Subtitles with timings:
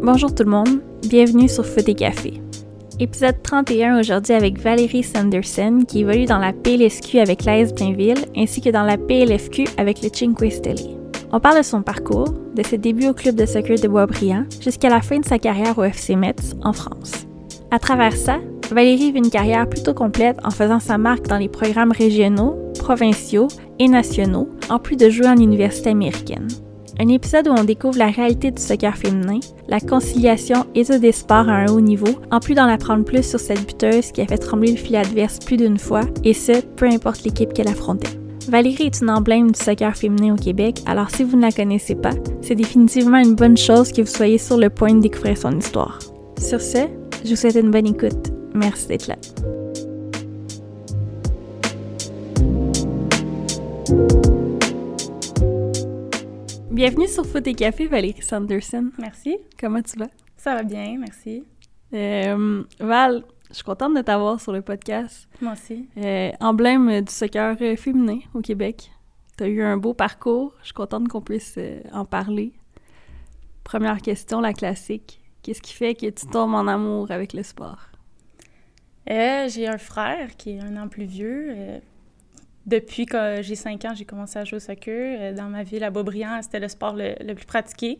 [0.00, 2.34] Bonjour tout le monde, bienvenue sur Foot et Café.
[3.00, 8.60] Épisode 31 aujourd'hui avec Valérie Sanderson qui évolue dans la PLSQ avec l'AS Blainville ainsi
[8.60, 10.76] que dans la PLFQ avec le Cinque Stelle.
[11.32, 14.90] On parle de son parcours, de ses débuts au club de soccer de Boisbriand jusqu'à
[14.90, 17.26] la fin de sa carrière au FC Metz en France.
[17.72, 18.38] À travers ça,
[18.70, 22.56] Valérie vit une carrière plutôt complète en faisant sa marque dans les programmes régionaux,
[22.90, 23.46] provinciaux
[23.78, 26.48] et nationaux, en plus de jouer en université américaine.
[26.98, 31.48] Un épisode où on découvre la réalité du soccer féminin, la conciliation et des sports
[31.48, 34.38] à un haut niveau, en plus d'en apprendre plus sur cette buteuse qui a fait
[34.38, 38.18] trembler le filet adverse plus d'une fois, et ce, peu importe l'équipe qu'elle affrontait.
[38.48, 41.94] Valérie est une emblème du soccer féminin au Québec, alors si vous ne la connaissez
[41.94, 45.56] pas, c'est définitivement une bonne chose que vous soyez sur le point de découvrir son
[45.56, 46.00] histoire.
[46.40, 46.88] Sur ce,
[47.24, 48.32] je vous souhaite une bonne écoute.
[48.52, 49.16] Merci d'être là.
[56.70, 58.90] Bienvenue sur Foot et Café, Valérie Sanderson.
[58.98, 59.36] Merci.
[59.58, 60.08] Comment tu vas?
[60.36, 61.44] Ça va bien, merci.
[61.92, 65.28] Euh, Val, je suis contente de t'avoir sur le podcast.
[65.40, 65.88] Moi aussi.
[65.96, 68.92] Euh, emblème du soccer euh, féminin au Québec.
[69.36, 70.54] Tu as eu un beau parcours.
[70.60, 71.58] Je suis contente qu'on puisse
[71.92, 72.52] en parler.
[73.64, 75.20] Première question, la classique.
[75.42, 77.88] Qu'est-ce qui fait que tu tombes en amour avec le sport?
[79.10, 81.80] Euh, j'ai un frère qui est un an plus vieux.
[82.66, 85.18] Depuis que j'ai 5 ans, j'ai commencé à jouer au soccer.
[85.20, 87.98] Euh, dans ma ville à Beaubriand, c'était le sport le, le plus pratiqué.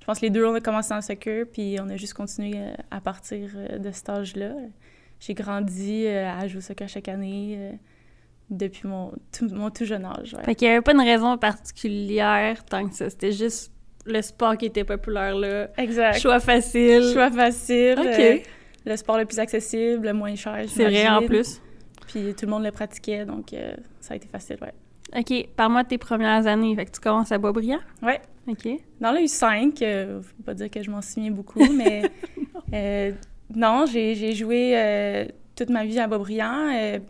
[0.00, 2.14] Je pense que les deux, on a commencé dans le soccer, puis on a juste
[2.14, 4.52] continué euh, à partir euh, de cet âge-là.
[5.20, 7.72] J'ai grandi à jouer au soccer chaque année
[8.50, 10.32] depuis mon tout, mon tout jeune âge.
[10.34, 10.44] ouais.
[10.44, 13.10] Fait qu'il n'y avait pas une raison particulière tant que ça.
[13.10, 13.72] C'était juste
[14.06, 15.68] le sport qui était populaire là.
[15.76, 16.20] Exact.
[16.20, 17.02] Choix facile.
[17.12, 17.96] Choix facile.
[17.98, 18.06] OK.
[18.06, 18.38] euh,
[18.86, 20.64] le sport le plus accessible, le moins cher.
[20.68, 21.60] C'est vrai en plus.
[22.08, 24.72] Puis tout le monde le pratiquait, donc euh, ça a été facile, ouais.
[25.16, 26.74] OK, parle-moi de tes premières années.
[26.74, 27.80] Fait que tu commences à Boisbriand?
[28.02, 28.20] Ouais.
[28.46, 28.68] OK.
[29.00, 32.10] Dans le U5, euh, faut pas dire que je m'en souviens beaucoup, mais
[32.74, 33.12] euh,
[33.54, 37.00] non, j'ai joué euh, toute ma vie à Boisbriand.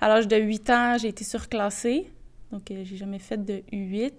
[0.00, 2.10] À l'âge de 8 ans, j'ai été surclassée,
[2.50, 4.12] donc j'ai jamais fait de U8.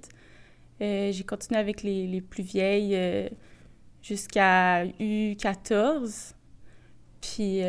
[0.82, 3.30] Euh, j'ai continué avec les, les plus vieilles
[4.02, 6.34] jusqu'à U14.
[7.22, 7.62] Puis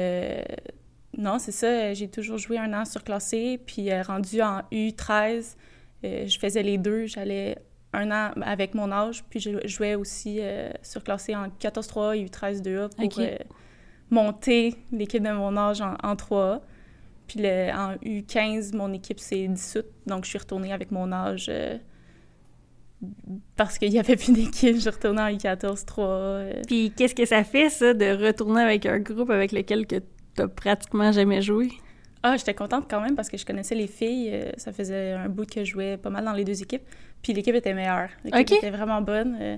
[1.19, 5.57] non, c'est ça, j'ai toujours joué un an surclassé, puis euh, rendu en U13,
[6.05, 7.59] euh, je faisais les deux, j'allais
[7.93, 12.89] un an avec mon âge, puis je jouais aussi euh, surclassé en 14-3 et U13-2A
[12.91, 13.37] pour euh,
[14.11, 16.61] monter l'équipe de mon âge en, en 3A.
[17.27, 21.47] Puis le- en U15, mon équipe s'est dissoute, donc je suis retournée avec mon âge
[21.51, 21.77] euh,
[23.57, 24.75] parce qu'il n'y avait plus d'équipe.
[24.77, 25.95] Je suis retournée en U14-3.
[26.01, 26.63] euh.
[26.67, 29.97] Puis qu'est-ce que ça fait, ça, de retourner avec un groupe avec lequel que
[30.39, 31.71] t'as pratiquement jamais joué?
[32.23, 34.31] Ah, j'étais contente quand même parce que je connaissais les filles.
[34.33, 36.83] euh, ça faisait un bout que je jouais pas mal dans les deux équipes.
[37.23, 38.11] Puis l'équipe était meilleure.
[38.25, 39.37] L'équipe était vraiment bonne.
[39.41, 39.57] euh,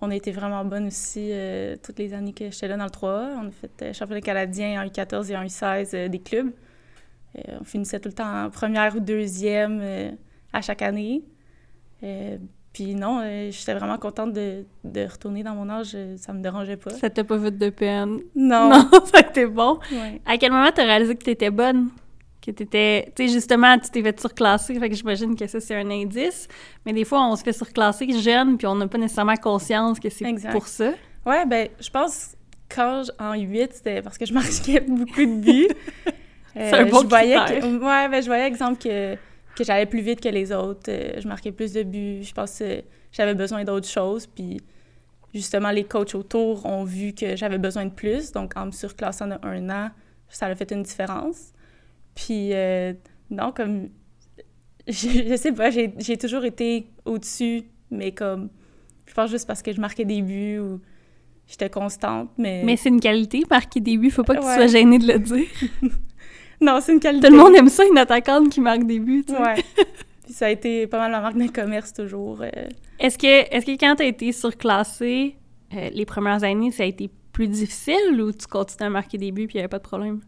[0.00, 2.90] on a été vraiment bonne aussi euh, toutes les années que j'étais là dans le
[2.90, 3.36] 3A.
[3.42, 6.52] On a fait championnat canadien en U14 et en U16 euh, des clubs.
[7.60, 10.16] On finissait tout le temps en première ou deuxième
[10.52, 11.22] à chaque année.
[12.70, 15.92] Euh, puis non, euh, j'étais vraiment contente de, de retourner dans mon âge.
[15.94, 16.90] euh, Ça me dérangeait pas.
[16.90, 18.20] Ça t'a pas fait de peine?
[18.34, 18.68] Non.
[18.70, 19.78] Non, ça été bon.
[19.92, 20.20] Ouais.
[20.26, 21.90] À quel moment t'as réalisé que t'étais bonne?
[22.44, 23.12] Que t'étais...
[23.14, 26.48] Tu sais, justement, tu t'es fait surclasser, fait que j'imagine que ça, c'est un indice.
[26.86, 30.08] Mais des fois, on se fait surclasser jeune, puis on n'a pas nécessairement conscience que
[30.08, 30.52] c'est Exact.
[30.52, 30.92] pour ça.
[31.26, 32.34] Ouais, ben, je pense
[32.74, 35.68] quand en 8, c'était parce que je marquais beaucoup de buts.
[36.54, 39.16] C'est un bon je voyais que, Ouais, ben, je voyais, exemple, que,
[39.56, 40.90] que j'allais plus vite que les autres.
[40.90, 42.22] euh, je marquais plus de buts.
[42.22, 44.26] Je pense que j'avais besoin d'autres choses.
[44.26, 44.60] Puis,
[45.34, 48.32] justement, les coachs autour ont vu que j'avais besoin de plus.
[48.32, 49.90] Donc, en me surclassant de un an,
[50.28, 51.52] ça a fait une différence.
[52.14, 52.92] Puis, euh,
[53.30, 53.88] non, comme...
[54.88, 58.48] Je, je sais pas, j'ai toujours été au-dessus, mais comme...
[59.06, 60.80] Je pense juste parce que je marquais des buts ou
[61.46, 62.62] j'étais constante, mais...
[62.64, 64.10] Mais c'est une qualité, marquer des buts.
[64.10, 65.46] Faut pas que tu sois gêné de le dire.
[66.66, 67.26] Non, c'est une qualité.
[67.28, 69.40] Tout le monde aime ça, une attaquante qui marque des buts, tu sais.
[69.40, 69.54] Ouais.
[70.24, 72.42] Puis ça a été pas mal ma marque de commerce toujours.
[72.42, 72.50] euh.
[72.98, 75.36] Est-ce que, est-ce que quand tu as été surclassé,
[75.74, 79.32] euh, les premières années, ça a été plus difficile ou tu continues à marquer des
[79.32, 80.20] buts puis il n'y avait pas de problème?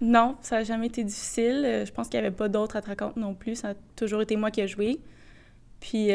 [0.00, 1.62] Non, ça n'a jamais été difficile.
[1.66, 3.56] Euh, je pense qu'il n'y avait pas d'autres attaquantes non plus.
[3.56, 5.00] Ça a toujours été moi qui ai joué.
[5.80, 6.10] Puis,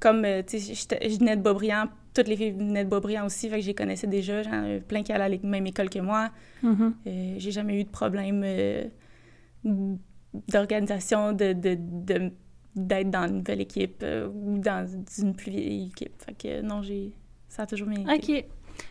[0.00, 3.48] comme, tu sais, j'étais- je venais de Beaubriand, toutes les filles venaient de Beaubriand aussi,
[3.48, 4.42] fait que je les connaissais déjà.
[4.42, 6.30] J'en avais plein qui allaient à la même école que moi.
[6.62, 6.94] Mhm.
[7.06, 8.84] Euh, j'ai jamais eu de problème euh,
[10.48, 14.86] d'organisation, de, d'être dans une nouvelle équipe euh, ou dans
[15.18, 16.12] une plus vieille équipe.
[16.24, 17.12] Fait que non, j'ai...
[17.48, 18.38] Ça a toujours bien été.
[18.38, 18.44] OK.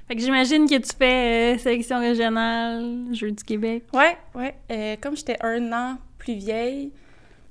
[0.07, 3.85] Fait que j'imagine que tu fais euh, sélection régionale, Jeux du Québec.
[3.93, 4.53] Ouais, ouais.
[4.71, 6.91] Euh, comme j'étais un an plus vieille,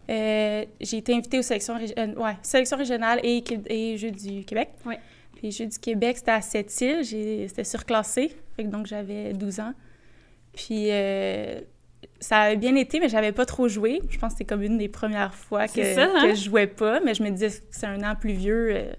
[0.08, 4.44] Euh, j'ai été invitée aux sélections, régi- euh, ouais, sélections régionales et, et Jeux du
[4.44, 4.70] Québec.
[4.84, 4.98] Ouais.
[5.40, 7.48] Puis les Jeux du Québec, c'était à Sept-Îles.
[7.48, 8.30] C'était surclassé.
[8.56, 9.72] Fait que donc, j'avais 12 ans.
[10.52, 11.62] Puis euh,
[12.18, 14.02] ça avait bien été, mais j'avais pas trop joué.
[14.10, 16.28] Je pense que c'était comme une des premières fois que, ça, hein?
[16.28, 17.00] que je jouais pas.
[17.00, 18.68] Mais je me disais que c'est un an plus vieux.
[18.70, 18.92] euh,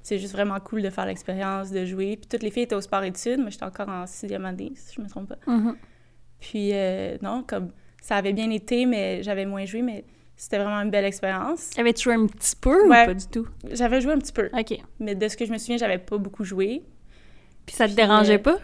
[0.00, 2.16] c'est juste vraiment cool de faire l'expérience, de jouer.
[2.16, 3.40] Puis toutes les filles étaient au sport-études.
[3.40, 5.52] Moi, j'étais encore en sixième année, si je me trompe pas.
[5.52, 5.76] Mhm.
[6.40, 10.80] Puis euh, non, comme ça avait bien été, mais j'avais moins joué, mais c'était vraiment
[10.80, 11.70] une belle expérience.
[11.78, 13.02] Avais-tu joué un petit peu Ouais.
[13.02, 13.46] ou pas du tout?
[13.70, 14.78] J'avais joué un petit peu, OK.
[15.00, 16.82] mais de ce que je me souviens, j'avais pas beaucoup joué.
[17.66, 18.58] Puis ça te Puis, dérangeait euh, pas?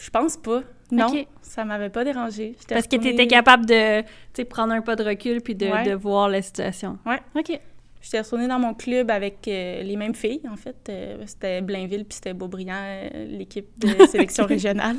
[0.00, 0.62] Je pense pas.
[0.92, 1.08] Non,
[1.42, 2.54] ça m'avait pas dérangé.
[2.68, 4.04] Parce que tu étais capable de
[4.44, 5.82] prendre un pas de recul puis de, Ouais.
[5.84, 6.98] de voir la situation.
[7.04, 7.18] Ouais.
[7.34, 7.58] OK.
[8.00, 10.76] J'étais retournée dans mon club avec euh, les mêmes filles, en fait.
[10.88, 14.96] Euh, c'était Blainville puis c'était Beaubriand, euh, l'équipe de sélection régionale.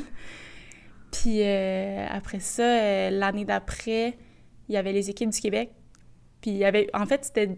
[1.10, 4.18] Puis après ça, l'année d'après,
[4.68, 5.70] il y avait les équipes du Québec.
[6.40, 6.88] Puis il y avait...
[6.94, 7.50] En fait, c'était...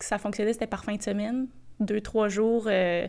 [0.00, 1.46] Ça fonctionnait, c'était par fin de semaine.
[1.80, 3.06] Deux, trois jours, euh,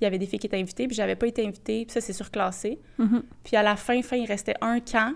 [0.00, 1.84] il y avait des filles qui étaient invitées, puis j'avais pas été invitée.
[1.84, 2.78] Puis ça, c'est surclassé.
[2.98, 3.22] Mhm.
[3.44, 5.14] Puis à la fin, fin, il restait un camp.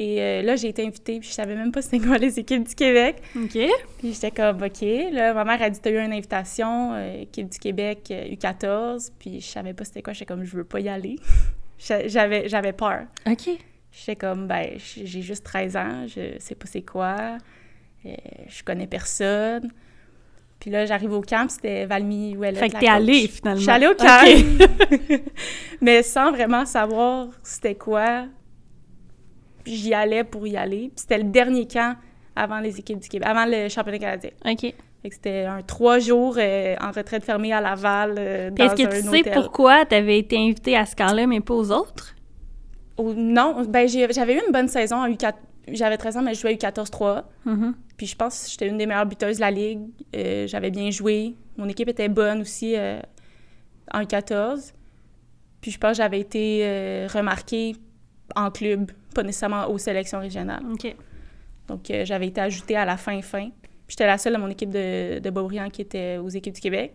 [0.00, 2.66] Et euh, là, j'ai été invitée, puis je savais même pas c'était quoi les équipes
[2.68, 3.20] du Québec.
[3.36, 3.58] OK.
[3.98, 4.80] Puis j'étais comme, OK.
[5.12, 9.10] Là, ma mère a dit, t'as eu une invitation, euh, équipe du Québec, euh, U14.
[9.18, 10.12] Puis je savais pas c'était quoi.
[10.12, 11.16] J'étais comme, je veux pas y aller.
[11.78, 13.06] J'a- J'avais, j'avais peur.
[13.28, 13.50] OK.
[13.90, 17.38] J'étais comme, ben, j'ai juste 13 ans, je sais pas c'est quoi.
[18.06, 18.10] Euh,
[18.48, 19.70] je connais personne.
[20.60, 23.58] Puis là, j'arrive au camp, puis c'était Valmy Ouellet, Fait que t'es allée finalement.
[23.58, 25.20] Je suis allée au camp.
[25.80, 28.26] Mais sans vraiment savoir c'était quoi.
[29.64, 30.88] J'y allais pour y aller.
[30.88, 31.96] Puis c'était le dernier camp
[32.34, 34.30] avant les équipes du Québec, avant le championnat canadien.
[34.44, 34.74] OK.
[35.02, 38.72] Fait que c'était un trois jours euh, en retraite fermée à Laval euh, Puis dans
[38.74, 39.32] Est-ce que tu sais hôtel.
[39.32, 42.16] pourquoi t'avais été invitée à ce camp-là, mais pas aux autres?
[42.96, 45.34] Oh, non, ben j'avais eu une bonne saison en U4.
[45.72, 47.24] J'avais 13 ans, mais je jouais à U14-3.
[47.44, 47.74] Mhm.
[47.96, 49.80] Puis je pense que j'étais une des meilleures buteuses de la ligue.
[50.14, 51.34] Euh, j'avais bien joué.
[51.56, 53.00] Mon équipe était bonne aussi euh,
[53.92, 54.72] en U14.
[55.60, 57.76] Puis je pense que j'avais été euh, remarquée
[58.36, 60.62] en club, pas nécessairement aux sélections régionales.
[60.72, 60.94] OK.
[61.66, 63.50] Donc j'avais été ajoutée à la fin fin.
[63.50, 66.60] Puis j'étais la seule de mon équipe de, de Beaubriand qui était aux équipes du
[66.60, 66.92] Québec.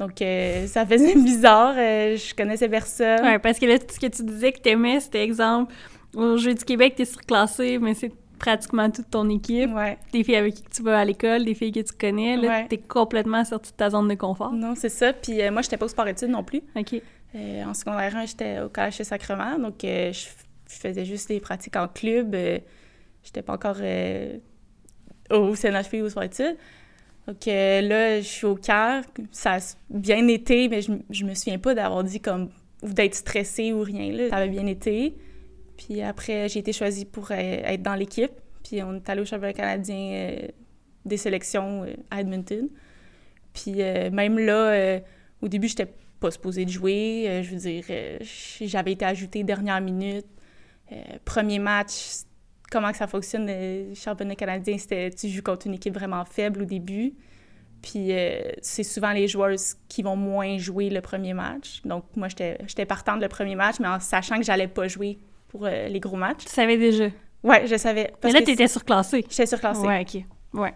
[0.00, 1.74] Donc euh, ça faisait bizarre.
[1.76, 3.22] euh, je connaissais personne.
[3.22, 5.72] Ouais, parce que là, ce que tu disais que t'aimais, c'était exemple,
[6.14, 9.72] au Jeux du Québec, t'es surclassé, mais c'est pratiquement toute ton équipe.
[9.74, 9.98] Ouais.
[10.12, 12.66] Des filles avec qui tu vas à l'école, des filles que tu connais, là, Ouais.
[12.68, 14.52] t'es complètement sortie de ta zone de confort.
[14.52, 15.12] Non, c'est ça.
[15.12, 16.62] Puis euh, moi, j'étais pas au sport-études non plus.
[16.74, 17.00] OK.
[17.34, 20.26] Euh, en secondaire 1, j'étais au collège chez Sacrement, donc euh, je,
[20.66, 22.34] faisais juste des pratiques en club.
[22.34, 22.58] Euh,
[23.22, 23.76] j'étais pas encore
[25.30, 26.56] au CNHP ou au sport études.
[27.26, 29.04] Donc là, je suis au camp.
[29.30, 29.58] Ça a
[29.90, 32.48] bien été, mais je, je me souviens pas d'avoir dit comme
[32.82, 34.12] ou d'être stressée ou rien.
[34.12, 34.30] Là.
[34.30, 35.14] Ça avait bien été.
[35.80, 38.32] Puis après, j'ai été choisie pour euh, être dans l'équipe.
[38.62, 40.48] Puis on est allé au championnat canadien euh,
[41.06, 42.68] des sélections euh, à Edmonton.
[43.54, 43.82] Puis
[44.12, 45.00] même là,
[45.42, 47.42] au début, j'étais pas supposée de jouer.
[47.42, 47.84] Je veux dire,
[48.60, 50.26] j'avais été ajoutée dernière minute.
[51.24, 52.20] Premier match,
[52.70, 56.62] comment que ça fonctionne, le championnat canadien, c'était tu joues contre une équipe vraiment faible
[56.62, 57.14] au début.
[57.82, 58.12] Puis
[58.62, 59.56] c'est souvent les joueurs
[59.88, 61.82] qui vont moins jouer le premier match.
[61.84, 65.18] Donc moi, j'étais j'étais partante le premier match, mais en sachant que j'allais pas jouer
[65.50, 66.44] pour euh, les gros matchs.
[66.46, 67.08] Tu savais déjà?
[67.42, 68.12] Ouais, je savais.
[68.22, 69.24] Mais là, que t'étais surclassée.
[69.28, 69.80] J'étais surclassée.
[69.86, 70.22] Ouais, OK.
[70.60, 70.72] Ouais.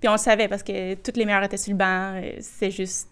[0.00, 2.12] Puis on le savait parce que toutes les meilleures étaient sur le banc.
[2.16, 3.08] euh, C'est juste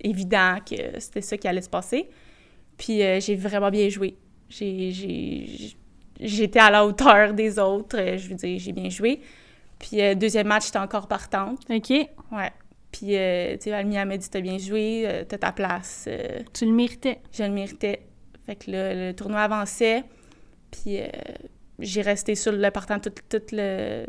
[0.00, 2.08] évident que c'était ça qui allait se passer.
[2.76, 4.16] Puis euh, j'ai vraiment bien joué.
[6.20, 7.96] J'étais à la hauteur des autres.
[8.16, 9.20] Je veux dire, j'ai bien joué.
[9.78, 11.58] Puis euh, deuxième match, j'étais encore partante.
[11.70, 11.90] OK.
[11.90, 12.50] Ouais.
[12.90, 16.08] Puis, euh, tu sais, Valmy m'a dit, t'as bien joué, t'as ta place.
[16.52, 17.20] Tu le méritais.
[17.32, 18.02] je le méritais.
[18.44, 20.04] Fait que là, le tournoi avançait.
[20.72, 21.06] Puis euh,
[21.78, 24.06] j'ai resté sur le partant tout, tout le,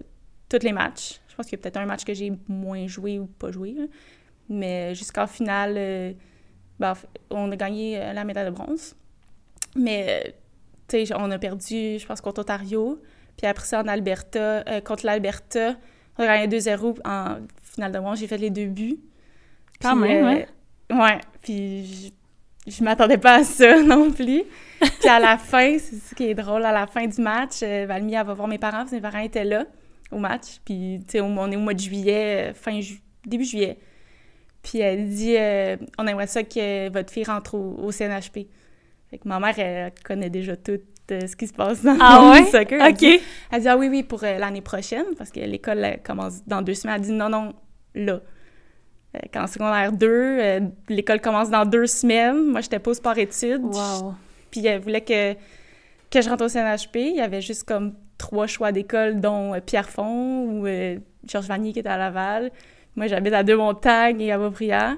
[0.49, 1.19] tous les matchs.
[1.27, 3.73] Je pense qu'il y a peut-être un match que j'ai moins joué ou pas joué.
[3.73, 3.83] là.
[4.49, 6.13] Mais jusqu'en finale, euh,
[6.79, 6.93] ben,
[7.29, 8.95] on a gagné euh, la médaille de bronze.
[9.75, 10.31] Mais, euh,
[10.87, 13.01] tu sais, on a perdu, je pense, contre Ontario.
[13.37, 15.75] Puis après ça, en Alberta, euh, contre l'Alberta,
[16.17, 18.19] on a gagné 2-0 en finale de bronze.
[18.19, 18.99] J'ai fait les deux buts.
[19.81, 20.45] Quand même,
[20.91, 21.19] euh, Ouais.
[21.41, 22.13] Puis
[22.67, 24.43] je, m'attendais pas à ça non plus.
[24.99, 27.85] Puis à la fin, c'est ce qui est drôle, à la fin du match, euh,
[27.87, 29.65] Valmy, elle va voir mes parents, parce que mes parents étaient là
[30.11, 30.59] au match.
[30.65, 33.77] Puis, tu sais, on est au mois de juillet, euh, fin ju- début juillet.
[34.61, 38.47] Puis elle dit euh, On aimerait ça que votre fille rentre au, au CNHP.
[39.09, 40.79] Fait que ma mère, elle, connaît déjà tout
[41.11, 42.45] euh, ce qui se passe dans Ah le ouais?
[42.49, 42.81] soccer.
[42.81, 42.97] Elle OK.
[42.99, 43.19] dit,
[43.51, 46.75] elle dit Ah oui, oui, pour euh, l'année prochaine, parce que l'école commence dans deux
[46.75, 46.95] semaines.
[46.97, 47.53] Elle dit Non, non,
[47.95, 48.21] là.
[49.15, 52.45] Euh, Qu'en secondaire 2, euh, l'école commence dans deux semaines.
[52.45, 53.63] Moi, j'étais pas au sport-études.
[53.63, 54.13] Wow.
[54.51, 56.95] Puis elle voulait que, que je rentre au CNHP.
[56.95, 61.73] Il y avait juste comme trois choix d'école, dont euh, Pierrefonds ou euh, Georges Vanier
[61.73, 62.51] qui était à Laval.
[62.95, 64.97] Moi, j'habite à Deux-Montagnes et à Beaubriand.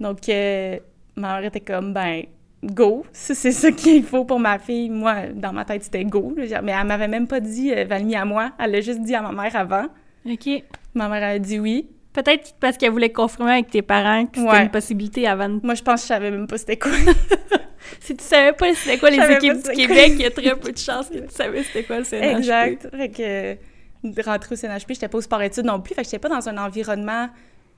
[0.00, 0.78] Donc, euh,
[1.16, 2.22] ma mère était comme, ben,
[2.64, 3.04] go.
[3.12, 6.34] Si c'est ça qu'il faut pour ma fille, moi, dans ma tête, c'était go.
[6.36, 6.62] là.
[6.62, 8.52] Mais elle m'avait même pas dit euh, Valmy à moi.
[8.58, 9.86] Elle l'a juste dit à ma mère avant.
[10.26, 10.48] OK.
[10.94, 11.88] Ma mère a dit oui.
[12.12, 14.62] Peut-être parce qu'elle voulait confirmer avec tes parents que c'était Ouais.
[14.64, 15.60] une possibilité avant de...
[15.62, 16.90] Moi, je pense que je savais même pas c'était quoi.
[18.00, 19.70] Si tu savais pas c'était quoi les équipes du.
[19.72, 22.36] Québec, il y a très peu de chances que tu savais c'était quoi le CNHP.
[22.38, 22.88] exact.
[22.94, 23.54] Fait que euh,
[24.24, 25.94] rentrer au CNHP, j'étais pas au sport-études non plus.
[25.94, 27.28] Fait que j'étais pas dans un environnement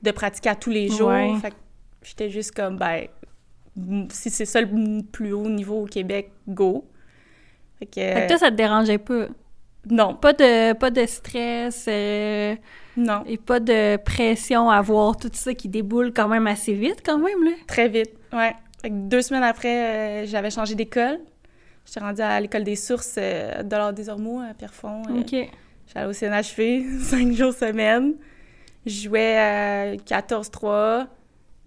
[0.03, 1.09] de pratiquer à tous les jours.
[1.09, 1.33] Ouais.
[1.41, 1.57] Fait que
[2.03, 3.07] j'étais juste comme, ben,
[4.11, 6.85] si c'est ça le plus haut niveau au Québec, go.
[7.79, 9.27] Fait que, Fait que toi, ça te dérangeait pas?
[9.91, 12.55] non, Pas de, pas de stress euh,
[12.97, 17.03] non, et pas de pression à voir tout ça qui déboule quand même assez vite
[17.05, 17.51] quand même, là?
[17.67, 18.55] très vite, ouais.
[18.83, 21.21] Fait que deux semaines après, euh, j'avais changé d'école.
[21.87, 25.03] J'étais rendue à l'école des sources euh, de l'Ordre des Ormeaux à Pierrefonds.
[25.09, 25.51] euh, OK.
[25.95, 28.15] J'allais au CNHP, cinq jours semaine.
[28.85, 31.07] Je jouais à 14-3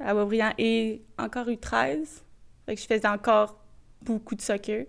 [0.01, 2.22] à Beaubriand et encore U13.
[2.65, 3.58] Fait que je faisais encore
[4.01, 4.86] beaucoup de soccer.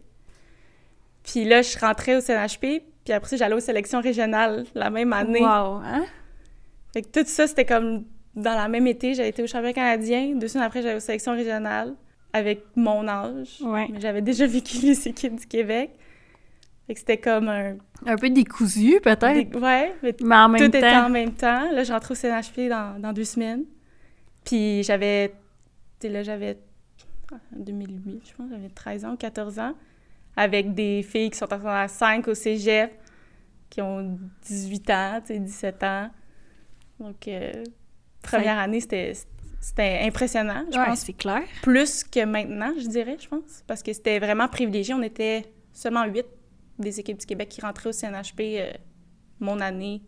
[1.23, 5.13] Puis là, je rentrais au CNHP, puis après ça, j'allais aux sélections régionales la même
[5.13, 5.41] année.
[5.41, 6.05] Wow, hein?
[6.93, 9.15] Fait que tout ça, c'était comme dans la même été.
[9.15, 10.35] J'avais été au championnat canadien.
[10.37, 11.95] Deux semaines après, j'allais aux sélections régionales
[12.33, 13.59] avec mon âge.
[13.63, 13.89] Ouais.
[13.93, 15.91] Mais j'avais déjà vécu les équipes du Québec.
[16.87, 17.77] Fait que c'était comme un...
[18.07, 20.79] Un peu décousu, peut-être, des- Ouais, mais mais en même tout temps...
[20.79, 21.73] était en même temps.
[21.73, 23.65] Là, je au CNHP dans, dans deux semaines.
[24.45, 25.31] Puis j'avais...
[25.99, 26.59] Tu sais, là, j'avais...
[27.33, 29.73] En 2008, je pense, j'avais 13 ans ou 14 ans.
[30.37, 32.93] Avec des filles qui sont en secondaire 5 au cégep,
[33.69, 34.17] qui ont
[34.47, 36.11] 18 ans, tu sais, 17 ans.
[37.01, 37.65] Donc, euh,
[38.23, 39.13] première année, c'était...
[39.59, 41.01] C'était impressionnant, je Ouais, pense.
[41.01, 41.43] c'est clair.
[41.63, 43.65] Plus que maintenant, je dirais, je pense.
[43.67, 44.95] Parce que c'était vraiment privilégié.
[44.95, 46.27] On était seulement huit
[46.79, 48.71] des équipes du Québec qui rentraient au CNHP euh,
[49.41, 50.03] mon année.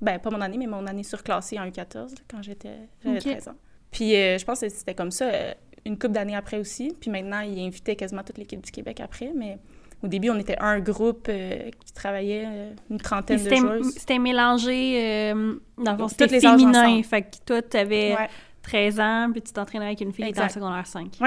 [0.00, 3.22] Ben, pas mon année, mais mon année surclassée en U14, là, quand j'étais, j'avais Ok.
[3.22, 3.56] 13 ans.
[3.90, 5.52] Puis euh, je pense que c'était comme ça euh,
[5.84, 6.94] une couple d'années après aussi.
[7.00, 9.32] Puis maintenant, ils invitaient quasiment toute l'équipe du Québec après.
[9.34, 9.58] Mais
[10.02, 13.94] au début, on était un groupe euh, qui travaillait, euh, une trentaine de joueuses.
[13.94, 17.02] c'était mélangé, euh, dans le fond, c'était féminin.
[17.02, 18.28] Fait que toi, t'avais Ouais.
[18.62, 20.54] 13 ans, puis tu t'entraînais avec une fille qui était en Exact.
[20.60, 21.18] secondaire 5.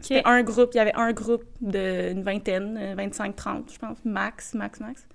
[0.00, 4.52] C'était un groupe, il y avait un groupe d'une vingtaine, euh, 25-30, je pense, max,
[4.54, 5.06] max, max.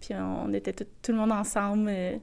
[0.00, 1.88] Puis on, on était tout, tout le monde ensemble.
[1.88, 2.16] euh,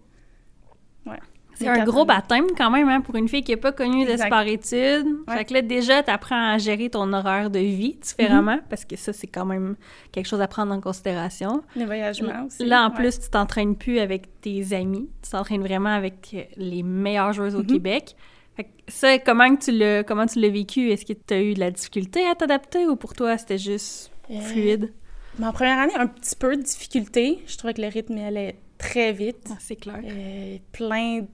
[1.05, 1.19] ouais.
[1.60, 4.12] C'est un gros baptême quand même, hein, pour une fille qui n'est pas connue de
[4.12, 4.28] Exact.
[4.28, 5.06] sport-études.
[5.28, 5.38] Ouais.
[5.38, 8.70] Fait que là, déjà, tu apprends à gérer ton horaire de vie différemment, Mm-hmm.
[8.70, 9.75] parce que ça, c'est quand même
[10.12, 11.62] quelque chose à prendre en considération.
[11.75, 12.66] Les voyagements aussi.
[12.66, 12.96] Là, en ouais.
[12.96, 15.10] plus, tu t'entraînes plus avec tes amis.
[15.22, 17.68] Tu t'entraînes vraiment avec les meilleures joueuses au Mhm.
[17.68, 18.16] Québec.
[18.56, 20.89] Fait que ça, comment que tu l'as comment tu l'as vécu?
[20.92, 24.12] Est-ce que tu as eu de la difficulté à t'adapter ou pour toi, c'était juste
[24.32, 24.94] Euh, fluide?
[25.38, 27.39] Ma première année, un petit peu de difficulté.
[27.48, 29.48] Je trouvais que le rythme allait très vite.
[29.50, 30.00] Ah, c'est clair.
[30.04, 31.28] Euh, plein de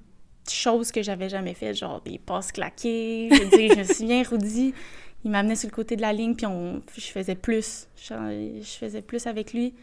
[0.51, 3.29] choses que j'avais jamais faites, genre des passes claquées.
[3.31, 4.73] Je veux dire, je me souviens, Rudy,
[5.23, 7.87] il m'amenait sur le côté de la ligne, puis on, je faisais plus.
[7.95, 9.73] Je, je faisais plus avec lui.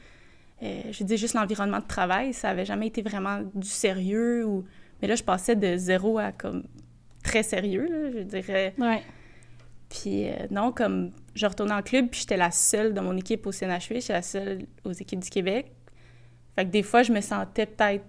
[0.62, 4.44] Euh, je veux dire, juste l'environnement de travail, ça avait jamais été vraiment du sérieux.
[4.46, 4.64] Ou...
[5.00, 6.62] Mais là, je passais de zéro à comme
[7.24, 8.74] très sérieux, là, je dirais.
[8.78, 9.02] Ouais.
[9.88, 13.46] Puis euh, non, comme je retournais en club, puis j'étais la seule dans mon équipe
[13.46, 15.72] au CNHP, j'étais la seule aux équipes du Québec.
[16.54, 18.04] Fait que des fois, je me sentais peut-être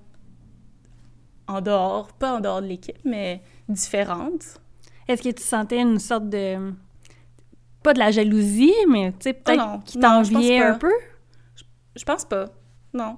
[1.48, 4.60] en dehors, pas en dehors de l'équipe, mais différente.
[5.08, 6.74] Est-ce que tu sentais une sorte de.
[7.82, 10.94] Pas de la jalousie, mais tu sais, Oh peut-être qui je pense t'enviait un peu?
[11.96, 12.46] Je pense pas.
[12.94, 13.18] Non.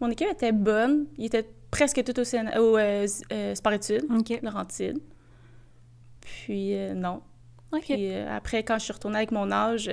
[0.00, 1.06] Mon équipe était bonne.
[1.18, 2.48] Il était presque tout au, CN...
[2.58, 4.38] au euh, euh, sport-études, OK.
[4.42, 4.98] Laurentide.
[6.20, 7.22] Puis euh, non.
[7.80, 9.90] Puis euh, après, quand je suis retournée avec mon âge,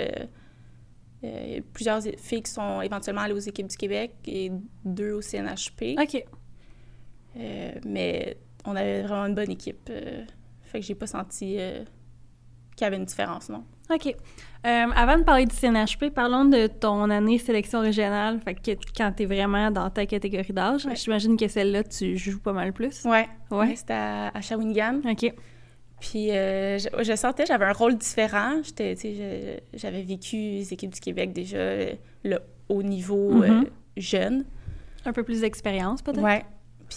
[1.23, 4.51] euh, plusieurs filles qui sont éventuellement allées aux équipes du Québec et
[4.83, 5.97] deux au CNHP.
[5.99, 6.23] OK.
[7.37, 9.89] Euh, mais on avait vraiment une bonne équipe.
[9.89, 10.23] euh,
[10.63, 11.83] fait que j'ai pas senti euh,
[12.75, 13.63] qu'il y avait une différence, non.
[13.93, 14.15] OK.
[14.63, 18.39] Avant de parler du CNHP, parlons de ton année sélection régionale.
[18.39, 20.95] Fait que quand t'es vraiment dans ta catégorie d'âge, Ouais.
[20.95, 23.03] j'imagine que celle-là, tu joues pas mal plus.
[23.03, 23.27] Ouais.
[23.51, 23.75] Ouais.
[23.75, 25.01] C'était à, à Shawinigan.
[25.09, 25.33] OK.
[25.99, 28.61] Puis euh, je, je sentais j'avais un rôle différent.
[28.63, 28.83] Tu
[29.73, 31.57] j'avais vécu les équipes du Québec déjà,
[32.23, 33.65] le haut niveau euh, Mhm.
[33.97, 34.45] jeune.
[35.05, 36.21] Un peu plus d'expérience, peut-être?
[36.21, 36.43] Ouais.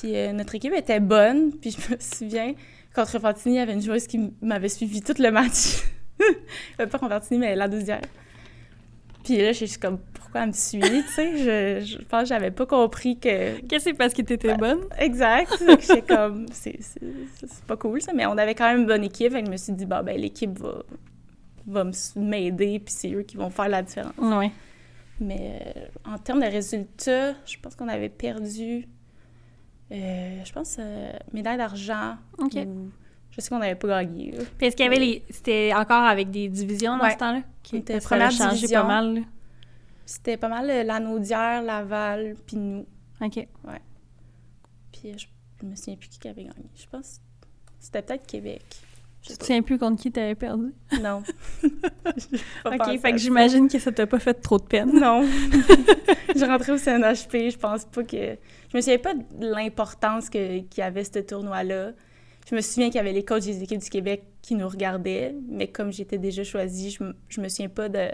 [0.01, 1.53] Puis euh, notre équipe était bonne.
[1.53, 2.55] Puis je me souviens,
[2.95, 5.83] contre Fantini, il y avait une joueuse qui m'avait suivi tout le match.
[6.81, 8.01] Euh, pas contre Fantini, mais la deuxième.
[9.23, 11.37] Puis là, j'ai juste comme, pourquoi elle me suit, tu sais?
[11.37, 13.59] Je, je pense que j'avais pas compris que...
[13.61, 14.81] Qu'est-ce que c'est parce que t'étais bonne?
[14.99, 15.51] Exact.
[15.59, 16.79] Que J'étais comme, c'est
[17.67, 18.13] pas cool, ça.
[18.15, 19.31] Mais on avait quand même une bonne équipe.
[19.33, 20.83] Fait que je me suis dit, bah, ben, l'équipe va,
[21.67, 24.15] va me- m'aider, puis c'est eux qui vont faire la différence.
[27.09, 27.75] Euh, je pense
[29.93, 32.17] euh, médaille d'argent.
[32.39, 32.49] Ou-
[33.31, 34.33] Je sais qu'on n'avait pas gagné.
[34.59, 35.25] Puis est-ce qu'il y avait les...
[35.31, 37.13] C'était encore avec des divisions dans Ouais.
[37.13, 37.43] ce temps-là?
[37.73, 39.23] On était première changé pas mal.
[40.05, 42.87] C'était pas mal euh, Lanaudière, Laval, puis nous.
[43.21, 43.35] OK.
[44.93, 45.27] Puis euh, je,
[45.61, 46.71] je me souviens plus qui avait gagné.
[46.77, 48.63] Je pense que c'était peut-être Québec.
[49.23, 50.73] Je Tu te souviens plus contre qui t'avais perdu?
[51.03, 51.23] Non.
[52.65, 54.93] OK, fait que j'imagine que ça t'a pas fait trop de peine.
[55.01, 55.23] Non.
[56.37, 58.37] je rentrais au CNHP, je pense pas que...
[58.77, 61.93] Je me souviens pas de l'importance qu'il y avait ce tournoi-là.
[62.51, 65.35] Je me souviens qu'il y avait les coachs des équipes du Québec qui nous regardaient,
[65.49, 68.11] mais comme j'étais déjà choisie, je, me- je me souviens pas de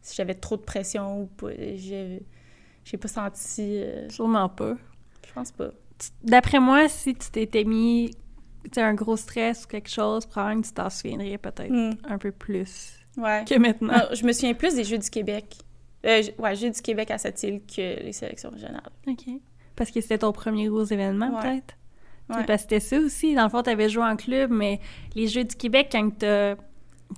[0.00, 1.50] si j'avais trop de pression ou pas.
[1.54, 3.78] J'ai pas senti...
[3.82, 4.76] euh, Sûrement pas.
[5.28, 5.68] je pense pas.
[6.22, 8.10] D'après moi, si tu t'étais mis
[8.78, 12.32] un gros stress ou quelque chose, probablement que tu t'en souviendrais peut-être Hmm, un peu
[12.32, 13.44] plus Ouais.
[13.46, 13.92] que maintenant.
[13.92, 15.56] Non, je me souviens plus des Jeux du Québec.
[16.06, 18.80] Euh, ouais, Jeux du Québec à cette île que les sélections régionales.
[19.06, 19.24] OK.
[19.76, 21.42] Parce que c'était ton premier gros événement, Ouais.
[21.42, 21.74] peut-être?
[22.28, 22.44] Ouais.
[22.44, 23.34] Parce que c'était ça aussi.
[23.34, 24.80] Dans le fond, tu avais joué en club, mais
[25.14, 26.56] les Jeux du Québec, quand t'as...
[26.56, 26.62] Tu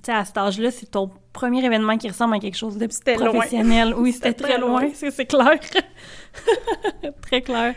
[0.03, 3.15] sais, à cet âge-là, c'est ton premier événement qui ressemble à quelque chose de C'était
[3.15, 3.31] loin.
[3.31, 3.95] professionnel.
[3.97, 4.91] Oui, c'était très très loin, loin.
[4.93, 5.57] c'est c'est clair.
[7.21, 7.73] très clair.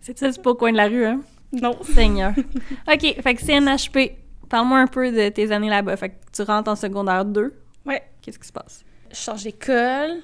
[0.00, 1.20] C'est ça, c'est pas au coin de la rue, hein?
[1.52, 1.74] Non.
[1.82, 2.32] Seigneur.
[2.92, 4.16] OK, fait que CNHP.
[4.50, 5.96] Parle-moi un peu de tes années là-bas.
[5.96, 7.54] Fait que tu rentres en secondaire 2.
[7.86, 8.02] Ouais.
[8.20, 8.84] Qu'est-ce qui se passe?
[9.10, 10.20] Je change d'école,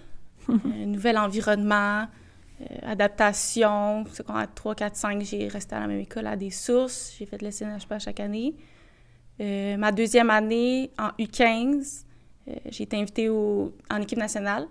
[0.48, 2.06] un nouvel environnement,
[2.60, 4.04] euh, adaptation.
[4.12, 7.14] Secondaire 3, 4, 5, j'ai resté à la même école à des sources.
[7.18, 8.54] J'ai fait le CNHP à chaque année.
[9.40, 12.04] Euh, ma deuxième année, en U15,
[12.48, 14.66] euh, j'ai été invitée au- en équipe nationale.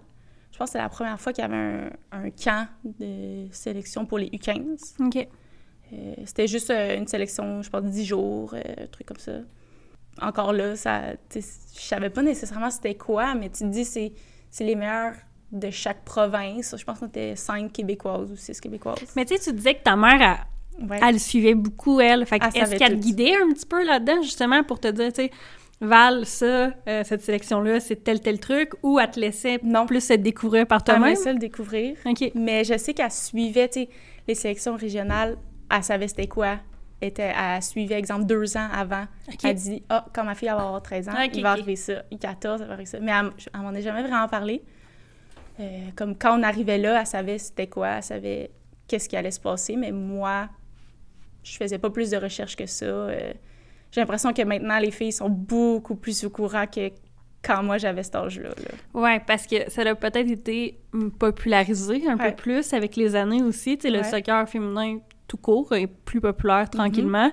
[0.51, 4.05] Je pense que c'est la première fois qu'il y avait un, un camp de sélection
[4.05, 4.95] pour les U15.
[5.05, 5.27] OK.
[5.93, 9.39] Euh, C'était juste une sélection, je pense, 10 jours, un truc comme ça.
[10.21, 11.39] Encore là, ça, je
[11.79, 14.11] savais pas nécessairement c'était quoi, mais tu te dis, c'est
[14.51, 15.13] c'est les meilleurs
[15.51, 16.75] de chaque province.
[16.77, 18.97] Je pense qu'on était 5 Québécoises ou 6 Québécoises.
[19.15, 20.21] Mais tu sais, tu disais que ta mère,
[20.79, 20.99] elle, Ouais.
[21.01, 22.25] elle suivait beaucoup, elle.
[22.25, 25.31] Fait Elle est-ce qu'elle guidait un petit peu là-dedans, justement, pour te dire, tu sais,
[25.81, 29.85] Val, ça, euh, cette sélection-là, c'est tel, tel truc, ou elle te laissait Non.
[29.85, 31.15] plus se découvrir par Elle me toi-même?
[31.15, 31.95] laissait le découvrir.
[32.35, 33.89] Mais je sais qu'elle suivait, tu sais,
[34.27, 35.37] les sélections régionales,
[35.73, 36.57] elle savait c'était quoi.
[37.01, 39.05] Elle, était, elle suivait, exemple, deux ans avant.
[39.29, 39.35] OK.
[39.45, 41.77] Elle dit Ah, quand ma fille elle va avoir 13 ans, Ok, il va arriver
[41.77, 42.03] ça.
[42.11, 42.99] Il 14, il va arriver ça.
[42.99, 44.61] Mais elle, elle m'en a jamais vraiment parlé.
[45.59, 48.51] Euh, comme quand on arrivait là, elle savait c'était quoi, elle savait
[48.87, 49.75] qu'est-ce qui allait se passer.
[49.75, 50.47] Mais moi,
[51.43, 52.85] je faisais pas plus de recherches que ça.
[52.85, 53.33] Euh,
[53.91, 56.91] J'ai l'impression que maintenant, les filles sont beaucoup plus au courant que
[57.41, 58.49] quand moi, j'avais cet âge-là.
[58.49, 58.99] là.
[59.01, 62.29] Ouais, parce que ça a peut-être été hum, popularisé un Ouais.
[62.31, 63.77] peu plus avec les années aussi.
[63.77, 64.03] Tu sais, le Ouais.
[64.03, 67.31] Soccer féminin tout court est plus populaire tranquillement.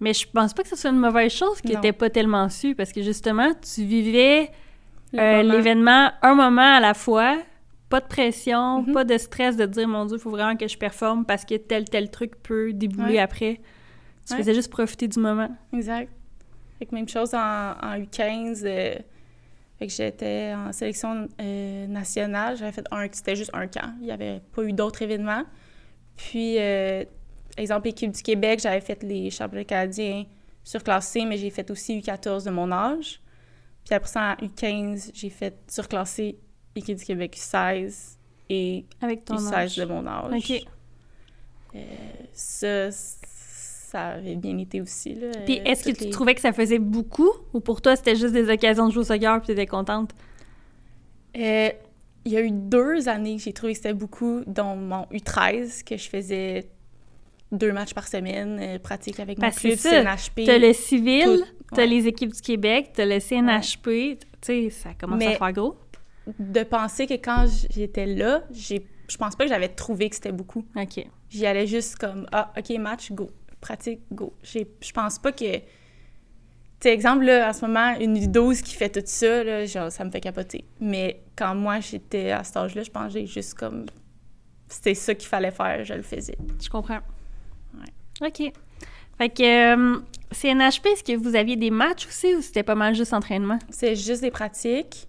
[0.00, 2.74] Mais je pense pas que ce soit une mauvaise chose qui n'était pas tellement su
[2.74, 4.50] parce que justement, tu vivais
[5.42, 7.38] l'événement un moment à la fois,
[7.88, 8.92] pas de pression, Mhm.
[8.92, 11.54] pas de stress de dire mon Dieu, il faut vraiment que je performe parce que
[11.56, 13.18] tel tel truc peut débouler Ouais.
[13.20, 13.60] après.
[14.26, 14.38] Tu Ouais.
[14.40, 15.48] faisais juste profiter du moment.
[15.72, 16.10] Exact.
[16.78, 17.38] Fait que même chose en,
[17.82, 18.62] en U15.
[18.66, 18.94] euh,
[19.78, 22.56] fait que j'étais en sélection euh, nationale.
[22.56, 23.06] J'avais fait un...
[23.12, 23.92] C'était juste un camp.
[24.00, 25.44] Il n'y avait pas eu d'autres événements.
[26.16, 27.04] Puis, euh,
[27.58, 30.24] exemple, équipe du Québec, j'avais fait les championnats canadiens
[30.64, 33.20] surclassés, mais j'ai fait aussi U14 de mon âge.
[33.86, 36.36] Puis après ça, en U15, j'ai fait surclassé
[36.74, 38.16] équipe du Québec U16
[38.50, 39.76] et Avec ton U16 âge.
[39.76, 40.32] de mon âge.
[40.36, 40.62] OK.
[41.74, 41.78] Euh,
[42.32, 45.14] ça, ça avait bien été aussi.
[45.14, 47.96] Là, Puis Euh, est-ce que tu les- trouvais que ça faisait beaucoup ou pour toi
[47.96, 50.10] c'était juste des occasions de jouer au soccer puis t'étais contente?
[51.36, 51.70] Euh,
[52.24, 55.84] il y a eu deux années que j'ai trouvé que c'était beaucoup, dont mon U13,
[55.84, 56.68] que je faisais
[57.52, 60.44] deux matchs par semaine, euh, pratique avec Parce mon club, ça, CNHP.
[60.46, 61.86] T'as le civil, t'as ouais.
[61.86, 65.76] les équipes du Québec, t'as le CNHP, tu sais, ça commence à faire gros.
[66.38, 70.32] De penser que quand j'étais là, j'ai, je pense pas que j'avais trouvé que c'était
[70.32, 70.64] beaucoup.
[70.76, 71.06] OK.
[71.30, 73.30] J'y allais juste comme, ah, OK, match, go.
[73.60, 74.34] Pratique, go.
[74.42, 75.58] J'ai, je pense pas que...
[76.78, 80.04] Tu exemple, là, en ce moment, une U12 qui fait tout ça, là, genre, ça
[80.04, 80.64] me fait capoter.
[80.80, 83.86] Mais quand moi, j'étais à cet âge-là, je pense que j'ai juste comme...
[84.68, 86.36] C'était ça qu'il fallait faire, je le faisais.
[86.60, 87.00] Je comprends.
[88.22, 88.52] OK.
[89.18, 90.00] Fait que euh,
[90.32, 93.58] CNHP, est-ce que vous aviez des matchs aussi ou c'était pas mal juste entraînement?
[93.70, 95.08] C'est juste des pratiques.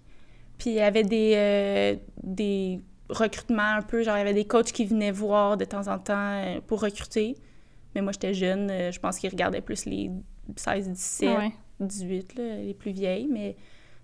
[0.58, 4.44] Puis il y avait des, euh, des recrutements un peu, genre il y avait des
[4.46, 7.36] coachs qui venaient voir de temps en temps euh, pour recruter.
[7.94, 10.10] Mais moi, j'étais jeune, euh, je pense qu'ils regardaient plus les
[10.56, 11.52] 16, 17, Ouais.
[11.80, 13.28] 18, là, les plus vieilles.
[13.28, 13.56] Mais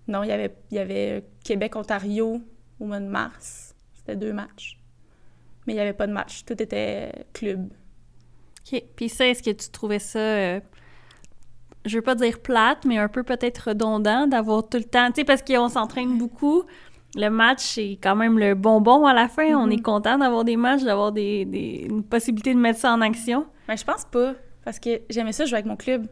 [0.07, 2.41] non, il y avait, il y avait Québec-Ontario
[2.79, 3.75] au mois de mars.
[3.93, 4.79] C'était deux matchs.
[5.67, 6.45] Mais il n'y avait pas de match.
[6.45, 7.69] Tout était club.
[8.71, 8.83] OK.
[8.95, 10.59] Puis ça, est-ce que tu trouvais ça, euh,
[11.85, 15.21] je veux pas dire plate, mais un peu peut-être redondant d'avoir tout le temps, tu
[15.21, 16.63] sais, parce qu'on s'entraîne beaucoup,
[17.15, 19.55] le match, c'est quand même le bonbon à la fin.
[19.55, 19.71] On Mhm.
[19.71, 23.45] est content d'avoir des matchs, d'avoir des, des- une possibilité de mettre ça en action.
[23.69, 26.07] Mais je pense pas, parce que j'aimais ça jouer avec mon club.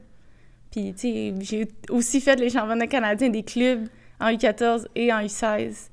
[0.72, 3.88] Puis, tu sais, j'ai aussi fait les championnats canadiens des clubs
[4.20, 5.90] en U14 et en U16.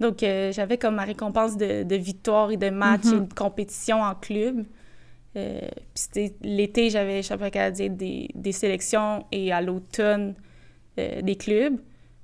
[0.00, 4.00] Donc, euh, j'avais comme ma récompense de, de victoire et de match et de compétition
[4.02, 4.64] en club.
[5.36, 10.34] Euh, puis c'était l'été, j'avais les championnats canadiens des, des sélections et à l'automne
[10.98, 11.78] euh, des clubs.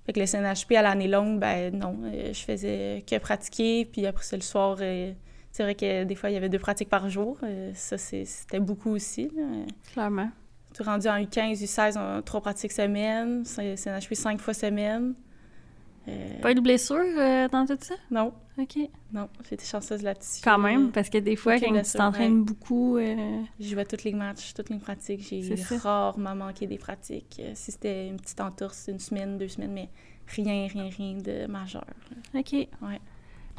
[0.07, 3.85] Fait que le CNHP à l'année longue, ben non, euh, je faisais que pratiquer.
[3.87, 5.13] Puis après ça, le soir, euh,
[5.53, 7.39] c'est vrai que des fois, il y avait deux pratiques par jour.
[7.75, 9.31] Ça, c'était beaucoup aussi.
[9.35, 9.43] là.
[9.93, 10.31] Clairement.
[10.75, 13.45] Tu es rendu en U15, U16, on a trois pratiques semaine.
[13.45, 15.15] CNHP cinq fois semaine.
[16.07, 17.95] Euh, Pas eu de blessure euh, dans tout ça?
[18.11, 18.77] Non, OK.
[19.13, 20.43] non, été chanceuse là-dessus.
[20.45, 22.45] Quand même, parce que des fois, quand tu t'entraînes ouais.
[22.45, 22.99] beaucoup...
[22.99, 25.23] euh, Je jouais tous les matchs, toutes les pratiques.
[25.23, 27.41] J'ai rarement manqué des pratiques.
[27.41, 29.89] Euh, Si c'était une petite entorse, une semaine, deux semaines, mais
[30.27, 31.85] rien, rien, rien de majeur.
[32.35, 32.53] OK.
[32.53, 33.01] Ouais.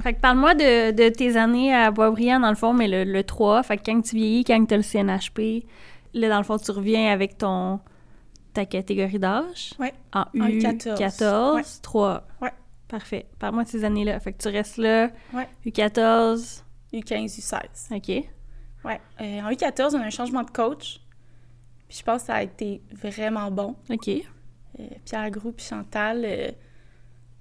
[0.04, 3.24] Fait que parle-moi de, de tes années à Boisbriand, dans le fond, mais le, le
[3.24, 3.64] 3.
[3.64, 5.66] Fait que quand tu vieillis, quand tu as le CNHP,
[6.14, 7.80] là, dans le fond, tu reviens avec ton
[8.56, 9.74] ta catégorie d'âge?
[9.80, 9.94] Ouais.
[10.14, 10.98] En En U14.
[10.98, 11.56] U14.
[11.56, 11.62] Ouais.
[11.82, 12.28] 3.
[12.42, 12.54] Ouais.
[12.88, 13.26] Parfait.
[13.38, 14.20] Parle-moi de ces années-là.
[14.20, 15.10] Fait que tu restes là.
[15.34, 15.48] Ouais.
[15.66, 16.64] U14.
[16.94, 17.96] U15, U16.
[17.96, 18.26] OK.
[18.86, 19.02] Ouais.
[19.22, 21.00] Euh, en U14, on a un changement de coach.
[21.88, 23.76] Puis je pense que ça a été vraiment bon.
[23.90, 24.08] OK.
[24.08, 26.52] Euh, Pierre Groux puis Chantal, euh,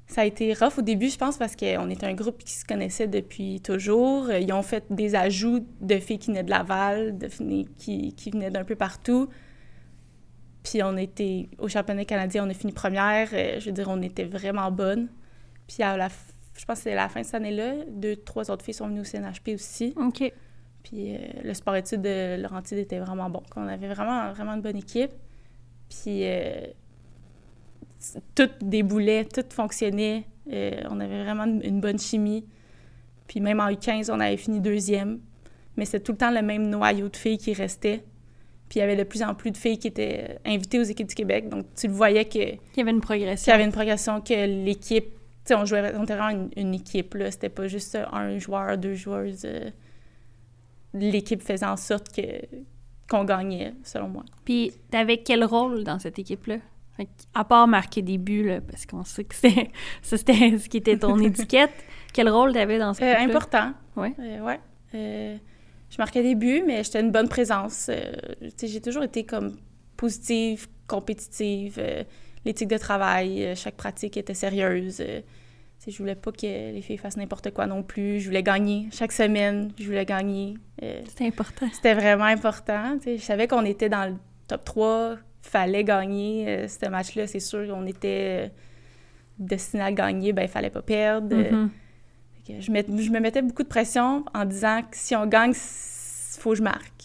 [0.06, 2.64] ça a été rough au début, je pense, parce qu'on était un groupe qui se
[2.64, 4.30] connaissait depuis toujours.
[4.32, 8.30] Ils ont fait des ajouts de filles qui venaient de Laval, de filles qui, qui
[8.30, 9.28] venaient d'un peu partout.
[10.64, 13.28] Puis on était au championnat canadien, on a fini première.
[13.32, 15.08] Euh, je veux dire, on était vraiment bonnes.
[15.68, 18.64] Puis à la, je pense que c'était la fin de cette année-là, deux, trois autres
[18.64, 19.94] filles sont venues au CNHP aussi.
[19.96, 20.32] OK.
[20.82, 23.42] Puis euh, le sport-études de Laurentide était vraiment bon.
[23.56, 25.12] On avait vraiment, vraiment une bonne équipe.
[25.88, 26.66] Puis euh,
[28.34, 30.24] tout déboulait, tout fonctionnait.
[30.52, 32.44] Euh, on avait vraiment une, une bonne chimie.
[33.26, 35.20] Puis même en U15, on avait fini deuxième.
[35.76, 38.04] Mais c'était tout le temps le même noyau de filles qui restait.
[38.74, 41.06] Puis il y avait de plus en plus de filles qui étaient invitées aux équipes
[41.06, 41.48] du Québec.
[41.48, 43.52] Donc tu le voyais que Il y avait une qu'il progression.
[43.52, 46.74] y avait une progression, que l'équipe, tu sais, on jouait, on était vraiment une, une
[46.74, 47.30] équipe, là.
[47.30, 49.42] C'était pas juste un joueur, deux joueuses.
[49.44, 49.70] euh,
[50.92, 52.22] L'équipe faisait en sorte que
[53.08, 54.24] qu'on gagnait, selon moi.
[54.44, 56.56] Puis, t'avais quel rôle dans cette équipe-là?
[57.32, 59.70] À part marquer des buts, là, parce qu'on sait que c'était,
[60.02, 61.72] ça, c'était ce qui était ton étiquette,
[62.12, 63.24] quel rôle t'avais dans ce Euh, groupe-là?
[63.36, 63.72] important.
[63.98, 64.60] Euh, ouais.
[65.94, 67.86] Je marquais des buts, mais j'étais une bonne présence.
[67.88, 68.12] Euh,
[68.60, 69.54] j'ai toujours été comme
[69.96, 71.76] positive, compétitive.
[71.78, 72.02] euh,
[72.44, 75.00] L'éthique de travail, euh, chaque pratique était sérieuse.
[75.86, 78.18] je voulais pas que les filles fassent n'importe quoi non plus.
[78.18, 78.88] Je voulais gagner.
[78.90, 80.54] Chaque semaine, je voulais gagner.
[81.06, 81.68] C'était important.
[81.72, 82.98] C'était vraiment important.
[83.06, 84.16] Je savais qu'on était dans le
[84.48, 85.16] top 3.
[85.42, 87.28] fallait gagner ce match-là.
[87.28, 88.50] C'est sûr qu'on était
[89.38, 90.32] destiné à gagner.
[90.32, 91.36] Ben, il fallait pas perdre.
[91.36, 91.70] Mhm.
[92.48, 96.50] Je, je me mettais beaucoup de pression en disant que si on gagne, il faut
[96.50, 97.04] que je marque.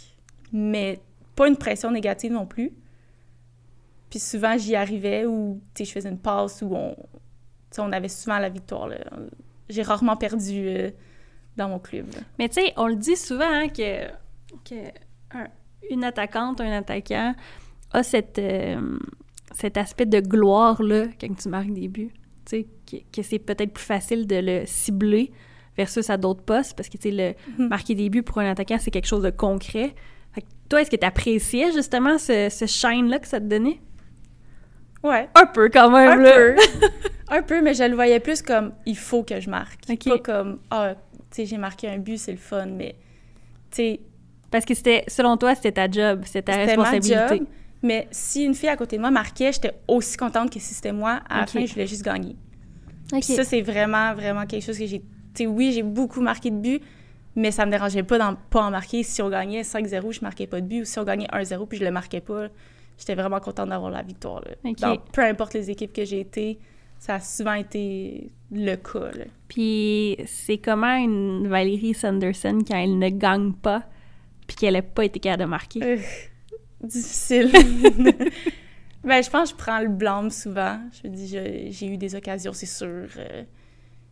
[0.51, 0.99] Mais
[1.35, 2.71] pas une pression négative non plus.
[4.09, 6.95] Puis souvent, j'y arrivais ou je faisais une passe où on,
[7.77, 8.89] on avait souvent la victoire.
[9.69, 10.89] J'ai rarement perdu euh,
[11.55, 12.07] dans mon club.
[12.39, 14.07] Mais tu sais, on le dit souvent hein, que,
[14.65, 14.87] que
[15.31, 15.47] un-
[15.91, 17.35] une attaquante, un attaquant
[17.91, 18.97] a cette, euh,
[19.55, 22.11] cet aspect de gloire-là quand tu marques des buts.
[22.45, 22.67] Tu sais,
[23.11, 25.31] que, c'est peut-être plus facile de le cibler
[25.77, 27.69] versus à d'autres postes parce que tu sais, le Mhm.
[27.69, 29.93] marquer des buts pour un attaquant, c'est quelque chose de concret.
[30.33, 33.79] Fait que toi, est-ce que tu appréciais justement ce, ce shine-là que ça te donnait?
[35.03, 35.29] Ouais.
[35.35, 36.31] Un peu quand même, Un là.
[36.35, 36.55] peu.
[37.29, 39.79] un peu, mais je le voyais plus comme il faut que je marque.
[39.89, 40.05] Ok.
[40.09, 42.95] Pas comme ah, tu sais, j'ai marqué un but, c'est le fun, mais
[43.71, 43.99] tu sais,
[44.51, 47.37] Parce que c'était, selon toi, c'était ta job, c'était ta responsabilité.
[47.37, 47.47] job.
[47.81, 50.91] Mais si une fille à côté de moi marquait, j'étais aussi contente que si c'était
[50.91, 51.21] moi.
[51.29, 51.49] À la Ok.
[51.49, 52.35] fin, je voulais juste gagner.
[53.13, 53.21] Ok.
[53.21, 54.99] Puis ça, c'est vraiment, vraiment quelque chose que j'ai.
[54.99, 55.05] Tu
[55.43, 56.81] sais, oui, j'ai beaucoup marqué de buts,
[57.35, 59.03] mais ça me dérangeait pas d'en pas en marquer.
[59.03, 61.77] Si on gagnait 5-0, je marquais pas de but, ou si on gagnait 1-0 puis
[61.77, 62.47] je le marquais pas,
[62.97, 64.41] j'étais vraiment contente d'avoir la victoire.
[64.41, 64.71] là.
[64.79, 66.59] Dans peu importe les équipes que j'ai été,
[66.99, 69.11] ça a souvent été le cas.
[69.17, 69.25] là.
[69.47, 73.83] Puis c'est comment une Valérie Sanderson quand elle ne gagne pas
[74.47, 75.83] puis qu'elle n'a pas été capable de marquer?
[75.83, 75.97] Euh,
[76.83, 77.51] difficile.
[79.03, 80.79] ben, je pense que je prends le blâme souvent.
[80.91, 83.07] Je me dis, j'ai eu des occasions, c'est sûr.
[83.17, 83.43] euh,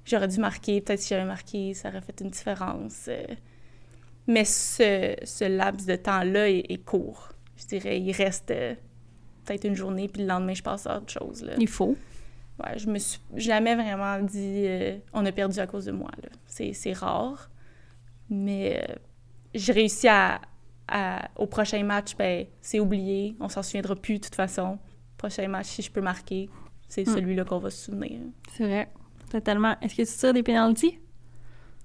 [0.05, 0.79] J'aurais dû marquer.
[0.81, 3.05] Peut-être si j'avais marqué, ça aurait fait une différence.
[3.09, 3.23] euh.
[4.27, 7.29] Mais ce, ce laps de temps-là est, est court.
[7.57, 8.75] Je dirais, il reste euh,
[9.45, 11.43] peut-être une journée, puis le lendemain, je passe à autre chose.
[11.43, 11.53] Là.
[11.57, 11.95] Il faut.
[12.63, 14.65] Ouais, je me suis jamais vraiment dit
[15.13, 16.09] on a perdu à cause de moi.
[16.47, 17.49] C'est, c'est rare.
[18.29, 18.83] Mais
[19.53, 20.41] j'ai réussi à,
[20.87, 23.35] à- Au prochain match, ben, c'est oublié.
[23.39, 24.77] On s'en souviendra plus de toute façon.
[25.17, 26.49] Prochain match, si je peux marquer,
[26.87, 27.13] c'est Hmm.
[27.15, 28.19] celui-là qu'on va se souvenir.
[28.53, 28.87] C'est vrai.
[29.29, 29.75] totalement.
[29.81, 30.99] Est-ce que tu tires des pénalties?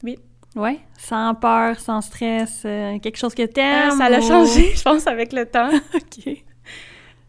[0.04, 0.16] Oui.
[0.54, 0.78] Ouais?
[0.96, 3.88] Sans peur, sans stress, euh, quelque chose que t'aimes?
[3.92, 5.70] Ah, ça l'a ou- changé, je pense, avec le temps.
[5.94, 6.44] OK.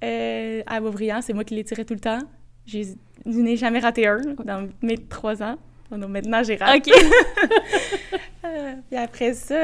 [0.03, 2.19] Euh, à Beaubriand, c'est moi qui les tirais tout le temps.
[2.67, 2.79] Je
[3.25, 5.55] n'ai jamais raté un dans mes trois ans.
[5.91, 6.91] Oh non, maintenant, j'ai raté.
[6.91, 6.99] OK.
[8.45, 9.55] Euh, puis après ça,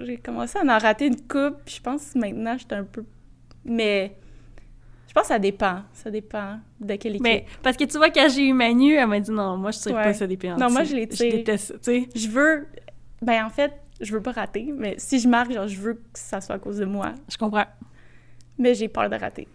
[0.00, 1.58] j'ai commencé à en rater une coupe.
[1.66, 3.04] Je pense que maintenant, j'étais un peu...
[3.64, 4.16] Mais
[5.08, 5.80] je pense que ça dépend.
[5.92, 7.22] Ça dépend de quelle équipe.
[7.22, 9.78] Mais parce que tu vois, quand j'ai eu Manu, elle m'a dit non, moi je
[9.78, 10.02] tire Ouais.
[10.04, 10.62] pas ça des pénalties.
[10.62, 11.30] Non, moi, je les tire.
[11.30, 12.08] Je déteste ça, tu sais.
[12.14, 12.66] Je veux...
[13.22, 14.72] Ben en fait, je veux pas rater.
[14.76, 17.12] Mais si je marque, genre, je veux que ça soit à cause de moi.
[17.30, 17.64] Je comprends.
[18.58, 19.48] Mais j'ai peur de rater.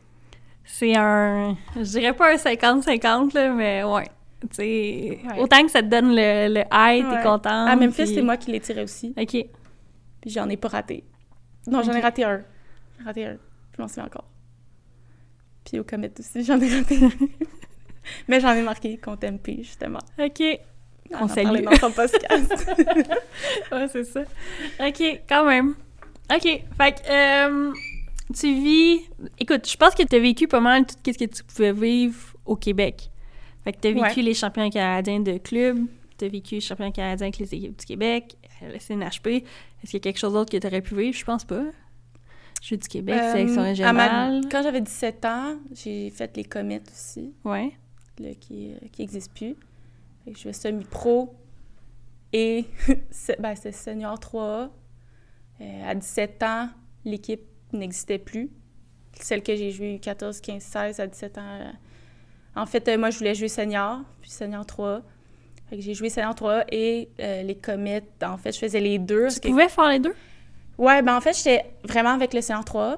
[0.65, 1.55] C'est un.
[1.75, 4.05] Je dirais pas un 50-50, là, mais ouais.
[4.41, 5.39] Tu sais, Ouais.
[5.39, 7.17] autant que ça te donne le, le high, Ouais.
[7.17, 7.65] t'es content.
[7.67, 9.13] À Memphis, puis- c'est moi qui les tirais aussi.
[9.17, 9.45] OK.
[10.21, 11.03] Puis j'en ai pas raté.
[11.67, 12.43] Non, j'en ai raté un.
[12.99, 13.37] J'ai raté un.
[13.75, 14.25] Je m'en souviens encore.
[15.65, 16.97] Puis au Comet aussi, j'en ai raté.
[18.27, 19.99] Mais j'en ai marqué contre MP, justement.
[20.19, 20.41] OK.
[21.13, 21.43] On On salue.
[21.45, 22.71] parlait dans son podcast.
[23.71, 24.21] Ouais, c'est ça.
[24.79, 25.75] OK, quand même.
[26.33, 26.41] OK.
[26.43, 27.73] Fait que, euh,
[28.33, 29.01] tu vis.
[29.39, 32.17] Écoute, je pense que tu as vécu pas mal tout ce que tu pouvais vivre
[32.45, 33.09] au Québec.
[33.63, 34.23] Fait que tu as vécu Ouais.
[34.23, 35.85] les champions canadiens de club,
[36.17, 39.27] tu as vécu les champions canadiens avec les équipes du Québec, le CNHP.
[39.27, 41.17] Est-ce qu'il y a quelque chose d'autre que tu aurais pu vivre?
[41.17, 41.63] Je pense pas.
[42.61, 44.41] Jeux du Québec, Euh, sélection ma- régionale.
[44.51, 47.71] Quand j'avais 17 ans, j'ai fait les Comets aussi, Ouais.
[48.19, 49.55] là, qui n'existent plus.
[50.25, 51.33] Fait que je jouais semi-pro
[52.33, 52.65] et
[53.11, 54.69] c'est- ben, c'était senior 3A.
[55.61, 56.69] Euh, à 17 ans,
[57.05, 57.41] l'équipe
[57.73, 58.49] n'existait plus.
[59.19, 61.41] Celle que j'ai jouée 14, 15, 16 à 17 ans.
[61.61, 61.71] euh,
[62.55, 65.01] En fait, euh, moi, je voulais jouer senior, puis senior 3A.
[65.71, 68.03] J'ai joué senior 3A et euh, les Comets.
[68.23, 69.27] En fait, je faisais les deux.
[69.29, 70.13] Tu que- pouvais faire les deux?
[70.77, 72.97] Ouais, ben en fait, j'étais vraiment avec le senior 3A.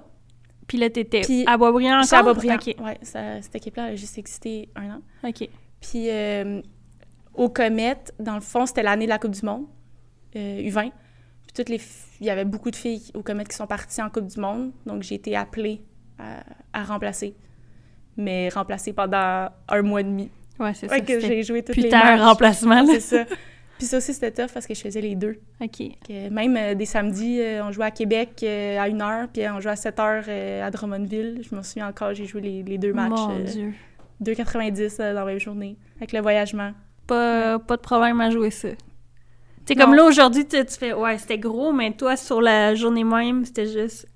[0.67, 2.19] Puis là, t'étais Puis- à Boisbriand encore?
[2.19, 2.55] À Beaubriand.
[2.55, 2.75] OK.
[2.83, 5.01] Ouais, ça- cette équipe-là a juste existé un an.
[5.27, 5.47] OK.
[5.81, 6.62] Puis euh,
[7.33, 9.65] au Comet, dans le fond, c'était l'année de la Coupe du Monde,
[10.36, 10.91] euh, U20.
[11.43, 11.81] Puis toutes les
[12.21, 14.71] il y avait beaucoup de filles au Comet qui sont parties en Coupe du Monde,
[14.86, 15.81] donc j'ai été appelée
[16.17, 17.36] à, à remplacer.
[18.15, 20.29] Mais remplacer pendant un mois et demi.
[20.59, 20.99] Ouais, c'est ça.
[20.99, 22.21] Que j'ai joué toutes les matchs.
[22.21, 22.93] remplacement, là.
[22.93, 23.25] C'est ça.
[23.77, 25.39] Puis ça aussi, c'était tough parce que je faisais les deux.
[25.59, 25.81] OK.
[26.07, 29.59] Que même euh, des samedis, euh, on jouait à Québec euh, à 1h, puis on
[29.59, 31.41] jouait à 7h euh, à Drummondville.
[31.49, 33.09] Je me souviens encore, j'ai joué les, les deux matchs.
[33.09, 33.73] Mon Dieu.
[34.23, 36.71] 2,90 euh, dans la même journée, avec le voyagement.
[37.07, 38.69] Pas, pas de problème à jouer ça.
[39.65, 43.43] Tu comme là, aujourd'hui, tu fais, ouais, c'était gros, mais toi, sur la journée même,
[43.43, 44.07] c'était juste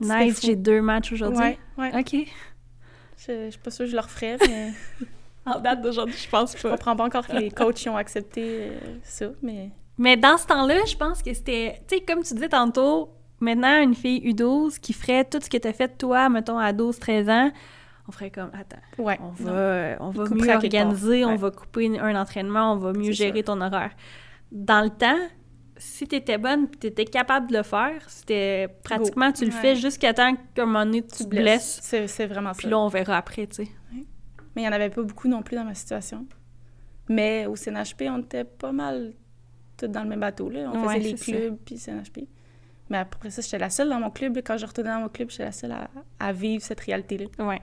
[0.00, 1.56] nice, j'ai deux matchs aujourd'hui.
[1.76, 1.90] Ouais.
[1.98, 2.14] OK.
[3.18, 4.70] Je, je suis pas sûre que je le referais, mais
[5.46, 8.78] En date d'aujourd'hui, je pense je comprends pas encore que les coachs ont accepté euh,
[9.02, 9.70] ça, mais...
[9.98, 13.80] Mais dans ce temps-là, je pense que c'était, tu sais, comme tu disais tantôt, maintenant,
[13.80, 17.30] une fille U12 qui ferait tout ce que tu as fait, toi, mettons, à 12-13
[17.30, 17.50] ans,
[18.08, 19.18] on ferait comme, attends, Ouais.
[19.22, 23.38] on va, on va mieux organiser, on va couper un entraînement, on va mieux gérer
[23.38, 23.44] sûr.
[23.46, 23.92] ton horaire.
[24.52, 25.16] Dans le temps,
[25.78, 29.56] si tu étais bonne tu étais capable de le faire, c'était pratiquement, tu le Ouais.
[29.60, 31.80] fais jusqu'à temps qu'à un moment donné, tu te blesses.
[31.82, 32.70] C'est c'est vraiment Puis ça.
[32.70, 33.68] là, on verra après, tu sais.
[34.56, 36.26] Mais il y en avait pas beaucoup non plus dans ma situation.
[37.08, 39.12] Mais au CNHP, on était pas mal
[39.76, 40.48] tous dans le même bateau.
[40.50, 40.70] Là.
[40.74, 42.26] On Ouais, faisait les clubs, puis CNHP.
[42.90, 44.38] Mais après ça, j'étais la seule dans mon club.
[44.44, 45.88] Quand je retournais dans mon club, j'étais la seule à,
[46.18, 47.26] à vivre cette réalité-là.
[47.44, 47.60] Ouais.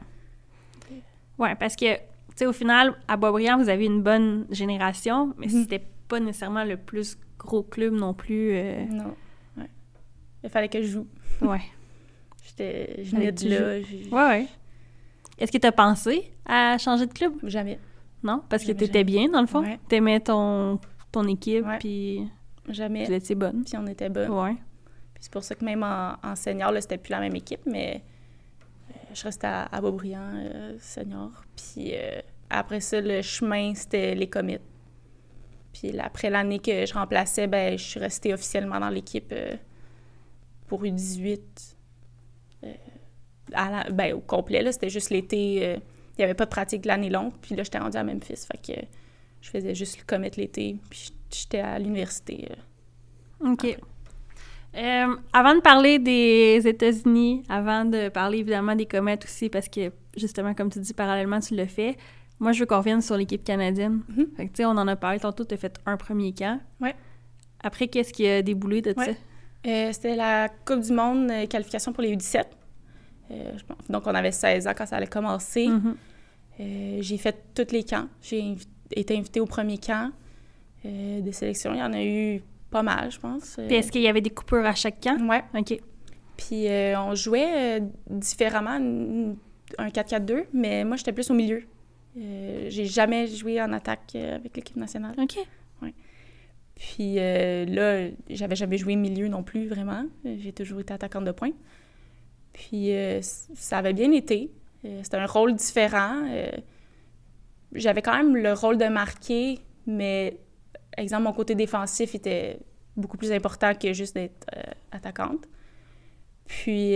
[1.39, 2.01] Ouais, parce que, tu
[2.35, 5.63] sais, au final, à Boisbriand, vous avez une bonne génération, mais Mhm.
[5.63, 8.51] c'était pas nécessairement le plus gros club non plus.
[8.53, 9.15] euh, Non.
[9.57, 9.69] Ouais.
[10.43, 11.07] Il fallait que je joue.
[11.41, 11.61] Ouais.
[12.45, 14.27] J'étais, je venais de là.
[14.29, 14.47] ouais.
[15.37, 17.33] Est-ce que tu as pensé à changer de club?
[17.43, 17.79] Jamais.
[18.23, 18.41] Non?
[18.49, 19.61] Parce que tu étais bien, dans le fond?
[19.61, 19.79] Ouais.
[19.87, 20.79] T'aimais ton,
[21.11, 22.27] ton équipe, puis
[22.69, 23.05] Jamais.
[23.05, 23.63] vous étiez bonne.
[23.63, 24.31] Puis on était bonnes.
[24.31, 24.55] Ouais.
[25.13, 27.61] Puis c'est pour ça que même en, en senior, là, c'était plus la même équipe,
[27.65, 28.03] mais
[28.89, 31.31] euh, je restais à, à Beaubriand, euh, senior.
[31.55, 34.59] Puis euh, après ça, le chemin, c'était les commits.
[35.73, 39.55] Puis après l'année que je remplaçais, ben, je suis restée officiellement dans l'équipe euh,
[40.67, 41.39] pour U18.
[43.53, 45.59] À la- ben, au complet, là, c'était juste l'été.
[45.65, 45.77] euh,
[46.15, 47.31] Il n'y avait pas de pratique l'année longue.
[47.41, 48.45] Puis là, j'étais rendue à Memphis.
[48.51, 48.79] Fait que
[49.41, 50.77] je faisais juste le commit l'été.
[50.89, 52.49] Puis j'étais à l'université.
[52.51, 53.51] euh.
[53.51, 53.77] OK.
[54.75, 59.91] Euh, avant de parler des États-Unis, avant de parler évidemment des comètes aussi, parce que
[60.17, 61.95] justement, comme tu dis, parallèlement, tu le fais,
[62.39, 64.01] moi, je veux qu'on revienne sur l'équipe canadienne.
[64.09, 64.27] Mhm.
[64.35, 66.59] Fait que, tu sais, on en a parlé tantôt, tu as fait un premier camp.
[66.81, 66.95] Ouais.
[67.63, 69.01] Après, qu'est-ce qui a déboulé de ça?
[69.01, 69.17] Ouais.
[69.65, 72.43] Euh, c'était la Coupe du Monde euh, qualification pour les U17.
[73.33, 75.67] Euh, je pense- donc, on avait 16 ans quand ça allait commencer.
[75.67, 75.95] Mhm.
[76.59, 78.07] Euh, j'ai fait tous les camps.
[78.21, 78.55] J'ai
[78.95, 80.11] été invitée au premier camp
[80.85, 81.73] euh, de sélection.
[81.73, 83.55] Il y en a eu pas mal, je pense.
[83.67, 85.17] Puis est-ce qu'il y avait des coupures à chaque camp?
[85.29, 85.43] ouais.
[85.59, 85.79] OK.
[86.37, 88.71] Puis euh, on jouait euh, différemment,
[89.77, 91.63] un 4-4-2, mais moi, j'étais plus au milieu.
[92.17, 95.15] Euh, j'ai jamais joué en attaque avec l'équipe nationale.
[95.19, 95.37] OK.
[96.75, 100.05] Puis euh, là, j'avais jamais joué milieu non plus, vraiment.
[100.25, 101.51] J'ai toujours été attaquante de poing.
[102.53, 104.51] Puis euh, ça avait bien été.
[104.85, 106.23] Euh, C'était un rôle différent.
[106.29, 106.49] Euh,
[107.73, 110.37] j'avais quand même le rôle de marquer, mais,
[110.97, 112.59] exemple, mon côté défensif était
[112.95, 114.45] beaucoup plus important que juste d'être
[114.91, 115.45] attaquante.
[116.45, 116.95] Puis,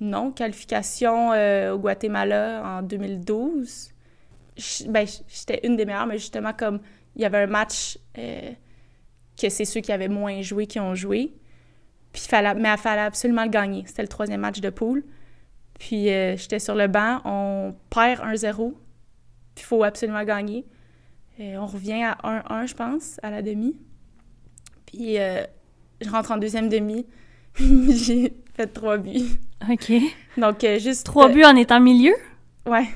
[0.00, 1.30] non, qualification
[1.72, 3.90] au Guatemala en 2012.
[4.56, 6.80] J- ben, j'étais une des meilleures, mais justement, comme
[7.14, 11.32] il y avait un match que c'est ceux qui avaient moins joué qui ont joué.
[12.16, 13.84] Puis fallait, mais il fallait absolument le gagner.
[13.86, 15.04] C'était le troisième match de poule.
[15.78, 18.72] Puis euh, j'étais sur le banc, on perd 1-0.
[18.72, 18.74] Puis
[19.58, 20.64] il faut absolument gagner.
[21.40, 23.76] Euh, on revient à 1-1, je pense, à la demi.
[24.86, 25.44] Puis euh,
[26.00, 27.04] je rentre en deuxième demi.
[27.58, 29.20] J'ai fait trois buts.
[29.70, 29.92] OK.
[30.38, 31.04] Donc, euh, juste...
[31.04, 32.14] Trois buts en étant milieu?
[32.66, 32.86] Ouais,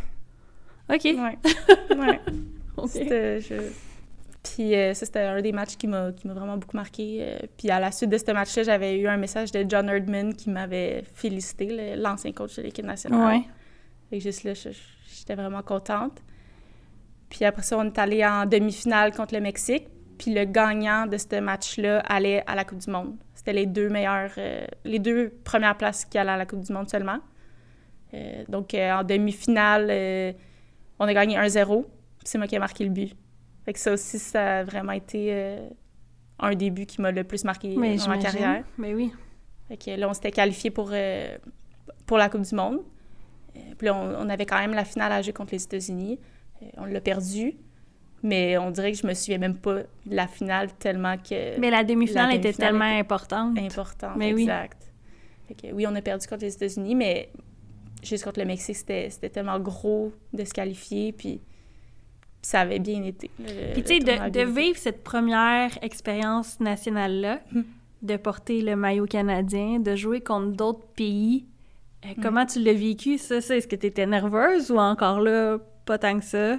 [0.88, 1.04] OK.
[1.04, 1.14] ouais,
[1.98, 2.20] ouais.
[2.78, 2.88] OK.
[2.90, 3.54] C'était- je-
[4.54, 7.18] Puis euh, ça, c'était un des matchs qui m'a qui m'a vraiment beaucoup marqué.
[7.20, 10.34] Euh, puis à la suite de ce match-là, j'avais eu un message de John Herdman
[10.34, 13.38] qui m'avait félicité, l'ancien coach de l'équipe nationale.
[13.38, 13.42] Ouais.
[14.10, 16.20] Et juste là, j'étais vraiment contente.
[17.28, 19.86] Puis après ça, on est allé en demi-finale contre le Mexique.
[20.18, 23.16] Puis le gagnant de ce match-là allait à la Coupe du Monde.
[23.34, 26.72] C'était les deux meilleures, euh, les deux premières places qui allaient à la Coupe du
[26.72, 27.18] Monde seulement.
[28.48, 30.34] Donc en demi-finale,
[30.98, 31.84] on a gagné 1-0.
[31.84, 31.92] Puis
[32.24, 33.14] C'est moi qui ai marqué le but.
[33.64, 35.68] Fait que ça aussi, ça a vraiment été euh,
[36.38, 38.64] un des buts qui m'a le plus marqué Mais dans ma carrière.
[38.78, 39.12] Mais oui.
[39.68, 41.36] Fait que là, on s'était qualifié pour, euh,
[42.06, 42.80] pour la Coupe du Monde.
[43.56, 46.18] Euh, puis là, on, on avait quand même la finale à jouer contre les États-Unis.
[46.76, 47.54] On l'a perdu,
[48.22, 51.70] mais on dirait que je me souviens même pas de la finale tellement que Mais
[51.70, 53.58] la demi-finale était tellement était importante.
[53.58, 54.16] importante.
[54.16, 54.42] Mais oui.
[54.42, 54.92] exact.
[55.48, 57.30] Fait que oui, on a perdu contre les États-Unis, mais
[58.02, 61.40] juste contre le Mexique, c'était c'était tellement gros de se qualifier, puis
[62.42, 63.31] ça avait bien été.
[63.38, 67.64] le- Puis tu sais, de, vivre cette première expérience nationale-là, Mhm.
[68.03, 71.44] de porter le maillot canadien, de jouer contre d'autres pays,
[72.05, 72.22] euh, Mhm.
[72.22, 73.40] comment tu l'as vécu, ça?
[73.40, 73.57] ça?
[73.57, 76.59] Est-ce que tu étais nerveuse ou encore là, pas tant que ça?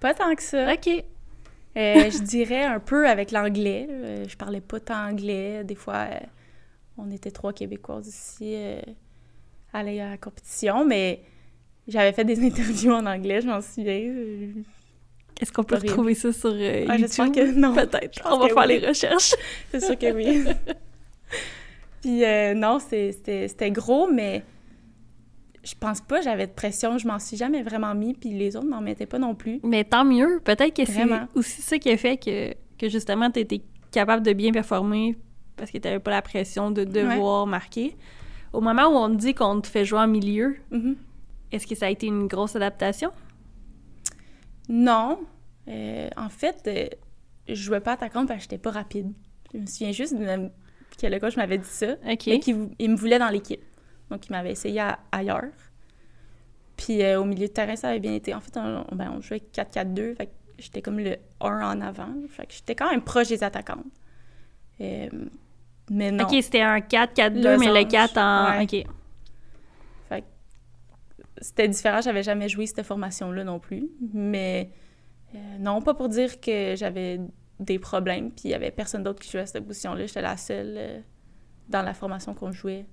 [0.00, 0.72] Pas tant que ça.
[0.72, 0.88] OK.
[0.88, 3.86] Euh, je dirais un peu avec l'anglais.
[4.26, 5.62] Je parlais pas tant anglais.
[5.62, 6.18] Des fois, euh,
[6.98, 8.56] on était trois Québécoises ici
[9.72, 11.22] à la compétition, mais
[11.86, 14.12] j'avais fait des interviews en anglais, je m'en souviens.
[15.40, 15.90] Est-ce qu'on peut Horrible.
[15.90, 17.34] retrouver ça sur euh, Ah, YouTube?
[17.34, 17.74] que non.
[17.74, 18.20] Peut-être.
[18.26, 18.78] On va faire oui.
[18.80, 19.34] les recherches.
[19.70, 20.44] C'est sûr que oui.
[22.02, 24.42] Puis euh, non, c'était gros, mais
[25.62, 26.96] je pense pas j'avais de pression.
[26.98, 29.60] Je m'en suis jamais vraiment mis, puis les autres m'en mettaient pas non plus.
[29.62, 30.40] Mais tant mieux.
[30.42, 33.60] Peut-être que c'est aussi ça qui a fait que, que justement, tu étais
[33.92, 35.16] capable de bien performer
[35.56, 37.96] parce que tu n'avais pas la pression de devoir marquer.
[38.54, 40.96] Au moment où on te dit qu'on te fait jouer en milieu, Mhm.
[41.52, 43.10] est-ce que ça a été une grosse adaptation?
[44.70, 45.20] Non.
[45.68, 46.86] Euh, en fait, euh,
[47.48, 49.12] je jouais pas attaquante parce que j'étais pas rapide.
[49.52, 50.50] Je me souviens juste de-
[51.00, 51.92] que le coach m'avait dit ça.
[52.08, 52.18] OK.
[52.40, 53.62] qu'il il me voulait dans l'équipe.
[54.10, 55.44] Donc, il m'avait essayé à- ailleurs.
[56.76, 58.32] Puis euh, au milieu de terrain, ça avait bien été.
[58.34, 60.14] En fait, on, on- ben, on jouait 4-4-2.
[60.16, 62.08] Fait que j'étais comme le 1 en avant.
[62.28, 63.84] Fait que j'étais quand même proche des attaquantes.
[64.80, 65.08] Euh,
[65.90, 66.24] mais non.
[66.24, 67.88] OK, c'était un 4-4-2, mais le Losange.
[67.90, 68.58] 4 en...
[68.58, 68.62] Ouais.
[68.64, 68.86] OK.
[71.40, 72.00] C'était différent.
[72.02, 73.88] J'avais jamais joué cette formation-là non plus.
[74.12, 74.70] Mais
[75.34, 77.20] euh, non, pas pour dire que j'avais
[77.58, 78.30] des problèmes.
[78.30, 80.06] Puis il y avait personne d'autre qui jouait à cette position-là.
[80.06, 81.00] J'étais la seule euh,
[81.68, 82.86] dans la formation qu'on jouait.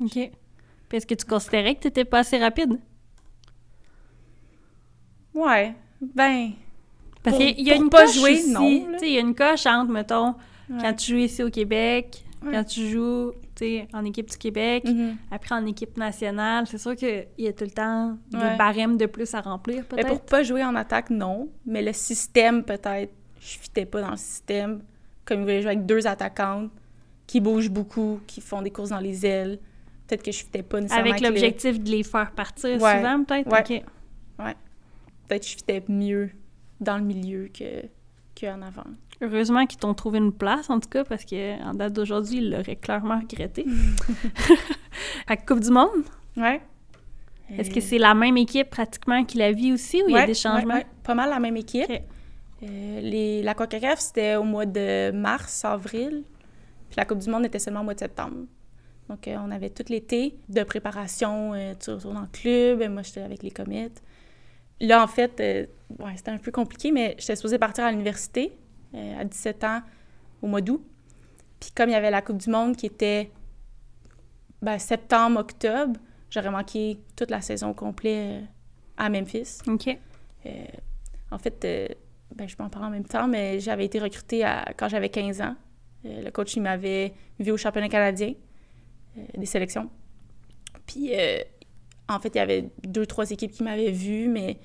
[0.00, 0.12] OK.
[0.12, 2.78] Puis est-ce que tu considérais que tu n'étais pas assez rapide?
[5.34, 5.74] Ouais.
[6.00, 6.52] Ben.
[7.22, 8.50] Parce qu'il y a une pas coche jouer, aussi.
[8.50, 10.34] non, il y a une coche entre, mettons,
[10.70, 10.78] ouais.
[10.80, 12.52] quand tu joues ici au Québec, Ouais.
[12.52, 13.32] quand tu joues,
[13.92, 15.16] en équipe du Québec, Mhm.
[15.30, 18.56] après en équipe nationale, c'est sûr qu'il y a tout le temps des Ouais.
[18.56, 20.24] barèmes de plus à remplir, Mais pour peut-être.
[20.26, 21.48] pas jouer en attaque, non.
[21.66, 24.82] Mais le système, peut-être, je fitais pas dans le système.
[25.24, 26.70] Comme ils voulaient jouer avec deux attaquantes
[27.26, 29.58] qui bougent beaucoup, qui font des courses dans les ailes.
[30.06, 32.96] Peut-être que je fitais pas nécessairement Avec l'objectif de les faire partir Ouais.
[32.96, 33.46] souvent, peut-être?
[33.52, 33.60] Ouais.
[33.60, 33.84] OK.
[35.28, 36.30] Peut-être que je fitais mieux
[36.80, 37.82] dans le milieu que
[38.38, 38.82] qu'en avant.
[39.22, 42.76] Heureusement qu'ils t'ont trouvé une place, en tout cas, parce qu'en date d'aujourd'hui, ils l'auraient
[42.76, 43.66] clairement regretté.
[45.26, 46.04] à Coupe du Monde,
[46.36, 46.60] Ouais.
[47.58, 50.26] est-ce que c'est la même équipe pratiquement qui la vit aussi ou il y a
[50.26, 50.74] des changements?
[50.74, 50.86] ouais, ouais.
[51.02, 51.90] Pas mal la même équipe.
[51.90, 52.00] OK.
[52.62, 56.24] Euh, les, la CONCACAF, c'était au mois de mars, avril.
[56.88, 58.36] Puis la Coupe du Monde était seulement au mois de septembre.
[59.08, 61.52] Donc, euh, on avait tout l'été de préparation.
[61.54, 62.82] euh, tu retournes en club.
[62.90, 64.02] Moi, j'étais avec les comètes.
[64.80, 65.66] Là, en fait, euh,
[65.98, 68.54] ouais, c'était un peu compliqué, mais j'étais supposée partir à l'université euh,
[68.94, 69.82] à 17 ans
[70.42, 70.84] au mois d'août.
[71.58, 73.30] Puis comme il y avait la Coupe du Monde qui était
[74.62, 75.98] ben, septembre, octobre,
[76.30, 78.44] j'aurais manqué toute la saison complète euh,
[78.96, 79.58] à Memphis.
[79.66, 79.88] OK.
[81.30, 81.96] en fait,
[82.34, 85.08] ben, je peux en parler en même temps, mais j'avais été recrutée à, quand j'avais
[85.08, 85.56] 15 ans.
[86.04, 88.34] le coach, il m'avait vu au championnat canadien
[89.36, 89.90] des sélections.
[90.86, 91.12] Puis,
[92.08, 94.58] en fait, il y avait deux, trois équipes qui m'avaient vu, mais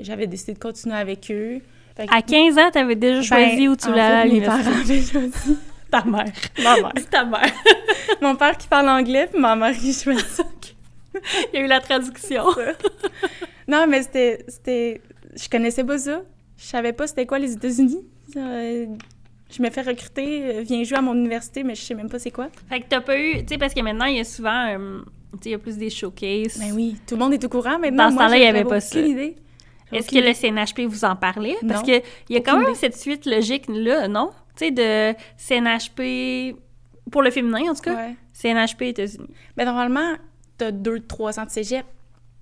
[0.00, 1.60] j'avais décidé de continuer avec eux.
[2.06, 5.02] À 15 ans, tu avais déjà ben, choisi où tu voulais aller Mes parents avaient
[5.02, 5.58] choisi.
[5.90, 6.32] Ta mère.
[6.62, 6.92] Ma mère.
[6.96, 7.50] C'est ta mère.
[8.22, 10.76] Mon père qui parle anglais, puis ma mère qui choisit.
[11.54, 12.44] Il y a eu la traduction.
[13.66, 15.00] non, mais c'était, c'était...
[15.34, 16.20] Je connaissais pas ça.
[16.58, 18.06] Je savais pas c'était quoi les États-Unis.
[18.36, 18.86] Euh,
[19.50, 22.18] je me fais recruter, euh, viens jouer à mon université, mais je sais même pas
[22.18, 22.48] c'est quoi.
[22.68, 23.38] Fait que t'as pas eu...
[23.38, 24.66] Tu sais, parce que maintenant, il y a souvent...
[24.68, 25.00] Euh,
[25.32, 26.58] tu sais, il y a plus des showcases.
[26.58, 28.10] Ben oui, tout le monde est au courant maintenant.
[28.10, 29.00] Dans ce temps-là, il avait pas ça.
[29.00, 29.36] idée.
[29.92, 31.56] Est-ce que le CNHP vous en parlait?
[31.66, 34.30] Parce qu'il y a quand même cette suite logique-là, non?
[34.56, 36.56] Tu sais, de CNHP
[37.10, 38.10] pour le féminin, en tout cas.
[38.32, 39.30] CNHP États-Unis.
[39.56, 40.14] Mais normalement,
[40.58, 41.86] tu as 2-3 ans de cégep.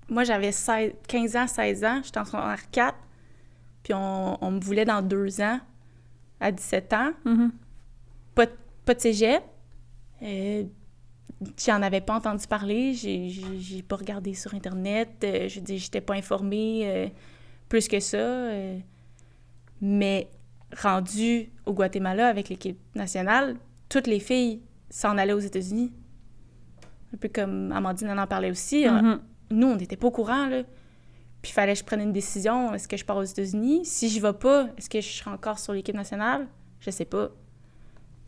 [0.09, 0.51] Moi, j'avais
[1.07, 2.01] 15 ans, 16 ans.
[2.03, 2.97] J'étais en secondaire 4.
[3.83, 5.59] Puis on, me voulait dans deux ans,
[6.39, 7.11] à 17 ans.
[7.25, 7.49] Mm-hmm.
[8.35, 8.47] pas,
[8.85, 9.43] pas, de cégep.
[10.21, 10.63] Euh,
[11.63, 12.93] J'en avais pas entendu parler.
[12.93, 15.09] J'ai pas regardé sur Internet.
[15.23, 16.81] Euh, je dis, j'étais pas informée.
[16.85, 17.07] Euh,
[17.69, 18.17] plus que ça.
[18.17, 18.79] Euh,
[19.81, 20.29] mais
[20.75, 23.55] rendu au Guatemala avec l'équipe nationale,
[23.89, 25.93] toutes les filles s'en allaient aux États-Unis.
[27.13, 28.85] Un peu comme Amandine en parlait aussi.
[28.85, 29.19] Mm-hmm.
[29.51, 30.63] Nous, on n'était pas au courant, là.
[31.41, 32.73] Puis il fallait que je prenne une décision.
[32.73, 33.85] Est-ce que je pars aux États-Unis?
[33.85, 36.47] Si je vais pas, est-ce que je serai encore sur l'équipe nationale?
[36.79, 37.29] Je sais pas.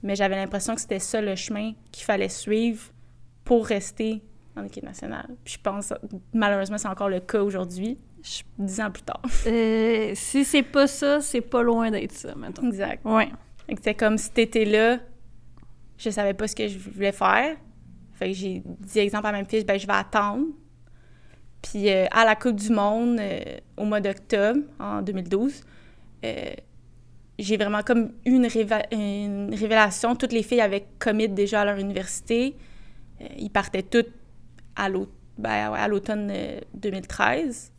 [0.04, 2.92] Mais j'avais l'impression que c'était ça le chemin qu'il fallait suivre
[3.44, 4.22] pour rester
[4.56, 5.28] en équipe nationale.
[5.44, 5.94] Puis je pense,
[6.34, 7.98] malheureusement, c'est encore le cas aujourd'hui
[8.58, 9.22] dix ans plus tard.
[9.48, 12.68] Euh, si c'est pas ça, c'est pas loin d'être ça, maintenant.
[12.68, 13.06] Exact.
[13.06, 13.30] Ouais.
[13.68, 15.00] C'était comme si t'étais là,
[15.98, 17.56] je savais pas ce que je voulais faire.
[18.14, 20.48] Fait que j'ai dit exemple à ma fille, ben je vais attendre.
[21.62, 25.64] Puis euh, à la Coupe du Monde, euh, au mois d'octobre, en 2012,
[27.38, 28.48] j'ai vraiment comme eu une,
[28.92, 30.16] une, révélation.
[30.16, 32.56] Toutes les filles avaient commit déjà à leur université.
[33.38, 34.12] ils partaient toutes
[34.76, 34.90] à
[35.38, 36.32] ben, l'automne
[36.74, 37.72] 2013.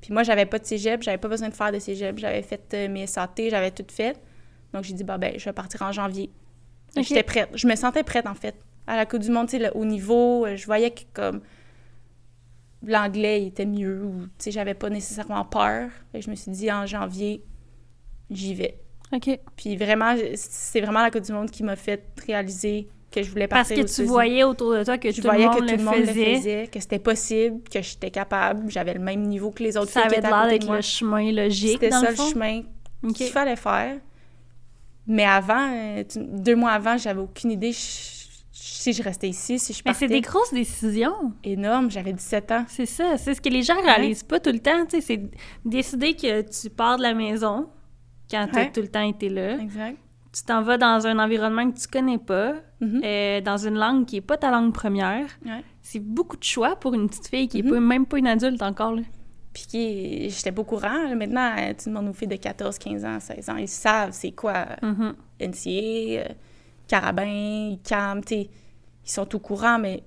[0.00, 2.18] Puis moi, j'avais pas de cégep, j'avais pas besoin de faire de cégep.
[2.18, 4.20] J'avais fait euh, mes SAT, j'avais tout fait.
[4.72, 6.30] Donc, j'ai dit, bah, ben, je vais partir en janvier.
[6.96, 7.50] J'étais prête.
[7.54, 8.54] Je me sentais prête, en fait.
[8.86, 11.40] À la Coupe du Monde, tu sais, au niveau, euh, je voyais que, comme,
[12.82, 15.90] l'anglais était mieux ou, tu sais, j'avais pas nécessairement peur.
[16.14, 17.42] Et je me suis dit, en janvier,
[18.30, 18.80] j'y vais.
[19.12, 19.38] OK.
[19.56, 23.48] Puis vraiment, c'est vraiment la Coupe du Monde qui m'a fait réaliser que je voulais
[23.48, 25.82] partir Parce que tu voyais autour de toi que, tout, le monde, que tout le
[25.82, 26.68] monde le faisait.
[26.70, 30.20] que c'était possible, que j'étais capable, j'avais le même niveau que les autres ça avait
[30.20, 32.62] l'air d'être le chemin logique, C'était ça le, chemin
[33.14, 33.98] qu'il fallait faire.
[35.06, 39.82] Mais avant, euh, deux mois avant, j'avais aucune idée si je restais ici, si je
[39.82, 40.06] partais.
[40.06, 41.32] Mais c'est des grosses décisions.
[41.42, 42.64] Énormes, j'avais 17 ans.
[42.68, 45.20] C'est ça, c'est ce que les gens réalisent pas tout le temps, tu sais, c'est
[45.64, 47.68] décider que tu pars de la maison
[48.30, 49.58] quand tu as tout le temps été là.
[49.58, 49.96] Exact
[50.38, 53.00] tu t'en vas dans un environnement que tu connais pas, mm-hmm.
[53.04, 55.26] euh, dans une langue qui est pas ta langue première.
[55.82, 57.80] C'est beaucoup de choix pour une petite fille qui est mm-hmm.
[57.80, 58.94] même pas une adulte encore.
[58.94, 59.02] Là.
[59.52, 61.14] Puis qui j'étais pas au courant.
[61.16, 64.66] Maintenant, tu demandes aux filles de 14, 15 ans, 16 ans, ils savent c'est quoi
[64.82, 65.14] mm-hmm.
[65.40, 66.34] NCA, euh,
[66.86, 68.48] Carabin, CAM, ils
[69.04, 70.04] sont au courant, mais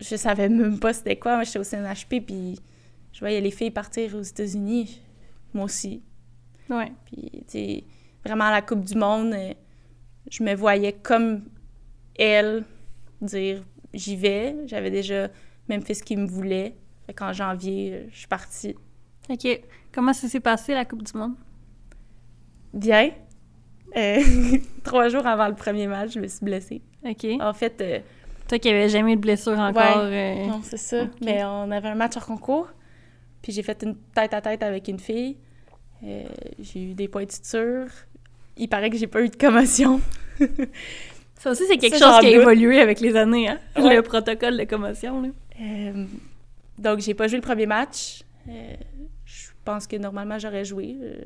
[0.00, 1.36] je savais même pas c'était quoi.
[1.36, 2.58] Moi, j'étais au CNHP, puis
[3.12, 5.00] je voyais les filles partir aux États-Unis.
[5.54, 6.02] Moi aussi.
[6.68, 6.92] Ouais.
[7.04, 7.84] Puis, tu sais
[8.24, 9.54] vraiment à la Coupe du Monde, euh,
[10.30, 11.44] je me voyais comme
[12.18, 12.64] elle
[13.20, 13.62] dire
[13.92, 14.56] j'y vais.
[14.66, 15.28] J'avais déjà
[15.68, 16.76] même fait ce qu'il me voulait.
[17.06, 18.76] Fait qu'en janvier, euh, je suis partie.
[19.28, 19.60] OK.
[19.92, 21.34] Comment ça s'est passé, la Coupe du Monde?
[22.72, 23.10] Bien.
[23.96, 24.22] Euh,
[24.84, 26.82] trois jours avant le premier match, je me suis blessée.
[27.04, 27.26] OK.
[27.40, 28.04] En fait...
[28.48, 30.06] Toi qui n'avais jamais eu de blessure encore.
[30.06, 31.06] Non, c'est ça.
[31.22, 32.68] Mais on avait un match en concours.
[33.42, 35.36] Puis j'ai fait une tête à tête avec une fille.
[36.02, 37.86] j'ai eu des points de suture
[38.60, 40.00] il paraît que j'ai pas eu de commotion.
[41.38, 43.58] ça aussi, c'est quelque chose qui a évolué avec les années, hein?
[43.76, 45.28] Le protocole de commotion, là.
[45.60, 46.06] Euh,
[46.78, 48.22] donc, j'ai pas joué le premier match.
[48.48, 48.74] Euh,
[49.24, 50.96] je pense que normalement, j'aurais joué.
[51.00, 51.24] Euh,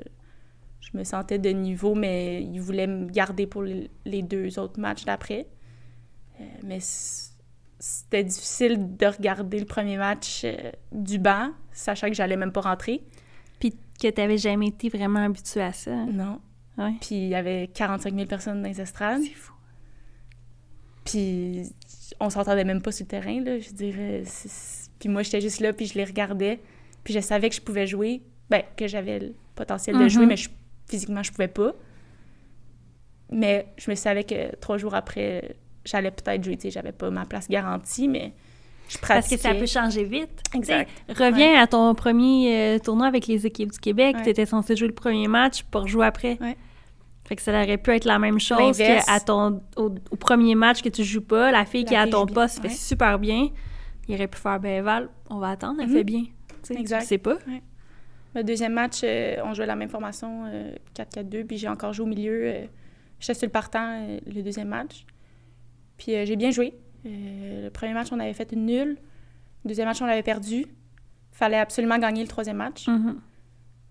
[0.80, 5.04] je me sentais de niveau, mais ils voulaient me garder pour les deux autres matchs
[5.04, 5.46] d'après.
[6.62, 10.46] mais c'était difficile de regarder le premier match
[10.92, 13.02] du banc, sachant que j'allais même pas rentrer.
[13.58, 15.92] Puis que tu n'avais jamais été vraiment habitué à ça.
[15.92, 16.38] Hein?
[16.76, 16.94] Non.
[17.00, 19.22] Puis il y avait 45 000 personnes dans les estrades.
[19.22, 19.52] C'est fou.
[21.04, 21.62] Puis
[22.20, 24.22] on s'entendait même pas sur le terrain, là, je dirais.
[24.98, 26.60] Puis moi, j'étais juste là, puis je les regardais.
[27.04, 30.28] Puis je savais que je pouvais jouer, ben, que j'avais le potentiel de jouer, mm-hmm.
[30.28, 31.74] mais physiquement, je pouvais pas.
[33.30, 36.58] Mais je me savais que trois jours après, j'allais peut-être jouer.
[36.64, 38.32] J'avais pas ma place garantie, mais
[39.02, 40.30] Je Parce que ça peut changer vite.
[40.54, 40.88] Exact.
[41.08, 44.16] Reviens à ton premier euh, tournoi avec les équipes du Québec.
[44.16, 44.22] Ouais.
[44.22, 46.38] Tu étais censé jouer le premier match pour jouer après.
[46.40, 46.56] Ouais.
[47.26, 50.82] Fait que ça aurait pu être la même chose qu'à ton au, au premier match
[50.82, 53.48] que tu joues pas, la fille La qui est à ton poste fait super bien.
[54.08, 55.94] Il aurait pu faire ben Val, on va attendre, elle Mhm.
[55.94, 56.24] fait bien.
[56.62, 57.00] Tu sais, Exact.
[57.00, 57.36] Tu sais pas.
[58.34, 62.04] Le deuxième match, euh, on jouait la même formation, euh, 4-4-2, puis j'ai encore joué
[62.04, 62.42] au milieu.
[62.44, 62.64] euh,
[63.20, 65.06] J'étais sur le partant euh, le deuxième match.
[65.96, 66.74] Puis euh, j'ai bien joué.
[67.06, 68.96] Euh, le premier match, on avait fait une nulle.
[69.64, 70.66] Le deuxième match, on l'avait perdu.
[71.32, 72.86] Fallait absolument gagner le troisième match.
[72.88, 73.20] Mhm.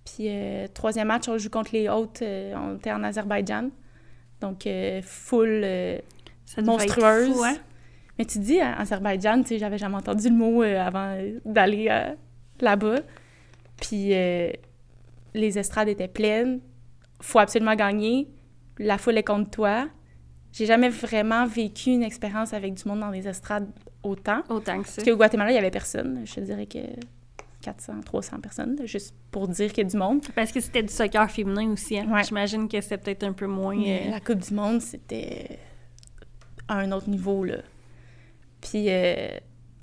[0.06, 2.22] Puis euh, troisième match, on joue contre les Hautes.
[2.22, 3.70] euh, on était en Azerbaïdjan.
[4.42, 5.66] Donc, euh, full
[6.46, 7.34] Ça monstrueuse.
[7.34, 7.56] fou, hein?
[8.20, 11.90] Mais tu dis, hein, Azerbaïdjan, tu sais, j'avais jamais entendu le mot avant d'aller
[12.60, 13.00] là-bas.
[13.82, 16.60] Puis les estrades étaient pleines.
[17.22, 18.28] Faut absolument gagner.
[18.78, 19.88] La foule est contre toi.
[20.54, 23.68] J'ai jamais vraiment vécu une expérience avec du monde dans les estrades
[24.04, 24.44] autant.
[24.50, 24.98] Autant que ça.
[25.02, 26.22] Parce qu'au Guatemala, il y avait personne.
[26.26, 26.78] Je te dirais que
[27.64, 30.22] 400, 300 personnes, juste pour dire qu'il y a du monde.
[30.36, 31.98] Parce que c'était du soccer féminin aussi.
[31.98, 32.08] Hein?
[32.12, 32.24] Ouais.
[32.24, 33.80] J'imagine que c'était peut-être un peu moins.
[33.84, 35.58] Euh, La Coupe du Monde, c'était
[36.68, 37.58] à un autre niveau, là.
[38.62, 39.28] Puis euh,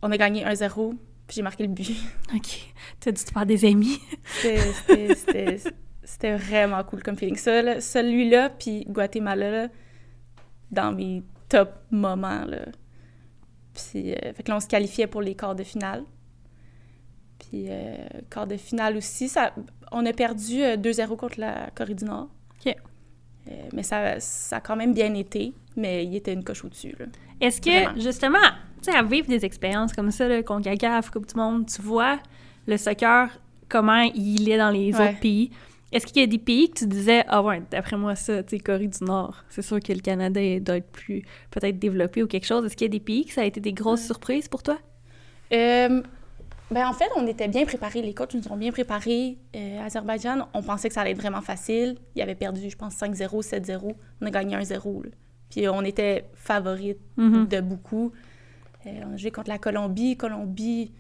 [0.03, 0.91] on a gagné 1-0,
[1.27, 1.91] puis j'ai marqué le but.
[2.35, 2.73] OK.
[3.01, 3.99] T'as dû te faire des amis.
[4.25, 5.59] C'était-
[6.37, 7.37] vraiment cool comme feeling.
[7.37, 9.69] Ça, Celui-là, puis Guatemala, là,
[10.71, 12.67] dans mes top moments, là.
[13.75, 16.05] Puis, euh, fait que là, on se qualifiait pour les quarts de finale.
[17.39, 17.97] Puis, euh,
[18.31, 19.53] quart de finale aussi, ça,
[19.93, 22.29] on a perdu euh, 2-0 contre la Corée du Nord.
[22.65, 22.75] OK.
[23.49, 26.95] Euh, mais ça, ça a quand même bien été, mais il était une coche au-dessus,
[26.99, 27.07] là.
[27.41, 28.01] Est-ce que, Vraiment.
[28.01, 28.39] justement,
[28.83, 32.19] tu sais, à vivre des expériences comme ça, là, CONCACAF, Coupe du Monde, tu vois
[32.67, 33.31] le soccer,
[33.69, 35.09] comment il est dans les Ouais.
[35.11, 35.51] autres pays.
[35.93, 38.57] Est-ce qu'il y a des pays que tu disais, ah ouais, d'après moi, ça, tu
[38.57, 42.27] sais, Corée du Nord, c'est sûr que le Canada doit être plus, peut-être développé ou
[42.29, 42.65] quelque chose.
[42.65, 44.79] Est-ce qu'il y a des pays que ça a été des grosses surprises pour toi?
[45.53, 46.01] Euh,
[46.71, 48.03] ben en fait, on était bien préparés.
[48.03, 49.37] Les coachs nous ont bien préparés.
[49.57, 51.97] Euh, Azerbaïdjan, on pensait que ça allait être vraiment facile.
[52.15, 53.93] Ils avaient perdu, je pense, 5-0, 7-0.
[54.21, 55.03] On a gagné 1-0.
[55.03, 55.11] là.
[55.51, 57.49] Puis on était favoris Mhm.
[57.49, 58.13] de beaucoup.
[58.87, 60.17] Euh, on a joué contre la Colombie.
[60.17, 60.93] Colombie,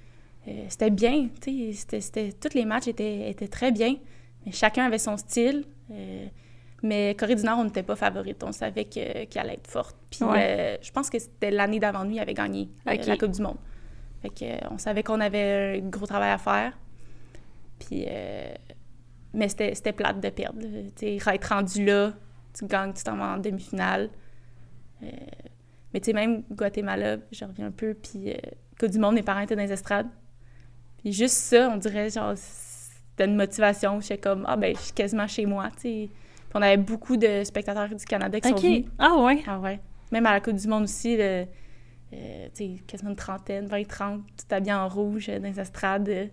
[0.68, 1.28] c'était bien.
[1.40, 3.94] tu sais, C'était, c'était- tous les matchs étaient, étaient très bien.
[4.46, 5.64] Mais chacun avait son style.
[5.90, 6.26] Euh,
[6.82, 8.42] mais Corée du Nord, on n'était pas favorite.
[8.42, 9.96] On savait que- qu'elle allait être forte.
[10.10, 10.38] Puis Ouais.
[10.42, 13.42] euh, je pense que c'était l'année d'avant nous, il avait gagné euh, la Coupe du
[13.42, 13.58] Monde.
[14.22, 16.78] Fait que, on savait qu'on avait un gros travail à faire.
[17.78, 18.06] Puis,
[19.32, 20.60] mais c'était, plate de perdre.
[20.60, 20.68] là.
[20.96, 22.12] Tu sais, être rendu là,
[22.52, 24.10] tu gagnes, tu t'en vas en demi-finale.
[25.02, 25.06] Euh,
[25.94, 28.36] mais tu sais, même Guatemala, je reviens un peu, puis euh,
[28.78, 30.08] Coupe du Monde, mes parents étaient dans les estrades.
[30.98, 32.34] Puis juste ça, on dirait, genre,
[33.10, 34.00] c'était une motivation.
[34.00, 36.08] J'étais comme, ah ben, je suis quasiment chez moi, tu sais.
[36.10, 38.86] Puis on avait beaucoup de spectateurs du Canada qui sont venus.
[38.86, 38.92] OK.
[38.98, 39.42] Ah ouais?
[39.46, 39.78] Ah ouais.
[40.10, 41.46] Même à la Coupe du Monde aussi, le,
[42.12, 45.60] euh, tu sais, quasiment une trentaine, 20, 30, tout habillé en rouge euh, dans les
[45.60, 46.08] estrades.
[46.08, 46.26] euh,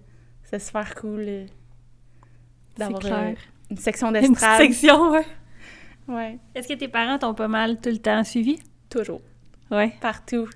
[0.43, 1.45] C'était super cool euh,
[2.75, 3.33] C'est d'avoir euh,
[3.69, 4.57] une section Une d'estrade.
[4.61, 5.25] section, ouais.
[6.07, 8.59] Ouais, Est-ce que tes parents t'ont pas mal tout le temps suivi?
[8.89, 9.21] toujours.
[9.69, 9.93] Ouais.
[9.99, 10.47] Partout.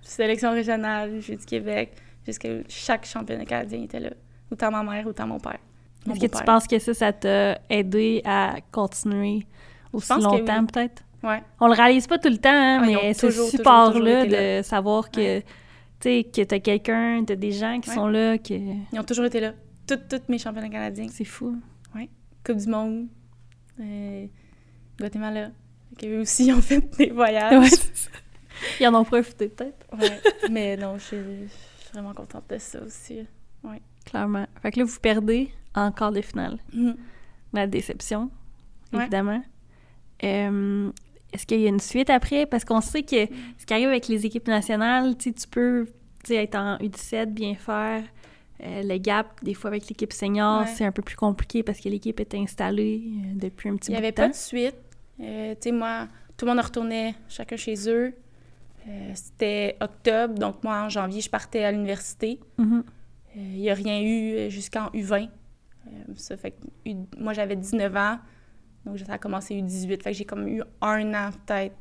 [0.00, 1.92] Sélection régionale, Jeux du Québec,
[2.24, 4.10] jusqu'à chaque championnat canadien était là.
[4.50, 5.58] Autant ma mère, autant mon père.
[6.08, 9.44] Est-ce que tu penses que ça, ça t'a aidé à continuer
[9.92, 10.66] aussi longtemps, oui.
[10.72, 11.02] peut-être?
[11.22, 11.42] Ouais.
[11.58, 15.40] On le réalise pas tout le temps, hein, Ah, mais ce support-là de savoir que,
[15.40, 15.44] tu
[16.00, 17.94] sais, que t'as quelqu'un, t'as des gens qui Ouais.
[17.96, 19.52] sont là, que Ils ont toujours été là.
[19.88, 21.06] Toutes, toutes mes championnats canadiens.
[21.10, 21.56] c'est fou.
[22.44, 23.08] Coupe du Monde,
[23.80, 24.26] euh,
[25.00, 25.50] Guatemala.
[25.98, 27.58] Fait qu'eux aussi, ils ont fait des voyages.
[27.58, 27.68] Ouais.
[28.80, 30.20] Ils en ont profité, peut-être, Ouais,
[30.50, 31.48] mais non, je suis je
[31.82, 33.26] suis vraiment contente de ça aussi.
[34.06, 34.46] Clairement.
[34.62, 36.58] Fait que là, vous perdez en quart de finale.
[36.72, 36.96] Mhm.
[37.52, 38.30] La déception,
[38.92, 39.00] Ouais.
[39.02, 39.42] évidemment.
[40.24, 40.90] Euh,
[41.32, 42.46] Est-ce qu'il y a une suite après?
[42.46, 43.26] Parce qu'on sait que
[43.58, 45.86] ce qui arrive avec les équipes nationales, tu peux
[46.30, 48.02] être en U17, bien faire.
[48.62, 50.66] Euh, le gap, des fois, avec l'équipe senior, Ouais.
[50.68, 53.94] c'est un peu plus compliqué parce que l'équipe est installée euh, depuis un petit Il
[53.94, 54.28] n'y bout avait de pas temps.
[54.30, 54.76] de suite.
[55.20, 58.14] Euh, tu sais, moi, tout le monde retournait chacun chez eux.
[58.88, 62.38] Euh, C'était octobre, donc moi, en janvier, je partais à l'université.
[62.56, 62.82] Mhm.
[63.36, 65.28] Il n'y a rien eu euh, jusqu'en U20.
[65.86, 66.56] Euh, ça fait que
[67.18, 68.18] moi, j'avais 19 ans,
[68.84, 70.02] donc ça a commencé U18.
[70.02, 71.74] Fait que j'ai comme eu un an, peut-être,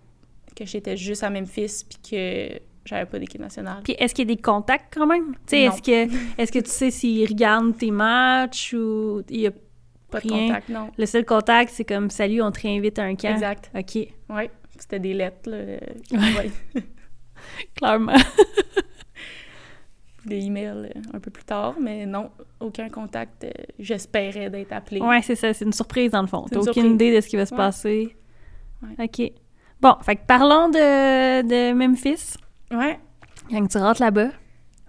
[0.55, 3.81] que j'étais juste à Memphis, puis que j'avais pas d'équipe nationale.
[3.83, 5.33] Puis est-ce qu'il y a des contacts quand même?
[5.47, 9.47] Tu sais, est-ce que, est-ce que tu sais s'ils regardent tes matchs ou il y
[9.47, 9.51] a...
[10.11, 10.91] Pas de contact, non.
[10.95, 13.33] le seul contact, c'est comme salut, on te réinvite à un camp.
[13.33, 13.71] Exact.
[13.75, 14.43] OK, Oui,
[14.77, 15.79] c'était des lettres, là, euh,
[16.11, 16.51] Ouais.
[17.81, 18.13] ouais.
[20.27, 20.41] clairement.
[20.41, 23.43] des emails euh, un peu plus tard, mais non, aucun contact.
[23.43, 23.49] euh,
[23.79, 25.01] J'espérais d'être appelée.
[25.01, 26.45] Ouais, c'est ça, c'est une surprise dans le fond.
[26.49, 26.93] T'as une aucune surprise.
[26.93, 27.57] idée de ce qui va se Ouais.
[27.57, 28.15] passer.
[28.83, 29.05] Ouais.
[29.05, 29.31] OK.
[29.81, 32.35] Bon, fait que parlons de, de Memphis.
[32.71, 32.99] Ouais.
[33.49, 34.29] Quand tu rentres là-bas,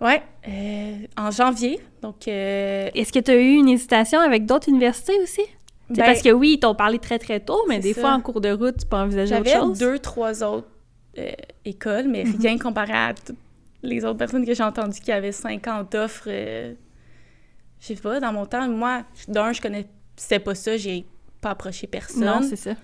[0.00, 1.80] Ouais, euh, en janvier.
[2.02, 2.28] Donc.
[2.28, 5.40] euh, Est-ce que tu as eu une hésitation avec d'autres universités aussi?
[5.88, 8.00] Ben, parce que oui, ils t'ont parlé très très tôt, mais des ça.
[8.02, 9.78] fois en cours de route, tu peux envisager autre J'avais chose?
[9.78, 10.68] deux, trois autres
[11.18, 11.30] euh,
[11.64, 12.36] écoles, mais Mhm.
[12.42, 13.14] rien comparé à
[13.86, 16.24] les autres personnes que j'ai entendues qui avaient 50 offres.
[16.28, 16.74] euh,
[17.80, 21.04] je sais pas, dans mon temps, moi, d'un, je connaissais pas ça, j'ai
[21.40, 22.24] pas approché personne.
[22.24, 22.74] Non, c'est ça.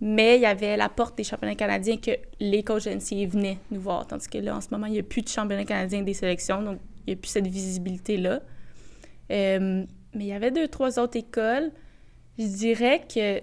[0.00, 3.58] mais il y avait la porte des championnats canadiens que les coachs de NCAA venaient
[3.70, 4.06] nous voir.
[4.06, 6.62] Tandis que là, en ce moment, il n'y a plus de championnats canadiens des sélections,
[6.62, 8.40] donc il n'y a plus cette visibilité-là.
[9.30, 9.84] Euh,
[10.14, 11.70] mais il y avait deux, trois autres écoles.
[12.38, 13.42] Je dirais que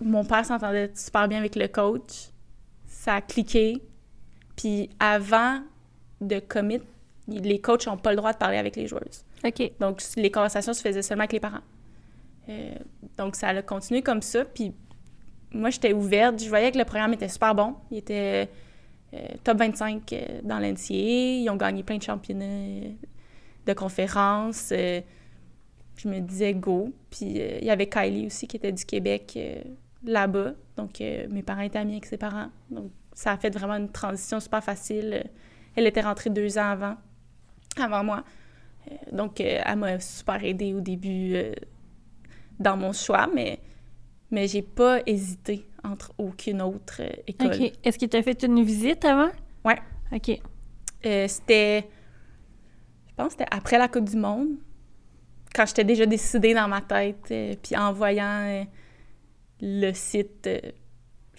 [0.00, 2.28] mon père s'entendait super bien avec le coach.
[2.86, 3.82] Ça a cliqué.
[4.56, 5.62] Puis avant
[6.20, 6.80] de commit,
[7.28, 9.24] les coachs n'ont pas le droit de parler avec les joueuses.
[9.44, 9.72] OK.
[9.78, 11.62] Donc, les conversations se faisaient seulement avec les parents.
[12.48, 12.74] Euh,
[13.16, 14.44] donc, ça a continué comme ça.
[14.44, 14.72] Puis,
[15.52, 16.42] moi, j'étais ouverte.
[16.42, 17.74] Je voyais que le programme était super bon.
[17.90, 18.48] Il était
[19.14, 20.94] euh, top 25 euh, dans l'NCA.
[20.94, 22.88] Ils ont gagné plein de championnats
[23.66, 24.70] de conférences.
[24.70, 26.92] Je me disais go.
[27.10, 29.38] Puis, il y avait Kylie aussi qui était du Québec
[30.04, 30.54] là-bas.
[30.76, 32.48] Donc, mes parents étaient amis avec ses parents.
[32.70, 35.24] Donc, ça a fait vraiment une transition super facile.
[35.76, 36.96] Elle était rentrée deux ans avant,
[37.76, 38.24] avant moi.
[38.90, 41.52] Euh, donc, euh, elle m'a super aidée au début euh,
[42.58, 43.60] dans mon choix, mais,
[44.30, 47.54] mais j'ai pas hésité entre aucune autre école.
[47.54, 47.72] OK.
[47.84, 49.30] Est-ce que tu as fait une visite avant?
[49.64, 49.78] Ouais.
[50.12, 50.40] OK.
[51.02, 51.88] C'était,
[53.08, 54.56] je pense c'était après la Coupe du Monde,
[55.54, 58.66] quand j'étais déjà décidée dans ma tête, puis en voyant
[59.62, 60.48] le site,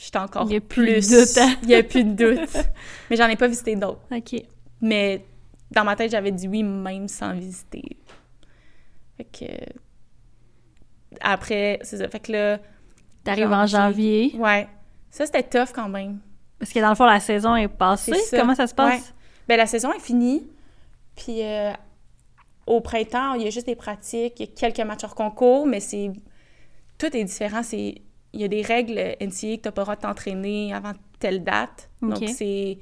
[0.01, 1.57] j'étais encore Il y a plus de doute?
[1.63, 2.57] Il y a plus de doute.
[3.09, 4.01] mais j'en ai pas visité d'autres.
[4.11, 4.41] OK.
[4.81, 5.23] Mais
[5.69, 7.97] dans ma tête, j'avais dit oui même sans visiter.
[9.17, 9.45] Fait que...
[11.19, 12.07] Après, c'est ça.
[12.07, 12.59] Fait que là...
[13.23, 14.33] T'arrives en janvier.
[14.35, 14.67] Ouais.
[15.11, 16.19] Ça, c'était tough quand même.
[16.57, 18.15] Parce que dans le fond, la saison est passée.
[18.15, 18.39] Ça.
[18.39, 19.13] Comment ça se passe?
[19.47, 20.47] Ben la saison est finie.
[21.15, 21.73] Puis euh,
[22.65, 25.67] au printemps, il y a juste des pratiques, il y a quelques matchs hors concours,
[25.67, 26.11] mais c'est...
[26.97, 27.61] Tout est différent.
[27.61, 28.01] C'est...
[28.33, 30.93] Il y a des règles NCA que tu n'as pas le droit de t'entraîner avant
[31.19, 31.89] telle date.
[32.01, 32.77] Donc, c'est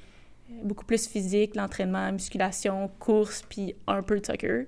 [0.63, 4.65] beaucoup plus physique, l'entraînement, musculation, course, puis un peu de soccer.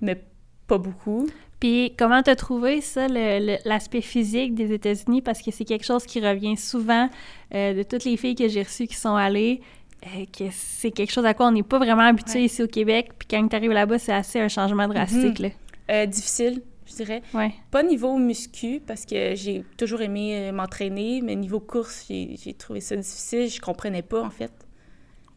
[0.00, 0.20] Mais
[0.66, 1.26] pas beaucoup.
[1.60, 5.22] Puis comment t'as trouvé ça, l'aspect physique des États-Unis?
[5.22, 7.08] Parce que c'est quelque chose qui revient souvent
[7.54, 9.60] euh, de toutes les filles que j'ai reçues qui sont allées,
[10.04, 12.44] euh, que c'est quelque chose à quoi on n'est pas vraiment habitué Ouais.
[12.46, 13.10] ici au Québec.
[13.18, 15.38] Puis quand tu arrives là-bas, c'est assez un changement drastique.
[15.38, 15.48] là.
[15.90, 17.22] Euh, difficile, je dirais.
[17.34, 17.52] Ouais.
[17.70, 22.80] Pas niveau muscu, parce que j'ai toujours aimé euh, m'entraîner, mais niveau course, j'ai trouvé
[22.80, 23.48] ça difficile.
[23.50, 24.52] Je comprenais pas, en fait.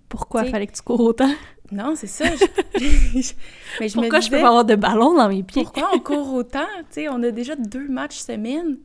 [0.08, 1.32] Pourquoi T'sais- fallait que tu cours autant?
[1.72, 2.26] Non, c'est ça.
[2.80, 3.34] je-
[3.80, 5.64] mais je me Pourquoi je peux disais, pas avoir de ballon dans mes pieds?
[5.64, 6.66] pourquoi on court autant?
[6.90, 8.78] Tu sais, on a déjà deux matchs semaine,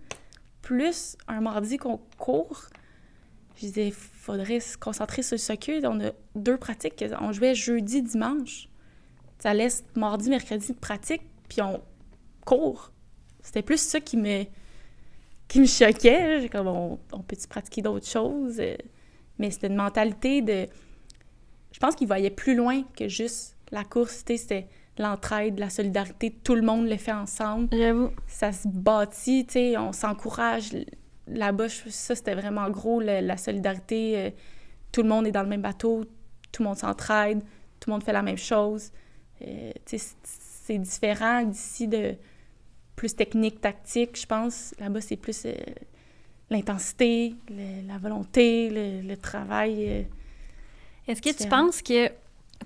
[0.62, 2.64] plus un mardi qu'on court.
[3.56, 5.80] Je disais, faudrait se concentrer sur le soccer.
[5.84, 7.02] On a deux pratiques.
[7.20, 8.68] On jouait jeudi, dimanche.
[9.38, 11.80] Ça laisse mardi, mercredi de pratique, puis on
[12.44, 12.92] court.
[13.42, 14.44] C'était plus ça qui me,
[15.48, 16.40] qui me choquait.
[16.40, 18.56] J'ai comme, on, on peut-tu pratiquer d'autres choses?
[18.58, 18.76] Euh,
[19.38, 20.66] Mais c'était une mentalité de...
[21.72, 24.22] Je pense qu'ils voyaient plus loin que juste la course.
[24.26, 24.68] C'était
[24.98, 26.30] l'entraide, la solidarité.
[26.44, 28.10] Tout le monde le fait ensemble J'avoue.
[28.28, 30.70] ça se bâtit, tu sais, on s'encourage.
[31.26, 34.18] Là-bas, ça, c'était vraiment gros, la solidarité.
[34.18, 34.30] euh,
[34.92, 36.04] tout le monde est dans le même bateau,
[36.52, 37.42] tout le monde s'entraide,
[37.80, 38.92] tout le monde fait la même chose.
[39.42, 42.14] Euh, c'est différent d'ici de
[42.96, 44.74] plus technique, tactique, je pense.
[44.78, 45.52] Là-bas, c'est plus euh,
[46.50, 47.34] l'intensité,
[47.88, 49.84] la volonté, le, le travail.
[49.88, 50.02] euh.
[51.08, 52.08] Est-ce que tu penses que...
[52.08, 52.12] Tu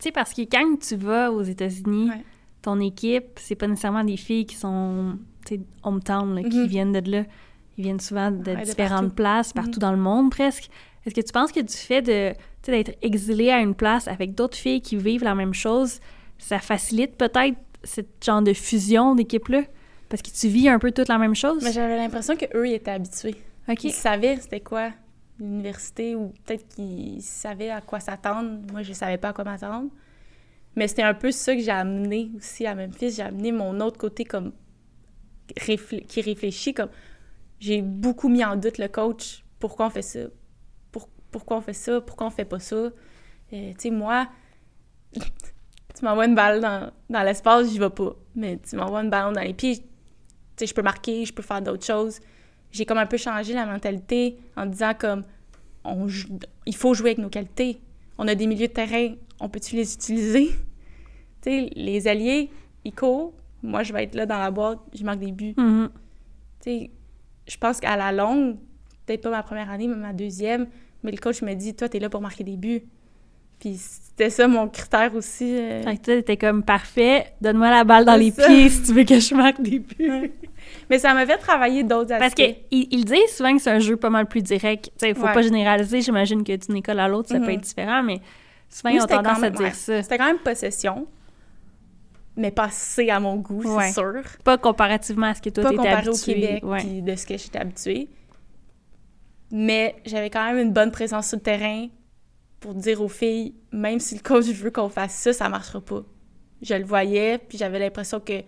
[0.01, 2.23] sais, parce que quand tu vas aux États-Unis, Ouais.
[2.63, 6.67] ton équipe, c'est pas nécessairement des filles qui sont, tu sais, hometown, là, qui Mhm.
[6.67, 7.25] viennent de là.
[7.77, 9.15] Ils viennent souvent de Ouais, de différentes partout.
[9.15, 9.79] places, partout Mhm.
[9.79, 10.69] dans le monde presque.
[11.07, 12.35] Est-ce que tu penses que du fait de,
[12.67, 16.01] d'être exilé à une place avec d'autres filles qui vivent la même chose,
[16.39, 19.63] ça facilite peut-être ce genre de fusion d'équipe-là?
[20.09, 21.63] Parce que tu vis un peu toute la même chose?
[21.63, 23.37] Mais j'avais l'impression qu'eux, ils étaient habitués.
[23.69, 23.85] OK.
[23.85, 24.91] Ils savaient c'était quoi
[25.39, 28.59] l'université ou peut-être qu'ils savaient à quoi s'attendre.
[28.73, 29.91] Moi, je savais pas à quoi m'attendre.
[30.77, 33.11] Mais c'était un peu ça que j'ai amené aussi à Memphis.
[33.11, 34.53] J'ai amené mon autre côté comme
[35.57, 36.91] réfl- qui réfléchit comme
[37.61, 39.45] j'ai beaucoup mis en doute le coach.
[39.59, 40.21] Pourquoi on fait ça?
[40.93, 42.01] Pour- pourquoi on fait ça?
[42.01, 42.77] Pourquoi on fait pas ça?
[42.77, 42.91] Euh,
[43.51, 44.29] tu sais, moi,
[45.15, 48.15] tu m'envoies une balle dans, dans l'espace, j'y vais pas.
[48.37, 49.83] Mais tu m'envoies une balle dans les pieds,
[50.59, 52.21] sais, je peux marquer, je peux faire d'autres choses
[52.71, 55.25] j'ai comme un peu changé la mentalité en disant comme
[55.85, 56.07] on
[56.67, 57.81] il faut jouer avec nos qualités.
[58.19, 60.49] On a des milieux de terrain, on peut-tu les utiliser?
[61.43, 62.51] tu sais, les alliés,
[62.85, 63.33] ils courent,
[63.63, 65.55] moi je vais être là dans la boîte, je marque des buts.
[65.57, 65.89] Mhm.
[66.61, 66.91] Tu sais,
[67.47, 68.57] je pense qu'à la longue,
[69.07, 70.67] peut-être pas ma première année, mais ma deuxième,
[71.03, 72.83] mais le coach me dit toi t'es là pour marquer des buts.
[73.61, 75.57] Puis c'était ça mon critère aussi.
[75.57, 75.83] euh.
[75.83, 78.47] Fait que toi, t'étais comme parfait, donne-moi la balle dans les ça.
[78.47, 80.33] pieds si tu veux que je marque des buts.
[80.91, 82.21] Mais ça m'a fait travailler d'autres aspects.
[82.21, 84.87] Parce qu'ils ils disent souvent que c'est un jeu pas mal plus direct.
[84.99, 85.33] Tu sais, faut Ouais.
[85.35, 86.01] pas généraliser.
[86.03, 87.51] J'imagine que d'une école à l'autre, ça peut Mhm.
[87.51, 88.21] être différent, mais
[88.69, 89.73] souvent, ils ont tendance à dire ouais.
[89.73, 90.03] ça.
[90.03, 91.07] C'était quand même possession,
[92.37, 93.89] mais pas assez à mon goût, Ouais.
[93.89, 94.23] c'est sûr.
[94.45, 96.33] Pas comparativement à ce que toi, pas t'étais comparé habitué.
[96.33, 98.09] au Québec puis de ce que j'étais habituée.
[99.51, 101.89] Mais j'avais quand même une bonne présence sur le terrain
[102.61, 106.03] pour dire aux filles, même si le coach veut qu'on fasse ça, ça marchera pas.
[106.63, 108.43] Je le voyais, puis j'avais l'impression que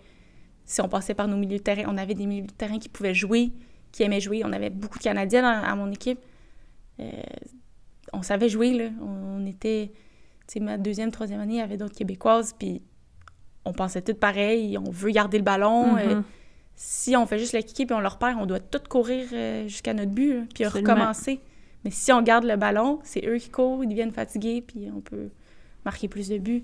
[0.65, 2.89] si on passait par nos milieux de terrain, on avait des milieux de terrain qui
[2.89, 3.51] pouvaient jouer,
[3.91, 4.41] qui aimaient jouer.
[4.43, 6.19] On avait beaucoup de Canadiens à mon équipe.
[6.99, 7.09] Euh,
[8.13, 8.89] on savait jouer, là.
[9.01, 9.91] On était...
[10.47, 12.81] Tu sais, ma deuxième, troisième année, il y avait d'autres Québécoises, puis
[13.63, 15.95] on pensait toutes pareil, on veut garder le ballon.
[15.97, 16.23] euh, Mhm.
[16.75, 19.67] si on fait juste le kicker puis on le repère, on doit tout courir euh,
[19.67, 21.39] jusqu'à notre but, puis recommencer.
[21.83, 25.01] Mais si on garde le ballon, c'est eux qui courent, ils deviennent fatigués, puis on
[25.01, 25.29] peut
[25.85, 26.63] marquer plus de buts.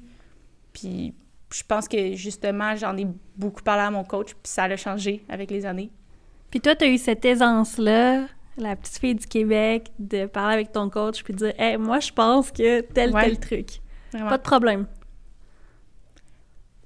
[0.74, 1.14] Puis
[1.52, 5.24] je pense que justement, j'en ai beaucoup parlé à mon coach, puis ça a changé
[5.30, 5.90] avec les années.
[6.52, 10.90] Puis toi, t'as eu cette aisance-là, la petite fille du Québec, de parler avec ton
[10.90, 13.24] coach puis de dire Hey, moi, je pense que tel, Ouais.
[13.24, 13.80] tel truc.
[14.12, 14.30] Vraiment.
[14.30, 14.88] Pas de problème.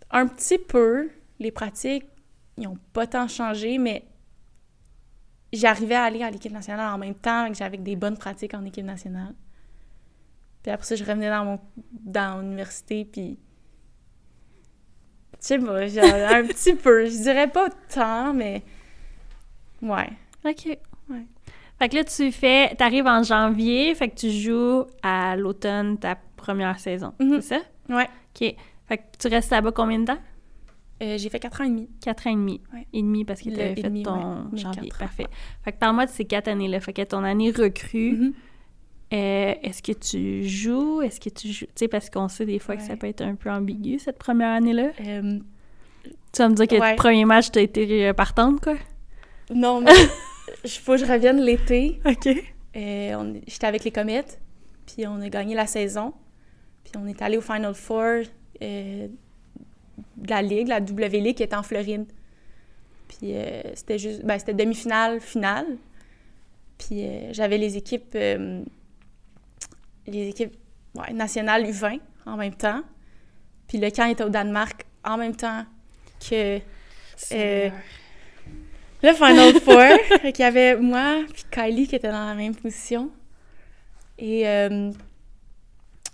[0.10, 1.10] Un petit peu,
[1.40, 2.06] les pratiques,
[2.58, 4.04] ils n'ont pas tant changé, mais
[5.54, 8.64] j'arrivais à aller à l'équipe nationale en même temps que j'avais des bonnes pratiques en
[8.66, 9.34] équipe nationale.
[10.64, 11.60] Puis après ça, je revenais dans mon
[11.92, 13.40] dans l'université, puis...
[15.40, 17.06] Je sais genre, un petit peu.
[17.06, 18.62] Je dirais pas tant, mais...
[19.82, 20.10] Ouais.
[20.46, 20.78] OK.
[21.80, 22.76] Fait que là, tu fais...
[22.76, 27.14] T'arrives en janvier, fait que tu joues à l'automne ta première saison.
[27.20, 27.42] Mhm.
[27.42, 27.62] C'est ça?
[27.90, 28.08] Ouais.
[28.36, 28.56] OK.
[28.88, 30.20] Fait que tu restes là-bas combien de temps?
[31.02, 31.90] Euh, j'ai fait quatre ans et demi.
[32.00, 32.62] Quatre ans et demi.
[32.74, 32.86] Ouais.
[32.94, 34.14] Et demi parce que tu avais fait demi, ton
[34.52, 34.58] ouais.
[34.60, 34.92] Janvier.
[35.00, 35.26] Parfait.
[35.64, 36.80] Fait que parle-moi de ces quatre années-là.
[36.80, 38.34] Fait que ton année recrue, Mhm.
[39.14, 41.02] euh, est-ce que tu joues?
[41.02, 41.66] Est-ce que tu joues?
[41.66, 44.20] Tu sais, parce qu'on sait des fois que ça peut être un peu ambigu, cette
[44.20, 44.92] première année-là.
[45.06, 45.40] Euh,
[46.34, 46.92] Tu vas me dire que Ouais.
[46.92, 48.76] le premier match, t'as été partante, quoi?
[49.54, 49.92] non, mais
[50.64, 52.00] il faut que je revienne l'été.
[52.06, 52.28] OK.
[52.78, 54.40] Euh, J'étais avec les Comètes,
[54.86, 56.14] puis on a gagné la saison.
[56.86, 58.22] Puis on est allé au Final Four
[60.18, 62.06] de la Ligue, la W League, qui était en Floride.
[63.08, 64.24] Puis euh, c'était juste...
[64.26, 65.78] Ben, c'était demi-finale, finale.
[66.78, 68.16] Puis euh, j'avais les équipes...
[68.16, 68.64] euh,
[70.08, 70.56] les équipes
[70.96, 72.82] ouais, nationales U20 en même temps.
[73.68, 75.66] Puis le camp était au Danemark en même temps
[76.20, 76.60] que...
[79.04, 80.22] Le Final Four.
[80.32, 83.10] Qu'il y avait moi puis Kylie qui était dans la même position.
[84.20, 84.44] Et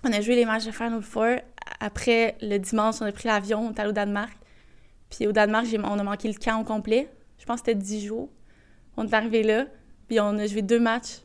[0.08, 1.38] on a joué les matchs de Final Four.
[1.80, 4.38] Après, le dimanche, on a pris l'avion, on est allé au Danemark.
[5.10, 7.10] Puis au Danemark, on a manqué le camp au complet.
[7.38, 8.30] Je pense que c'était 10 jours.
[8.95, 9.66] On est arrivé là,
[10.08, 11.22] puis on a joué deux matchs.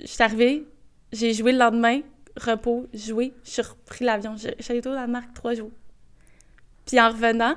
[0.00, 0.66] Je suis arrivée,
[1.12, 2.00] j'ai joué le lendemain,
[2.36, 4.36] repos, joué, je suis repris l'avion.
[4.68, 5.72] Allée au Danemark trois jours.
[6.86, 7.56] Puis en revenant,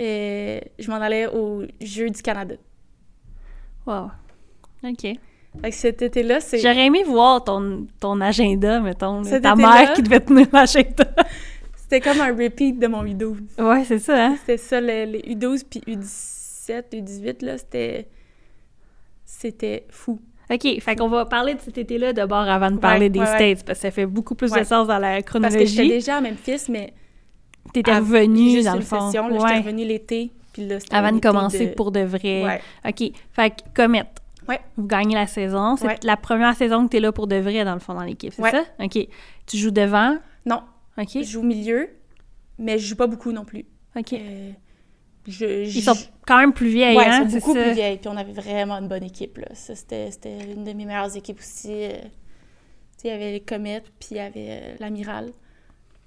[0.00, 2.56] euh, je m'en allais au Jeux du Canada.
[3.86, 4.10] Wow.
[4.84, 5.06] OK.
[5.60, 6.58] Fait que cet été-là, c'est...
[6.58, 9.22] J'aurais aimé voir ton, ton agenda, mettons.
[9.22, 11.04] Cet Ta mère qui devait tenir l'agenda.
[11.76, 13.36] C'était comme un repeat de mon U12.
[13.58, 14.36] ouais, c'est ça, hein?
[14.40, 18.08] C'était ça, le- les U12 puis U17, U18, là, c'était...
[19.24, 20.20] C'était fou.
[20.50, 23.26] OK, fait qu'on va parler de cet été-là d'abord avant de parler Ouais, des ouais,
[23.26, 23.34] ouais.
[23.54, 25.88] States, parce que ça fait beaucoup plus de sens dans la Parce que j'étais chronologie.
[25.88, 26.92] déjà à Memphis, mais...
[27.72, 29.06] T'étais à- revenu, juste dans une le fond.
[29.10, 29.48] session, là, Ouais.
[29.48, 32.60] j'étais revenue l'été, puis là, c'était Avant de commencer pour de vrai.
[32.86, 34.02] OK, fait que Comet,
[34.52, 34.60] Ouais.
[34.76, 35.76] vous gagnez la saison.
[35.76, 35.96] C'est Ouais.
[36.02, 38.42] la première saison que t'es là pour de vrai, dans le fond, dans l'équipe, c'est
[38.42, 38.50] Ouais.
[38.50, 38.64] ça?
[38.80, 38.98] OK.
[39.46, 40.18] Tu joues devant?
[40.46, 40.62] Non,
[40.98, 41.08] OK.
[41.14, 41.88] je joue au milieu,
[42.58, 43.64] mais je joue pas beaucoup non plus.
[43.96, 44.12] OK.
[44.14, 44.50] Euh,
[45.26, 45.94] je, je- Ils sont
[46.26, 47.22] quand même plus vieilles, Ouais, hein?
[47.24, 47.62] ils sont beaucoup ça?
[47.62, 49.46] plus vieilles, puis on avait vraiment une bonne équipe, là.
[49.54, 51.68] Ça, c'était c'était une de mes meilleures équipes aussi.
[51.70, 51.92] euh.
[53.00, 55.32] Tu il y avait les Comètes, puis il y avait euh, l'Amiral.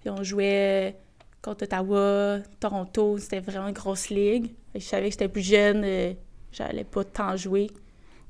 [0.02, 0.96] Puis on jouait
[1.41, 4.52] contre Ottawa, Toronto, c'était vraiment une grosse ligue.
[4.74, 6.16] Je savais que j'étais plus jeune,
[6.52, 7.68] j'allais pas tant jouer.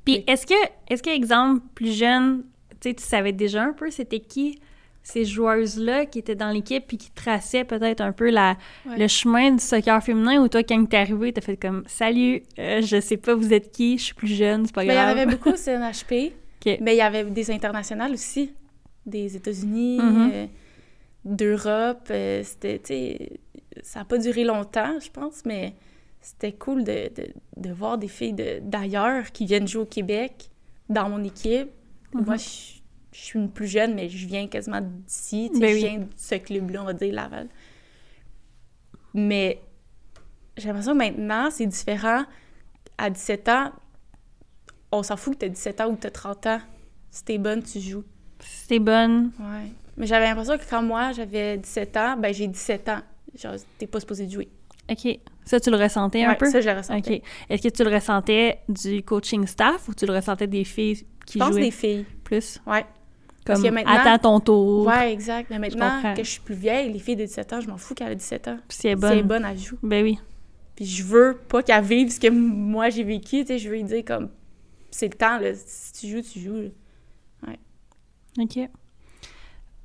[0.06, 0.54] Puis est-ce que,
[0.88, 2.44] est-ce que, exemple, plus jeune,
[2.80, 4.58] tu savais déjà un peu c'était qui
[5.02, 8.98] ces joueuses-là qui étaient dans l'équipe puis qui traçaient peut-être un peu la, Ouais.
[8.98, 12.80] le chemin du soccer féminin ou toi, quand t'es arrivé, t'as fait comme «Salut, euh,
[12.82, 14.96] je sais pas vous êtes qui, je suis plus jeune, c'est pas Mais Ben, il
[14.96, 15.18] y en grave.
[15.18, 16.32] avait beaucoup au CNHP,
[16.66, 16.78] OK.
[16.80, 18.52] mais il y avait des internationales aussi,
[19.04, 20.30] des États-Unis, Mhm.
[20.32, 20.46] euh,
[21.24, 22.08] d'Europe.
[22.10, 23.30] euh, c'était, tu sais,
[23.82, 25.74] ça n'a pas duré longtemps, je pense, mais
[26.28, 30.50] c'était cool de, de, de voir des filles de- d'ailleurs qui viennent jouer au Québec
[30.88, 31.68] dans mon équipe.
[32.12, 32.24] Mhm.
[32.24, 32.80] Moi, je,
[33.12, 35.50] je suis une plus jeune, mais je viens quasiment d'ici.
[35.54, 35.78] Ben je oui.
[35.80, 37.48] viens de ce club-là, on va dire, Laval.
[39.14, 39.60] Mais
[40.56, 42.24] j'ai l'impression que maintenant, c'est différent.
[42.98, 43.72] À 17 ans,
[44.92, 46.60] on s'en fout que tu as 17 ans ou que tu as 30 ans.
[47.10, 48.04] Si t'es bonne, tu joues.
[48.40, 49.70] Si t'es bonne, Ouais.
[49.96, 53.00] Mais j'avais l'impression que quand moi, j'avais 17 ans, ben j'ai 17 ans.
[53.34, 54.48] Genre, t'es pas supposé de jouer.
[54.90, 55.18] OK.
[55.46, 56.50] Ça, tu le ressentais un Ouais, peu?
[56.50, 57.16] ça, je le ressentais.
[57.18, 57.22] OK.
[57.48, 61.38] Est-ce que tu le ressentais du coaching staff ou tu le ressentais des filles qui
[61.38, 62.04] Je pense jouaient des filles.
[62.24, 62.60] plus?
[62.66, 62.84] Ouais.
[63.44, 64.86] Parce Comme, que maintenant- attends ton tour.
[64.88, 65.48] Ouais, exact.
[65.50, 67.94] Mais maintenant que je suis plus vieille, les filles de 17 ans, je m'en fous
[67.94, 68.58] qu'elle a 17 ans.
[68.68, 69.12] Puis si elle est Si bonne.
[69.12, 69.78] elle est bonne, elle joue.
[69.84, 70.18] Ben oui.
[70.74, 73.76] Puis je veux pas qu'elle vive ce que moi j'ai vécu, tu sais, je veux
[73.76, 74.28] lui dire comme
[74.90, 76.56] c'est le temps là, si tu joues, tu joues.
[77.46, 77.52] là.
[78.38, 78.58] OK.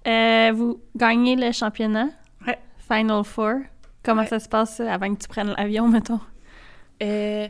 [0.08, 2.10] Euh, vous gagnez le championnat?
[2.46, 2.58] Ouais.
[2.88, 3.60] Final Four.
[4.04, 4.28] Comment Ouais.
[4.28, 6.20] ça se passe euh, avant que tu prennes l'avion, mettons?
[7.04, 7.48] Euh,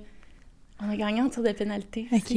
[0.82, 2.08] on a gagné en tir de pénalité.
[2.12, 2.34] OK.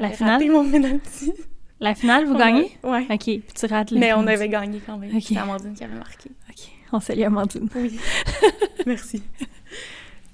[0.00, 0.32] La finale?
[0.34, 1.32] raté mon penalty.
[1.80, 2.76] La finale, vous On gagnez?
[2.82, 3.06] a- Ouais.
[3.10, 3.18] OK.
[3.24, 5.14] Puis tu rates le Mais on avait gagné quand même.
[5.16, 5.22] Ok.
[5.26, 6.30] C'est Amandine qui avait marqué.
[6.48, 6.56] OK.
[6.92, 7.68] On salue Amandine.
[7.74, 7.98] Oui.
[8.86, 9.22] Merci.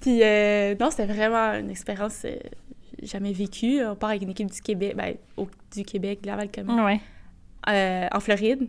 [0.01, 2.37] Puis euh, non, c'était vraiment une expérience euh,
[3.03, 3.85] jamais vécue.
[3.85, 6.81] On part avec une équipe du Québec, ben, au- du Québec, Laval Commune.
[6.81, 7.01] Ouais.
[8.13, 8.69] en Floride.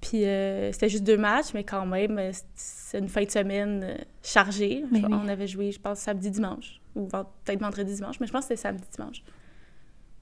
[0.00, 3.82] Puis euh, c'était juste deux matchs, mais quand même, euh, c'est une fin de semaine
[3.84, 4.84] euh, chargée.
[4.92, 5.12] Mais Je- oui.
[5.12, 8.48] On avait joué, je pense, samedi, dimanche, ou peut-être vendredi, dimanche, mais je pense que
[8.54, 9.22] c'était samedi, dimanche.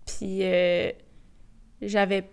[0.06, 0.90] Puis euh,
[1.82, 2.24] j'avais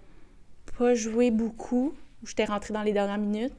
[0.77, 1.93] pas joué beaucoup,
[2.25, 3.53] j'étais rentrée dans les dernières minutes.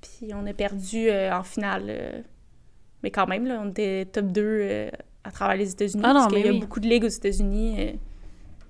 [0.00, 2.24] Puis on a perdu euh, en finale.
[3.02, 4.90] mais quand même, là, on était top 2 euh,
[5.24, 6.02] à travers les États-Unis.
[6.04, 6.60] Ah parce qu'il y a oui.
[6.60, 7.98] beaucoup de ligues aux États-Unis.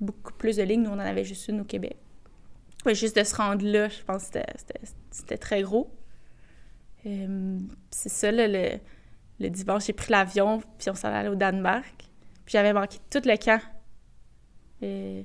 [0.00, 0.80] beaucoup plus de ligues.
[0.80, 1.96] Nous, on en avait juste une au Québec.
[2.92, 4.38] Juste de se rendre là, je pense que
[5.10, 5.90] c'était- très gros.
[7.06, 7.58] Euh,
[7.90, 8.78] c'est ça, là, le,
[9.40, 11.94] le dimanche, j'ai pris l'avion, puis on s'en allait au Danemark.
[12.44, 13.60] Puis j'avais manqué tout le camp.
[14.82, 15.22] Euh,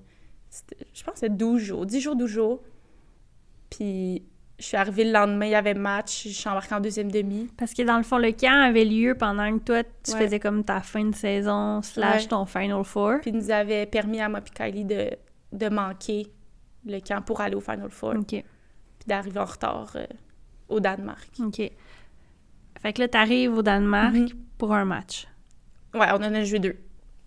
[0.49, 2.61] c'était- je pense que c'était 12 jours, 10 jours, 12 jours.
[3.69, 4.23] Puis
[4.57, 7.49] je suis arrivée le lendemain, il y avait match, je suis embarquée en deuxième demi.
[7.57, 10.23] Parce que dans le fond, le camp avait lieu pendant que toi, tu Ouais.
[10.25, 12.27] faisais comme ta fin de saison slash Ouais.
[12.29, 13.19] ton Final Four.
[13.21, 15.09] Puis ils nous avait permis à moi et Kylie de,
[15.53, 16.27] de manquer
[16.85, 18.27] le camp pour aller au Final Four, OK.
[18.27, 18.43] puis
[19.07, 20.05] d'arriver en retard euh,
[20.69, 21.29] au Danemark.
[21.39, 21.61] OK.
[22.81, 24.29] Fait que là, t'arrives au Danemark Mhm.
[24.57, 25.27] pour un match.
[25.93, 26.77] Ouais, on en a joué deux.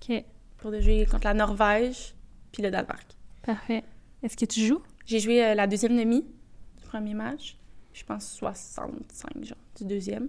[0.09, 0.24] OK.
[0.59, 2.14] Pour de jouer contre la Norvège
[2.53, 3.07] puis le Danemark.
[3.42, 3.82] Parfait.
[4.22, 4.80] Est-ce que tu joues?
[5.05, 7.57] J'ai joué euh, la deuxième demi du premier match.
[7.92, 10.28] Je pense 65, genre, du deuxième.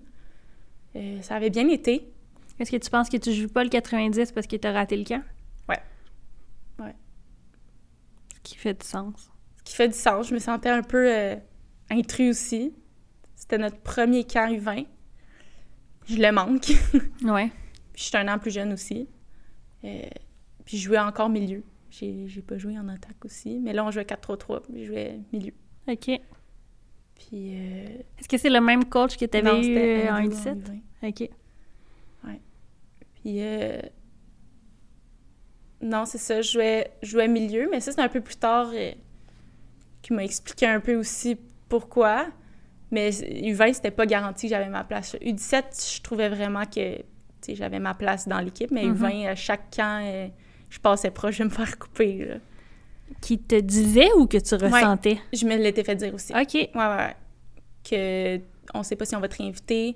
[0.95, 2.11] Euh, ça avait bien été.
[2.59, 5.03] Est-ce que tu penses que tu joues pas le 90 parce que t'as raté le
[5.05, 5.23] camp?
[5.69, 5.79] Ouais.
[6.79, 6.95] Ouais.
[8.32, 9.31] Ce qui fait du sens.
[9.57, 10.27] Ce qui fait du sens.
[10.27, 11.35] Je me sentais un peu euh,
[11.89, 12.73] intrus aussi.
[13.35, 14.85] C'était notre premier camp U20.
[16.07, 16.71] Je le manque.
[17.23, 17.49] Ouais.
[17.93, 19.07] Puis je suis un an plus jeune aussi.
[19.83, 20.01] Euh,
[20.65, 21.63] puis je jouais encore milieu.
[21.89, 23.59] J'ai j'ai pas joué en attaque aussi.
[23.59, 24.61] Mais là, on jouait 4-3-3.
[24.63, 25.53] puis Je jouais milieu.
[25.87, 26.09] OK.
[27.15, 27.55] Puis.
[27.55, 30.63] euh, Est-ce que c'est le même coach que t'avais non, eu en Andrew U17?
[31.03, 31.09] U20.
[31.09, 31.29] OK.
[33.21, 33.79] Puis, euh,
[35.83, 38.71] non, c'est ça, je jouais, je jouais milieu, mais ça, c'est un peu plus tard
[38.73, 38.91] euh,
[40.01, 41.37] qui m'a expliqué un peu aussi
[41.69, 42.27] pourquoi.
[42.91, 45.15] Mais U20, c'était pas garanti que j'avais ma place.
[45.15, 46.99] U17, je trouvais vraiment que
[47.49, 48.95] j'avais ma place dans l'équipe, mais Mhm.
[48.95, 50.27] U20, à chaque camp, euh,
[50.69, 52.25] je passais proche de me faire couper.
[52.25, 52.35] là.
[53.21, 55.17] Qui te disait ou que tu ressentais?
[55.33, 56.33] Je me l'étais fait dire aussi.
[56.33, 56.53] OK.
[56.53, 57.15] Ouais, ouais, ouais.
[57.83, 58.39] Que
[58.73, 59.95] on sait pas si on va te réinviter.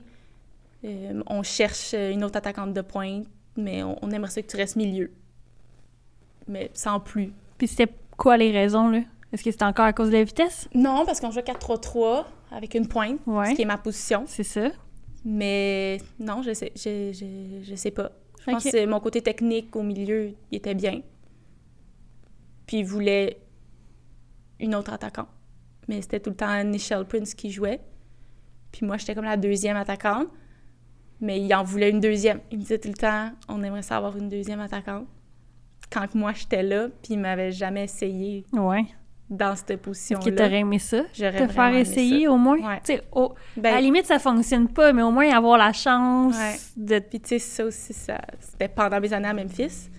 [0.83, 3.25] Euh, on cherche une autre attaquante de pointe,
[3.55, 5.11] mais on, on aimerait ça que tu restes milieu.
[6.47, 7.31] Mais sans plus.
[7.57, 8.99] Puis c'était quoi les raisons, là?
[9.33, 10.69] Est-ce que c'était encore à cause de la vitesse?
[10.73, 13.51] Non, parce qu'on joue 4-3-3 avec une pointe, Ouais.
[13.51, 14.23] ce qui est ma position.
[14.25, 14.69] C'est ça.
[15.25, 18.11] Mais non, je sais, je, je, je sais pas.
[18.45, 21.01] Je pense que mon côté technique au milieu, il était bien.
[22.65, 23.37] Puis il voulait
[24.59, 25.27] une autre attaquante.
[25.89, 27.81] Mais c'était tout le temps Nichelle Prince qui jouait.
[28.71, 30.27] Puis moi, j'étais comme la deuxième attaquante.
[31.19, 32.39] Mais il en voulait une deuxième.
[32.51, 35.07] Il me disait tout le temps, on aimerait ça avoir une deuxième attaquante.
[35.91, 38.85] Quand que moi, j'étais là, puis il m'avait jamais essayé Ouais.
[39.29, 40.31] dans cette position-là.
[40.31, 41.03] t'aurais aimé ça?
[41.13, 42.57] J'aurais Te faire essayer au moins?
[42.59, 42.79] Ouais.
[42.83, 43.61] Tu sais, au- ça.
[43.61, 46.55] Ben, à la limite, ça fonctionne pas, mais au moins avoir la chance Ouais.
[46.75, 46.99] de...
[46.99, 49.89] Puis tu sais, ça aussi, ça, c'était pendant mes années à Memphis.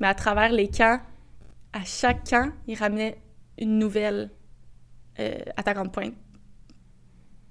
[0.00, 0.98] Mais à travers les camps,
[1.72, 3.16] à chaque camp, ils ramenaient
[3.58, 4.30] une nouvelle
[5.20, 6.14] euh, attaquante de pointe.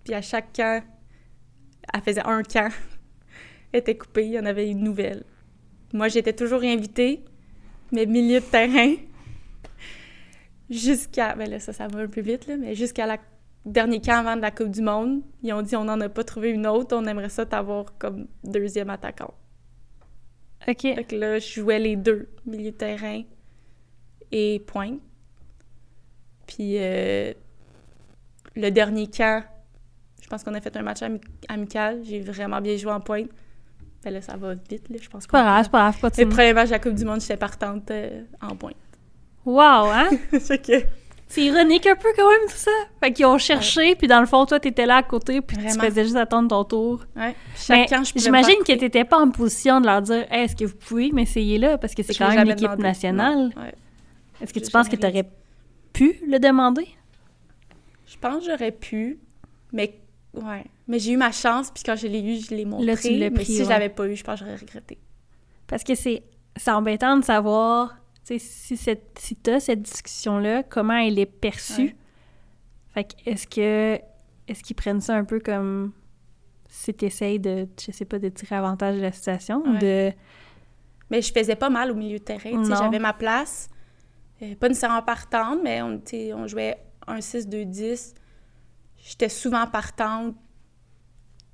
[0.03, 0.83] Puis à chaque camp,
[1.93, 2.69] elle faisait un camp,
[3.71, 5.23] elle était coupée, il y en avait une nouvelle.
[5.93, 7.23] Moi, j'étais toujours invitée,
[7.91, 8.95] mais milieu de terrain,
[10.69, 11.35] jusqu'à...
[11.35, 13.17] Ben là, ça, ça va un peu vite, là, mais jusqu'à la
[13.65, 16.23] dernier camp avant de la Coupe du Monde, ils ont dit on n'en a pas
[16.23, 19.33] trouvé une autre, on aimerait ça t'avoir comme deuxième attaquant.
[20.67, 20.81] OK.
[20.81, 23.23] Fait que là, je jouais les deux, milieu de terrain
[24.31, 24.99] et pointe.
[26.47, 27.33] Puis euh,
[28.55, 29.43] le dernier camp,
[30.21, 32.01] je pense qu'on a fait un match ami- amical.
[32.03, 33.29] J'ai vraiment bien joué en pointe.
[34.03, 36.09] Ben là, ça va vite, là, je pense C'est pas grave, c'est pas grave, Le
[36.09, 36.29] continue.
[36.29, 38.75] premier match de la Coupe du Monde, j'étais partante euh, en pointe.
[39.45, 40.09] Wow, hein?
[40.39, 40.73] fait que
[41.27, 42.71] C'est ironique un peu quand même tout ça.
[42.99, 45.79] Fait qu'ils ont cherché, puis dans le fond, toi, t'étais là à côté, puis tu
[45.79, 47.05] faisais juste attendre ton tour.
[47.15, 47.35] Ouais.
[47.55, 50.75] Chacun, je J'imagine que t'étais pas en position de leur dire Hey, est-ce que vous
[50.75, 51.77] pouvez m'essayer là?
[51.77, 53.51] Parce que c'est quand même l'équipe nationale.
[53.55, 53.73] Ouais.
[54.41, 55.29] Est-ce que tu penses que t'aurais
[55.93, 56.87] pu le demander?
[58.07, 59.19] Je pense que j'aurais pu,
[59.71, 59.99] mais
[60.33, 60.65] ouais.
[60.91, 62.85] Mais j'ai eu ma chance, puis quand je l'ai eu, je l'ai montré.
[62.85, 63.63] Là, tu l'as mais si ouais.
[63.63, 64.99] je l'avais pas eu, je pense que j'aurais regretté.
[65.65, 66.23] Parce que c'est
[66.57, 71.25] c'est embêtant de savoir tu sais, si, cette, si t'as cette discussion-là, comment elle est
[71.25, 71.81] perçue.
[71.81, 71.95] Ouais.
[72.93, 74.01] Fait que est-ce que
[74.49, 75.93] est-ce qu'ils prennent ça un peu comme
[76.67, 79.79] si t'essayes de, je sais pas, de tirer avantage de la situation Ouais.
[79.79, 80.13] de...
[81.09, 82.49] Mais je faisais pas mal au milieu de terrain.
[82.49, 82.75] tu sais, Non.
[82.75, 83.69] J'avais ma place.
[84.41, 86.01] Euh, pas nécessairement partante, mais on,
[86.35, 86.77] on jouait
[87.07, 88.13] 1-6-2-10.
[88.97, 90.35] J'étais souvent partante.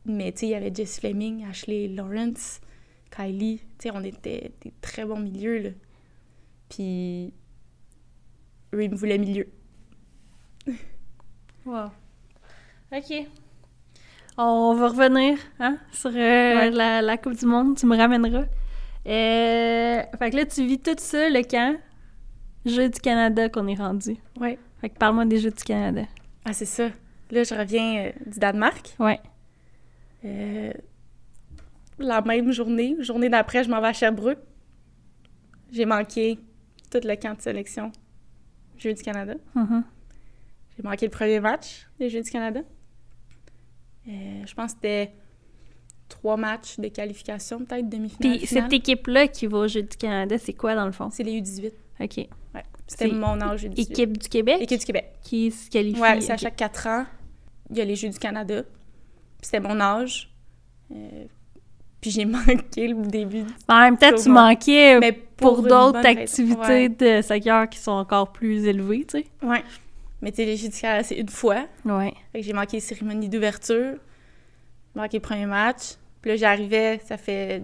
[0.08, 2.62] Mais tu sais, il y avait Jess Fleming, Ashley Lawrence,
[3.12, 3.60] Kylie.
[3.78, 5.70] Tu sais, on était des très bons milieux, là.
[6.70, 7.34] Puis,
[8.74, 9.48] eux, ils me voulaient milieu.
[11.66, 11.88] Wow.
[12.94, 13.28] OK.
[14.38, 16.72] On va revenir hein, sur euh, Ouais.
[16.72, 17.76] la, la Coupe du Monde.
[17.76, 18.46] Tu me ramèneras.
[19.06, 21.78] Euh, fait que là, tu vis tout ça, le camp.
[22.66, 24.16] Jeux du Canada qu'on est rendu.
[24.40, 24.58] Ouais.
[24.80, 26.04] Fait que parle-moi des Jeux du Canada.
[26.46, 26.88] Ah, c'est ça.
[27.32, 28.96] Là, je reviens euh, du Danemark.
[29.00, 29.20] Ouais.
[30.28, 30.74] Euh,
[32.00, 34.40] la même journée, journée d'après, je m'en vais à Sherbrooke.
[35.72, 36.40] J'ai manqué
[36.92, 37.92] tout le camp de sélection
[38.78, 39.34] Jeux du Canada.
[39.56, 39.84] Mhm.
[40.76, 42.62] J'ai manqué le premier match des Jeux du Canada.
[44.08, 44.12] Euh,
[44.46, 45.14] je pense que c'était
[46.08, 48.38] trois matchs de qualification, peut-être demi-finale.
[48.38, 51.10] Puis cette équipe-là qui va aux Jeux du Canada, c'est quoi dans le fond?
[51.10, 51.72] C'est les U18.
[52.00, 52.18] OK.
[52.18, 52.64] Ouais.
[52.86, 53.82] C'était mon âge U18.
[53.82, 54.62] Équipe du Québec?
[54.62, 55.14] Équipe du Québec.
[55.24, 56.00] qui se qualifie.
[56.00, 57.06] Ouais, c'est à chaque quatre ans.
[57.70, 58.64] Il y a les Jeux du Canada.
[59.40, 60.30] Puis c'était mon âge.
[60.92, 61.26] Euh,
[62.02, 63.44] puis j'ai manqué le début.
[63.68, 66.90] En même temps, tu manquais Mais pour, d'autres activités Ouais.
[66.90, 69.26] de soccer qui sont encore plus élevées, tu sais.
[69.44, 69.64] Ouais.
[70.22, 71.66] Mais tu sais, Canada, c'est une fois.
[71.86, 72.14] Ouais.
[72.32, 73.98] Fait que j'ai manqué les cérémonies d'ouverture,
[74.96, 75.96] manqué le premier match.
[76.22, 77.62] Puis là, j'arrivais, ça fait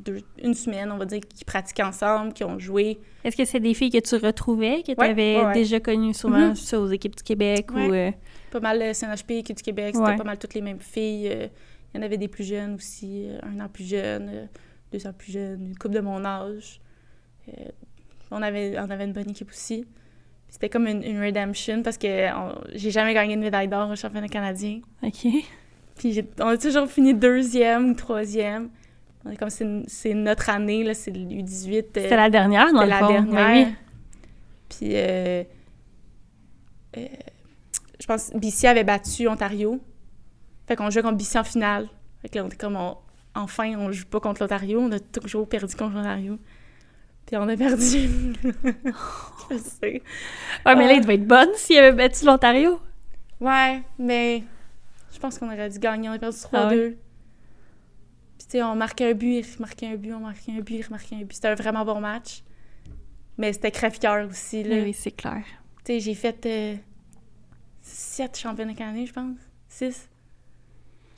[0.00, 2.98] deux- une semaine, on va dire, qu'ils pratiquaient ensemble, qu'ils ont joué.
[3.24, 5.52] Est-ce que c'est des filles que tu retrouvais, que tu avais ouais, ouais.
[5.52, 6.54] déjà connues souvent Mhm.
[6.56, 7.88] ça, aux équipes du Québec Ouais.
[7.88, 7.92] ou...
[7.94, 8.10] euh,
[8.50, 11.28] Pas mal le CNHP, équipe du Québec, c'était pas mal toutes les mêmes filles.
[11.28, 11.48] Euh,
[11.94, 14.48] Il y en avait des plus jeunes aussi, euh, un an plus jeune,
[14.92, 16.80] deux ans plus jeune, une couple de mon âge.
[18.30, 19.84] On, avait, on avait une bonne équipe aussi.
[20.48, 22.26] C'était comme une, une redemption parce que
[22.74, 24.80] j'ai jamais gagné de médaille d'or au championnat canadien.
[25.02, 25.26] OK.
[25.96, 28.70] Puis on a toujours fini deuxième ou troisième.
[29.24, 31.74] On est comme c'est notre année, là, c'est le U18.
[31.76, 33.08] euh, C'était la dernière, dans le la fond.
[33.08, 33.32] dernière.
[33.34, 33.74] Ben oui.
[34.68, 35.44] Puis euh,
[36.96, 37.06] euh,
[38.00, 39.80] je pense que BC avait battu Ontario.
[40.66, 41.88] Fait qu'on jouait contre BC en finale.
[42.20, 42.96] Fait que là, on était comme, on-
[43.34, 44.80] enfin, on joue pas contre l'Ontario.
[44.80, 46.38] On a toujours perdu contre l'Ontario.
[47.26, 48.08] Puis on a perdu.
[49.50, 50.02] je sais.
[50.66, 52.80] Ouais, mais là, il devait être bonne s'il avait battu l'Ontario.
[53.40, 54.42] Ouais, mais
[55.12, 56.08] je pense qu'on aurait dû gagner.
[56.08, 56.48] On a perdu 3-2.
[56.52, 56.96] Ah ouais?
[58.52, 61.16] Sais, on marquait un but, il remarquait un but, on marquait un but, il remarquait
[61.16, 61.32] un but.
[61.32, 62.42] C'était un vraiment bon match.
[63.38, 64.76] Mais c'était crève-cœur aussi, là.
[64.82, 65.42] Oui, c'est clair.
[65.86, 66.76] Tu sais, j'ai fait euh,
[67.80, 69.38] sept championnats canadiens, je pense.
[69.68, 70.06] Six.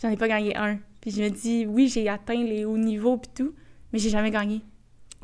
[0.00, 0.78] J'en ai pas gagné un.
[1.00, 3.52] Puis je me dis, oui, j'ai atteint les hauts niveaux puis tout,
[3.92, 4.62] mais j'ai jamais gagné.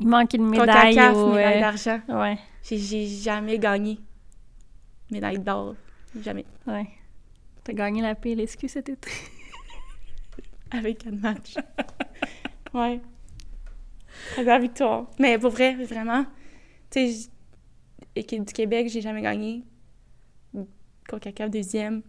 [0.01, 1.29] Il manque une médaille CONCACAF, au...
[1.33, 2.01] médaille euh, d'argent.
[2.09, 3.99] Ouais, J'ai- J'ai jamais gagné.
[5.09, 5.75] Médaille d'or.
[6.21, 6.43] Jamais.
[6.67, 6.87] ouais.
[7.63, 9.09] T'as gagné la PLSQ cet été.
[10.71, 11.55] Avec quatre matchs.
[12.73, 12.99] ouais.
[14.31, 15.09] Très belle victoire.
[15.19, 16.25] Mais pour vrai, vraiment,
[16.89, 17.29] tu sais,
[18.15, 19.63] équipe du Québec, j'ai jamais gagné.
[21.09, 22.01] CONCACAF deuxième.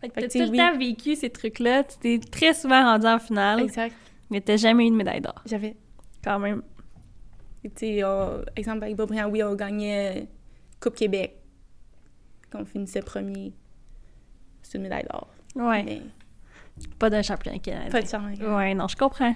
[0.00, 1.84] Fait que Fait t'as tout le temps vécu ces trucs-là.
[1.84, 3.94] Tu t'es très souvent rendu en finale, Exact.
[4.30, 5.76] mais t'as jamais eu de médaille d'or, J'avais.
[6.24, 6.62] quand même.
[7.62, 8.02] Tu sais,
[8.56, 10.26] exemple, avec Bobriand, oui, on gagnait
[10.80, 11.36] Coupe Québec.
[12.50, 13.52] Quand on finissait premier,
[14.62, 15.28] c'est une médaille d'or.
[15.54, 15.82] Ouais.
[15.84, 16.00] Mais
[16.98, 17.90] Pas d'un championnat canadien.
[17.90, 18.38] pas de chance.
[18.38, 19.34] Ouais, non, je comprends.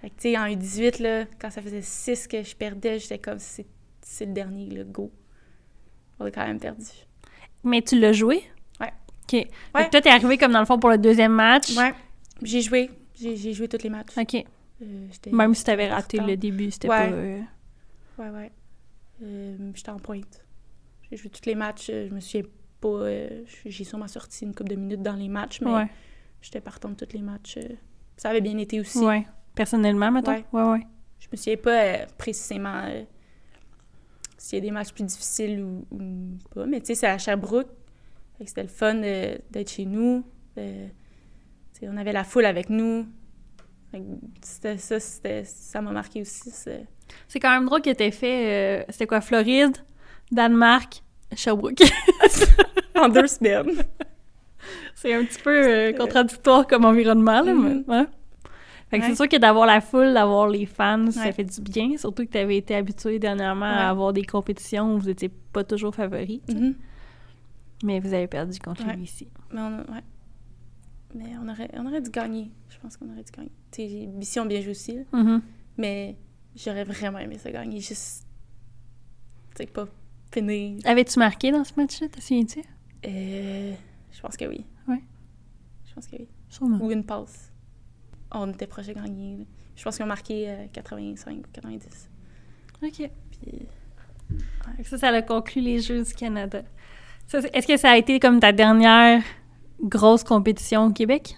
[0.00, 3.18] Fait que, tu sais, en U18, là, quand ça faisait 6 que je perdais, j'étais
[3.18, 3.66] comme, c'est
[4.02, 5.10] c'est le dernier, le go.
[6.20, 6.84] On a quand même perdu.
[7.62, 8.42] Mais tu l'as joué?
[8.78, 8.92] Ouais.
[9.22, 9.30] OK.
[9.30, 9.84] Fait Ouais.
[9.86, 11.74] que toi, t'es arrivé comme dans le fond pour le deuxième match.
[11.76, 11.94] Ouais,
[12.42, 12.90] j'ai joué.
[13.18, 14.16] J'ai j'ai joué tous les matchs.
[14.18, 14.44] OK.
[14.82, 17.08] Euh, Même si t'avais raté le début, c'était Ouais.
[17.10, 17.14] pas...
[17.16, 17.40] euh,
[18.18, 18.52] Ouais, ouais.
[19.22, 20.44] Euh, j'étais en pointe.
[21.10, 21.86] J'ai joué tous les matchs.
[21.86, 22.42] Je me souviens
[22.80, 23.06] pas.
[23.64, 25.88] j'ai sûrement sorti une couple de minutes dans les matchs, mais Ouais.
[26.44, 27.56] J'étais partante de tous les matchs.
[27.58, 27.74] euh,
[28.16, 28.98] ça avait bien été aussi.
[28.98, 29.26] Ouais.
[29.54, 30.32] Personnellement, mettons?
[30.32, 30.44] Ouais.
[30.52, 30.86] Ouais, ouais.
[31.18, 33.02] Je me souviens pas euh, précisément euh,
[34.36, 37.18] s'il y a des matchs plus difficiles ou, ou pas, mais tu sais, c'est à
[37.18, 37.68] Sherbrooke.
[38.44, 40.24] C'était le fun d'être chez nous.
[40.58, 40.86] Euh,
[41.82, 43.06] on avait la foule avec nous.
[44.42, 46.50] C'était ça, c'était, ça m'a marqué aussi.
[46.50, 46.86] c'est-
[47.28, 48.80] C'est quand même drôle que t'aies fait...
[48.80, 49.76] euh, c'était quoi, Floride,
[50.32, 51.02] Danemark,
[51.34, 51.82] Sherbrooke?
[52.96, 53.82] en deux semaines.
[55.04, 57.84] C'est un petit peu euh, contradictoire comme environnement, là, mais, Mhm.
[57.88, 58.04] ouais.
[58.90, 59.10] Fait que Ouais.
[59.10, 61.96] c'est sûr que d'avoir la foule, d'avoir les fans, ça fait du bien.
[61.96, 63.72] Surtout que tu avais été habitué dernièrement Ouais.
[63.82, 66.42] à avoir des compétitions où vous n'étiez pas toujours favori.
[66.48, 66.74] Mhm.
[67.84, 69.28] Mais vous avez perdu contre lui ici.
[69.52, 70.04] Mais on, a- ouais.
[71.14, 72.50] Mais on aurait, on aurait dû gagner.
[72.68, 73.50] Je pense qu'on aurait dû gagner.
[73.72, 75.02] Tu sais, ici, on bien joué aussi, là.
[75.12, 75.42] Mhm.
[75.76, 76.16] mais
[76.56, 77.80] j'aurais vraiment aimé ça gagner.
[77.80, 78.26] Juste,
[79.72, 79.86] pas
[80.32, 80.78] finir.
[80.84, 82.60] Avais-tu marqué dans ce match-là, t'as souviens-tu?
[83.06, 83.72] Euh,
[84.12, 84.64] je pense que oui.
[85.96, 86.28] Je pense que oui.
[86.48, 86.78] Sûrement.
[86.84, 87.52] Ou une passe.
[88.32, 89.36] On était proche de gagner.
[89.38, 89.44] là.
[89.76, 92.10] Je pense qu'ils ont marqué euh, 85 ou 90.
[92.82, 93.10] OK.
[93.30, 93.66] Puis,
[94.84, 96.62] Ça, ça a conclu les Jeux du Canada.
[97.26, 99.22] Ça, c'est- Est-ce que ça a été comme ta dernière
[99.80, 101.36] grosse compétition au Québec?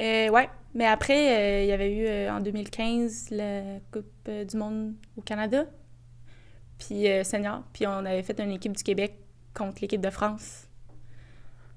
[0.00, 0.48] euh, ouais.
[0.74, 4.94] Mais après, euh, il y avait eu euh, en 2015 la Coupe euh, du Monde
[5.16, 5.64] au Canada.
[6.78, 7.62] Puis euh, senior.
[7.72, 9.14] Puis on avait fait une équipe du Québec
[9.54, 10.67] contre l'équipe de France.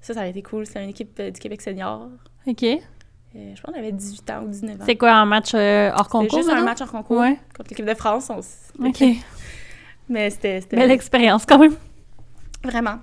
[0.02, 0.66] Ça, ça avait été cool.
[0.66, 2.08] C'était une équipe euh, du Québec senior.
[2.46, 2.62] OK.
[2.64, 2.78] Euh,
[3.34, 4.84] je pense qu'on avait 18 ans ou 19 ans.
[4.84, 6.38] C'est quoi, un match euh, hors C'était concours?
[6.38, 7.38] juste un match en concours Ouais.
[7.56, 8.28] contre l'équipe de France.
[8.28, 9.02] On s- OK.
[10.08, 11.74] Mais c'était c'était Belle expérience quand même.
[12.64, 12.98] vraiment.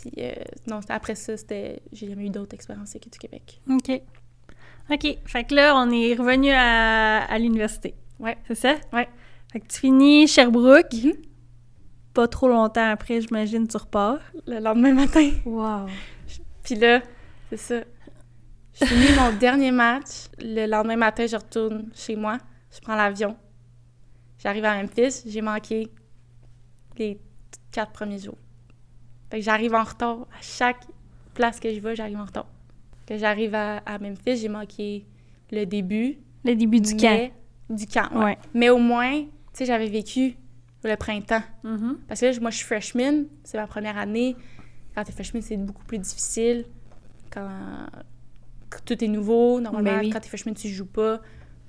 [0.00, 0.32] Puis euh,
[0.68, 3.60] non, c'était- après ça, c'était j'ai jamais eu d'autres expériences avec du Québec.
[3.70, 4.00] OK.
[4.90, 5.18] OK.
[5.26, 7.94] Fait que là, on est revenu à, à l'université.
[8.20, 8.36] Ouais.
[8.46, 8.74] C'est ça?
[8.92, 9.08] Ouais.
[9.52, 10.92] Fait que tu finis Sherbrooke.
[10.92, 11.12] Mhm.
[12.14, 14.18] Pas trop longtemps après, j'imagine, tu repars.
[14.46, 15.30] Le lendemain matin.
[15.44, 15.86] Wow.
[16.68, 17.00] Puis là,
[17.48, 17.80] c'est ça.
[18.74, 20.28] J'ai fini mon dernier match.
[20.38, 22.36] Le lendemain matin, je retourne chez moi.
[22.70, 23.36] Je prends l'avion.
[24.38, 25.22] J'arrive à Memphis.
[25.26, 25.88] J'ai manqué
[26.98, 27.18] les
[27.72, 28.36] quatre premiers jours.
[29.30, 30.20] Fait que j'arrive en retard.
[30.38, 30.84] À chaque
[31.32, 32.46] place que je vais, j'arrive en retard.
[33.06, 35.06] Que j'arrive à, à Memphis, j'ai manqué
[35.50, 36.18] le début.
[36.44, 37.08] Le début du camp.
[37.10, 37.32] mais-
[37.70, 38.24] Du camp, ouais.
[38.24, 38.38] Ouais.
[38.52, 40.36] Mais au moins, tu sais, j'avais vécu
[40.84, 41.42] le printemps.
[41.64, 41.98] Mhm.
[42.06, 44.36] Parce que là, moi, je suis freshman, c'est ma première année.
[44.98, 46.64] Quand t'es freshman, c'est beaucoup plus difficile.
[47.30, 47.48] Quand,
[48.68, 50.10] quand tout est nouveau, normalement, oui.
[50.10, 51.20] quand t'es freshman, tu joues pas.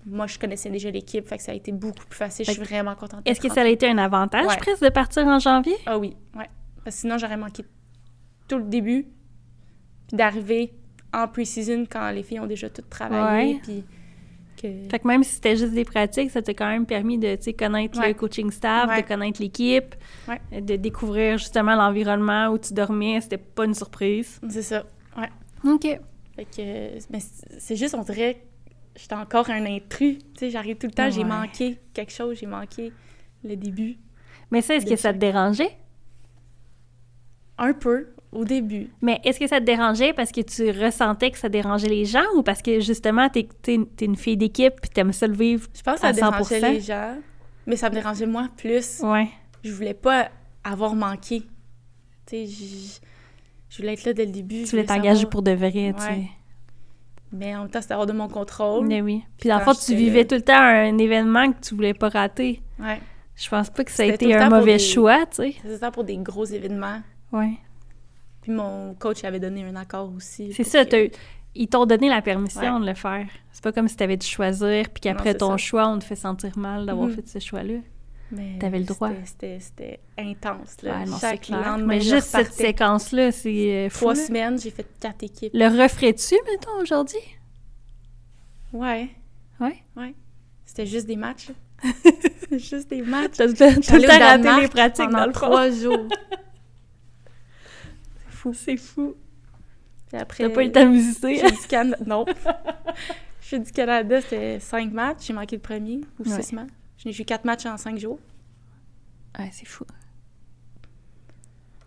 [0.03, 2.47] Moi, je connaissais déjà l'équipe, fait que ça a été beaucoup plus facile.
[2.47, 3.21] Je suis vraiment contente.
[3.25, 4.57] Est-ce que ça a été un avantage Ouais.
[4.57, 5.75] presque de partir en janvier?
[5.85, 6.49] Ah oui, ouais.
[6.83, 7.63] Parce que sinon, j'aurais manqué
[8.47, 9.05] tout le début.
[10.07, 10.73] Puis d'arriver
[11.13, 13.59] en pre-season quand les filles ont déjà tout travaillé.
[13.61, 13.83] Puis
[14.61, 14.89] que...
[14.89, 17.99] Fait que même si c'était juste des pratiques, ça t'a quand même permis de connaître
[17.99, 18.13] le Ouais.
[18.13, 19.01] coaching staff, Ouais.
[19.01, 19.95] de connaître l'équipe,
[20.27, 20.61] Ouais.
[20.61, 23.21] de découvrir justement l'environnement où tu dormais.
[23.21, 24.39] C'était pas une surprise.
[24.49, 24.85] C'est ça.
[25.65, 25.83] OK.
[26.35, 28.35] Fait que, mais c'est c'est juste, on dirait
[28.95, 30.17] que j'étais encore un intrus.
[30.19, 31.27] Tu sais, j'arrive tout le temps, j'ai Ouais.
[31.27, 32.93] manqué quelque chose, j'ai manqué
[33.43, 33.97] le début.
[34.51, 35.75] Mais ça, est-ce que ça te dérangeait?
[37.57, 38.89] Un peu, au début.
[39.01, 42.25] Mais est-ce que ça te dérangeait parce que tu ressentais que ça dérangeait les gens
[42.35, 45.67] ou parce que justement, t'es es, une fille d'équipe puis t'aimes ça le vivre?
[45.75, 46.71] Je pense que ça dérangeait 100%.
[46.73, 47.15] les gens,
[47.65, 48.99] mais ça me dérangeait moi plus.
[49.01, 49.29] Ouais.
[49.63, 50.29] Je voulais pas
[50.63, 51.41] avoir manqué.
[51.41, 51.47] Tu
[52.27, 52.99] sais, je,
[53.69, 54.63] je voulais être là dès le début.
[54.63, 56.23] Tu voulais t'engager pour de vrai, tu sais.
[57.31, 58.87] Mais en même temps, c'était hors de mon contrôle.
[58.87, 59.23] Mais oui.
[59.39, 62.09] Puis dans le fond, tu vivais tout le temps un événement que tu voulais pas
[62.09, 62.61] rater.
[62.79, 62.99] Ouais.
[63.35, 65.55] Je pense pas que ça a été un mauvais des- choix, tu sais.
[65.63, 67.01] C'était pour des gros événements.
[67.31, 67.53] Ouais.
[68.49, 70.51] Puis mon coach avait donné un accord aussi.
[70.53, 71.11] C'est ça, que-
[71.53, 72.81] ils t'ont donné la permission Ouais.
[72.81, 73.27] de le faire.
[73.51, 75.57] C'est pas comme si t'avais dû choisir, puis qu'après ton ça.
[75.57, 77.13] choix, on te fait sentir mal d'avoir Mhm.
[77.15, 77.75] fait ce choix-là.
[78.31, 79.11] Mais T'avais le droit.
[79.23, 80.81] c'était- intense.
[80.81, 80.97] Là.
[80.99, 81.77] Ouais, non, c'est Chaque clair.
[81.77, 83.99] Mais juste cette séquence-là, c'est euh, fou.
[83.99, 84.19] Trois là.
[84.25, 85.51] semaines, j'ai fait quatre équipes.
[85.53, 87.19] Le referais-tu, mettons, aujourd'hui?
[88.73, 89.09] Ouais.
[89.59, 89.77] Ouais?
[89.95, 90.15] Ouais.
[90.65, 91.49] C'était juste des matchs.
[92.51, 93.33] juste des matchs.
[93.37, 93.53] T'as tout
[93.93, 96.07] raté les pratiques pendant dans le trois jours.
[98.39, 98.53] C'est fou.
[98.53, 99.15] C'est fou.
[100.07, 101.35] Puis après, T'as pas eu le temps de visiter?
[101.37, 101.97] J'ai du Canada.
[102.05, 102.25] Non.
[103.41, 105.27] J'ai du Canada, c'était cinq matchs.
[105.27, 106.41] J'ai manqué le premier ou Ouais.
[106.41, 106.69] six matchs.
[106.97, 108.19] J'ai joué quatre matchs en cinq jours.
[109.37, 109.85] Ouais, c'est fou.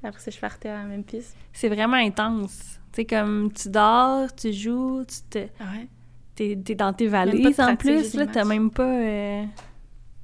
[0.03, 1.25] Après ça, je partais à Memphis.
[1.53, 2.81] C'est vraiment intense.
[2.93, 5.39] Tu sais, comme tu dors, tu joues, tu te...
[5.39, 5.89] Ouais.
[6.35, 8.83] T'es, t'es dans tes valises en plus, là, t'as même pas...
[8.99, 9.45] euh,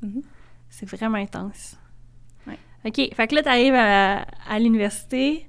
[0.03, 0.23] Mhm.
[0.71, 1.77] C'est vraiment intense.
[2.47, 2.59] Ouais.
[2.85, 5.49] OK, fait que là, t'arrives à, à l'université.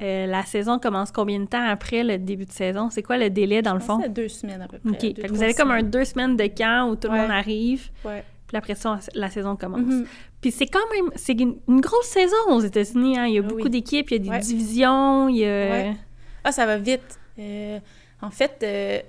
[0.00, 2.88] Euh, la saison commence combien de temps après le début de saison?
[2.90, 3.96] C'est quoi le délai, dans le fond?
[3.98, 5.12] c'était deux semaines à peu près.
[5.12, 8.22] Deux, vous avez comme un deux semaines de camp où tout le monde arrive, Ouais.
[8.46, 9.80] puis après ça, la saison commence.
[9.80, 10.06] Mhm.
[10.40, 11.10] Puis c'est quand même...
[11.16, 13.26] C'est une, une grosse saison aux États-Unis, hein?
[13.26, 13.70] Il y a Ah beaucoup oui.
[13.70, 14.38] d'équipes, il y a des Ouais.
[14.38, 15.48] divisions, il y a...
[15.48, 15.96] Ouais.
[16.44, 17.18] Ah, ça va vite.
[17.40, 17.80] Euh,
[18.22, 19.00] en fait, euh,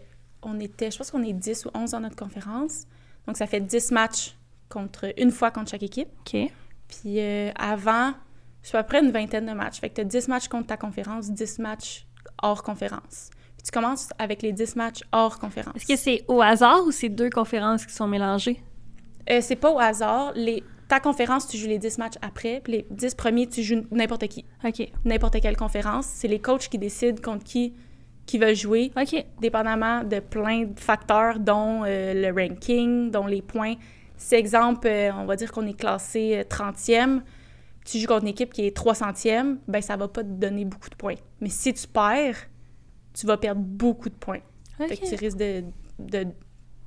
[0.42, 2.86] on était, je pense qu'on est 10 ou 11 dans notre conférence.
[3.28, 4.36] Donc, ça fait 10 matchs
[4.70, 6.08] contre une fois contre chaque équipe.
[6.22, 6.34] OK.
[6.88, 7.52] Puis euh,
[8.70, 9.80] avant, c'est à peu près une vingtaine de matchs.
[9.80, 12.08] Fait que tu as 10 matchs contre ta conférence, 10 matchs
[12.42, 13.30] hors conférence.
[13.58, 15.76] Puis tu commences avec les 10 matchs hors conférence.
[15.76, 18.62] Est-ce que c'est au hasard ou c'est deux conférences qui sont mélangées?
[19.30, 20.32] Euh, c'est pas au hasard.
[20.36, 23.86] Les ta conférence, tu joues les 10 matchs après, puis les 10 premiers, tu joues
[23.92, 24.44] n'importe qui.
[24.66, 24.90] OK.
[25.06, 26.08] N'importe quelle conférence.
[26.08, 27.76] C'est les coachs qui décident contre qui
[28.26, 29.26] qui va jouer, OK.
[29.42, 33.74] dépendamment de plein de facteurs, dont euh, le ranking, dont les points.
[34.18, 37.22] Si, exemple, euh, on va dire qu'on est classé euh, 30e,
[37.92, 40.90] tu joues contre une équipe qui est 300e, ben ça va pas te donner beaucoup
[40.90, 41.16] de points.
[41.42, 42.38] Mais si tu perds,
[43.14, 44.40] tu vas perdre beaucoup de points.
[44.78, 45.64] Fait que tu risques de,
[46.00, 46.28] de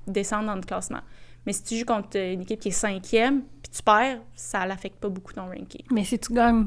[0.06, 1.00] descendre dans le classement.
[1.46, 4.96] Mais si tu joues contre une équipe qui est cinquième, puis tu perds, ça l'affecte
[4.98, 5.82] pas beaucoup ton ranking.
[5.90, 6.66] Mais si tu gagnes,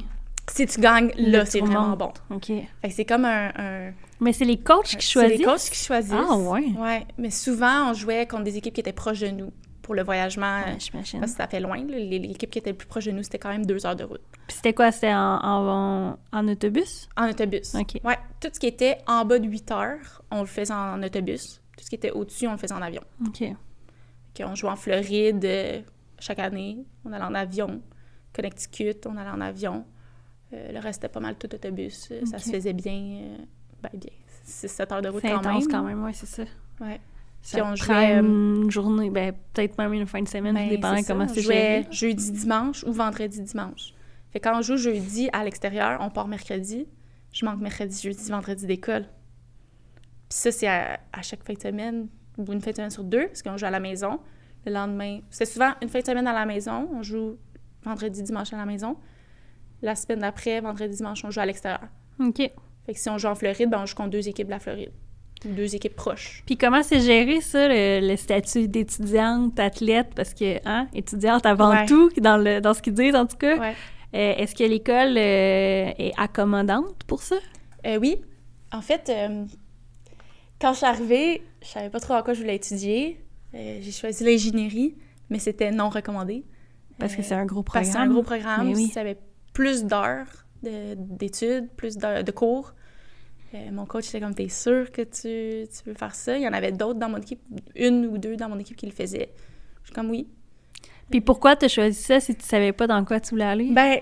[0.50, 2.12] Si tu gagnes, là, c'est vraiment bon.
[2.30, 2.48] OK.
[2.48, 3.52] Fait que c'est comme un...
[3.56, 5.40] un- Mais c'est les coachs qui c'est choisissent?
[5.40, 6.14] les coachs qui choisissent.
[6.14, 6.66] Ah, ouais.
[6.78, 9.52] Ouais, mais souvent, on jouait contre des équipes qui étaient proches de nous
[9.86, 10.62] pour le voyagement.
[10.66, 11.20] Ouais, j'imagine.
[11.20, 11.78] parce que ça fait loin.
[11.78, 14.22] L'équipe qui était le plus proche de nous, c'était quand même deux heures de route.
[14.48, 14.92] Puis c'était quoi?
[14.92, 17.08] C'était en, en, en autobus?
[17.16, 17.76] En autobus.
[17.76, 18.00] OK.
[18.04, 21.62] Ouais, tout ce qui était en bas de 8 heures, on le faisait en autobus.
[21.78, 23.04] Tout ce qui était au-dessus, on le faisait en avion.
[23.28, 23.44] OK.
[24.42, 25.82] on jouait en Floride euh,
[26.20, 26.80] chaque année.
[27.06, 27.82] On allait en avion.
[28.34, 29.86] Connecticut, on allait en avion.
[30.54, 32.10] Euh, le reste, c'était pas mal tout autobus.
[32.12, 32.94] Euh, Ça se faisait bien.
[33.22, 33.38] euh,
[33.84, 34.12] ben, bien.
[34.48, 35.72] 6-7 heures de route C'est quand intense même.
[35.72, 36.44] quand même, ouais, c'est ça.
[36.82, 37.00] Ouais.
[37.46, 38.22] Ça Puis on jouait, euh,
[38.64, 41.86] une journée, ben peut-être même une fin de semaine, Ben, dépendant comment c'est géré.
[41.92, 43.94] jeudi, dimanche ou vendredi, dimanche.
[44.32, 46.88] Fait quand on joue jeudi à l'extérieur, on part mercredi.
[47.32, 49.04] Je manque mercredi, jeudi, vendredi d'école.
[50.28, 52.08] Puis ça, c'est à, à chaque fin de semaine,
[52.40, 54.20] ou une fin de semaine sur deux, parce qu'on joue à la maison.
[54.66, 56.90] Le lendemain, c'est souvent une fin de semaine à la maison.
[56.92, 57.38] On joue
[57.84, 58.98] vendredi, dimanche à la maison.
[59.84, 61.88] La semaine d'après, vendredi, dimanche, on joue à l'extérieur.
[62.20, 62.38] OK.
[62.38, 64.60] Fait que si on joue en Floride, ben on joue contre deux équipes de la
[64.60, 64.92] Floride.
[65.46, 66.44] Deux équipes proches.
[66.46, 70.08] Puis comment c'est géré, ça, le, le statut d'étudiante, athlète?
[70.16, 71.86] Parce que, hein, étudiante avant Ouais.
[71.86, 73.58] tout, dans, le, dans ce qu'ils disent, en tout cas.
[73.60, 73.74] Ouais.
[74.16, 77.36] Euh, Est-ce que l'école euh, est accommodante pour ça?
[77.86, 78.18] Euh, oui.
[78.72, 79.12] En fait,
[80.60, 83.20] quand je suis arrivée, je savais pas trop à quoi je voulais étudier.
[83.54, 84.96] J'ai choisi l'ingénierie,
[85.30, 86.44] mais c'était non recommandé.
[86.98, 87.84] Parce que c'est un gros programme.
[87.86, 88.68] Parce que c'est un gros programme.
[88.68, 88.88] Mais oui.
[88.88, 89.18] Ça avait
[89.54, 90.28] plus d'heures
[90.64, 92.74] de- d'études, plus de cours.
[93.56, 96.38] Euh, mon coach était comme, t'es sûr que tu, tu veux faire ça?
[96.38, 97.42] Il y en avait d'autres dans mon équipe,
[97.76, 99.30] une ou deux dans mon équipe qui le faisaient.
[99.82, 100.28] Je suis comme, oui.
[101.10, 103.72] Puis pourquoi t'as choisi ça si tu savais pas dans quoi tu voulais aller?
[103.72, 104.00] Ben,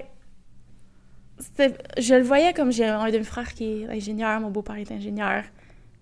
[1.97, 5.43] je le voyais comme j'ai un demi-frère qui est ingénieur, mon beau-père est ingénieur,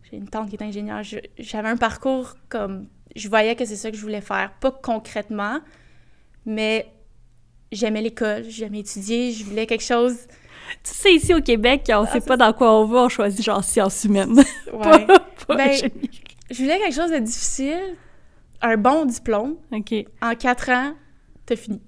[0.03, 1.02] j'ai une tante qui est ingénieure.
[1.40, 2.88] J'avais un parcours comme.
[3.15, 4.53] Je voyais que c'est ça que je voulais faire.
[4.60, 5.60] Pas concrètement,
[6.45, 6.86] mais
[7.72, 10.28] j'aimais l'école, j'aimais étudier, je voulais quelque chose.
[10.84, 13.43] Tu sais, ici au Québec, on Ah, sait pas dans quoi on va, on choisit
[13.43, 14.35] genre sciences humaines.
[14.73, 15.06] Ouais.
[15.06, 15.72] pas, pas Ben,
[16.49, 17.95] je voulais quelque chose de difficile,
[18.61, 19.56] un bon diplôme.
[19.72, 19.93] OK.
[20.22, 20.93] En quatre ans,
[21.45, 21.81] t'as fini.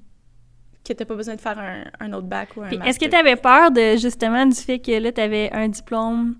[0.85, 3.15] Que t'as pas besoin de faire un, un autre bac ou un est-ce que tu
[3.15, 6.35] avais peur de justement du fait que là, tu avais un diplôme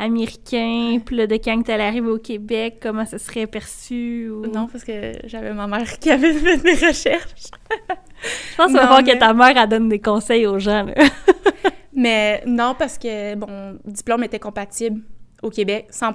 [0.00, 4.28] américain, puis là, de quand tu allais arriver au Québec, comment ça serait perçu?
[4.28, 4.46] Ou...
[4.46, 7.44] Non, parce que j'avais ma mère qui avait fait des recherches.
[7.70, 10.84] Je pense qu'il va falloir mais- que ta mère elle donne des conseils aux gens.
[10.84, 10.94] Là.
[11.94, 15.02] Mais non, parce que mon diplôme était compatible
[15.42, 16.12] au Québec, 100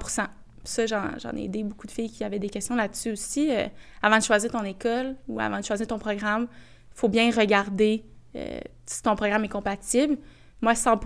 [0.64, 3.50] Ça, j'en ai aidé beaucoup de filles qui avaient des questions là-dessus aussi.
[3.50, 3.66] Euh,
[4.02, 8.04] avant de choisir ton école ou avant de choisir ton programme, il faut bien regarder
[8.36, 10.18] euh, si ton programme est compatible.
[10.60, 10.98] Moi, 100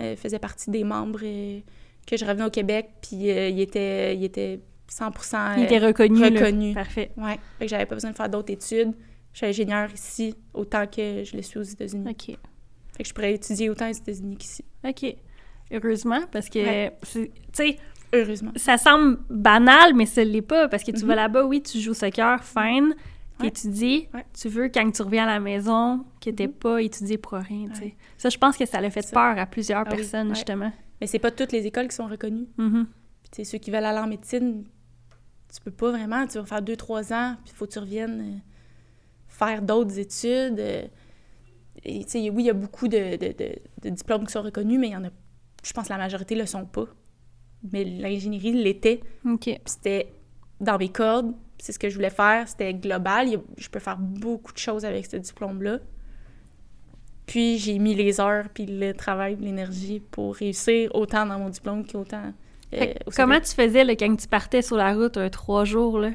[0.00, 1.60] euh, faisait partie des membres euh,
[2.06, 5.10] que je revenais au Québec, puis il, était, il était 100
[5.56, 6.20] Il était reconnu.
[6.20, 6.28] là.
[6.28, 6.74] reconnu.
[6.74, 7.10] Parfait.
[7.16, 8.92] Ouais, fait que j'avais pas besoin de faire d'autres études.
[9.32, 12.08] Je suis ingénieure ici autant que je le suis aux États-Unis.
[12.08, 12.36] OK.
[12.96, 14.64] Fait que je pourrais étudier autant aux États-Unis qu'ici.
[14.84, 15.16] OK.
[15.72, 16.96] Heureusement, parce que, Ouais.
[17.12, 17.78] tu sais,
[18.12, 18.52] Heureusement.
[18.56, 21.08] ça semble banal, mais ça l'est pas, parce que tu Mhm.
[21.08, 22.94] vas là-bas, oui, tu joues au soccer, fine,
[23.38, 24.24] t'étudies, Ouais.
[24.38, 27.74] tu veux, quand tu reviens à la maison, que t'aies pas étudié pour rien, tu
[27.76, 27.84] sais.
[27.86, 27.96] Ouais.
[28.18, 29.12] Ça, je pense que ça l'a fait Ça.
[29.12, 30.70] peur à plusieurs Ah personnes, justement.
[31.00, 32.46] Mais c'est pas toutes les écoles qui sont reconnues.
[32.58, 32.86] Mhm.
[33.22, 34.64] Puis tu sais, ceux qui veulent aller en médecine,
[35.52, 36.26] tu peux pas vraiment.
[36.28, 38.38] Tu vas faire deux, trois ans, puis il faut que tu reviennes euh,
[39.28, 40.60] faire d'autres études.
[40.60, 40.84] euh.
[41.82, 44.78] Et tu oui, il y a beaucoup de, de- de- de diplômes qui sont reconnus,
[44.78, 45.08] mais il y en a,
[45.64, 46.86] je pense que la majorité le sont pas.
[47.72, 49.00] Mais l'ingénierie l'était.
[49.64, 50.12] C'était
[50.60, 51.32] dans mes cordes.
[51.58, 52.46] C'est ce que je voulais faire.
[52.46, 53.28] C'était global.
[53.34, 55.78] A- je peux faire beaucoup de choses avec ce diplôme-là.
[57.26, 61.86] Puis j'ai mis les heures, puis le travail, l'énergie pour réussir autant dans mon diplôme
[61.86, 62.32] qu'autant.
[62.74, 62.86] euh,
[63.16, 65.98] comment tu faisais là, quand tu partais sur la route un trois jours?
[65.98, 66.10] Là?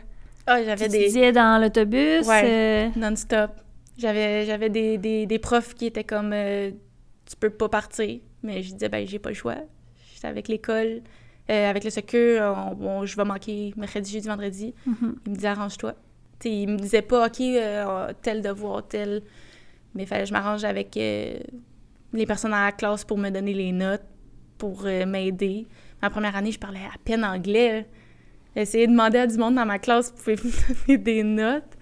[0.46, 2.28] Ah, Tu j'avais des étudiais dans l'autobus?
[2.28, 2.44] Ouais.
[2.46, 3.52] euh, non-stop.
[4.00, 6.72] J'avais j'avais des, des, des profs qui étaient comme euh,
[7.26, 9.58] tu peux pas partir, mais je disais ben j'ai pas le choix.
[10.14, 11.02] J'étais avec l'école,
[11.50, 11.90] euh, avec le
[12.42, 14.74] on- on- je vais manquer mercredi, jeudi, vendredi.
[14.86, 15.16] mhm.
[15.26, 15.94] Il me disait arrange-toi.
[16.40, 19.22] Tu sais, il me disait pas OK euh, tel devoir tel
[19.96, 23.72] mais fallait que je m'arrange avec les personnes dans la classe pour me donner les
[23.72, 24.04] notes,
[24.58, 25.68] pour m'aider.
[26.02, 27.88] Ma première année, je parlais à peine anglais.
[28.56, 31.76] Essayé de demander à du monde dans ma classe, pouvez-vous me donner des notes?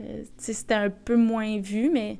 [0.00, 2.18] Euh, c'était un peu moins vu, mais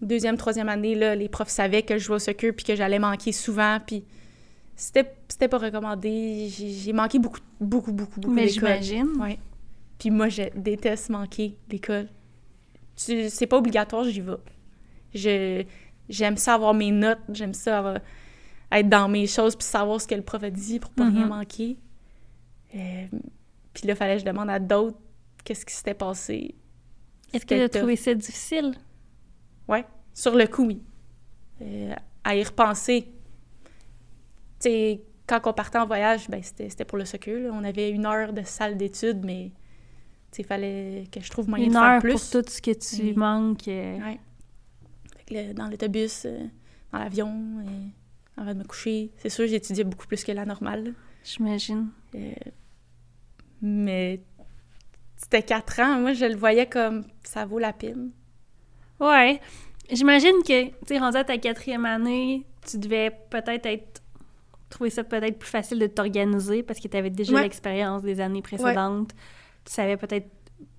[0.00, 2.98] deuxième, troisième année, là, les profs savaient que je jouais au soccer puis que j'allais
[2.98, 3.78] manquer souvent.
[3.84, 4.04] Puis
[4.76, 6.48] c'était, c'était pas recommandé.
[6.48, 9.08] J'ai, manqué beaucoup, beaucoup, beaucoup, beaucoup Mais j'imagine.
[9.18, 9.38] Ouais.
[9.98, 12.08] Puis moi, je déteste manquer l'école.
[12.96, 14.32] C'est pas obligatoire, j'y vais.
[15.14, 15.64] Je,
[16.08, 18.00] j'aime ça avoir mes notes, j'aime ça
[18.70, 21.26] être dans mes choses puis savoir ce que le prof a dit pour pas rien
[21.26, 21.28] mm-hmm.
[21.28, 21.76] manquer.
[22.74, 23.06] Euh,
[23.74, 24.98] puis là, il fallait que je demande à d'autres
[25.44, 26.54] qu'est-ce qui s'était passé.
[27.32, 28.74] Est-ce que tu as trouvé ça difficile?
[29.68, 29.78] Oui,
[30.12, 30.82] sur le coup, oui.
[31.62, 31.94] Euh,
[32.24, 33.08] à y repenser.
[34.60, 37.50] Tu sais, quand on partait en voyage, ben, c'était pour le soccer.
[37.52, 39.52] On avait une heure de salle d'études, mais
[40.36, 42.12] il fallait que je trouve moyen une de faire plus.
[42.12, 43.68] pour tout ce que tu manques.
[43.68, 43.98] Euh.
[45.30, 45.54] Ouais.
[45.54, 46.46] dans l'autobus, euh,
[46.92, 47.64] dans l'avion,
[48.36, 49.10] avant de me coucher.
[49.16, 50.94] C'est sûr, j'étudiais beaucoup plus que la normale.
[51.24, 51.88] J'imagine.
[53.60, 54.20] mais
[55.22, 56.00] c'était quatre ans.
[56.00, 58.10] Moi, je le voyais comme ça vaut la peine.
[59.00, 59.40] Ouais.
[59.90, 64.02] J'imagine que, tu sais, rendu à ta quatrième année, tu devais peut-être être
[64.68, 68.40] trouver ça peut-être plus facile de t'organiser parce que tu avais déjà l'expérience des années
[68.42, 69.12] précédentes.
[69.64, 70.28] Tu savais peut-être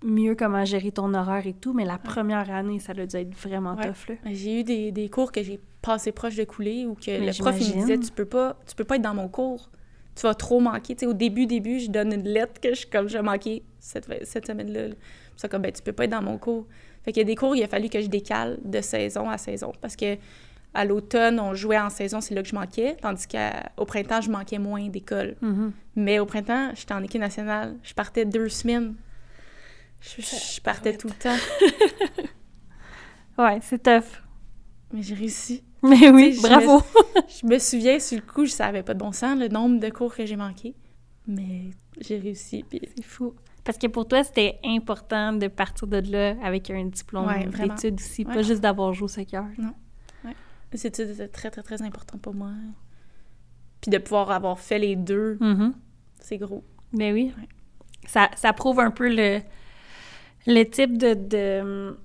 [0.04, 3.36] mieux comment gérer ton horaire et tout, mais la première année, ça a dû être
[3.36, 4.10] vraiment tough.
[4.10, 4.16] Là.
[4.32, 7.56] J'ai eu des, des, cours que j'ai passé proche de couler ou que le prof
[7.60, 9.70] il me disait tu peux pas tu peux pas être dans mon cours.
[10.16, 10.96] Tu vas trop manquer.
[10.96, 14.08] Tu sais, au début, début, je donne une lettre que je comme je manqué cette,
[14.26, 14.96] cette semaine-là.
[15.36, 16.68] Ça comme ben tu peux pas être dans mon cours.
[17.04, 19.38] Fait qu'il y a des cours, il a fallu que je décale de saison à
[19.38, 20.18] saison parce que
[20.74, 24.32] à l'automne, on jouait en saison, c'est là que je manquais, tandis qu'au printemps, je
[24.32, 25.36] manquais moins d'école.
[25.44, 25.72] Mm-hmm.
[25.98, 27.76] Mais au printemps, j'étais en équipe nationale.
[27.84, 28.96] Je partais deux semaines.
[30.02, 31.38] Je, partais tout le temps.
[33.44, 34.23] ouais, c'est tough.
[34.94, 35.64] Mais j'ai réussi.
[35.82, 36.82] Mais oui, bravo!
[37.28, 39.90] je me souviens, sur le coup, je savais pas de bon sens, le nombre de
[39.90, 40.76] cours que j'ai manqué.
[41.28, 43.34] Mais j'ai réussi, puis c'est fou.
[43.64, 48.26] Parce que pour toi, c'était important de partir de là avec un diplôme d'études aussi,
[48.26, 49.46] pas juste d'avoir joué au soccer.
[49.58, 49.74] Non.
[50.26, 50.36] Ouais.
[50.72, 52.52] Les études étaient très, très, très importantes pour moi.
[53.82, 55.72] Puis de pouvoir avoir fait les deux, mm-hmm.
[56.20, 56.64] c'est gros.
[56.92, 57.34] Ben oui.
[58.06, 59.40] Ça, ça, prouve un peu le,
[60.46, 61.98] le type de,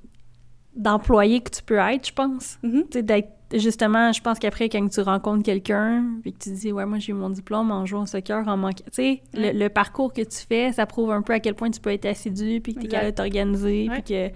[0.78, 2.58] d'employé que tu peux être, je pense.
[2.62, 6.72] Tu sais, d'être justement, je pense qu'après, quand tu rencontres quelqu'un, puis que tu dis,
[6.72, 8.84] ouais, moi, j'ai eu mon diplôme en jouant au soccer, en manquant.
[8.92, 11.80] Tu sais, le, parcours que tu fais, ça prouve un peu à quel point tu
[11.80, 14.32] peux être assidu, puis que tu es capable de t'organiser, puis que tu es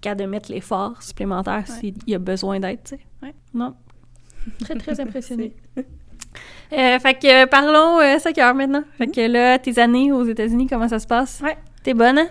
[0.00, 3.34] capable de mettre l'effort supplémentaire s'il y a besoin d'être, tu sais.
[3.54, 3.74] Non.
[4.60, 5.54] Très, très impressionné.
[6.72, 8.82] Euh, fait que parlons euh, soccer maintenant.
[8.98, 11.40] Fait que là, tes années aux États-Unis, comment ça se passe?
[11.42, 11.56] Ouais.
[11.82, 12.18] T'es bonne?
[12.18, 12.28] Hein?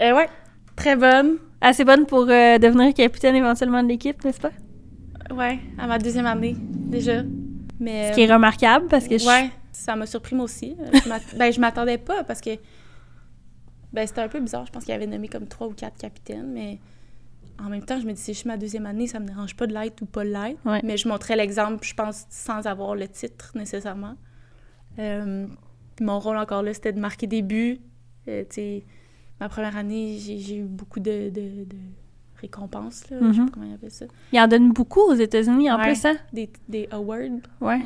[0.00, 0.28] Euh, ouais.
[0.74, 1.36] Très bonne.
[1.60, 4.52] Assez bonne pour euh, devenir capitaine éventuellement de l'équipe, n'est-ce pas?
[5.30, 7.22] Ouais, à ma deuxième année, déjà.
[7.78, 10.76] Mais, Ce qui est remarquable parce que Ouais, ça m'a surpris moi aussi.
[10.92, 12.50] Je ben, je m'attendais pas parce que
[13.92, 14.66] ben, c'était un peu bizarre.
[14.66, 16.78] Je pense qu'il avait nommé comme trois ou quatre capitaines, mais
[17.58, 19.54] en même temps, je me dis, si je suis ma deuxième année, ça me dérange
[19.54, 20.60] pas de l'être ou pas de l'être.
[20.82, 24.14] Mais je montrais l'exemple, je pense, sans avoir le titre nécessairement.
[24.98, 25.46] Euh,
[26.00, 27.80] mon rôle encore là, c'était de marquer des buts.
[28.28, 28.44] Euh,
[29.40, 31.32] ma première année, j'ai eu beaucoup de
[32.40, 34.06] récompenses, là, je sais pas comment ils appellent ça.
[34.32, 36.16] Ils en donnent beaucoup aux États-Unis, en plus, hein?
[36.32, 37.40] Des, des awards.
[37.60, 37.80] Ouais.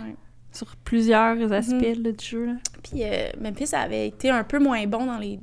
[0.52, 2.12] Sur plusieurs aspects mhm.
[2.12, 2.52] du jeu, là.
[2.82, 5.40] Puis euh, Memphis avait été un peu moins bon dans les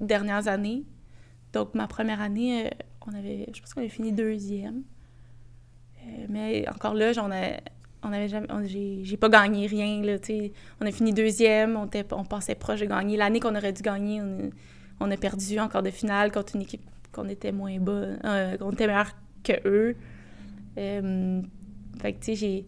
[0.00, 0.84] dernières années.
[1.52, 2.70] Donc, ma première année, euh,
[3.06, 4.82] on avait, je pense qu'on avait fini deuxième.
[6.02, 7.60] Euh, mais encore là, j'en ai,
[8.02, 10.16] on avait jamais, j'ai, pas gagné rien, là.
[10.80, 13.16] On a fini deuxième, on, était, on passait proche de gagner.
[13.16, 14.50] L'année qu'on aurait dû gagner, on
[15.00, 16.82] on a perdu encore de finale contre une équipe
[17.12, 19.12] qu'on était moins bas, euh, qu'on était meilleur
[19.42, 19.96] que eux.
[20.78, 21.42] Euh,
[22.00, 22.66] fait que, tu sais, j'ai.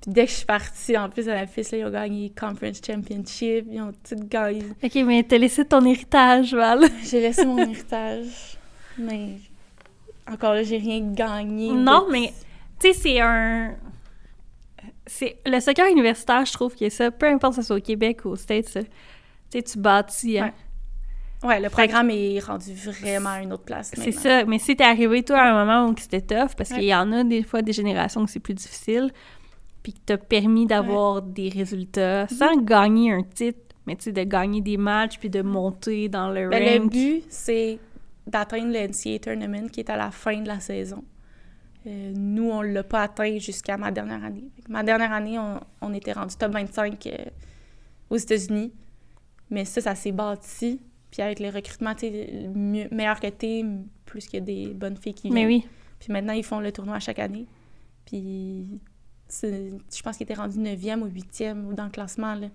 [0.00, 2.32] Puis dès que je suis partie, en plus, à la fille, là, ils ont gagné
[2.38, 4.64] Conference Championship, ils ont tout gagné.
[4.82, 6.80] OK, mais t'as laissé ton héritage, Val.
[7.04, 8.58] j'ai laissé mon héritage,
[8.98, 9.36] mais
[10.30, 11.70] encore là, j'ai rien gagné.
[11.72, 12.32] Non, mais,
[12.80, 13.76] tu sais, c'est un...
[15.06, 15.36] C'est...
[15.46, 18.36] Le soccer universitaire, je trouve que ça, peu importe si c'est au Québec ou aux
[18.36, 18.80] States, tu
[19.50, 20.40] sais, tu bâtis...
[20.40, 20.46] Hein.
[20.46, 20.52] Ouais,
[21.42, 23.90] le programme est rendu vraiment à une autre place.
[23.94, 24.44] C'est ça.
[24.44, 27.10] Mais si t'es arrivé, toi, à un moment où c'était tough, parce qu'il y en
[27.12, 29.10] a des fois des générations où c'est plus difficile,
[29.82, 32.28] puis que t'as permis d'avoir des résultats mhm.
[32.28, 36.30] sans gagner un titre, mais tu sais, de gagner des matchs puis de monter dans
[36.30, 37.78] le ben, Le but, c'est
[38.26, 41.02] d'atteindre le NCAA Tournament qui est à la fin de la saison.
[41.86, 44.44] Euh, nous, on l'a pas atteint jusqu'à ma dernière année.
[44.68, 45.36] Ma dernière année,
[45.80, 47.16] on, était rendu top 25 euh,
[48.08, 48.72] aux États-Unis.
[49.50, 50.80] Mais ça, ça s'est bâti
[51.12, 52.06] puis avec les recrutements, tu
[52.90, 53.64] meilleur que t'es,
[54.06, 55.34] plus qu'il y a des bonnes filles qui viennent.
[55.34, 55.66] Mais oui.
[56.00, 57.46] Puis maintenant, ils font le tournoi chaque année.
[58.06, 58.80] Puis
[59.30, 62.48] je pense qu'ils étaient rendus 9e ou 8e dans le classement, là.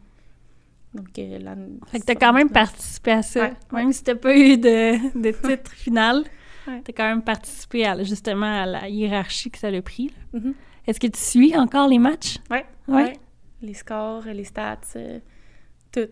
[0.94, 1.40] Donc, euh,
[1.88, 5.32] Fait que t'as quand même participé à ça, même si t'as pas eu de, de
[5.48, 6.24] titre final.
[6.68, 6.82] Ouais.
[6.84, 10.12] Tu as quand même participé à, justement à la hiérarchie que ça a pris.
[10.34, 10.56] Mhm.
[10.88, 12.38] Est-ce que tu suis encore les matchs?
[12.50, 12.66] Ouais.
[12.88, 13.14] ouais.
[13.62, 15.20] Les scores, les stats, euh,
[15.92, 16.08] tout.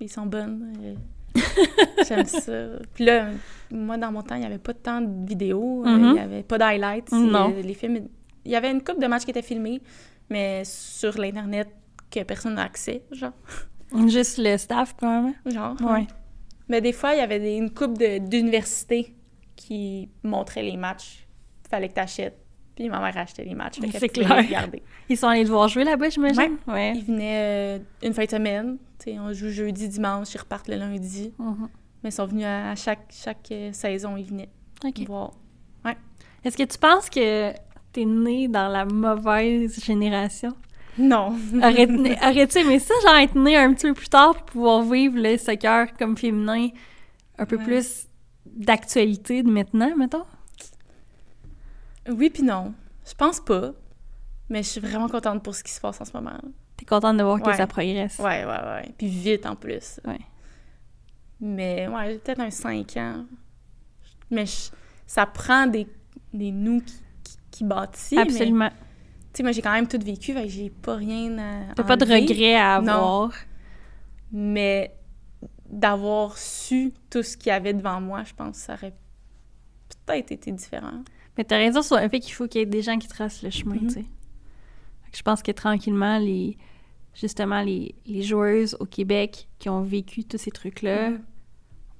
[0.00, 0.72] Ils sont bonnes.
[0.82, 0.94] euh,
[2.08, 2.52] J'aime ça.
[2.94, 3.28] Puis là,
[3.70, 5.84] moi, dans mon temps, il n'y avait pas tant de vidéos.
[5.86, 6.04] euh, Mhm.
[6.06, 7.12] Il n'y avait pas d'highlights.
[7.12, 7.54] Non.
[7.62, 8.08] Les films...
[8.44, 9.82] Il y avait une couple de matchs qui étaient filmés,
[10.30, 11.68] mais sur l'Internet
[12.10, 13.32] que personne n'a accès, genre.
[14.08, 15.34] Juste le staff, probablement?
[15.46, 15.76] Genre.
[15.82, 16.06] Ouais.
[16.68, 19.14] Mais des fois, il y avait des- une couple de- d'universités
[19.56, 21.26] qui montraient les matchs.
[21.68, 22.38] Fallait que tu achètes.
[22.78, 23.80] Puis ma mère achetait les matchs.
[23.80, 24.36] Fait C'est clair.
[24.72, 24.82] les.
[25.08, 26.58] Ils sont allés te voir jouer là-bas, j'imagine?
[26.68, 26.92] Ouais.
[26.94, 28.78] Ils venaient euh, une fin de semaine.
[29.20, 31.32] On joue jeudi, dimanche, ils repartent le lundi.
[31.38, 31.68] Mhm.
[32.04, 34.48] Mais ils sont venus à, à chaque, chaque euh, saison, ils venaient
[35.06, 35.32] voir.
[36.44, 37.52] Est-ce que tu penses que
[37.92, 40.52] t'es né dans la mauvaise génération?
[40.96, 41.32] Non.
[41.56, 41.88] Aurais-
[42.22, 45.36] Aurais-tu aimé ça, genre être né un petit peu plus tard pour pouvoir vivre le
[45.36, 46.68] soccer comme féminin
[47.38, 47.64] un peu Ouais.
[47.64, 48.06] plus
[48.46, 50.22] d'actualité de maintenant, mettons?
[52.10, 52.74] Oui puis non.
[53.06, 53.72] Je pense pas.
[54.50, 56.38] Mais je suis vraiment contente pour ce qui se passe en ce moment.
[56.76, 58.18] T'es contente de voir que ça progresse?
[58.18, 58.94] Ouais, ouais, ouais.
[58.96, 60.00] Puis vite en plus.
[60.06, 60.20] Ouais.
[61.40, 63.24] Mais ouais, j'ai peut-être un 5 ans.
[64.30, 64.70] Mais je-
[65.06, 65.86] ça prend des,
[66.32, 66.94] des nous qui,
[67.24, 68.18] qui, qui bâtissent.
[68.18, 68.70] Absolument.
[68.70, 68.74] Tu
[69.38, 71.74] sais, moi, j'ai quand même tout vécu, fait que j'ai pas rien à.
[71.74, 72.92] T'as pas de regrets à Non.
[72.92, 73.32] avoir.
[74.32, 74.94] Mais
[75.68, 78.94] d'avoir su tout ce qu'il y avait devant moi, je pense que ça aurait
[80.06, 81.02] peut-être été différent.
[81.38, 83.42] Mais t'as raison sur le fait qu'il faut qu'il y ait des gens qui tracent
[83.42, 83.86] le chemin, Mhm.
[83.86, 84.04] tu sais.
[85.14, 86.58] Je pense que tranquillement, les
[87.14, 91.22] justement, les, les joueuses au Québec qui ont vécu tous ces trucs-là Mhm.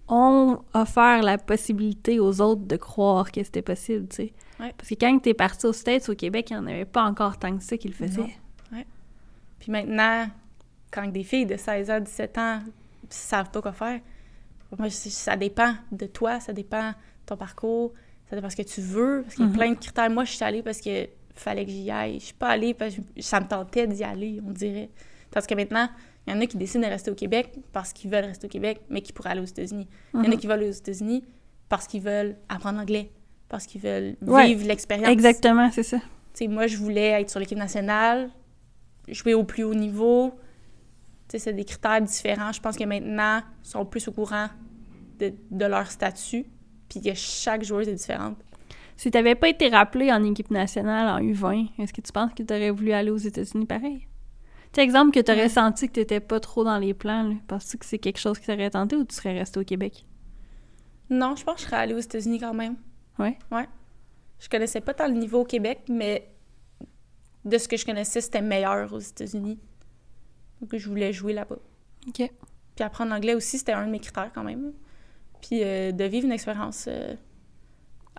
[0.09, 4.33] ont offert la possibilité aux autres de croire que c'était possible, tu sais.
[4.61, 4.73] Ouais.
[4.77, 7.39] Parce que quand t'es parti aux States, au Québec, il n'y en avait pas encore
[7.39, 8.37] tant que ça qui le faisaient.
[9.61, 10.29] Puis maintenant,
[10.93, 12.61] quand des filles de 16 ans, 17 ans
[13.11, 14.01] savent pas quoi faire,
[14.79, 16.95] moi, ça dépend de toi, ça dépend de
[17.27, 17.93] ton parcours,
[18.29, 19.57] ça dépend de ce que tu veux, parce qu'il y a Mhm.
[19.57, 20.11] plein de critères.
[20.11, 22.19] Moi, je suis allée parce que fallait que j'y aille.
[22.21, 24.91] Je suis pas allée parce que ça me tentait d'y aller, on dirait.
[25.31, 25.89] Parce que maintenant,
[26.27, 28.51] il y en a qui décident de rester au Québec parce qu'ils veulent rester au
[28.51, 29.87] Québec, mais qui pourraient aller aux États-Unis.
[30.15, 30.37] Il y en a Mhm.
[30.39, 31.25] qui veulent aller aux États-Unis
[31.69, 33.11] parce qu'ils veulent apprendre l'anglais,
[33.49, 34.47] parce qu'ils veulent Ouais.
[34.49, 35.09] vivre l'expérience.
[35.11, 35.99] Exactement, c'est ça.
[36.49, 38.31] Moi, je voulais être sur l'équipe nationale,
[39.09, 40.33] jouer au plus haut niveau.
[41.29, 42.53] C'est des critères différents.
[42.53, 44.49] Je pense que maintenant, ils sont plus au courant
[45.19, 46.47] de, de leur statut,
[46.89, 48.37] puis que chaque joueuse est différente.
[48.97, 52.43] Si t'avais pas été rappelé en équipe nationale en U20, est-ce que tu penses que
[52.43, 54.09] t'aurais voulu aller aux États-Unis pareil?
[54.73, 55.49] Tu exemple que t'aurais Ouais.
[55.49, 57.35] senti que t'étais pas trop dans les plans, là.
[57.47, 60.05] Penses-tu que c'est quelque chose qui t'aurait tenté ou tu serais resté au Québec?
[61.11, 62.77] Non, je pense que je serais allée aux États-Unis quand même.
[63.19, 63.39] Ouais?
[63.51, 63.67] Ouais.
[64.41, 66.29] Je connaissais pas tant le niveau au Québec, mais
[67.45, 69.59] de ce que je connaissais, c'était meilleur aux États-Unis.
[70.61, 71.57] Donc, je voulais jouer là-bas.
[72.09, 72.31] OK.
[72.77, 74.73] Puis apprendre l'anglais aussi, c'était un de mes critères quand même.
[75.41, 77.15] Puis euh, de vivre une expérience euh,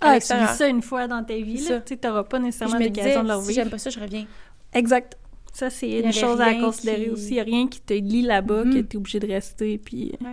[0.01, 1.55] à Ah, tu vis ça une fois dans ta vie.
[1.57, 3.61] Tu sais, t'auras pas nécessairement l'occasion de leur si vivre.
[3.61, 4.25] j'aime pas ça, je reviens.
[4.73, 5.17] Exact.
[5.53, 7.27] Ça, c'est une chose à considérer qui- aussi.
[7.29, 8.73] Il y a rien qui te lie là-bas, Mhm.
[8.73, 10.25] que t'es obligé de rester, puis euh,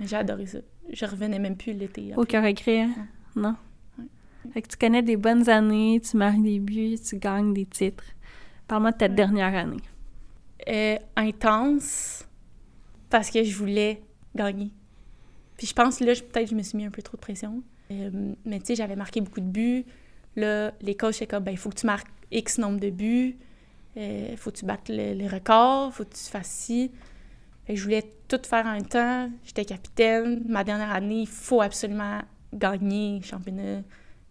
[0.00, 0.58] Mais J'ai adoré ça.
[0.92, 2.12] Je revenais même plus l'été.
[2.16, 2.94] aucun regret, hein?
[3.34, 3.56] Non?
[3.98, 4.04] Ouais.
[4.52, 8.04] Fait que tu connais des bonnes années, tu marques des buts, tu gagnes des titres.
[8.68, 9.14] Parle-moi de ta Ouais.
[9.14, 9.76] dernière année.
[10.68, 12.26] Euh, intense
[13.10, 14.02] parce que je voulais
[14.36, 14.70] gagner.
[15.58, 17.62] Puis je pense, là, je- peut-être je me suis mis un peu trop de pression.
[17.90, 19.84] Euh, mais tu sais, j'avais marqué beaucoup de buts.
[20.36, 23.36] Là, les coachs étaient comme, ben, il faut que tu marques X nombre de buts.
[23.96, 25.92] Il faut que tu battes le, le record.
[25.92, 26.90] faut que tu fasses ci.
[27.66, 29.28] Fait que je voulais tout faire en même temps.
[29.44, 30.44] J'étais capitaine.
[30.48, 32.20] Ma dernière année, il faut absolument
[32.54, 33.82] gagner championnat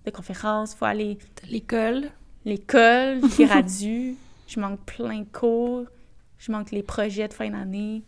[0.06, 0.72] de conférence.
[0.74, 1.18] Il faut aller
[1.50, 2.10] l'école.
[2.46, 4.16] l'école, j'ai radue,
[4.48, 5.84] je manque plein de cours,
[6.40, 8.04] je manque les projets de fin d'année.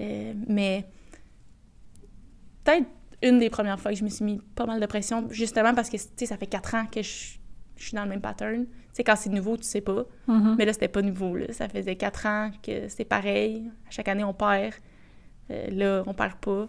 [0.00, 0.84] Euh, mais
[2.64, 2.86] peut-être
[3.22, 5.88] une des premières fois que je me suis mis pas mal de pression, justement parce
[5.88, 7.38] que, tu sais, ça fait quatre ans que je,
[7.76, 8.64] je suis dans le même pattern.
[8.64, 10.04] Tu sais, quand c'est nouveau, tu sais pas.
[10.26, 10.56] Mhm.
[10.58, 11.46] Mais là, c'était pas nouveau, là.
[11.50, 13.70] Ça faisait quatre ans que c'était pareil.
[13.88, 14.74] À chaque année, on perd.
[15.50, 16.68] Euh, là, on perd pas.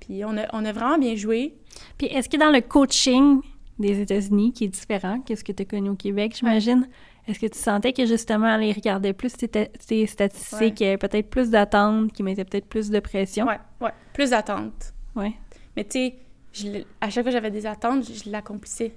[0.00, 1.54] Puis on a, on a vraiment bien joué.
[1.98, 3.40] Puis est-ce que dans le coaching
[3.78, 6.86] des États-Unis, qui est différent que ce que tu as connu au Québec, j'imagine,
[7.26, 10.98] est-ce que tu sentais que justement, les regardaient plus tes, tes statistiques, qu'il y avait
[10.98, 13.46] peut-être plus d'attentes, qui mettaient peut-être plus de pression?
[13.46, 13.92] Ouais, ouais.
[14.12, 14.92] Plus d'attentes.
[15.16, 15.34] Ouais.
[15.76, 16.12] Mais tu
[16.52, 18.94] sais, à chaque fois que j'avais des attentes, je, je l'accomplissais.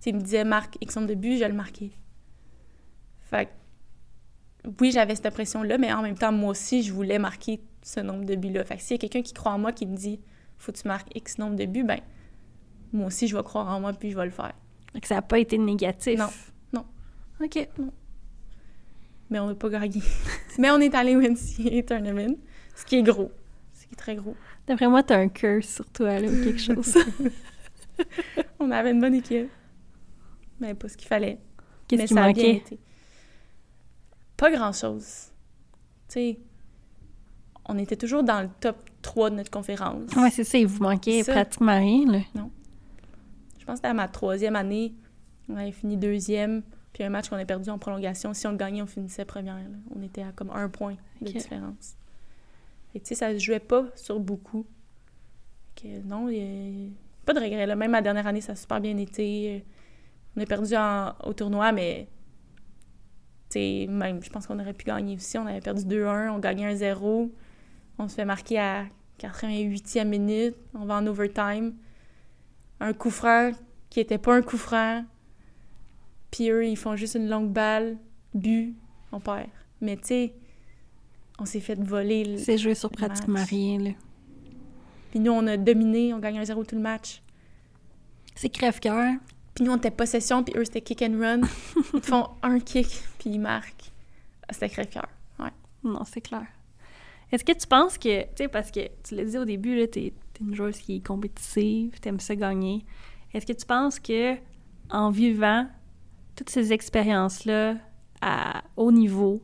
[0.00, 1.90] Tu il me disait marque X nombre de buts, je le marquais.
[3.22, 7.60] Fait que, oui, j'avais cette pression-là, mais en même temps, moi aussi, je voulais marquer
[7.82, 8.64] ce nombre de buts-là.
[8.64, 10.20] Fait que s'il y a quelqu'un qui croit en moi, qui me dit
[10.58, 12.00] faut que tu marques X nombre de buts, ben
[12.92, 14.54] moi aussi, je vais croire en moi, puis je vais le faire.
[14.92, 16.18] Fait que ça n'a pas été négatif.
[16.18, 16.28] Non,
[16.72, 16.84] non.
[17.44, 17.68] OK.
[19.30, 20.00] Mais on n'a pas gagné.
[20.58, 22.36] mais on est allé au NCAA Tournament,
[22.74, 23.30] ce qui est gros.
[23.74, 24.36] Ce qui est très gros.
[24.68, 26.94] D'après moi, t'as un curse sur toi, là, ou quelque chose.
[28.60, 29.48] on avait une bonne équipe.
[30.60, 31.38] Mais pas ce qu'il fallait.
[31.88, 32.56] Qu'est-ce qui manquait?
[32.56, 32.78] été.
[34.36, 35.32] Pas grand-chose.
[36.08, 36.38] Tu sais,
[37.66, 40.10] on était toujours dans le top 3 de notre conférence.
[40.16, 41.32] Ouais, c'est ça, il vous manquait Ça.
[41.32, 42.18] pratiquement rien, là.
[43.58, 44.94] Je pense que c'était à ma troisième année.
[45.48, 46.62] On avait fini deuxième.
[46.92, 48.32] Puis un match qu'on a perdu en prolongation.
[48.32, 49.56] Si on le gagnait, on finissait première.
[49.56, 49.76] là.
[49.94, 51.97] On était à comme un point de différence.
[52.92, 54.66] Que, tu sais, ça se jouait pas sur beaucoup.
[55.76, 56.90] Que, non, y a
[57.24, 57.66] pas de regret.
[57.66, 57.76] Là.
[57.76, 59.64] Même ma dernière année, ça a super bien été.
[60.36, 60.74] On a perdu
[61.24, 62.08] au tournoi, mais
[63.50, 65.38] tu sais, même, je pense qu'on aurait pu gagner aussi.
[65.38, 67.30] On avait perdu 2-1, on gagnait 1-0.
[67.98, 68.86] On se fait marquer à
[69.18, 70.56] 88e minute.
[70.74, 71.74] On va en overtime.
[72.80, 73.50] Un coup franc
[73.90, 75.04] qui était pas un coup franc.
[76.30, 77.96] Puis eux, ils font juste une longue balle,
[78.34, 78.76] but,
[79.12, 79.46] on perd.
[79.80, 80.34] Mais tu sais,
[81.38, 82.24] on s'est fait voler.
[82.24, 83.50] le- C'est joué sur pratiquement match.
[83.50, 83.90] rien, là.
[85.10, 87.22] Puis nous, on a dominé, on gagne 1-0 tout le match.
[88.34, 89.14] C'est crève-cœur.
[89.54, 91.40] Puis nous, on était possession, puis eux, c'était kick and run.
[91.94, 92.86] ils te font un kick,
[93.18, 93.90] puis ils marquent.
[94.48, 95.08] Ah, C'était crève-cœur.
[95.84, 96.44] Non, c'est clair.
[97.30, 99.86] Est-ce que tu penses que, tu sais, parce que tu l'as dit au début, là,
[99.86, 102.84] t'es t'es une joueuse qui est compétitive, t'aimes ça gagner.
[103.32, 104.34] Est-ce que tu penses que,
[104.90, 105.68] en vivant
[106.34, 107.76] toutes ces expériences-là
[108.20, 109.40] à haut niveau,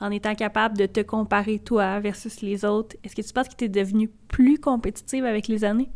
[0.00, 3.54] en étant capable de te comparer toi versus les autres, est-ce que tu penses que
[3.56, 5.90] tu es devenue plus compétitive avec les années?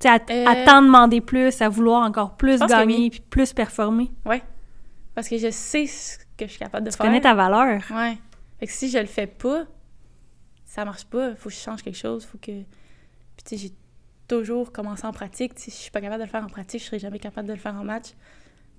[0.00, 3.10] Tu sais, à, Euh, à t'en demander plus, à vouloir encore plus gagner oui.
[3.10, 4.10] puis plus performer?
[4.26, 4.42] Ouais.
[5.14, 7.06] Parce que je sais ce que je suis capable de Tu faire.
[7.06, 7.82] connais ta valeur.
[7.90, 8.18] Ouais.
[8.60, 9.64] Fait que si je le fais pas,
[10.64, 11.34] ça marche pas.
[11.34, 12.24] Faut que je change quelque chose.
[12.26, 12.52] Faut que.
[12.52, 13.72] Puis tu sais, j'ai
[14.28, 15.54] toujours commencé en pratique.
[15.54, 17.18] Tu sais, Si je suis pas capable de le faire en pratique, je serai jamais
[17.18, 18.08] capable de le faire en match.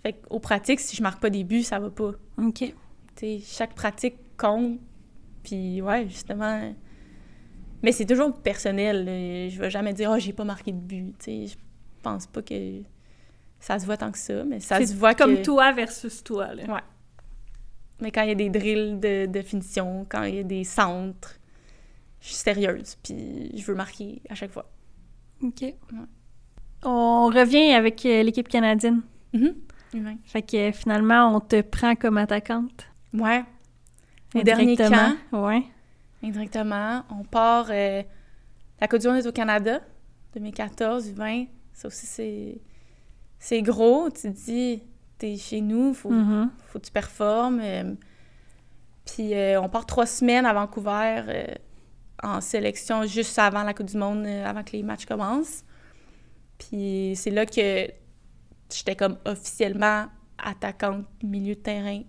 [0.04, 2.12] Fait qu'au pratique, si je marque pas des buts, ça va pas.
[2.38, 2.54] OK.
[2.60, 2.74] Tu
[3.16, 4.80] sais, chaque pratique compte.
[5.44, 6.74] Puis ouais, justement.
[7.84, 9.06] Mais c'est toujours personnel.
[9.06, 9.50] là.
[9.50, 11.16] Je vais jamais dire, oh, j'ai pas marqué de but.
[11.20, 11.56] Tu sais, je
[12.02, 12.82] pense pas que
[13.60, 14.44] ça se voit tant que ça.
[14.44, 15.44] Mais ça se voit comme que...
[15.44, 16.54] toi versus toi.
[16.54, 16.64] Là.
[16.64, 16.82] Ouais.
[18.02, 20.64] Mais quand il y a des drills de, de finition, quand il y a des
[20.64, 21.40] centres,
[22.22, 24.70] je suis sérieuse, puis je veux marquer à chaque fois.
[25.42, 25.74] OK.
[26.84, 29.02] On revient avec euh, l'équipe canadienne.
[29.34, 29.56] Mhm.
[29.96, 30.18] Ouais.
[30.24, 32.88] Fait que finalement, on te prend comme attaquante.
[33.14, 33.44] Ouais.
[34.36, 35.64] Au dernier camp, Ouais.
[36.24, 37.68] indirectement, on part...
[37.72, 38.04] euh,
[38.82, 39.82] la Côte du Monde est au Canada,
[40.34, 41.46] 2014, 20.
[41.74, 42.62] Ça aussi, c'est...
[43.40, 44.10] C'est gros.
[44.10, 44.84] Tu te dis,
[45.18, 46.52] t'es chez nous, faut, Mhm.
[46.68, 47.60] faut que tu performes.
[47.62, 47.94] euh,
[49.06, 51.56] puis euh, on part trois semaines à Vancouver
[52.22, 55.64] en sélection juste avant la Coupe du Monde, avant que les matchs commencent.
[56.58, 57.88] Puis c'est là que
[58.72, 60.06] j'étais comme officiellement
[60.38, 62.04] attaquante milieu de terrain.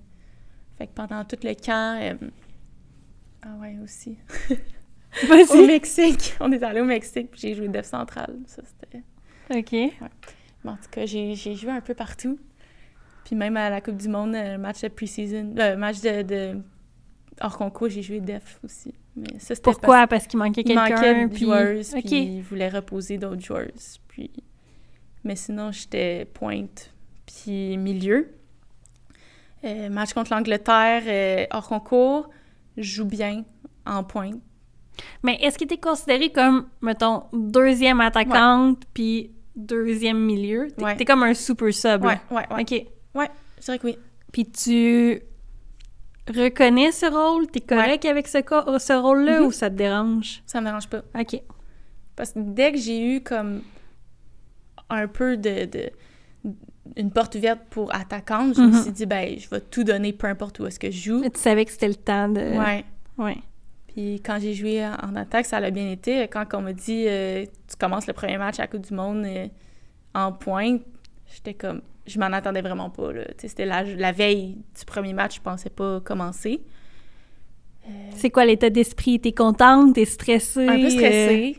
[0.81, 2.01] Fait que pendant tout le camp...
[2.01, 2.15] euh,
[3.43, 4.17] Ah ouais, aussi.
[5.31, 5.67] Au.
[5.67, 6.35] Mexique.
[6.41, 8.39] On est allé au Mexique, puis j'ai joué def central.
[8.47, 9.05] Ça, c'était...
[9.55, 9.73] OK.
[9.73, 12.39] Mais en tout cas, j'ai joué un peu partout.
[13.27, 16.59] Puis même à la Coupe du Monde, euh, match de pre-season, euh, match de, de
[17.43, 18.95] hors concours, j'ai joué def aussi.
[19.17, 20.07] Mais ça, c'était Pourquoi?
[20.07, 20.89] Parce qu'il manquait quelqu'un.
[20.89, 21.45] manquait de puis...
[22.01, 24.01] puis ils voulaient reposer d'autres joueuses.
[24.09, 24.31] Puis...
[25.25, 26.95] Mais sinon, j'étais pointe,
[27.27, 28.40] puis milieu.
[29.65, 32.31] Euh, match contre l'Angleterre, euh, hors concours,
[32.77, 33.45] joue bien
[33.87, 34.41] en pointe.
[35.23, 40.69] Mais est-ce que tu es considérée comme, mettons, deuxième attaquante puis deuxième milieu?
[40.77, 41.05] T'es Ouais.
[41.05, 42.05] comme un super sub.
[42.05, 42.63] Ouais, ouais, ouais.
[42.63, 42.87] OK.
[43.59, 43.99] Je dirais que oui.
[44.33, 45.21] Puis tu
[46.29, 47.47] reconnais ce rôle?
[47.49, 49.47] T'es correct avec ce, co- ce rôle-là Mhm.
[49.47, 50.43] ou ça te dérange?
[50.47, 51.03] Ça me dérange pas.
[51.19, 51.41] OK.
[52.17, 53.63] Parce que dès que j'ai eu comme
[54.89, 55.91] un peu de, de-
[56.97, 58.83] une porte ouverte pour attaquante, je me Mhm.
[58.83, 61.23] suis dit ben je vais tout donner peu importe où est-ce que je joue.
[61.23, 62.41] Tu savais que c'était le temps de...
[62.41, 62.85] Ouais.
[63.19, 63.37] Ouais.
[63.89, 66.23] Puis quand j'ai joué en attaque, ça a bien été.
[66.29, 69.25] Quand on m'a dit euh, tu commences le premier match à la Coupe du Monde
[69.27, 69.47] euh,
[70.15, 70.83] en pointe,
[71.35, 75.41] j'étais comme je m'en attendais vraiment pas c'était la, la veille du premier match, je
[75.41, 76.61] pensais pas commencer.
[78.15, 79.19] C'est quoi l'état d'esprit?
[79.21, 79.95] T'es contente?
[79.95, 80.69] T'es stressée?
[80.69, 81.59] Un peu euh, stressée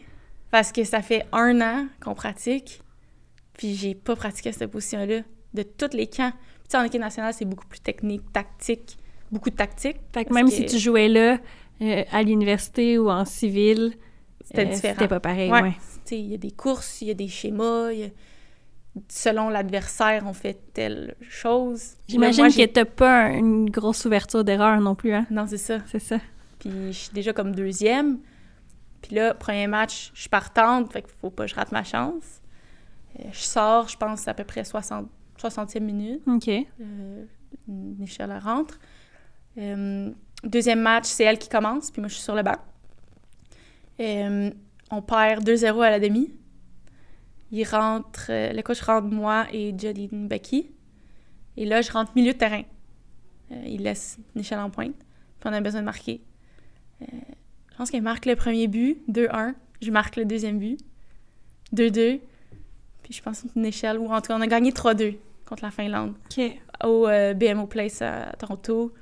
[0.50, 2.82] parce que ça fait un an qu'on pratique,
[3.62, 5.22] puis j'ai pas pratiqué cette position-là
[5.54, 6.32] de tous les camps.
[6.32, 8.98] Puis tu sais, en équipe nationale, c'est beaucoup plus technique, tactique,
[9.32, 9.98] beaucoup de tactique.
[10.12, 11.38] Fait que parce même que si tu jouais là,
[11.84, 13.94] euh, à l'université ou en civil,
[14.44, 14.94] C'était euh, différent.
[14.96, 15.62] C'était pas pareil, Ouais.
[15.62, 15.74] ouais.
[16.06, 18.10] Tu sais, il y a des courses, il y a des schémas, il y a-
[19.10, 21.92] selon l'adversaire, on fait telle chose.
[22.08, 25.28] J'imagine que t'as pas un- une grosse ouverture d'erreur non plus, hein?
[25.30, 25.78] Non, c'est ça.
[25.92, 26.18] C'est ça.
[26.60, 28.20] Puis je suis déjà comme deuxième.
[29.02, 31.84] Puis là, premier match, je suis partante, fait qu'il faut pas que je rate ma
[31.84, 32.41] chance.
[33.32, 35.08] Je sors, je pense, à peu près 60,
[35.40, 36.22] 60e minute.
[36.28, 36.48] OK.
[36.48, 37.26] Euh,
[37.68, 38.80] Michel rentre.
[39.58, 40.12] Euh,
[40.44, 42.58] deuxième match, c'est elle qui commence, puis moi, je suis sur le banc.
[44.00, 44.52] Euh,
[44.90, 46.32] on perd 2-0 à la demi.
[47.52, 50.72] il rentre, euh, le coach rentre moi et Jolene Becky.
[51.58, 52.64] Et là, je rentre milieu de terrain.
[53.66, 54.96] Il laisse Michel en pointe.
[54.96, 56.22] Puis on a besoin de marquer.
[57.02, 59.56] Je pense qu'elle marque le premier but, 2-1.
[59.82, 60.80] Je marque le deuxième but,
[61.76, 62.22] 2-2.
[63.12, 65.18] Je pense que Michel, ou en tout cas, on a gagné 3-2
[65.48, 66.14] contre la Finlande.
[66.84, 68.94] Au euh, BMO Place à Toronto.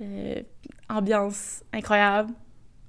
[0.00, 0.42] Euh,
[0.88, 2.32] ambiance incroyable.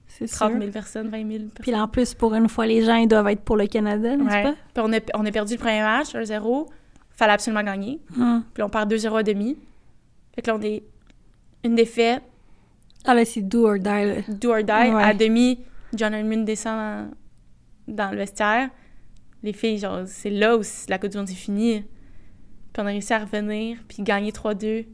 [0.07, 0.59] C'est 30 sûr.
[0.59, 1.49] 000 personnes, 20 000 personnes.
[1.61, 4.15] Puis là, en plus, pour une fois, les gens, ils doivent être pour le Canada,
[4.15, 4.43] n'est-ce Ouais.
[4.43, 4.55] pas?
[4.73, 6.67] Puis on a, on a perdu le premier match, 1-0.
[7.11, 7.99] Fallait absolument gagner.
[8.17, 8.43] Hum.
[8.53, 9.57] Puis on perd 2-0 à demi.
[10.33, 10.83] Fait que là, on est
[11.63, 12.23] une défaite,
[13.05, 14.15] Ah là, c'est do or die, là.
[14.29, 14.93] do or die.
[14.93, 15.03] Ouais.
[15.03, 15.59] À demi,
[15.93, 17.09] John Edmund descend
[17.87, 18.69] dans, dans le vestiaire.
[19.43, 21.81] Les filles, genre, c'est là où la Coupe du Monde est finie.
[22.73, 24.85] Puis on a réussi à revenir, puis gagner 3-2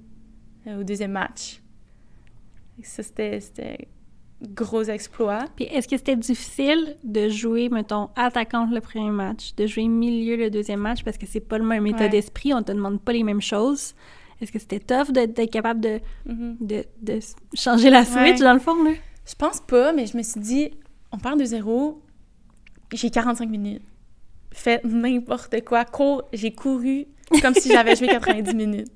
[0.68, 1.62] euh, au deuxième match.
[2.84, 3.88] Ça, c'était c'était
[4.50, 5.46] gros exploit.
[5.56, 10.36] Puis est-ce que c'était difficile de jouer, mettons, attaquante le premier match, de jouer milieu
[10.36, 12.10] le deuxième match, parce que c'est pas le même état Ouais.
[12.10, 13.96] d'esprit, on te demande pas les mêmes choses?
[14.42, 16.58] Est-ce que c'était tough de- d'être capable de, Mhm.
[16.60, 17.20] de, de
[17.54, 18.44] changer la switch, Ouais.
[18.46, 18.92] dans le fond, là?
[19.26, 20.72] Je pense pas, mais je me suis dit,
[21.14, 22.02] on perd 2-0,
[22.94, 23.82] j'ai 45 minutes.
[24.58, 25.84] Fais n'importe quoi.
[25.86, 27.08] Cours, j'ai couru
[27.42, 28.88] comme si j'avais joué 90 minutes.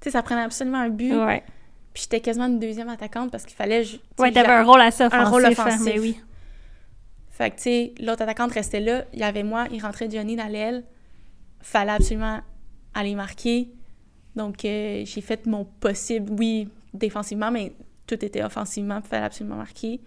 [0.00, 1.12] Tu sais, ça prenait absolument un but.
[1.14, 1.42] Ouais.
[1.92, 3.84] Puis j'étais quasiment une deuxième attaquante parce qu'il fallait.
[4.18, 5.26] Ouais, t'avais un rôle assez offensif.
[5.26, 5.82] un rôle hein, offensif.
[5.84, 6.18] mais oui.
[7.30, 9.04] Fait que, tu sais, l'autre attaquante restait là.
[9.12, 10.84] Il y avait moi, il rentrait Johnny dans l'aile.
[11.60, 12.40] Fallait absolument
[12.94, 13.70] aller marquer.
[14.34, 17.74] Donc, euh, j'ai fait mon possible, oui, défensivement, mais
[18.06, 19.00] tout était offensivement.
[19.04, 20.00] Il fallait absolument marquer.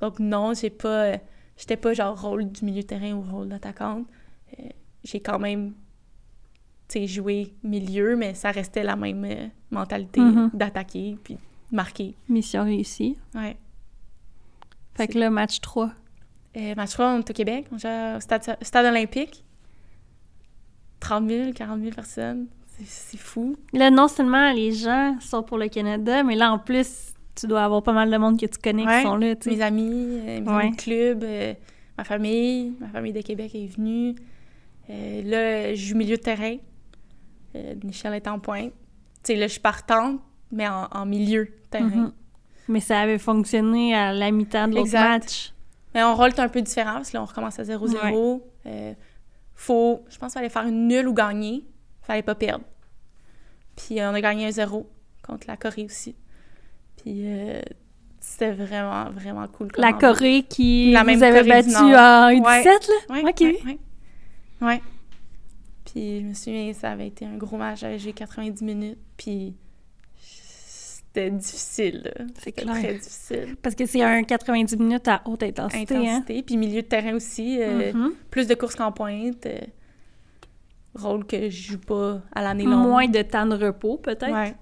[0.00, 0.88] Donc, non, j'ai pas.
[1.04, 1.16] euh,
[1.56, 4.06] J'étais pas genre rôle du milieu de terrain ou rôle d'attaquante.
[4.58, 4.68] Euh,
[5.04, 5.74] j'ai quand même,
[7.06, 10.50] joué milieu, mais ça restait la même euh, mentalité Mhm.
[10.52, 11.38] d'attaquer puis
[11.70, 12.14] marquer.
[12.28, 13.16] Mission réussie.
[13.34, 13.56] Ouais.
[14.94, 15.92] Fait que là, match 3.
[16.56, 19.44] Euh, match 3, on est au Québec, on au stade, stade olympique.
[21.00, 22.46] 30 000, 40 000 personnes.
[22.84, 23.56] C'est- fou.
[23.72, 27.62] Là, non seulement les gens sont pour le Canada, mais là, en plus, tu dois
[27.64, 28.98] avoir pas mal de monde que tu connais Ouais.
[29.02, 29.34] qui sont là.
[29.46, 30.62] Mes amis, euh, mes Ouais.
[30.64, 31.54] amis de club, euh,
[31.96, 34.14] ma famille, ma famille de Québec est venue.
[34.90, 36.56] Euh, là, je joue milieu de terrain.
[37.54, 38.72] Euh, Michel est en pointe.
[39.22, 41.84] Tu sais, là, je suis partante, mais en, en milieu de terrain.
[41.86, 42.12] Mhm.
[42.68, 45.52] Mais ça avait fonctionné à la mi-temps de l'autre match.
[45.94, 48.42] Mais on rôle un peu différent parce que là, on recommence à 0-0.
[48.66, 48.94] Euh,
[49.54, 51.64] faut, je pense qu'il fallait faire une nulle ou gagner.
[52.02, 52.64] fallait pas perdre.
[53.76, 54.88] Puis euh, on a gagné un 0
[55.26, 56.14] contre la Corée aussi.
[56.96, 57.60] Puis euh,
[58.20, 59.68] c'était vraiment, vraiment cool.
[59.76, 59.92] La.
[59.92, 62.64] Corée qui La vous même avait battu en U17, Ouais.
[62.64, 62.80] là?
[63.10, 63.76] Ouais, Ok.
[64.62, 64.80] Ouais.
[65.84, 67.80] Puis je me souviens, ça avait été un gros match.
[67.80, 68.98] J'avais joué 90 minutes.
[69.16, 69.54] Puis
[70.20, 72.12] c'était difficile.
[72.40, 72.74] C'est clair.
[72.74, 73.56] très difficile.
[73.62, 76.00] Parce que c'est un 90 minutes à haute intensité, hein?
[76.18, 76.42] Intensité.
[76.42, 77.60] Puis milieu de terrain aussi.
[77.60, 78.12] euh, Mhm.
[78.30, 79.46] plus de courses qu'en pointe.
[79.46, 79.58] euh,
[80.94, 82.88] rôle que je joue pas à l'année longue.
[82.88, 84.32] Moins de temps de repos, peut-être?
[84.32, 84.54] Ouais.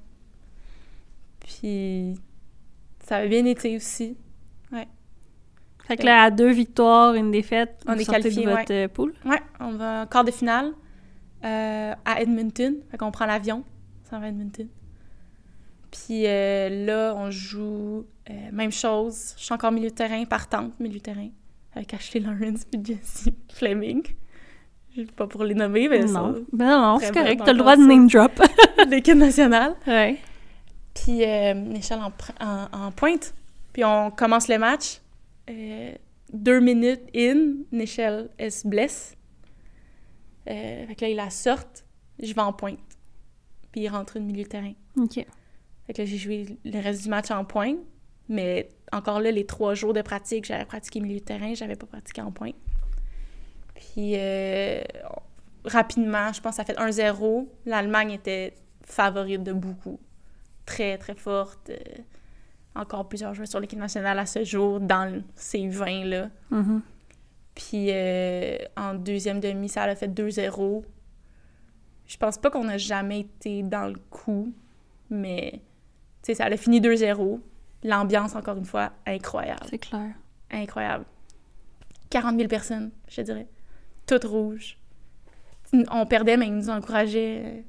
[1.40, 2.14] Puis
[3.06, 4.16] ça avait bien été aussi.
[5.88, 8.72] Fait que là, à deux victoires, une défaite, On vous est sortez qualifiés, de votre
[8.74, 9.14] euh, poule.
[9.24, 10.72] Ouais, on va en quart de finale
[11.44, 12.74] euh, à Edmonton.
[12.90, 13.64] Fait qu'on prend l'avion,
[14.04, 14.68] ça va à Edmonton.
[15.90, 19.32] Puis euh, là, on joue euh, même chose.
[19.38, 21.28] Je suis encore milieu de terrain, partante, milieu de terrain,
[21.74, 24.02] avec Ashley Lawrence et Jessie Fleming.
[24.94, 26.34] Je pas pour les nommer, mais non.
[26.34, 27.40] ça, Ben non, c'est correct.
[27.46, 28.32] T'as le droit de name drop.
[28.88, 29.74] l'équipe nationale.
[29.86, 30.18] ouais.
[30.92, 31.22] Puis
[31.54, 32.12] Michel en,
[32.44, 33.32] en, en pointe.
[33.72, 35.00] Puis on commence le match.
[35.48, 35.94] Euh,
[36.32, 39.16] deux minutes in, Michel elle se blesse.
[40.48, 41.84] Euh, fait que là, il la sorte.
[42.22, 42.78] Je vais en pointe.
[43.72, 44.72] Puis il rentre au milieu de terrain.
[44.96, 45.14] OK.
[45.14, 47.78] Fait que là, j'ai joué le reste du match en pointe.
[48.28, 51.86] Mais encore là, les trois jours de pratique, j'avais pratiqué milieu de terrain, j'avais pas
[51.86, 52.56] pratiqué en pointe.
[53.74, 54.82] Puis euh,
[55.64, 57.46] rapidement, je pense que ça fait 1-0.
[57.64, 59.98] L'Allemagne était favorite de beaucoup.
[60.66, 61.70] Très, très forte.
[62.78, 66.30] Encore plusieurs joueurs sur l'équipe nationale à ce jour dans ces 20-là.
[66.50, 66.80] Mhm.
[67.54, 70.84] Puis euh, en deuxième demi, ça a fait 2-0.
[72.06, 74.52] Je pense pas qu'on a jamais été dans le coup,
[75.10, 75.60] mais
[76.22, 77.40] ça a fini 2-0.
[77.82, 79.66] L'ambiance, encore une fois, incroyable.
[79.68, 80.14] C'est clair.
[80.50, 81.04] Incroyable.
[82.10, 83.46] 40 000 personnes, je dirais.
[84.06, 84.78] Toutes rouges.
[85.90, 87.64] On perdait, mais ils nous encourageaient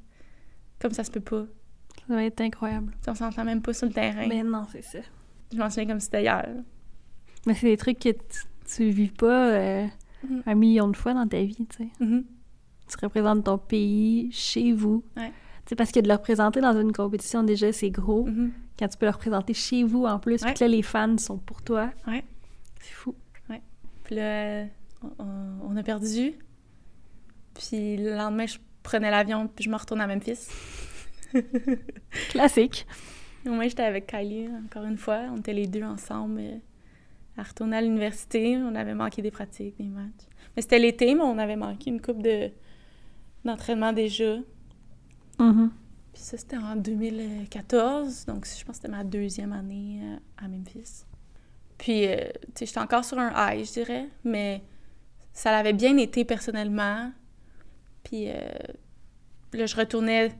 [0.80, 1.44] comme ça se peut pas.
[2.08, 2.92] Ça va être incroyable.
[3.06, 4.26] On s'entend même pas sur le terrain.
[4.26, 4.98] Mais non, c'est ça.
[5.52, 6.48] Je m'en souviens comme si c'était hier.
[7.46, 8.10] Mais c'est des trucs que
[8.74, 9.86] tu, vis pas euh,
[10.22, 10.42] Mhm.
[10.46, 11.88] un million de fois dans ta vie, tu sais.
[12.00, 12.24] Mhm.
[12.88, 15.02] Tu représentes ton pays chez vous.
[15.16, 15.32] Ouais.
[15.66, 18.26] Sais, parce que de le représenter dans une compétition, déjà, c'est gros.
[18.26, 18.52] Mhm.
[18.78, 20.48] Quand tu peux le représenter chez vous, en plus, Ouais.
[20.48, 21.90] puis que là, les fans sont pour toi.
[22.06, 22.24] Ouais.
[22.80, 23.14] C'est fou.
[24.04, 24.64] Puis là,
[25.20, 25.24] on,
[25.70, 26.32] on a perdu.
[27.54, 30.48] Puis le lendemain, je prenais l'avion, puis je me retourne à Memphis.
[32.30, 32.86] Classique.
[33.44, 35.22] Moi, j'étais avec Kylie, encore une fois.
[35.32, 36.56] On était les deux ensemble euh,
[37.36, 38.56] à retourner à l'université.
[38.58, 40.26] On avait manqué des pratiques, des matchs.
[40.54, 42.50] Mais c'était l'été, mais on avait manqué une coupe de,
[43.44, 44.36] d'entraînement déjà.
[45.38, 45.70] Mhm.
[46.12, 48.26] Puis ça, c'était en 2014.
[48.26, 51.04] Donc, je pense que c'était ma deuxième année euh, à Memphis.
[51.78, 54.08] Puis, euh, tu sais, j'étais encore sur un high, je dirais.
[54.24, 54.62] Mais
[55.32, 57.10] ça l'avait bien été personnellement.
[58.04, 58.34] Puis euh,
[59.52, 60.32] là, je retournais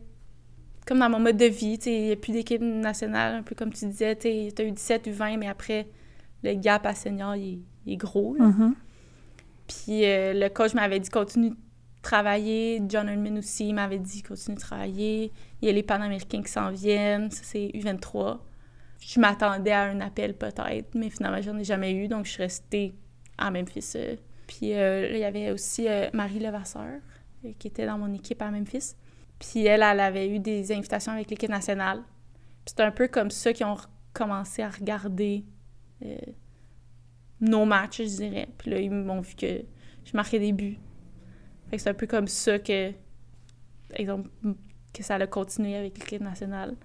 [0.86, 1.78] comme dans mon mode de vie.
[1.86, 4.16] Il n'y a plus d'équipe nationale, un peu comme tu disais.
[4.16, 5.86] Tu as eu 17 ou 20, mais après,
[6.42, 8.36] le gap à senior, il, est- il est gros.
[8.38, 8.74] Mhm.
[9.68, 11.56] Puis euh, le coach m'avait dit continue de
[12.02, 12.82] travailler.
[12.88, 15.32] John Herdman aussi m'avait dit continue de travailler.
[15.62, 17.30] Il y a les Panaméricains qui s'en viennent.
[17.30, 18.38] Ça, c'est U23.
[19.00, 22.08] Je m'attendais à un appel peut-être, mais finalement, j'en ai jamais eu.
[22.08, 22.94] Donc, je suis restée
[23.38, 23.92] à Memphis.
[23.96, 24.16] euh.
[24.46, 27.00] Puis euh, là, il y avait aussi euh, Marie Levasseur
[27.58, 28.94] qui était dans mon équipe à Memphis.
[29.40, 32.02] Puis elle, elle avait eu des invitations avec l'équipe nationale.
[32.64, 33.76] Puis c'était un peu comme ça qu'ils ont
[34.12, 35.44] commencé à regarder
[36.04, 36.16] euh,
[37.40, 38.48] nos matchs, je dirais.
[38.58, 39.62] Puis là, ils m'ont vu que
[40.04, 40.78] je marquais des buts.
[41.70, 42.92] Fait que c'est un peu comme ça que,
[43.94, 44.28] exemple,
[44.92, 46.76] que ça a continué avec l'équipe nationale.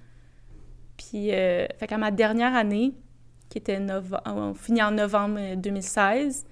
[0.98, 2.94] Puis, euh, fait qu'à ma dernière année,
[3.50, 6.46] qui était nove- on finit en novembre euh, 2016,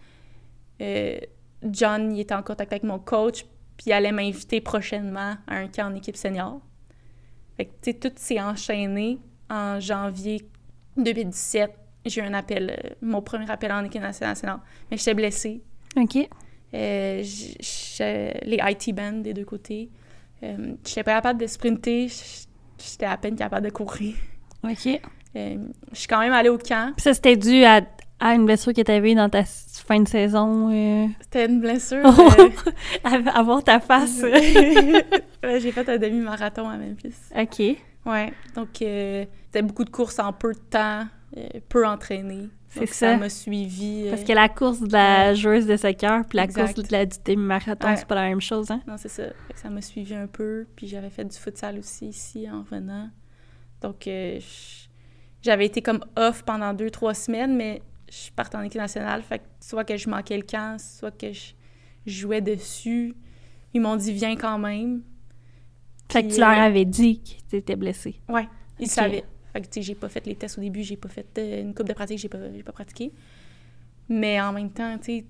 [0.82, 1.18] euh,
[1.64, 3.46] John, il était en contact avec mon coach,
[3.78, 6.60] puis il allait m'inviter prochainement à un camp en équipe senior.
[7.58, 9.20] Fait que, tu sais, tout s'est enchaîné
[9.50, 10.48] en janvier
[10.98, 11.72] 2017.
[12.06, 14.60] J'ai eu un appel, euh, mon premier appel en équipe nationale,
[14.92, 15.62] mais j'étais blessée.
[15.96, 16.18] OK.
[16.74, 19.90] Euh, j- j'ai- les IT bands des deux côtés.
[20.42, 22.48] Euh, j'étais pas capable de sprinter, j-
[22.80, 24.16] j'étais à peine capable de courir.
[24.64, 24.88] OK.
[25.36, 25.58] Euh,
[25.92, 26.94] je suis quand même allée au camp.
[26.96, 27.82] Puis ça, c'était dû à,
[28.20, 30.70] à une blessure que tu avais dans ta fin de saison.
[30.72, 32.02] euh, C'était une blessure.
[32.06, 32.30] Oh!
[32.40, 32.50] euh,
[33.04, 34.22] à, à voir ta face.
[34.24, 37.16] ouais, j'ai fait un demi-marathon à Memphis.
[37.38, 37.78] OK.
[38.06, 41.06] Ouais, donc euh, c'était beaucoup de courses en peu de temps,
[41.38, 42.50] euh, peu entraîné.
[42.70, 43.12] C'est ça.
[43.12, 44.06] Ça m'a suivi.
[44.08, 46.74] euh, Parce que la course de la joueuse de soccer puis la Exact.
[46.74, 47.96] course de la, du demi-marathon, Ouais.
[47.98, 48.82] c'est pas la même chose, hein?
[48.88, 49.24] Non, c'est ça.
[49.48, 50.66] Fait que ça m'a suivi un peu.
[50.76, 53.10] Puis j'avais fait du futsal aussi ici en revenant.
[53.82, 54.40] Donc euh,
[55.42, 57.82] j'avais été comme off pendant deux, trois semaines, mais
[58.26, 59.22] je partais en équipe nationale.
[59.24, 61.54] Fait que soit que je manquais le camp, soit que je
[62.06, 63.16] jouais dessus.
[63.74, 65.02] Ils m'ont dit viens quand même.
[66.12, 68.22] Fait que tu leur euh, avais dit que tu étais blessée.
[68.30, 68.48] Ouais,
[68.80, 69.24] ils savaient.
[69.52, 71.62] Fait que, tu sais, j'ai pas fait les tests au début, j'ai pas fait euh,
[71.62, 73.12] une coupe de pratique, j'ai pas, j'ai pas pratiqué.
[74.10, 75.26] Mais en même temps, tu sais,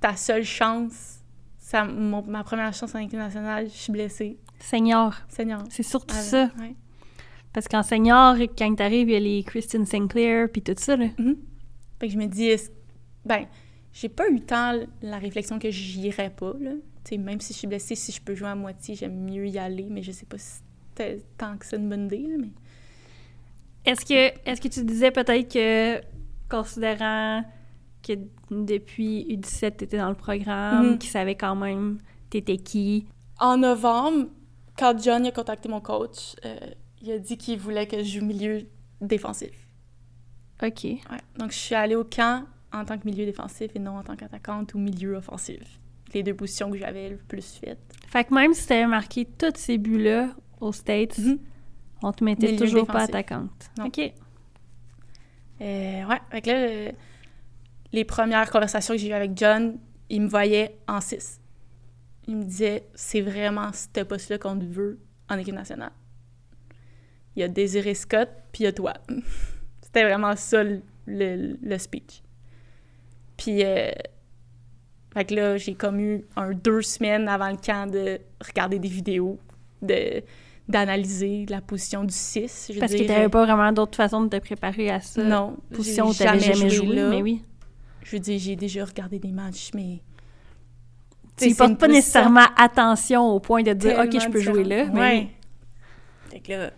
[0.00, 1.20] ta seule chance,
[1.58, 4.38] ça, mon- ma première chance en équipe nationale, je suis blessée.
[4.60, 5.62] Senior, Seigneur.
[5.70, 6.50] c'est surtout Ah, ça.
[6.60, 6.74] ouais.
[7.52, 11.06] Parce qu'en senior, quand t'arrives, il y a les Christine Sinclair puis tout ça, là.
[11.18, 11.36] Mhm.
[12.04, 12.50] Fait que je me dis,
[13.24, 13.46] ben,
[13.94, 16.72] j'ai pas eu tant la réflexion que j'irais pas, là.
[17.02, 19.46] Tu sais, même si je suis blessée, si je peux jouer à moitié, j'aime mieux
[19.48, 20.60] y aller, mais je sais pas si
[20.90, 22.50] c'était tant que c'est une bonne idée, là, mais...
[23.86, 26.02] Est-ce que, est-ce que tu disais peut-être que,
[26.50, 27.42] considérant
[28.06, 28.12] que
[28.50, 30.98] depuis U17, t'étais dans le programme, Mhm.
[30.98, 31.96] qu'ils savaient quand même
[32.28, 33.06] t'étais qui,
[33.40, 34.26] En novembre,
[34.78, 36.54] quand John a contacté mon coach, euh,
[37.00, 38.66] il a dit qu'il voulait que je joue milieu
[39.00, 39.63] défensif.
[40.62, 40.84] OK.
[40.84, 41.00] Ouais.
[41.38, 44.16] Donc, je suis allée au camp en tant que milieu défensif et non en tant
[44.16, 45.60] qu'attaquante ou milieu offensif.
[46.12, 47.78] Les deux positions que j'avais le plus faites.
[48.08, 51.38] Fait que même si t'avais marqué tous ces buts-là aux States, Mhm.
[52.02, 53.70] on te mettait Milieu toujours pas attaquante.
[53.78, 53.86] Non.
[53.86, 53.98] OK.
[55.60, 56.92] Euh, ouais, fait que là, euh,
[57.92, 59.78] les premières conversations que j'ai eues avec John,
[60.08, 61.40] il me voyait en 6.
[62.26, 64.98] Il me disait, c'est vraiment ce poste-là qu'on veut
[65.28, 65.92] en équipe nationale.
[67.36, 68.94] Il y a Désiré Scott, puis il y a toi.
[69.94, 72.22] C'était vraiment ça le, le- le speech.
[73.36, 73.90] Puis, euh,
[75.12, 78.88] fait que là, j'ai comme eu un deux semaines avant le camp de regarder des
[78.88, 79.38] vidéos,
[79.82, 80.22] de
[80.66, 82.68] d'analyser la position du 6.
[82.70, 83.06] je veux Parce que dire.
[83.06, 85.22] t'avais pas vraiment d'autre façon de te préparer à ça?
[85.22, 87.10] Non, Position où t'avais jamais joué, là.
[87.10, 87.42] mais oui.
[88.02, 90.00] Je veux dire, j'ai déjà regardé des matchs, mais...
[91.36, 94.86] Tu c'est portes pas nécessairement attention au point de dire «OK, je peux jouer là
[94.86, 95.18] mais Ouais.
[95.18, 96.30] oui.
[96.30, 96.70] Fait que là,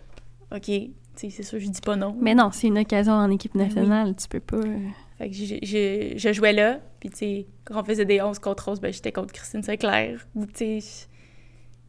[0.53, 0.71] OK,
[1.17, 2.15] c'est sûr, je dis pas non.
[2.19, 3.65] Mais non, c'est une occasion en équipe Ben oui.
[3.67, 4.57] nationale, tu peux pas...
[4.57, 4.79] euh,
[5.17, 8.79] Fait que je jouais là, puis tu sais, quand on faisait des 11 contre 11,
[8.81, 10.25] ben j'étais contre Christine Sinclair.
[10.55, 11.07] Tu sais,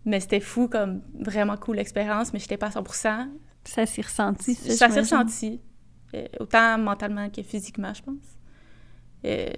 [0.05, 2.82] mais c'était fou, comme vraiment cool l'expérience, mais j'étais pas à 100
[3.64, 5.60] Ça s'est ressenti, ça, Ça s'est ressenti,
[6.14, 8.14] euh, autant mentalement que physiquement, je pense.
[9.26, 9.50] Euh,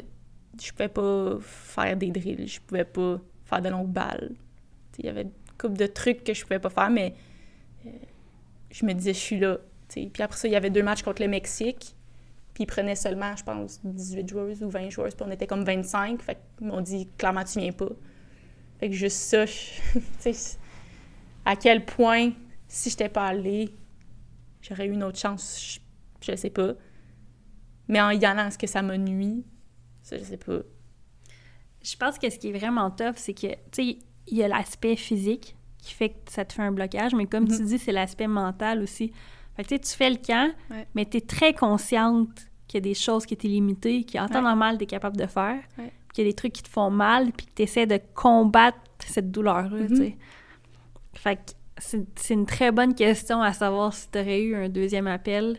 [0.61, 4.33] je pouvais pas faire des drills, je pouvais pas faire de longues balles.
[4.99, 7.15] Il y avait une couple de trucs que je pouvais pas faire, mais
[8.71, 9.59] je me disais, je suis là.
[9.89, 11.97] Puis après ça, il y avait deux matchs contre le Mexique,
[12.55, 15.65] puis ils prenaient seulement, je pense, 18 joueurs ou 20 joueurs, puis on était comme
[15.65, 16.23] 25.
[16.23, 17.91] Fait qu'ils m'ont dit, clairement, tu viens pas.
[18.79, 19.47] Fait que juste ça,
[20.21, 20.33] sais,
[21.45, 22.31] à quel point,
[22.69, 23.75] si j'étais pas allée,
[24.63, 25.81] j'aurais eu une autre chance,
[26.23, 26.75] je, je sais pas.
[27.89, 29.45] Mais en y allant, est-ce que ça m'a nuit?
[30.03, 30.61] Ça, je sais pas.
[31.83, 33.99] Je pense que ce qui est vraiment tough, c'est que, tu sais,
[34.29, 37.47] il y a l'aspect physique qui fait que ça te fait un blocage, mais comme
[37.49, 37.67] tu Mhm.
[37.67, 39.13] dis, c'est l'aspect mental aussi.
[39.57, 40.87] Fait que, tu sais, tu fais le camp, Ouais.
[40.95, 42.29] mais tu es très consciente
[42.69, 44.43] qu'il y a des choses qui étaient limitées, qu'en temps Ouais.
[44.43, 45.93] normal, tu es capable de faire, Ouais.
[46.15, 48.79] qu'il y a des trucs qui te font mal, puis que tu essaies de combattre
[49.05, 50.13] cette douleur-là, Mhm.
[51.15, 51.41] Fait que
[51.79, 55.59] c'est une très bonne question à savoir si tu aurais eu un deuxième appel.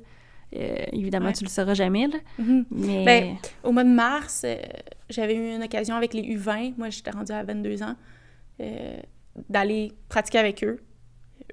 [0.56, 1.34] Euh, évidemment, Ouais.
[1.34, 2.66] tu le sauras jamais, là, Mhm.
[2.72, 3.06] mais...
[3.06, 4.56] Ben, Au mois de mars, euh,
[5.10, 6.74] j'avais eu une occasion avec les U20.
[6.78, 7.96] Moi, j'étais rendue à 22 ans.
[8.60, 8.98] euh,
[9.50, 10.80] d'aller pratiquer avec eux.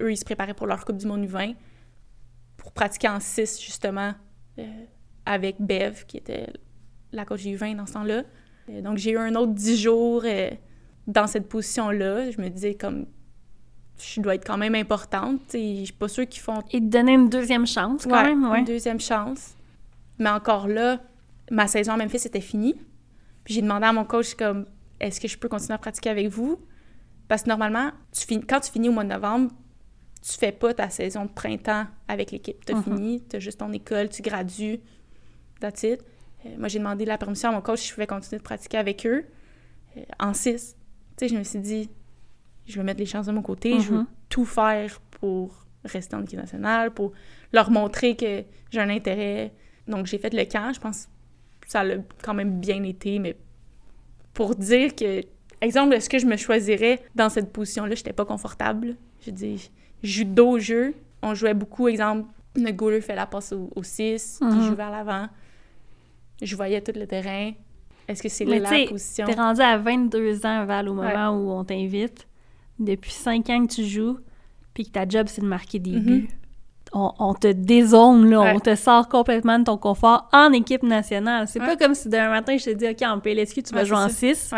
[0.01, 1.55] Eux, ils se préparaient pour leur Coupe du Monde U20
[2.57, 4.13] pour pratiquer en 6, justement,
[4.59, 4.65] euh,
[5.27, 6.47] avec Bev, qui était
[7.13, 8.23] la coach du U20 dans ce temps-là.
[8.71, 10.51] Euh, donc, j'ai eu un autre 10 jours euh,
[11.07, 12.31] dans cette position-là.
[12.31, 13.07] Je me disais, comme,
[13.99, 15.41] je dois être quand même importante.
[15.49, 18.25] sais, Je suis pas sûre qu'ils font Et te donner une deuxième chance, quand Ouais,
[18.35, 18.61] même, ouais.
[18.61, 19.55] Une deuxième chance.
[20.19, 21.01] Mais encore là,
[21.51, 22.75] ma saison à Memphis était finie.
[23.45, 24.67] Puis j'ai demandé à mon coach comme
[25.01, 26.61] est-ce que je peux continuer à pratiquer avec vous?
[27.29, 29.51] Parce que normalement, tu finis, quand tu finis au mois de novembre,
[30.23, 32.65] tu fais pas ta saison de printemps avec l'équipe.
[32.65, 32.83] Tu as Mhm.
[32.83, 34.81] fini, tu as juste ton école, tu gradues.
[35.61, 36.03] That's it.
[36.47, 38.79] Euh, moi, j'ai demandé la permission à mon coach si je pouvais continuer de pratiquer
[38.79, 39.27] avec eux
[39.97, 40.77] euh, en 6.
[41.17, 41.91] Tu sais, je me suis dit,
[42.67, 44.07] je vais mettre les chances de mon côté, je veux Mhm.
[44.29, 47.13] tout faire pour rester en équipe nationale, pour
[47.53, 49.53] leur montrer que j'ai un intérêt.
[49.87, 50.73] Donc, j'ai fait le camp.
[50.73, 51.09] Je pense
[51.61, 51.85] que ça a
[52.23, 53.37] quand même bien été, mais
[54.35, 55.23] pour dire que,
[55.61, 58.97] exemple, est-ce que je me choisirais dans cette position-là, j'étais pas confortable.
[59.25, 59.71] Je dis,
[60.03, 60.95] je joue dos au jeu.
[61.23, 64.61] On jouait beaucoup, exemple, le goaler fait la passe au 6, puis Mhm.
[64.61, 65.27] il joue vers l'avant.
[66.41, 67.53] Je voyais tout le terrain.
[68.07, 69.27] Est-ce que c'est la position?
[69.27, 72.27] T'es rendu à 22 ans, Val, au moment où on t'invite.
[72.79, 74.19] Depuis 5 ans que tu joues,
[74.73, 76.01] puis que ta job, c'est de marquer des Mhm.
[76.05, 76.29] buts.
[76.95, 78.41] On, on te dézone, là.
[78.41, 78.53] Ouais.
[78.57, 81.47] On te sort complètement de ton confort en équipe nationale.
[81.49, 81.67] C'est Ouais.
[81.67, 84.09] pas comme si demain matin, je te dis, OK, en PLSQ, tu vas jouer en
[84.09, 84.15] ça.
[84.15, 84.51] 6.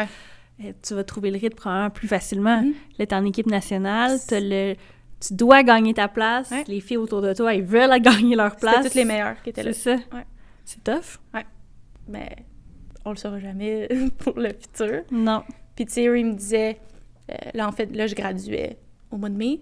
[0.63, 2.63] Euh, Tu vas trouver le rythme probablement plus facilement.
[2.63, 2.75] Mhm.
[2.99, 4.75] Là, t'es en équipe nationale, le...
[5.21, 6.51] tu dois gagner ta place.
[6.51, 6.65] Ouais.
[6.67, 8.77] Les filles autour de toi, elles veulent gagner leur place.
[8.77, 9.73] C'était toutes les meilleures qui étaient là.
[9.73, 10.17] C'est ça.
[10.17, 10.27] Ouais.
[10.65, 11.19] C'est tough?
[12.09, 12.37] Mais
[13.05, 13.89] on le saura jamais
[14.19, 15.03] pour le futur.
[15.11, 15.43] Non.
[15.77, 16.79] Puis Thierry me disait,
[17.31, 18.79] euh, là en fait, là je graduais
[19.11, 19.61] au mois de mai.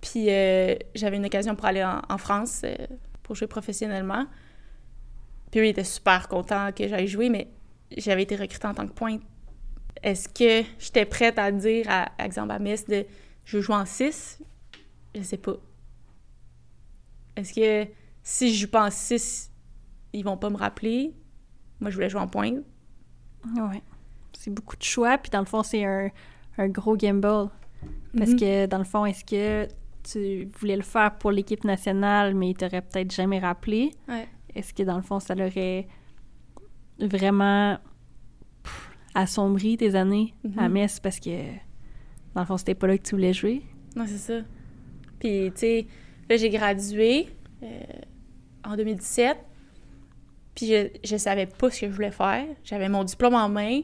[0.00, 2.74] Puis euh, j'avais une occasion pour aller en, en France euh,
[3.22, 4.26] pour jouer professionnellement.
[5.50, 7.48] Puis lui, il était super content que j'aille jouer, mais
[7.96, 9.22] j'avais été recrutée en tant que pointe.
[10.02, 13.06] Est-ce que j'étais prête à dire, à, exemple à de
[13.44, 14.40] je jouer en 6?
[15.14, 15.56] Je sais pas.
[17.36, 17.90] Est-ce que
[18.22, 19.50] si je joue pas en 6,
[20.12, 21.14] ils vont pas me rappeler?
[21.80, 22.58] Moi, je voulais jouer en pointe.
[23.56, 23.82] Ouais.
[24.32, 26.10] C'est beaucoup de choix, puis dans le fond, c'est un,
[26.58, 27.50] un gros gamble.
[28.16, 28.38] Parce Mhm.
[28.40, 29.68] que, dans le fond, est-ce que
[30.02, 33.90] tu voulais le faire pour l'équipe nationale, mais il t'aurait peut-être jamais rappelé?
[34.08, 34.28] Ouais.
[34.54, 35.86] Est-ce que, dans le fond, ça l'aurait
[36.98, 37.78] vraiment
[39.22, 40.72] assombri tes années à Mhm.
[40.74, 41.30] Metz parce que,
[42.34, 43.62] dans le fond, c'était pas là que tu voulais jouer?
[43.96, 44.40] Non, c'est ça.
[45.18, 45.86] Puis, tu sais,
[46.28, 47.28] là, j'ai gradué
[47.62, 47.66] euh,
[48.64, 49.36] en 2017.
[50.54, 52.46] Puis, je, je savais pas ce que je voulais faire.
[52.64, 53.80] J'avais mon diplôme en main.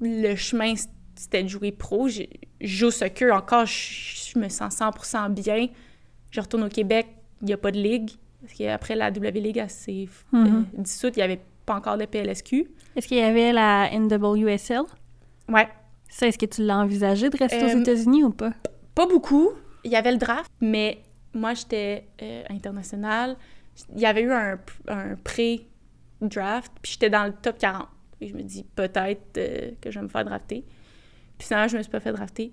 [0.00, 0.74] Le chemin,
[1.16, 2.08] c'était de jouer pro.
[2.08, 2.22] Je,
[2.60, 3.66] je joue au soccer encore.
[3.66, 5.68] Je, je me sens 100% bien.
[6.30, 7.06] Je retourne au Québec.
[7.42, 8.10] Il n'y a pas de ligue.
[8.40, 10.66] Parce qu'après, la W League, elle s'est euh, Mhm.
[10.78, 11.16] dissoute.
[11.16, 12.66] Il n'y avait pas encore de PLSQ.
[12.96, 14.82] Est-ce qu'il y avait la NWSL?
[15.48, 15.68] Ouais.
[16.08, 18.52] Ça, est-ce que tu l'as envisagé de rester Euh, aux États-Unis ou pas?
[18.94, 19.50] Pas beaucoup.
[19.84, 21.02] Il y avait le draft, mais
[21.34, 23.36] moi, j'étais euh, internationale.
[23.94, 24.58] Il y avait eu un,
[24.88, 27.86] un pré-draft, puis j'étais dans le top 40.
[28.20, 30.64] Et je me dis, peut-être euh, que je vais me faire drafter.
[31.36, 32.52] Puis finalement, je me suis pas fait drafter.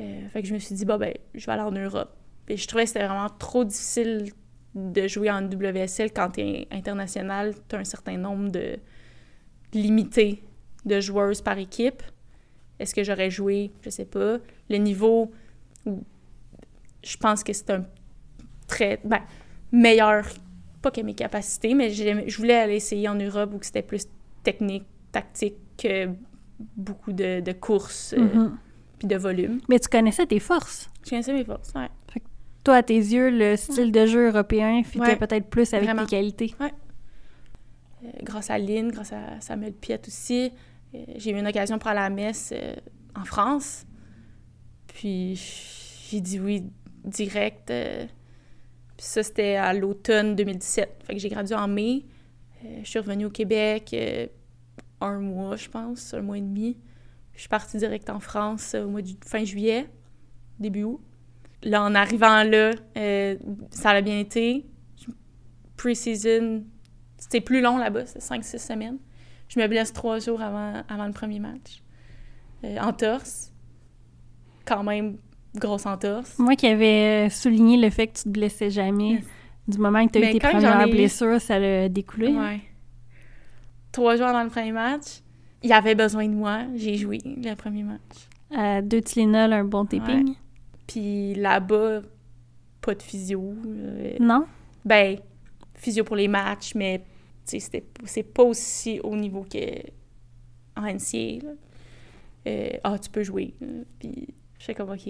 [0.00, 2.10] Euh, fait que je me suis dit, bah ben, je vais aller en Europe.
[2.46, 4.32] Puis je trouvais que c'était vraiment trop difficile
[4.74, 7.54] de jouer en WSL quand tu es international.
[7.68, 8.78] Tu as un certain nombre de
[9.74, 10.42] limité
[10.84, 12.02] de joueuses par équipe.
[12.78, 13.70] Est-ce que j'aurais joué?
[13.82, 14.38] Je sais pas.
[14.70, 15.30] Le niveau,
[17.04, 17.84] je pense que c'est un
[18.66, 19.20] très ben,
[19.70, 20.26] meilleur,
[20.80, 24.06] pas que mes capacités, mais je voulais aller essayer en Europe où c'était plus
[24.42, 26.08] technique, tactique, que
[26.76, 28.58] beaucoup de, de courses euh, Mhm.
[28.98, 29.60] puis de volume.
[29.68, 30.88] Mais tu connaissais tes forces.
[31.04, 31.88] Je connaissais mes forces, ouais.
[32.64, 36.06] Toi, à tes yeux, le style de jeu européen fitait Ouais, peut-être plus avec vraiment.
[36.06, 36.54] tes qualités?
[36.60, 40.52] Euh, grâce à Lynn, grâce à Samuel Piette aussi.
[40.94, 42.74] Euh, j'ai eu une occasion pour aller à la messe euh,
[43.16, 43.84] en France.
[44.86, 45.34] Puis
[46.10, 46.64] j'ai dit oui
[47.04, 47.66] direct.
[47.66, 48.08] puis
[48.98, 51.02] ça, c'était à l'automne 2017.
[51.04, 52.04] Fait que j'ai gradué en mai.
[52.82, 53.92] Je suis revenue au Québec
[55.00, 56.78] un mois, je pense, un mois et demi.
[57.34, 59.88] Je suis partie direct en France au mois de fin juillet,
[60.60, 61.00] début août.
[61.64, 63.36] Là, en arrivant là, euh,
[63.70, 64.66] ça a bien été.
[65.76, 66.64] Pre-season,
[67.18, 68.98] c'était plus long là-bas, c'était 5-6 semaines.
[69.48, 71.82] Je me blesse trois jours avant, avant le premier match.
[72.64, 73.52] Euh, en torse.
[74.64, 75.18] Quand même,
[75.54, 76.38] grosse entorse.
[76.38, 79.22] Moi qui avais souligné le fait que tu te blessais jamais,
[79.68, 82.28] du moment que tu as eu tes premières blessures, ça l'a découlé.
[82.28, 82.60] Ouais.
[83.90, 85.20] Trois jours avant le premier match,
[85.62, 86.60] il avait besoin de moi.
[86.74, 88.00] J'ai joué le premier match.
[88.56, 90.34] Euh, deux Tylenol, un bon taping.
[90.86, 92.02] Puis là-bas,
[92.80, 93.54] pas de physio.
[93.66, 94.46] Euh, non?
[94.84, 95.18] Ben,
[95.74, 97.04] physio pour les matchs, mais
[97.44, 101.46] c'est pas aussi haut niveau qu'en NCA.
[102.46, 103.54] Euh, ah, tu peux jouer.
[103.98, 104.28] Puis
[104.58, 105.08] je sais comme, OK.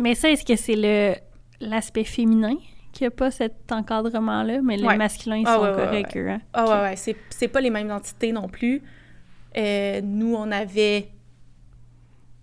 [0.00, 1.14] Mais ça, est-ce que c'est le
[1.60, 2.54] l'aspect féminin
[2.92, 6.40] qui a pas cet encadrement-là, mais les masculins, ils ah, sont corrects, hein?
[6.52, 7.14] Ah ouais, ouais.
[7.30, 8.82] C'est pas les mêmes entités non plus.
[9.56, 11.08] Euh, nous, on avait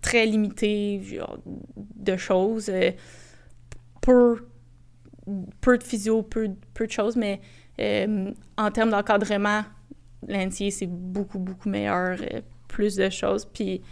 [0.06, 1.00] très limité
[1.96, 2.68] de choses.
[2.68, 2.92] Euh,
[4.00, 4.46] peu,
[5.60, 7.40] peu de physio, peu, peu de choses, mais
[7.80, 9.64] euh, en termes d'encadrement,
[10.28, 12.18] l'NCA, c'est beaucoup, beaucoup meilleur,
[12.68, 13.44] plus de choses.
[13.46, 13.82] Puis,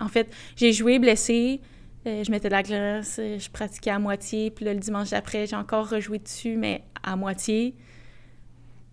[0.00, 1.60] en fait, j'ai joué blessé,
[2.06, 5.88] je mettais de la glace, je pratiquais à moitié, puis le dimanche d'après, j'ai encore
[5.88, 7.74] rejoué dessus, mais à moitié.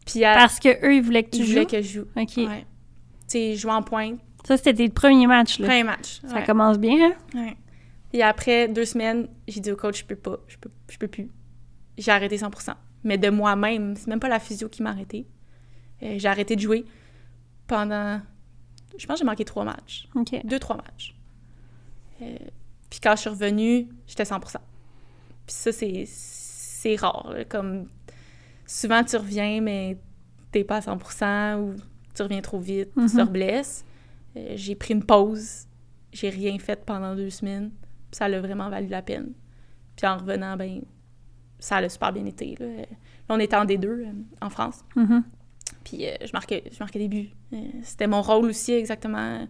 [0.07, 1.53] Puis Parce que eux, ils voulaient que tu ils joues?
[1.53, 2.07] voulaient que je joue.
[2.15, 2.38] OK.
[2.38, 2.65] Ouais
[3.27, 4.19] sais, jouer en pointe.
[4.45, 5.67] Ça, c'était le premier match, là.
[5.67, 6.22] Premier match.
[6.27, 7.13] Ça commence bien, hein?
[7.34, 7.57] Ouais.
[8.13, 11.07] Et après deux semaines, j'ai dit au coach, je peux pas, je peux, je peux
[11.07, 11.30] plus.
[11.97, 12.73] J'ai arrêté 100%
[13.03, 15.27] Mais de moi-même, c'est même pas la physio qui m'a arrêté.
[16.03, 16.85] Euh, j'ai arrêté de jouer
[17.67, 18.22] pendant.
[18.97, 20.07] Je pense que j'ai manqué trois matchs.
[20.15, 20.34] OK.
[20.45, 21.15] Deux, trois matchs.
[22.22, 22.38] Euh,
[22.89, 24.57] puis quand je suis revenue, j'étais 100% Puis
[25.47, 27.34] ça, c'est rare.
[27.49, 27.89] Comme
[28.65, 29.97] souvent, tu reviens, mais
[30.51, 31.76] t'es pas à 100% ou
[32.13, 33.27] tu reviens trop vite, tu te mhm.
[33.27, 33.84] blesses.
[34.36, 35.68] Euh, j'ai pris une pause,
[36.12, 37.72] j'ai rien fait pendant deux semaines,
[38.12, 39.34] puis ça a vraiment valu la peine.
[39.95, 40.82] Puis en revenant, ben
[41.60, 42.56] ça a super bien été.
[42.60, 42.86] Là.
[43.30, 44.06] on était en D2 euh,
[44.41, 44.84] en France.
[44.95, 45.24] Mhm.
[45.84, 47.30] Puis euh, je, marquais, je marquais des buts.
[47.84, 49.48] C'était mon rôle aussi, exactement.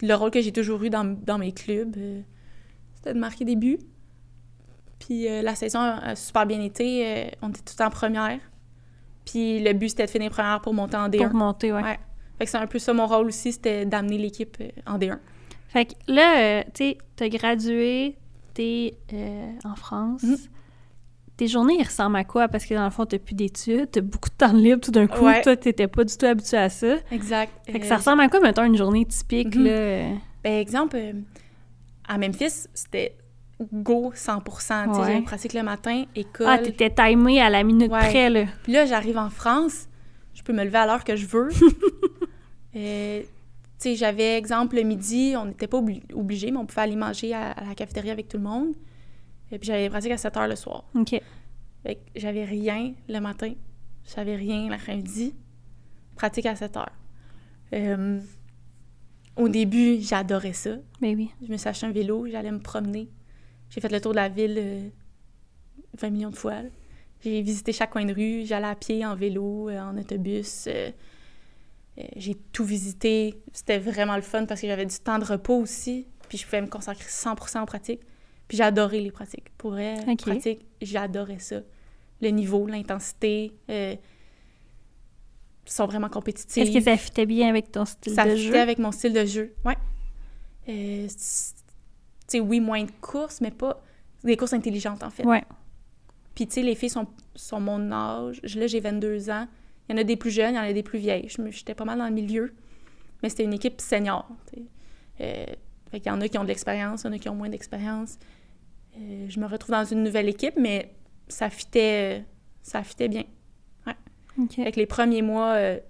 [0.00, 1.94] Le rôle que j'ai toujours eu dans, dans mes clubs,
[2.94, 3.78] c'était de marquer des buts.
[4.98, 7.30] Puis la saison a super bien été.
[7.42, 8.40] on était tout en première.
[9.26, 11.28] Puis le but, c'était de finir première pour monter en D1.
[11.28, 11.82] Pour monter, ouais.
[11.82, 11.98] ouais.
[12.40, 15.18] Fait que c'est un peu ça mon rôle aussi, c'était d'amener l'équipe euh, en D1.
[15.68, 18.16] Fait que là, euh, tu sais, t'as gradué,
[18.54, 20.22] t'es euh, en France.
[20.22, 20.36] Mm.
[21.36, 22.48] Tes journées, ils ressemblent à quoi?
[22.48, 25.06] Parce que dans le fond, t'as plus d'études, t'as beaucoup de temps libre tout d'un
[25.06, 25.26] coup.
[25.42, 26.96] Toi, t'étais pas du tout habitué à ça.
[27.12, 27.52] Exact.
[27.66, 30.08] Fait que ça ressemble à quoi, mettons, une journée typique, mm-hmm.
[30.08, 30.16] là?
[30.42, 30.98] Ben, exemple,
[32.08, 33.18] à Memphis, c'était
[33.70, 34.42] go 100
[34.98, 35.20] ouais.
[35.20, 36.46] Pratique le matin, école.
[36.48, 38.44] Ah, t'étais timé à la minute près, là.
[38.62, 39.88] Puis là, j'arrive en France,
[40.32, 41.50] je peux me lever à l'heure que je veux.
[42.76, 43.26] euh, tu
[43.78, 45.82] sais, j'avais, exemple, le midi, on n'était pas
[46.14, 48.74] obligé, mais on pouvait aller manger à, la cafétéria avec tout le monde.
[49.52, 50.84] Et puis j'avais pratique à 7 heures le soir.
[50.94, 51.20] OK.
[51.82, 53.52] Fait que j'avais rien le matin,
[54.14, 55.34] j'avais rien l'après-midi.
[56.14, 56.92] Pratique à 7 heures.
[57.72, 58.20] Euh,
[59.36, 60.76] au début, j'adorais ça.
[61.00, 61.30] Mais ben oui.
[61.42, 63.08] Je me suis acheté un vélo, j'allais me promener
[63.70, 64.90] j'ai fait le tour de la ville
[65.98, 66.56] 20 euh, millions de fois.
[67.22, 70.68] J'ai visité chaque coin de rue, j'allais à pied, en vélo, euh, en autobus.
[72.00, 73.40] Euh, j'ai tout visité.
[73.52, 76.06] C'était vraiment le fun parce que j'avais du temps de repos aussi.
[76.28, 78.00] Puis je pouvais me consacrer 100% en pratique.
[78.48, 79.50] Puis j'adorais les pratiques.
[79.58, 81.60] Pour vrai, les pratiques, j'adorais ça.
[82.20, 83.98] Le niveau, l'intensité, ils
[85.66, 86.64] sont vraiment compétitifs.
[86.64, 88.26] Est-ce que ça fitait bien avec ton style de jeu?
[88.26, 89.74] Ça fitait avec mon style de jeu, oui
[92.30, 93.82] sais, oui, moins de courses, mais pas
[94.22, 95.24] des courses intelligentes, en fait.
[95.24, 95.44] Ouais.
[96.34, 98.40] Puis, tu sais, les filles sont, sont mon âge.
[98.54, 99.46] Là, j'ai 22 ans.
[99.90, 101.28] Il y en a des plus jeunes, il y en a des plus vieilles.
[101.50, 102.54] J'étais pas mal dans le milieu,
[103.22, 104.24] mais c'était une équipe senior.
[105.20, 105.44] Euh,
[105.90, 107.34] fait qu'il y en a qui ont de l'expérience, il y en a qui ont
[107.34, 108.16] moins d'expérience.
[108.96, 110.94] Euh, je me retrouve dans une nouvelle équipe, mais
[111.26, 112.24] ça fitait,
[112.62, 113.24] ça fitait bien.
[113.84, 113.96] Ouais.
[114.58, 115.80] Avec les premiers mois, euh,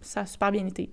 [0.00, 0.92] ça a super bien été.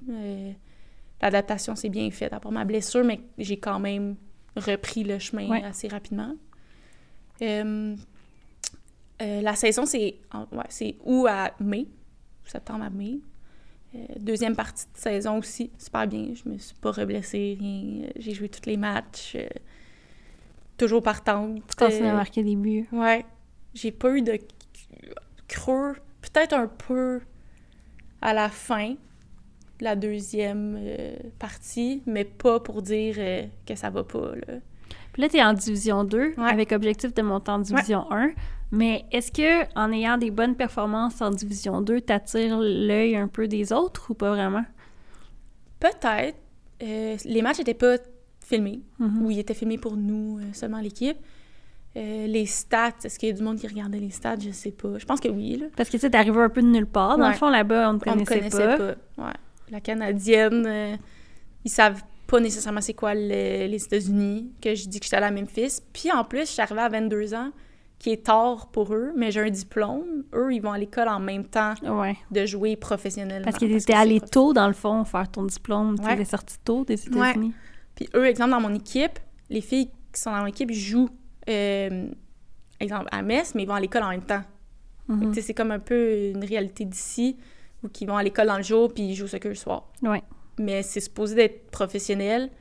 [1.21, 4.15] L'adaptation s'est bien faite, à part ma blessure, mais j'ai quand même
[4.55, 6.35] repris le chemin assez rapidement.
[7.43, 7.95] Euh,
[9.21, 11.87] euh, la saison, c'est ouais, août à mai,
[12.49, 13.19] septembre à mai.
[13.95, 16.34] Euh, deuxième partie de saison aussi, super bien.
[16.34, 18.09] Je me suis pas reblessée, rien.
[18.15, 19.38] J'ai joué tous les matchs.
[20.77, 21.61] toujours partante.
[21.69, 22.88] Tu continues à marquer des buts?
[22.91, 23.26] Ouais.
[23.73, 24.38] J'ai pas eu de
[25.47, 25.95] creux.
[26.22, 27.22] Peut-être un peu
[28.22, 28.95] à la fin,
[29.80, 34.35] la deuxième euh, partie, mais pas pour dire euh, que ça va pas.
[34.35, 34.55] Là.
[35.13, 38.31] Puis là, tu es en division 2 avec objectif de monter en division 1.
[38.71, 43.47] Mais est-ce que en ayant des bonnes performances en division 2, t'attires l'œil un peu
[43.47, 44.65] des autres ou pas vraiment?
[45.79, 46.37] Peut-être.
[46.83, 47.95] euh, les matchs n'étaient pas
[48.45, 49.21] filmés, Mhm.
[49.25, 51.17] ou ils étaient filmés pour nous, euh, seulement l'équipe.
[51.95, 54.35] Euh, les stats, est-ce qu'il y a du monde qui regardait les stats?
[54.39, 54.97] Je sais pas.
[54.97, 55.67] Je pense que oui, là.
[55.77, 57.17] Parce que tu sais, arrivé un peu de nulle part.
[57.17, 57.31] Dans Ouais.
[57.31, 58.77] le fond, là-bas, on me connaissait, connaissait pas.
[58.77, 59.23] pas.
[59.27, 59.33] Ouais.
[59.71, 60.97] La Canadienne,
[61.63, 65.27] ils savent pas nécessairement c'est quoi le- les États-Unis, que je dis que j'étais allée
[65.27, 65.79] à Memphis.
[65.93, 67.51] Puis en plus, je suis arrivée à 22 ans,
[68.06, 70.26] qui est tard pour eux, mais j'ai un diplôme.
[70.36, 72.15] Eux, ils vont à l'école en même temps Ouais.
[72.30, 73.44] de jouer professionnellement.
[73.44, 75.98] Parce que parce t'étais c'est allé prof- tôt, dans le fond, faire ton diplôme.
[75.99, 77.52] Tu es sorti tôt des États-Unis.
[77.95, 79.18] Puis eux, exemple, dans mon équipe,
[79.49, 81.10] les filles qui sont dans mon équipe jouent,
[81.49, 82.07] euh,
[82.80, 84.44] exemple, à Metz, mais ils vont à l'école en même temps.
[85.07, 85.34] Mhm.
[85.34, 87.38] C'est comme un peu une réalité d'ici,
[87.84, 89.91] où ils vont à l'école dans le jour, puis ils jouent soccer le soir.
[90.60, 92.52] Mais c'est supposé d'être professionnel.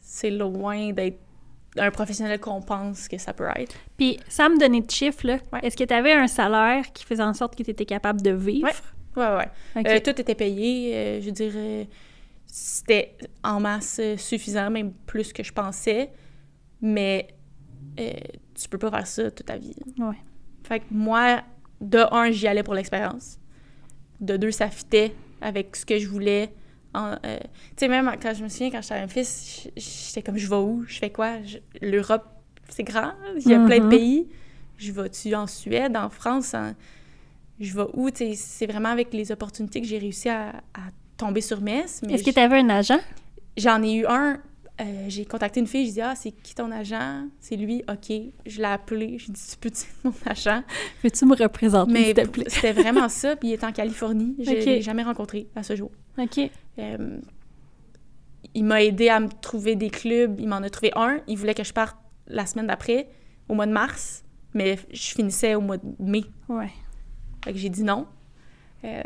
[0.00, 1.18] C'est loin d'être
[1.78, 3.74] un professionnel qu'on pense que ça peut être.
[3.96, 5.60] Puis, sans me donner de chiffres, là, Ouais.
[5.62, 8.30] est-ce que tu avais un salaire qui faisait en sorte que tu étais capable de
[8.30, 8.68] vivre?
[9.16, 9.48] Ouais, ouais.
[9.76, 9.86] Ok.
[9.86, 10.94] Euh, tout était payé.
[10.94, 11.88] euh, je dirais,
[12.46, 16.10] c'était en masse suffisant, même plus que je pensais.
[16.82, 17.28] Mais
[17.98, 18.10] euh,
[18.54, 19.74] tu peux pas faire ça toute ta vie.
[19.98, 20.16] Ouais.
[20.64, 21.42] Fait que moi,
[21.80, 23.38] de un, j'y allais pour l'expérience.
[24.20, 26.50] De deux, ça fitait avec ce que je voulais.
[26.96, 30.36] En, euh, tu sais, même quand je me souviens, quand j'étais Memphis, j- j'étais comme,
[30.38, 30.84] je vais où?
[30.88, 31.34] Je fais quoi?
[31.82, 32.24] L'Europe,
[32.68, 33.12] c'est grand.
[33.36, 33.88] Il y a plein de Mhm.
[33.90, 34.28] pays.
[34.78, 36.54] Je vais-tu en Suède, en France?
[36.54, 36.74] en-
[37.60, 38.10] Je vais où?
[38.10, 42.02] Tu sais, c'est vraiment avec les opportunités que j'ai réussi à, à tomber sur Metz.
[42.08, 42.98] Est-ce que tu avais un agent?
[43.56, 44.38] J'en ai eu un.
[44.78, 47.24] euh, j'ai contacté une fille, je dis Ah, c'est qui ton agent?
[47.40, 48.12] C'est lui, ok.
[48.44, 50.62] Je l'ai appelé, je dit Tu peux dire mon agent?
[51.00, 52.44] Peux-tu me représenter, Mais s'il te plaît?
[52.48, 54.36] c'était vraiment ça, puis il est en Californie.
[54.38, 54.64] Je Ok.
[54.66, 55.90] l'ai jamais rencontré à ce jour.
[56.18, 56.50] OK.
[56.78, 57.18] Euh,
[58.54, 60.38] il m'a aidé à me trouver des clubs.
[60.40, 61.20] Il m'en a trouvé un.
[61.26, 61.96] Il voulait que je parte
[62.26, 63.08] la semaine d'après,
[63.48, 64.24] au mois de mars,
[64.54, 66.24] mais je finissais au mois de mai.
[66.48, 66.70] Ouais.
[67.44, 68.06] Fait que j'ai dit non.
[68.84, 69.02] Euh,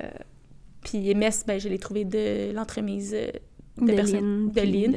[0.83, 3.31] puis MS, ben, je l'ai trouvé de l'entremise euh,
[3.79, 4.51] de, De personnes.
[4.51, 4.97] De Lynn.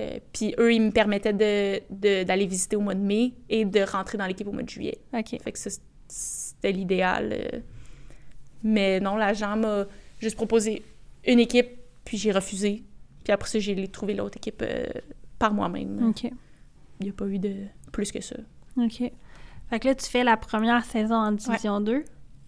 [0.00, 3.64] Euh, puis eux, ils me permettaient de- de- d'aller visiter au mois de mai et
[3.64, 4.98] de rentrer dans l'équipe au mois de juillet.
[5.12, 5.36] OK.
[5.42, 5.70] Fait que ça,
[6.08, 7.62] c'était l'idéal.
[8.62, 9.86] Mais non, l'agent m'a
[10.20, 10.82] juste proposé
[11.26, 11.68] une équipe,
[12.04, 12.84] puis j'ai refusé.
[13.24, 14.84] Puis après ça, j'ai trouvé l'autre équipe euh,
[15.38, 16.08] par moi-même.
[16.08, 16.24] OK.
[16.24, 17.54] Il n'y a pas eu de
[17.92, 18.36] plus que ça.
[18.76, 19.02] OK.
[19.70, 22.04] Fait que là, tu fais la première saison en Division 2.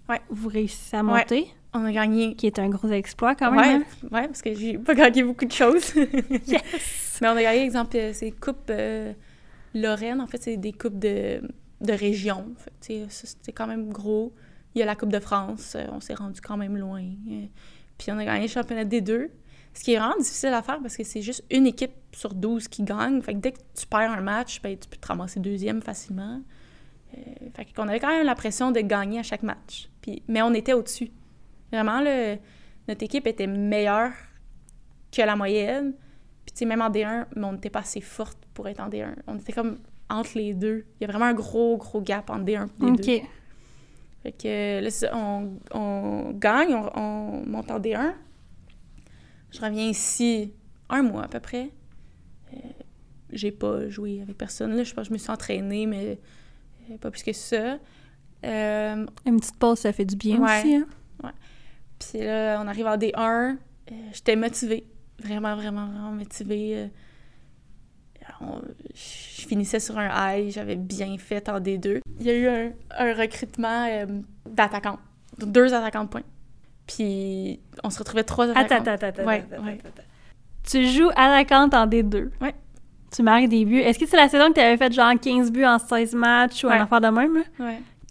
[0.08, 0.20] Ouais.
[0.28, 1.18] Vous réussissez à Ouais.
[1.20, 2.34] monter, On a gagné.
[2.36, 3.82] qui est un gros exploit quand ouais, même.
[3.82, 4.08] hein?
[4.12, 5.94] ouais, parce que j'ai pas gagné beaucoup de choses.
[6.46, 7.18] Yes!
[7.22, 9.12] Mais on a gagné, exemple, euh, c'est Coupe euh,
[9.74, 10.20] Lorraine.
[10.20, 11.40] En fait, c'est des coupes de,
[11.80, 12.54] de région.
[12.80, 14.32] C'était quand même gros.
[14.74, 15.76] Il y a la Coupe de France.
[15.90, 17.02] on s'est rendu quand même loin.
[17.98, 19.30] puis on a gagné le championnat des deux.
[19.76, 22.66] Ce qui est vraiment difficile à faire parce que c'est juste une équipe sur 12
[22.68, 23.20] qui gagne.
[23.20, 26.40] Fait que dès que tu perds un match, ben, tu peux te ramasser deuxième facilement.
[27.14, 27.20] Euh,
[27.54, 29.90] fait qu'on avait quand même l'impression de gagner à chaque match.
[30.00, 31.10] Puis, mais on était au-dessus.
[31.70, 32.38] Vraiment, le,
[32.88, 34.12] notre équipe était meilleure
[35.12, 35.92] que la moyenne.
[36.46, 38.88] Puis, tu sais, même en D1, mais on n'était pas assez forte pour être en
[38.88, 39.14] D1.
[39.26, 39.76] On était comme
[40.08, 40.86] entre les deux.
[40.98, 43.20] Il y a vraiment un gros, gros gap entre D1 et D2.
[43.20, 43.28] OK.
[44.22, 48.14] Fait que là, on, on gagne, on, on monte en D1.
[49.56, 50.52] Je reviens ici
[50.90, 51.70] un mois à peu près.
[52.52, 52.56] Euh,
[53.32, 54.76] j'ai pas joué avec personne.
[54.76, 56.18] Là, je pense que je me suis entraînée, mais
[56.90, 57.78] euh, pas plus que ça.
[58.44, 60.58] Euh, Une petite pause, ça fait du bien Ouais.
[60.60, 60.74] aussi.
[60.76, 60.86] Hein?
[61.98, 63.56] puis là, on arrive en D1.
[63.90, 64.86] euh, J'étais motivée.
[65.22, 66.90] Vraiment, vraiment, vraiment motivée.
[68.40, 68.60] On-
[68.94, 70.50] je finissais sur un high.
[70.50, 72.00] J'avais bien fait en D2.
[72.20, 73.88] Il y a eu un, un recrutement
[74.46, 74.98] d'attaquants.
[75.38, 76.22] Deux attaquants de points.
[76.86, 78.76] Puis on se retrouvait trois attaquants.
[78.76, 79.24] Attends, attends, attends.
[79.24, 79.72] Ouais, attends, ouais.
[79.72, 80.02] attends, attends.
[80.68, 82.30] Tu joues à la cante en D2.
[82.40, 82.54] Ouais.
[83.14, 83.78] Tu marques des buts.
[83.80, 86.64] Est-ce que c'est la saison que tu avais fait genre 15 buts en 16 matchs
[86.64, 86.74] ou Ouais.
[86.74, 87.44] un affaire de même?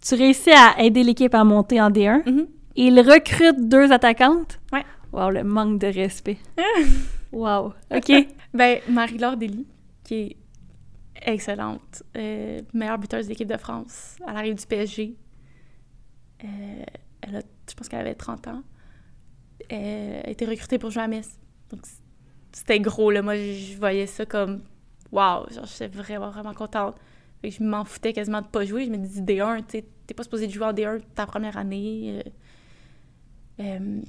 [0.02, 2.22] Tu réussis à aider l'équipe à monter en D1.
[2.28, 2.46] Mhm.
[2.76, 4.58] Il recrute deux attaquantes.
[4.72, 4.84] Ouais.
[5.12, 6.38] Wow, le manque de respect.
[7.32, 7.72] wow.
[7.94, 8.12] OK.
[8.54, 9.66] Ben, Marie-Laure Dely,
[10.02, 10.36] qui est
[11.26, 14.16] excellente, euh, meilleure buteuse de l'équipe de France.
[14.26, 15.14] Elle arrive du PSG.
[16.42, 16.46] Euh,
[17.20, 18.62] elle a, je pense qu'elle avait 30 ans.
[19.68, 21.28] Elle a été recrutée pour jouer à Metz.
[21.70, 21.80] Donc,
[22.52, 23.22] c'était gros, là.
[23.22, 24.62] Moi, je voyais ça comme...
[25.12, 25.48] Wow!
[25.50, 26.96] Genre, j'étais vraiment, vraiment contente.
[27.42, 28.84] Fait que je m'en foutais quasiment de pas jouer.
[28.86, 31.56] Je me disais, D1, tu sais, t'es pas supposé de jouer en D1 ta première
[31.56, 32.20] année.
[32.26, 32.30] euh.
[33.62, 34.00] Euh,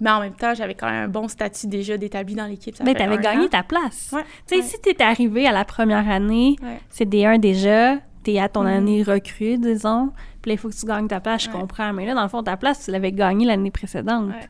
[0.00, 2.74] mais en même temps, j'avais quand même un bon statut déjà d'établi dans l'équipe.
[2.84, 3.48] Mais t'avais gagné an.
[3.48, 4.10] ta place.
[4.12, 4.22] Ouais.
[4.46, 4.62] Tu sais, Ouais.
[4.62, 6.80] si t'es arrivé à la première année, Ouais.
[6.90, 8.66] c'est D1 déjà, t'es à ton Mhm.
[8.66, 10.12] année recrue, disons,
[10.46, 11.58] puis là, il faut que tu gagnes ta place, je Ouais.
[11.58, 11.92] comprends.
[11.92, 14.28] Mais là, dans le fond, ta place, tu l'avais gagnée l'année précédente.
[14.28, 14.48] Ouais.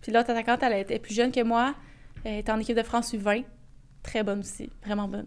[0.00, 1.74] Puis l'autre attaquante, elle était plus jeune que moi.
[2.22, 3.44] Elle était en équipe de France U20.
[4.04, 5.26] Très bonne aussi, vraiment bonne.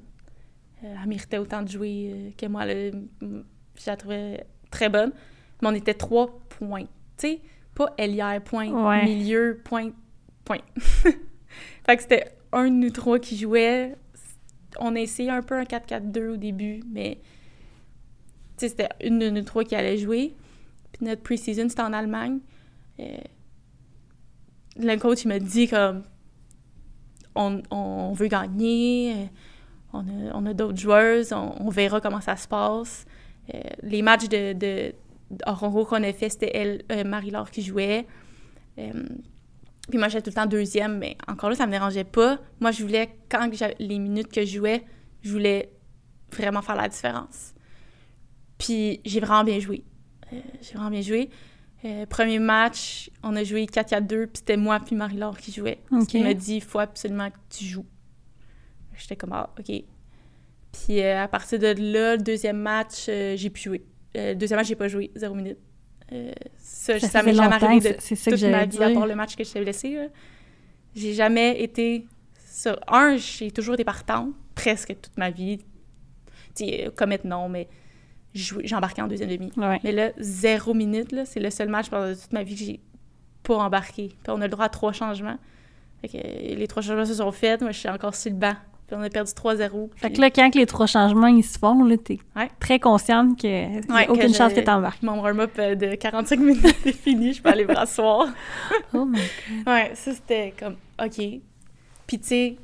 [0.85, 2.65] Euh, Elle méritait autant de jouer euh, que moi.
[2.65, 2.73] là.
[3.21, 3.41] Mm,
[3.77, 5.11] Je la trouvais très bonne.
[5.61, 6.85] Mais on était trois points.
[7.17, 7.41] Tu sais,
[7.75, 9.03] pas ailière, point, Ouais.
[9.03, 9.89] milieu, point,
[10.45, 10.59] point.
[11.05, 13.95] fait que c'était un de nous trois qui jouait.
[14.79, 17.19] On a essayé un peu un 4-4-2 au début, mais
[18.69, 20.35] c'était une de nous trois qui allait jouer.
[20.91, 22.39] Puis notre pre-season, c'était en Allemagne.
[22.99, 23.17] Euh,
[24.77, 26.03] le coach, il m'a dit comme
[27.35, 29.29] on, veut gagner,
[29.93, 33.05] euh, on a, d'autres joueurs, on, verra comment ça se passe.
[33.53, 34.93] Euh, les matchs de, de,
[35.45, 38.05] qu'on a fait, c'était elle, euh, Marie-Laure qui jouait.
[38.75, 42.39] Puis moi, j'étais tout le temps deuxième, mais encore là, ça me dérangeait pas.
[42.59, 44.83] Moi, je voulais, quand les minutes que je jouais,
[45.21, 45.71] je voulais
[46.31, 47.53] vraiment faire la différence.
[48.61, 49.83] Puis j'ai vraiment bien joué.
[50.31, 51.29] Euh, j'ai vraiment bien joué.
[51.83, 55.51] Euh, premier match, on a joué 4 à 2, puis c'était moi puis Marie-Laure qui
[55.51, 55.79] jouait.
[55.91, 56.13] Ok.
[56.13, 57.85] Il m'a dit, il faut absolument que tu joues.
[58.95, 59.65] J'étais comme, ah, OK.
[59.65, 63.83] Puis euh, à partir de là, le deuxième match, j'ai pu jouer.
[64.13, 65.57] Le deuxième match, j'ai pas joué, zéro minute.
[66.59, 68.93] Ça, Ça ça, m'est jamais arrivé de c'est toute ma vie, à dire.
[68.93, 69.95] part le match que j'étais blessée.
[69.95, 70.07] là.
[70.93, 72.05] J'ai jamais été...
[72.45, 72.77] Sur...
[72.87, 75.59] Un, j'ai toujours été partante, presque toute ma vie.
[76.53, 77.69] Tu sais, euh, commettre non, mais
[78.73, 79.51] embarqué en deuxième demi.
[79.57, 79.79] Ouais.
[79.83, 82.79] Mais là, zéro minute, là, c'est le seul match pendant toute ma vie que j'ai
[83.43, 84.07] pas embarqué.
[84.09, 85.37] Puis on a le droit à trois changements.
[86.01, 87.61] Fait que euh, les trois changements se sont faits.
[87.61, 88.53] Moi, je suis encore sur le banc.
[88.87, 89.89] Puis on a perdu 3-0.
[89.95, 92.49] Fait que là, quand que les trois changements ils se font, là, t'es Ouais.
[92.59, 93.47] très consciente que
[93.93, 95.01] Ouais, que aucune chance je- que t'embarques.
[95.01, 97.31] Mon warm-up euh, de 45 minutes est fini.
[97.33, 98.27] Je peux aller m'asseoir.
[98.93, 99.67] Oh my god.
[99.73, 101.15] Ouais, ça, c'était comme, OK.
[102.05, 102.57] Puis, tu sais,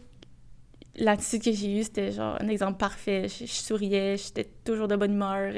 [0.97, 3.27] l'attitude que j'ai eue, c'était genre un exemple parfait.
[3.27, 5.53] Je, souriais, j'étais toujours de bonne humeur.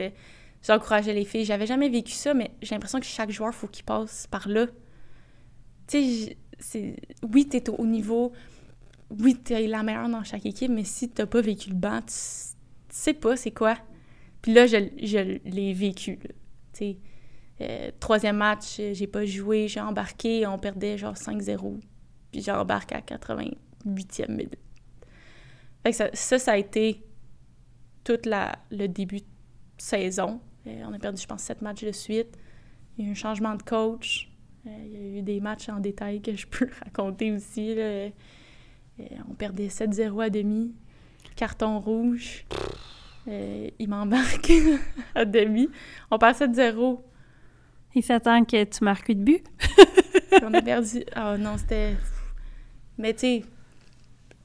[0.62, 1.46] J'encourageais les filles.
[1.46, 4.68] J'avais jamais vécu ça, mais j'ai l'impression que chaque joueur, faut qu'il passe par là.
[5.88, 6.96] Tu sais.
[7.34, 8.34] Oui, t'es au haut niveau.
[9.10, 12.14] Oui, t'es la meilleure dans chaque équipe, mais si t'as pas vécu le banc, tu,
[12.90, 13.76] sais pas c'est quoi.
[14.42, 16.20] Puis là, je, je l'ai vécu.
[16.20, 16.30] Tu
[16.74, 16.98] sais,
[17.62, 21.80] euh, troisième match, j'ai pas joué, j'ai embarqué, on perdait genre 5-0.
[22.32, 24.58] Puis j'embarque à 88e minute.
[25.84, 27.04] Fait que ça, ça, ça a été
[28.04, 29.26] tout la, le début de
[29.78, 30.42] saison.
[30.68, 32.38] Euh, on a perdu, je pense, sept matchs de suite.
[32.98, 34.30] Il y a eu un changement de coach.
[34.68, 37.76] Euh, il y a eu des matchs en détail que je peux raconter aussi.
[37.76, 37.82] là.
[37.82, 38.10] Euh,
[39.30, 40.74] on perdait 7-0 à demi.
[41.36, 42.46] Carton rouge.
[43.28, 44.52] Il m'embarque
[45.16, 45.70] à demi.
[46.10, 47.00] On perd 7-0.
[47.96, 49.46] Il s'attend que tu marques de but.
[49.58, 51.04] Puis on a perdu.
[51.14, 51.96] Ah non, c'était.
[52.98, 53.46] Mais tu sais,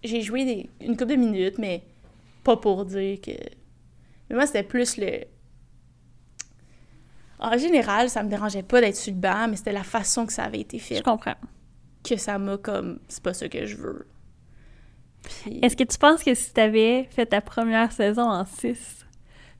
[0.04, 1.82] j'ai joué des- une couple de minutes, mais
[2.44, 3.32] pas pour dire que.
[4.30, 5.24] Mais moi, c'était plus le.
[7.38, 10.32] En général, ça me dérangeait pas d'être sur le banc, mais c'était la façon que
[10.32, 11.34] ça avait été Je fait comprends.
[12.02, 13.00] que ça m'a comme.
[13.08, 14.06] C'est pas ça que je veux.
[15.22, 15.58] Puis.
[15.62, 19.04] Est-ce que tu penses que si t'avais fait ta première saison en 6,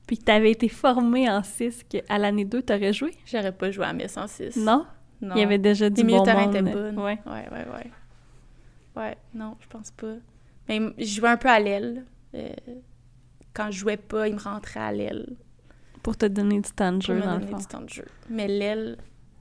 [0.07, 3.11] puis que t'avais été formé en 6, qu'à l'année 2, t'aurais joué?
[3.25, 4.55] J'aurais pas joué à mes 106.
[4.57, 4.85] Non?
[5.21, 5.35] Non.
[5.35, 6.49] Il y avait déjà du Les bon monde.
[6.55, 6.99] étaient bonnes.
[6.99, 7.19] Ouais.
[7.25, 7.91] Ouais, ouais, ouais.
[8.95, 10.13] Ouais, non, je pense pas.
[10.67, 12.05] Mais je jouais un peu à l'aile.
[12.33, 12.49] Euh,
[13.53, 15.35] quand je jouais pas, il me rentrait à l'aile
[16.03, 17.57] Pour te donner du temps de pour jeu, me dans le donner fond.
[17.57, 18.05] du temps de jeu.
[18.29, 18.97] Mais l'aile,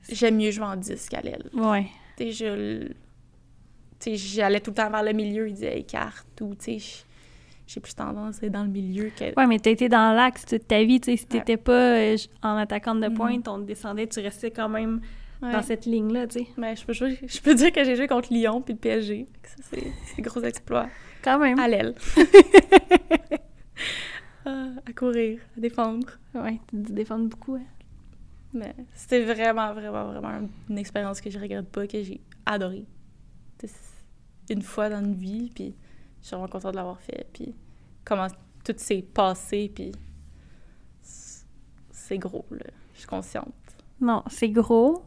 [0.09, 1.51] j'aime mieux jouer en 10 qu'à l'aile.
[1.55, 1.87] Ouais.
[2.17, 2.89] Tu je...
[4.07, 7.05] j'allais tout le temps vers le milieu, il disait écarte ou, tu sais, j-
[7.67, 9.35] j'ai plus tendance à être dans le milieu que...
[9.37, 11.39] Ouais, mais t'as été dans l'axe toute ta vie, tu sais, si Ouais.
[11.41, 13.15] t'étais pas euh, en attaquante de Mhm.
[13.15, 15.01] pointe, on te descendait, tu restais quand même
[15.43, 15.53] Ouais.
[15.53, 16.47] dans cette ligne-là, tu sais.
[16.57, 19.27] Mais je peux, jouer- je peux dire que j'ai joué contre Lyon puis le PSG.
[19.43, 20.87] Ça, c'est c'est gros exploit.
[21.25, 21.59] Quand même.
[21.59, 21.95] À l'aile.
[24.47, 26.07] Ah, à courir, à défendre.
[26.35, 27.65] Ouais, tu te défends beaucoup, hein.
[28.53, 32.85] Mais c'était vraiment, vraiment, vraiment une expérience que je regrette pas, que j'ai adorée.
[34.51, 35.75] Une fois dans une vie, puis
[36.21, 37.27] je suis vraiment contente de l'avoir fait.
[37.33, 37.55] Puis
[38.05, 38.27] comment
[38.63, 39.93] tout s'est passé, puis
[41.01, 42.67] c'est gros, là.
[42.93, 43.55] Je suis consciente.
[43.99, 45.07] Non, c'est gros.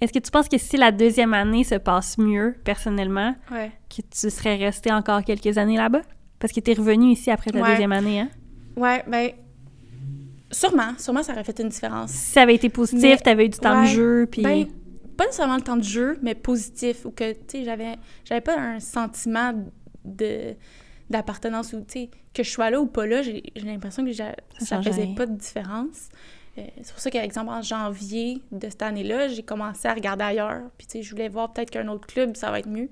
[0.00, 3.70] Est-ce que tu penses que si la deuxième année se passe mieux, personnellement, Ouais.
[3.88, 6.02] que tu serais resté encore quelques années là-bas?
[6.38, 7.70] Parce que t'es revenu ici après ta Ouais.
[7.70, 8.30] deuxième année, hein?
[8.76, 9.30] Ouais, ben,
[10.50, 12.10] sûrement, sûrement ça aurait fait une différence.
[12.10, 14.42] Si ça avait été positif, Mais- t'avais eu du temps de jeu, puis...
[14.42, 14.66] Ben,
[15.16, 18.58] pas nécessairement le temps de jeu, mais positif, ou que, tu sais, j'avais, j'avais pas
[18.58, 19.52] un sentiment
[20.04, 20.54] de
[21.10, 24.32] d'appartenance ou, tu sais, que je sois là ou pas là, j'ai, l'impression que Ça
[24.60, 25.14] ça, faisait rien.
[25.14, 26.08] pas de différence.
[26.58, 30.24] Euh, c'est pour ça qu'à exemple, en janvier de cette année-là, j'ai commencé à regarder
[30.24, 30.62] ailleurs.
[30.78, 32.90] Puis, tu sais, je voulais voir peut-être qu'un autre club, ça va être mieux.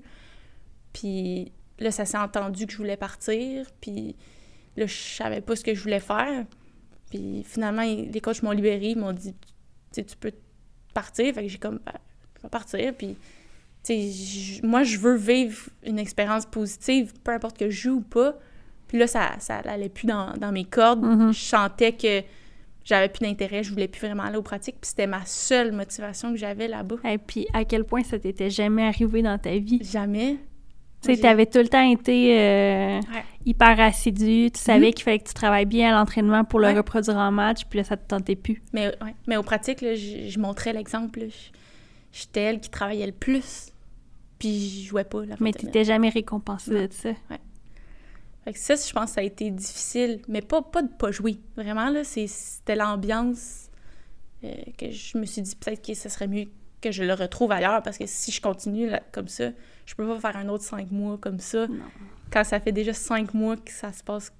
[0.93, 3.65] Puis là, ça s'est entendu que je voulais partir.
[3.81, 4.15] Puis
[4.77, 6.45] là, je savais pas ce que je voulais faire.
[7.09, 8.89] Puis finalement, les coachs m'ont libéré.
[8.91, 9.33] Ils m'ont dit,
[9.93, 10.31] tu peux
[10.93, 11.33] partir.
[11.33, 11.93] Fait que j'ai comme, ben,
[12.37, 12.93] je vais partir.
[12.95, 13.15] Puis,
[13.83, 17.95] tu sais, j- moi, je veux vivre une expérience positive, peu importe que je joue
[17.97, 18.35] ou pas.
[18.87, 21.03] Puis là, ça, ça allait plus dans, dans mes cordes.
[21.03, 21.31] Mhm.
[21.33, 22.21] Je sentais que
[22.89, 24.77] j'avais plus d'intérêt, je voulais plus vraiment aller aux pratiques.
[24.81, 26.95] Puis c'était ma seule motivation que j'avais là-bas.
[27.05, 29.79] Et puis, à quel point ça t'était jamais arrivé dans ta vie?
[29.83, 30.37] Jamais.
[31.01, 32.99] Tu sais, avais tout le temps été euh,
[33.45, 34.93] hyper assidu, tu savais mhm.
[34.93, 37.85] qu'il fallait que tu travailles bien à l'entraînement pour le reproduire en match, puis là,
[37.85, 38.61] ça te tentait plus.
[38.73, 39.15] Mais, ouais.
[39.25, 41.21] Mais au pratique, là, je, montrais l'exemple.
[42.11, 43.71] J'étais elle qui travaillait le plus,
[44.39, 45.23] puis je jouais pas.
[45.25, 47.09] La mais tu n'étais jamais récompensée de ça.
[47.29, 47.39] Ouais.
[48.49, 51.11] Fait que ça, je pense que ça a été difficile, mais pas, pas de pas
[51.11, 51.37] jouer.
[51.55, 53.69] Vraiment, là, c'était l'ambiance
[54.43, 56.45] euh, que je me suis dit peut-être que ce serait mieux
[56.81, 59.51] que je le retrouve ailleurs, parce que si je continue comme ça,
[59.85, 61.67] je peux pas faire un autre cinq mois comme ça.
[62.31, 64.33] Quand ça fait déjà cinq mois que ça se passe,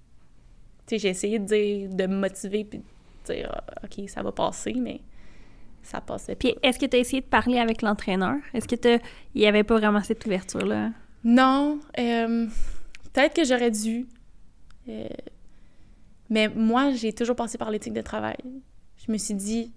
[0.87, 4.23] tu sais, j'ai essayé de dire, de me motiver puis de dire, ah, OK, ça
[4.23, 5.01] va passer, mais
[5.83, 8.37] ça passait Puis est-ce que tu as essayé de parler avec l'entraîneur?
[8.55, 8.99] Est-ce que
[9.35, 10.93] il y avait pas vraiment cette ouverture-là?
[11.23, 11.79] Non.
[11.99, 12.47] Euh,
[13.13, 14.07] peut-être que j'aurais dû.
[14.87, 15.07] Euh,
[16.29, 18.37] mais moi, j'ai toujours passé par l'éthique de travail.
[18.97, 19.73] Je me suis dit,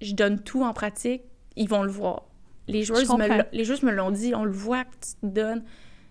[0.00, 1.22] je donne tout en pratique,
[1.56, 2.24] ils vont le voir.
[2.66, 5.64] Les joueuses, me, les joueuses me l'ont dit, on le voit que tu te donnes.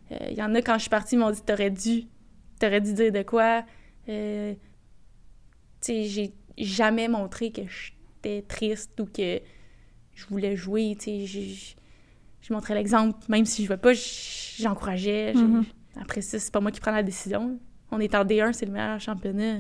[0.10, 2.06] Il euh, y en a, quand je suis partie, m'ont dit T'aurais dû,
[2.60, 3.64] t'aurais dû dire de quoi.
[4.10, 4.54] Euh,
[5.82, 9.40] tu sais, j'ai jamais montré que j'étais triste ou que
[10.16, 10.96] je voulais jouer.
[11.00, 11.76] Tu sais,
[12.42, 13.20] je montrais l'exemple.
[13.30, 15.34] Même si je ne veux pas, j'encourageais.
[15.34, 15.64] Mm-hmm.
[16.02, 17.60] Après ça, c'est pas moi qui prends la décision.
[17.92, 19.60] On est en D1, c'est le meilleur championnat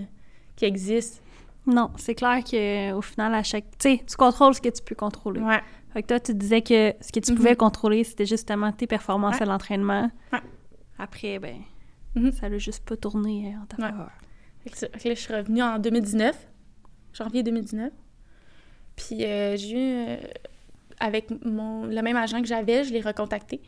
[0.55, 1.21] qui existe.
[1.65, 3.65] Non, c'est clair qu'au final, à chaque.
[3.77, 5.41] Tu sais, tu contrôles ce que tu peux contrôler.
[5.41, 5.61] Ouais.
[5.93, 7.57] Fait que toi, tu disais que ce que tu pouvais mhm.
[7.57, 10.09] contrôler, c'était justement tes performances à l'entraînement.
[10.97, 11.57] Après, ben,
[12.15, 12.31] mhm.
[12.31, 14.11] ça l'a juste pas tourné euh, en ta faveur.
[14.59, 16.47] Fait que, là, je suis revenue en 2019,
[17.13, 17.91] janvier 2019.
[18.95, 20.17] Puis euh, j'ai eu, euh,
[20.99, 23.61] avec mon, le même agent que j'avais, je l'ai recontacté.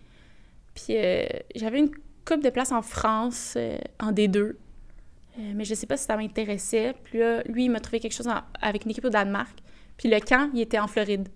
[0.73, 0.95] Puis
[1.55, 1.91] j'avais une
[2.29, 3.57] coupe de place en France,
[3.99, 4.53] en D2.
[5.55, 6.93] mais je sais pas si ça m'intéressait.
[7.03, 8.29] Puis là, lui, il m'a trouvé quelque chose
[8.61, 9.57] avec une équipe au Danemark.
[9.97, 11.27] Puis le camp, il était en Floride.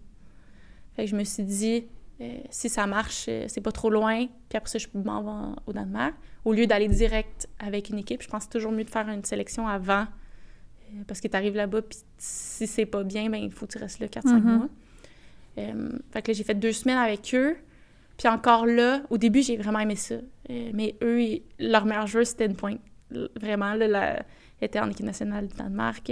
[0.96, 1.86] Fait que je me suis dit,
[2.22, 5.56] euh, si ça marche, euh, c'est pas trop loin, puis après ça, je m'en vais
[5.66, 6.14] au Danemark.
[6.46, 9.08] Au lieu d'aller direct avec une équipe, je pense que c'est toujours mieux de faire
[9.10, 13.38] une sélection avant, euh, parce que tu arrives là-bas, puis si c'est pas bien, ben
[13.38, 14.42] il faut que tu restes là 4-5 mm-hmm.
[14.44, 14.70] mois.
[15.56, 17.58] fait que là, j'ai fait deux semaines avec eux.
[18.18, 20.16] Puis encore là, au début, j'ai vraiment aimé ça.
[20.50, 22.82] Mais eux, leur meilleur jeu, c'était une pointe.
[23.40, 24.26] Vraiment, là, la,
[24.62, 26.10] était en équipe nationale du Danemark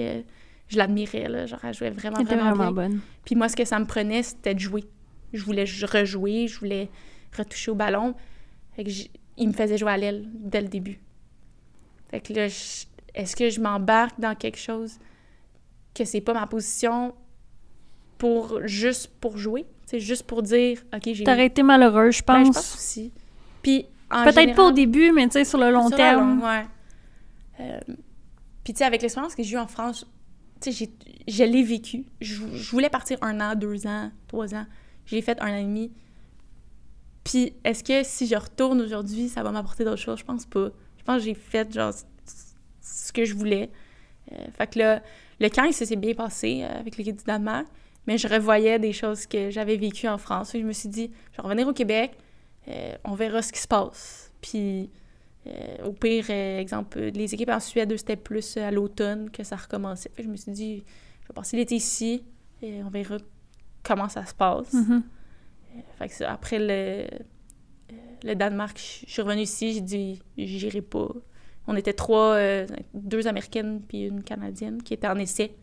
[0.71, 1.45] je l'admirais, là.
[1.45, 3.01] Genre, elle jouait vraiment, vraiment, vraiment bonne.
[3.25, 4.85] Puis moi, ce que ça me prenait, c'était de jouer.
[5.33, 6.89] Je voulais rejouer, je voulais
[7.37, 8.15] retoucher au ballon.
[8.75, 8.89] Fait que
[9.37, 10.99] il me faisait jouer à l'aile dès le début.
[12.09, 14.97] Fait que là, est-ce que je m'embarque dans quelque chose
[15.93, 17.13] que c'est pas ma position
[18.17, 19.65] pour juste pour jouer?
[19.85, 21.23] C'est juste pour dire, OK, j'ai...
[21.23, 22.47] T'aurais été malheureux, je pense.
[22.47, 23.11] je pense aussi.
[23.61, 26.41] Puis, Peut-être pas au début, mais tu sais, sur le long terme.
[26.41, 26.65] ouais.
[27.59, 27.79] Euh,
[28.63, 30.05] puis, tu sais, avec l'expérience que j'ai eue en France,
[30.61, 30.89] tu sais,
[31.27, 32.05] je l'ai vécu.
[32.19, 34.65] Je, voulais partir un an, deux ans, trois ans.
[35.05, 35.91] J'ai fait un an et demi.
[37.23, 40.19] Puis, est-ce que si je retourne aujourd'hui, ça va m'apporter d'autres choses?
[40.19, 40.69] Je pense pas.
[40.97, 41.93] Je pense que j'ai fait, genre,
[42.81, 43.71] ce que je voulais.
[44.31, 45.01] Euh, fait que là,
[45.39, 47.65] le camp, ça s'est bien passé euh, avec l'équipe du Danemark,
[48.07, 50.51] mais je revoyais des choses que j'avais vécues en France.
[50.53, 52.11] je me suis dit, je vais revenir au Québec,
[52.67, 54.31] euh, on verra ce qui se passe.
[54.41, 54.89] Puis,
[55.47, 59.55] euh, au pire, euh, exemple, les équipes en Suède, c'était plus à l'automne que ça
[59.55, 60.11] recommençait.
[60.17, 60.83] je me suis dit,
[61.23, 62.23] je vais passer l'été ici
[62.61, 63.17] et on verra
[63.83, 64.73] comment ça se passe.
[64.73, 65.01] Mm-hmm.
[66.01, 67.07] Euh, après le,
[68.23, 71.09] le Danemark, je suis revenue ici, j'ai dit, j'irai pas.
[71.67, 72.37] On était trois,
[72.93, 75.55] deux Américaines puis une Canadienne qui étaient en essai.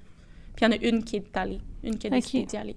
[0.57, 2.77] Puis il y en a une qui est allée, une qui a décidé d'y aller.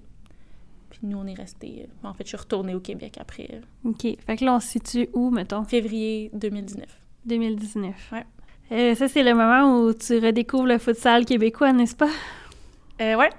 [0.92, 1.86] Puis nous, on est restés.
[1.88, 3.48] Euh, en fait, je suis retournée au Québec après.
[3.50, 4.02] Euh, OK.
[4.26, 5.64] Fait que là, on se situe où, mettons?
[5.64, 6.84] Février 2019.
[7.24, 8.12] 2019.
[8.12, 8.26] Ouais.
[8.72, 12.10] Euh, ça, c'est le moment où tu redécouvres le futsal québécois, n'est-ce pas?
[13.00, 13.30] Euh, ouais.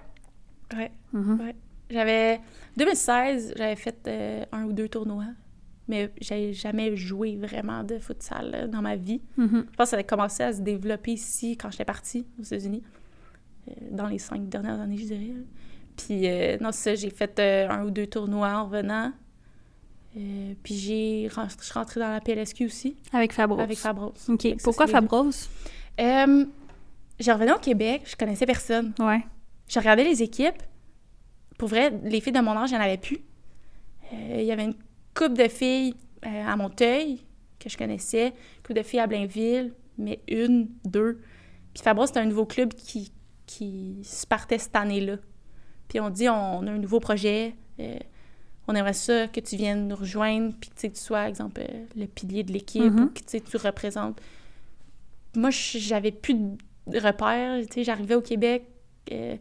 [0.76, 0.92] Ouais.
[1.14, 1.42] Mm-hmm.
[1.42, 1.56] ouais.
[1.92, 2.40] J'avais...
[2.76, 4.10] 2016, j'avais fait
[4.52, 5.28] un ou deux tournois,
[5.88, 9.22] mais j'avais jamais joué vraiment de futsal dans ma vie.
[9.38, 9.66] Mm-hmm.
[9.72, 12.82] Je pense que ça a commencé à se développer ici quand j'étais partie aux États-Unis,
[13.92, 15.34] dans les cinq dernières années, je dirais.
[15.98, 19.12] Puis, euh, non, c'est ça, j'ai fait euh, un ou deux tournois en revenant.
[20.18, 22.98] Euh, puis, j'ai, je suis rentrée dans la PLSQ aussi.
[23.12, 23.60] Avec Fabros.
[23.60, 24.14] Avec Fabros.
[24.30, 24.56] OK.
[24.64, 25.30] Pourquoi Fabros?
[26.00, 26.46] Euh,
[27.20, 28.94] j'ai revenu au Québec, je connaissais personne.
[29.00, 29.24] Ouais.
[29.68, 30.62] J'ai regardé les équipes.
[31.58, 33.20] Pour vrai, les filles de mon âge, il n'y en avait plus.
[34.12, 34.76] Il y avait une
[35.16, 37.20] couple de filles à Monteuil
[37.60, 41.22] que je connaissais, une couple de filles à Blainville, mais une, deux.
[41.74, 43.12] Puis Fabros, c'était un nouveau club qui,
[43.46, 45.18] qui se partait cette année-là.
[45.94, 48.00] Puis on dit, on, a un nouveau projet, euh,
[48.68, 52.08] on aimerait ça que tu viennes nous rejoindre, puis que tu sois, exemple, euh, le
[52.08, 53.04] pilier de l'équipe, mm-hmm.
[53.04, 54.20] ou que tu représentes.
[55.36, 57.62] Moi, j'avais plus de repères.
[57.78, 58.64] J'arrivais au Québec,
[59.12, 59.36] euh,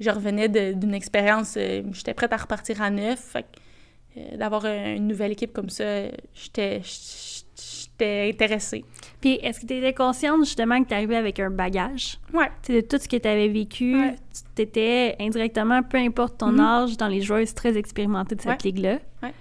[0.00, 3.36] je revenais d'une expérience, j'étais prête à repartir à neuf.
[4.34, 6.80] d'avoir une nouvelle équipe comme ça, j'étais
[7.98, 8.84] j'étais intéressée.
[9.20, 12.18] Puis, est-ce que tu étais consciente justement que tu arrivais avec un bagage?
[12.32, 12.50] Ouais.
[12.62, 14.16] Tu de tout ce que tu avais vécu, Ouais.
[14.54, 16.60] tu étais indirectement, peu importe ton Mhm.
[16.60, 18.70] âge, dans les joueuses très expérimentées de cette Ouais.
[18.70, 18.98] ligue-là.
[19.22, 19.32] Ouais.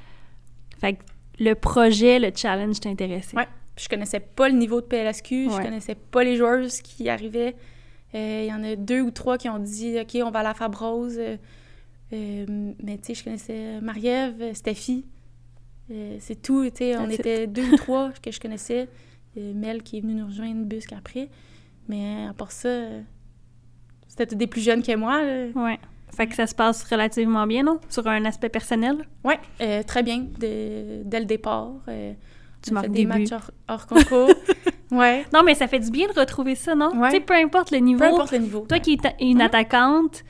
[0.79, 1.03] Fait que
[1.39, 3.35] le projet, le challenge t'intéressait.
[3.35, 3.47] Ouais.
[3.77, 7.55] Je connaissais pas le niveau de PLSQ, je connaissais pas les joueuses qui arrivaient.
[8.13, 10.43] Euh, Il y en a deux ou trois qui ont dit OK, on va à
[10.43, 11.19] la Fabrose.
[11.19, 11.37] Euh,
[12.81, 15.05] mais tu sais, je connaissais Marie-Ève, Steffi.
[15.91, 16.97] Euh, c'est tout, tu sais.
[16.97, 18.87] On était deux ou trois que je connaissais.
[19.37, 21.29] Euh, Mel qui est venue nous rejoindre busque après.
[21.87, 23.01] Mais à part ça, euh,
[24.07, 25.21] c'était des plus jeunes que moi.
[25.23, 25.47] là.
[25.55, 25.79] Ouais.
[26.15, 27.79] Fait que ça se passe relativement bien, non?
[27.89, 29.05] Sur un aspect personnel?
[29.23, 31.73] Ouais, euh, très bien de- dès le départ.
[31.89, 32.13] Euh,
[32.61, 34.29] Tu on a fait des matchs hors, hors concours.
[34.91, 36.91] ouais, Non, mais ça fait du bien de retrouver ça, non?
[36.97, 37.09] Ouais.
[37.09, 37.99] Tu sais, peu importe le niveau.
[37.99, 38.61] peu importe le niveau.
[38.67, 39.41] Toi qui es une Mhm.
[39.41, 40.23] attaquante,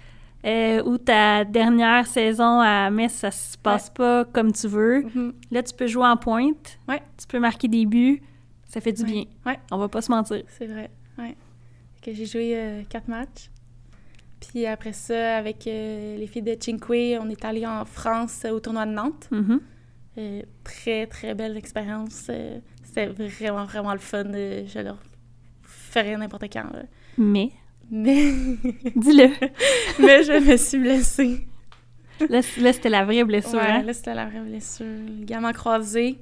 [0.46, 5.04] euh, ou ta dernière saison à Metz, ça se passe pas comme tu veux.
[5.04, 5.34] Mhm.
[5.52, 6.78] Là, tu peux jouer en pointe.
[6.88, 7.02] Ouais.
[7.18, 8.22] Tu peux marquer des buts.
[8.68, 9.10] Ça fait du Ouais.
[9.12, 9.24] bien.
[9.46, 9.60] Ouais.
[9.72, 10.44] On va pas se mentir.
[10.48, 11.36] C'est vrai, ouais.
[12.02, 13.50] Que j'ai joué euh, quatre matchs.
[14.40, 18.52] Puis après ça, avec euh, les filles de Cinque, on est allé en France euh,
[18.52, 19.28] au tournoi de Nantes.
[19.32, 19.62] Mhm.
[20.18, 22.28] Euh, très, très belle expérience.
[22.30, 24.24] Euh, C'était vraiment, vraiment le fun.
[24.34, 24.98] Euh, je leur
[25.64, 26.72] ferais n'importe quand.
[26.72, 26.84] là.
[27.18, 27.52] Mais,
[27.92, 28.32] Mais...
[28.96, 29.30] dis-le.
[30.00, 31.48] Mais je me suis blessée.
[32.30, 33.56] Là, c'était la vraie blessure.
[33.60, 33.82] Ouais, hein?
[33.84, 34.86] là, c'était la vraie blessure.
[34.86, 36.18] Le gamin croisé.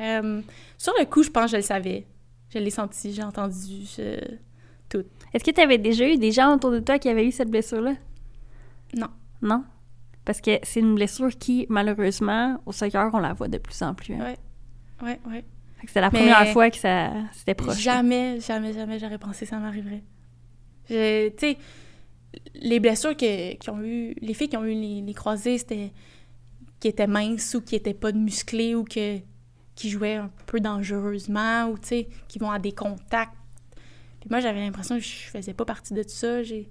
[0.00, 0.40] Euh,
[0.76, 2.06] sur le coup, je pense que je le savais.
[2.54, 3.84] Je l'ai senti, j'ai entendu.
[3.96, 4.98] je-
[5.34, 7.50] Est-ce que tu avais déjà eu des gens autour de toi qui avaient eu cette
[7.50, 7.94] blessure-là?
[8.96, 9.08] Non.
[9.42, 9.64] Non?
[10.24, 13.94] Parce que c'est une blessure qui, malheureusement, au soccer, on la voit de plus en
[13.94, 14.14] plus.
[14.14, 14.34] hein?
[15.02, 15.18] Ouais.
[15.80, 17.78] Fait que c'est la Mais- première fois que ça c'était proche.
[17.80, 20.02] Jamais, jamais, jamais j'aurais pensé que ça m'arriverait.
[20.88, 21.58] Je- Tu sais,
[22.54, 25.90] les blessures que, qui ont eu, les filles qui ont eu les, les croisés, c'était
[26.80, 29.18] qui étaient minces ou qui étaient pas musclées ou que,
[29.74, 33.32] qui jouaient un peu dangereusement ou, tu sais, qui vont à des contacts.
[34.20, 36.42] Puis moi, j'avais l'impression que je faisais pas partie de tout ça.
[36.42, 36.68] J'ai...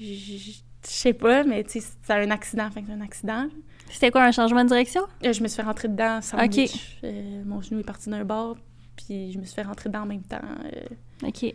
[0.00, 0.52] Je
[0.82, 2.70] sais pas, mais tu sais, c'est un accident.
[2.70, 3.48] Fait que c'est un accident.
[3.90, 5.02] C'était quoi, un changement de direction?
[5.24, 6.58] Euh, Je me suis fait rentrer dedans sans Ok.
[7.04, 8.56] Euh, mon genou est parti d'un bord,
[8.96, 10.40] puis je me suis fait rentrer dedans en même temps.
[10.72, 11.54] euh, OK.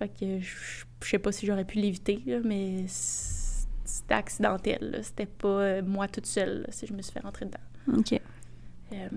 [0.00, 5.00] Fait que je, sais pas si j'aurais pu l'éviter, mais c'était accidentel.
[5.02, 7.98] C'était pas euh, moi toute seule là, si je me suis fait rentrer dedans.
[7.98, 8.18] OK.
[8.92, 9.08] Euh,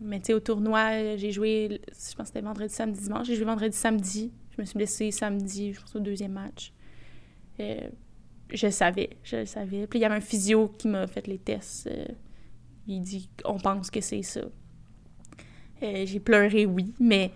[0.00, 3.26] mais tu sais, au tournoi, j'ai joué, je pense que c'était vendredi, samedi, dimanche.
[3.28, 4.32] J'ai joué vendredi, samedi.
[4.56, 6.72] Je me suis blessée samedi, je pense au deuxième match.
[7.60, 7.88] Euh,
[8.52, 9.86] je le savais, je le savais.
[9.86, 11.86] Puis il y avait un physio qui m'a fait les tests.
[11.86, 12.06] euh,
[12.88, 14.40] il dit on pense que c'est ça.
[15.80, 17.30] J'ai pleuré, oui, mais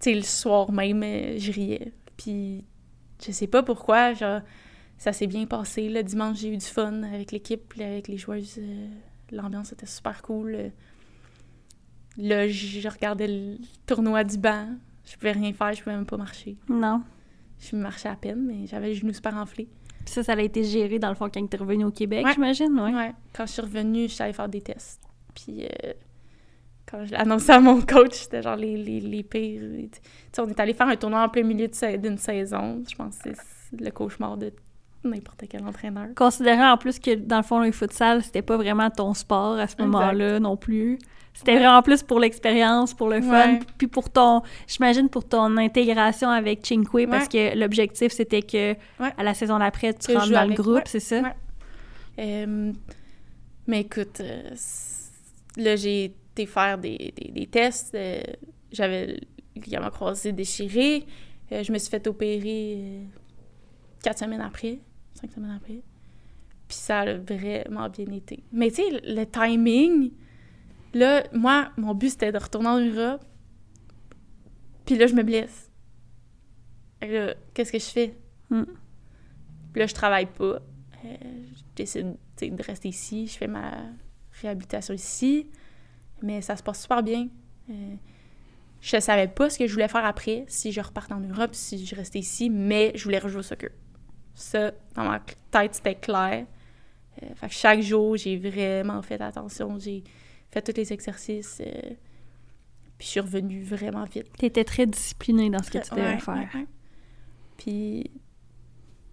[0.00, 1.92] tu sais, le soir même, euh, je riais.
[2.16, 2.64] Puis
[3.24, 4.40] je sais pas pourquoi, genre,
[4.96, 5.88] ça s'est bien passé.
[5.88, 8.56] Le dimanche, j'ai eu du fun avec l'équipe, avec les joueuses.
[8.58, 8.88] euh,
[9.32, 10.70] L'ambiance était super cool.
[12.16, 13.56] Là, je regardais le
[13.86, 14.68] tournoi du banc.
[15.04, 16.56] Je pouvais rien faire, je pouvais même pas marcher.
[16.68, 17.02] Non.
[17.60, 19.68] Je marchais à peine, mais j'avais les genoux super enflés.
[20.04, 22.24] Puis ça, ça a été géré, dans le fond, quand tu es revenu au Québec,
[22.24, 22.32] Ouais.
[22.34, 22.94] j'imagine, ouais.
[22.94, 23.12] Ouais.
[23.34, 25.00] Quand je suis revenue, je suis allée faire des tests.
[25.34, 25.92] Puis euh,
[26.90, 29.60] quand je annoncé à mon coach, c'était genre les, les, les pires.
[29.60, 29.88] Tu
[30.32, 32.82] sais, on est allé faire un tournoi en plein milieu d'une saison.
[32.88, 34.52] Je pense que c'est le cauchemar de
[35.04, 36.06] n'importe quel entraîneur.
[36.16, 39.66] Considérant en plus que, dans le fond, le futsal, c'était pas vraiment ton sport à
[39.66, 40.98] ce moment-là non plus.
[41.34, 43.60] C'était vraiment plus pour l'expérience, pour le fun, Ouais.
[43.76, 49.12] puis pour ton, j'imagine, pour ton intégration avec Cinque, parce que l'objectif, c'était que Ouais.
[49.16, 51.20] à la saison d'après, tu rentres dans le groupe, c'est ça?
[51.20, 51.34] Ouais.
[52.18, 52.72] Euh,
[53.68, 54.50] mais écoute, euh,
[55.58, 56.12] là, j'ai
[56.42, 57.94] été faire des, des, des tests.
[57.94, 58.20] euh,
[58.72, 59.18] J'avais le
[59.56, 61.04] ligament croisé déchiré.
[61.52, 63.04] Euh, je me suis fait opérer euh,
[64.02, 64.78] quatre semaines après,
[65.14, 65.80] cinq semaines après.
[66.68, 68.42] Puis ça a vraiment bien été.
[68.52, 70.12] Mais tu sais, le, timing,
[70.92, 73.24] là, moi, mon but, c'était de retourner en Europe.
[74.84, 75.70] Puis là, je me blesse.
[77.00, 78.14] Là, Qu'est-ce que je fais?
[78.50, 78.62] Mm.
[79.72, 80.60] Puis là, je travaille pas.
[81.04, 81.16] Euh,
[81.54, 83.26] je décide de rester ici.
[83.26, 83.78] Je fais ma
[84.42, 85.46] réhabilitation ici.
[86.22, 87.28] Mais ça se passe super bien.
[87.70, 87.94] Euh,
[88.80, 91.84] je savais pas ce que je voulais faire après, si je repartais en Europe, si
[91.84, 93.70] je restais ici, mais je voulais rejouer au soccer.
[94.34, 95.20] Ça, dans ma
[95.50, 96.46] tête, c'était clair.
[97.22, 99.78] Euh, fait que chaque jour, j'ai vraiment fait attention.
[99.78, 100.04] J'ai
[100.50, 101.60] fait tous les exercices.
[101.60, 101.80] euh,
[102.96, 104.26] puis je suis revenue vraiment vite.
[104.36, 106.34] T'étais très disciplinée dans ce que tu devais Ouais, faire.
[106.34, 106.66] ouais, ouais.
[107.56, 108.10] Puis,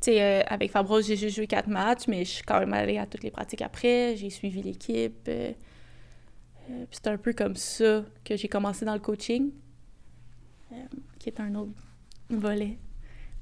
[0.01, 2.73] tu sais, euh, avec Fabros, j'ai juste joué quatre matchs, mais je suis quand même
[2.73, 4.15] allée à toutes les pratiques après.
[4.15, 5.27] J'ai suivi l'équipe.
[6.69, 9.51] Euh, c'est un peu comme ça que j'ai commencé dans le coaching,
[10.71, 10.75] euh,
[11.19, 11.71] qui est un autre
[12.29, 12.77] volet.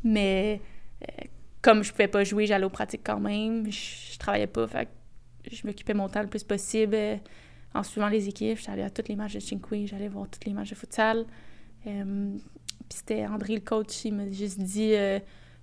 [0.04, 0.62] Mais
[1.04, 1.24] euh,
[1.62, 3.72] comme je pouvais pas jouer, j'allais aux pratiques quand même.
[3.72, 4.68] Je, je travaillais pas,
[5.50, 6.98] je m'occupais mon temps le plus possible
[7.74, 8.60] en suivant les équipes.
[8.60, 11.26] J'allais à tous les matchs de Chinqui, j'allais voir tous les matchs de futsal.
[11.84, 11.92] Puis
[12.90, 14.94] c'était André, le coach, il m'a juste dit,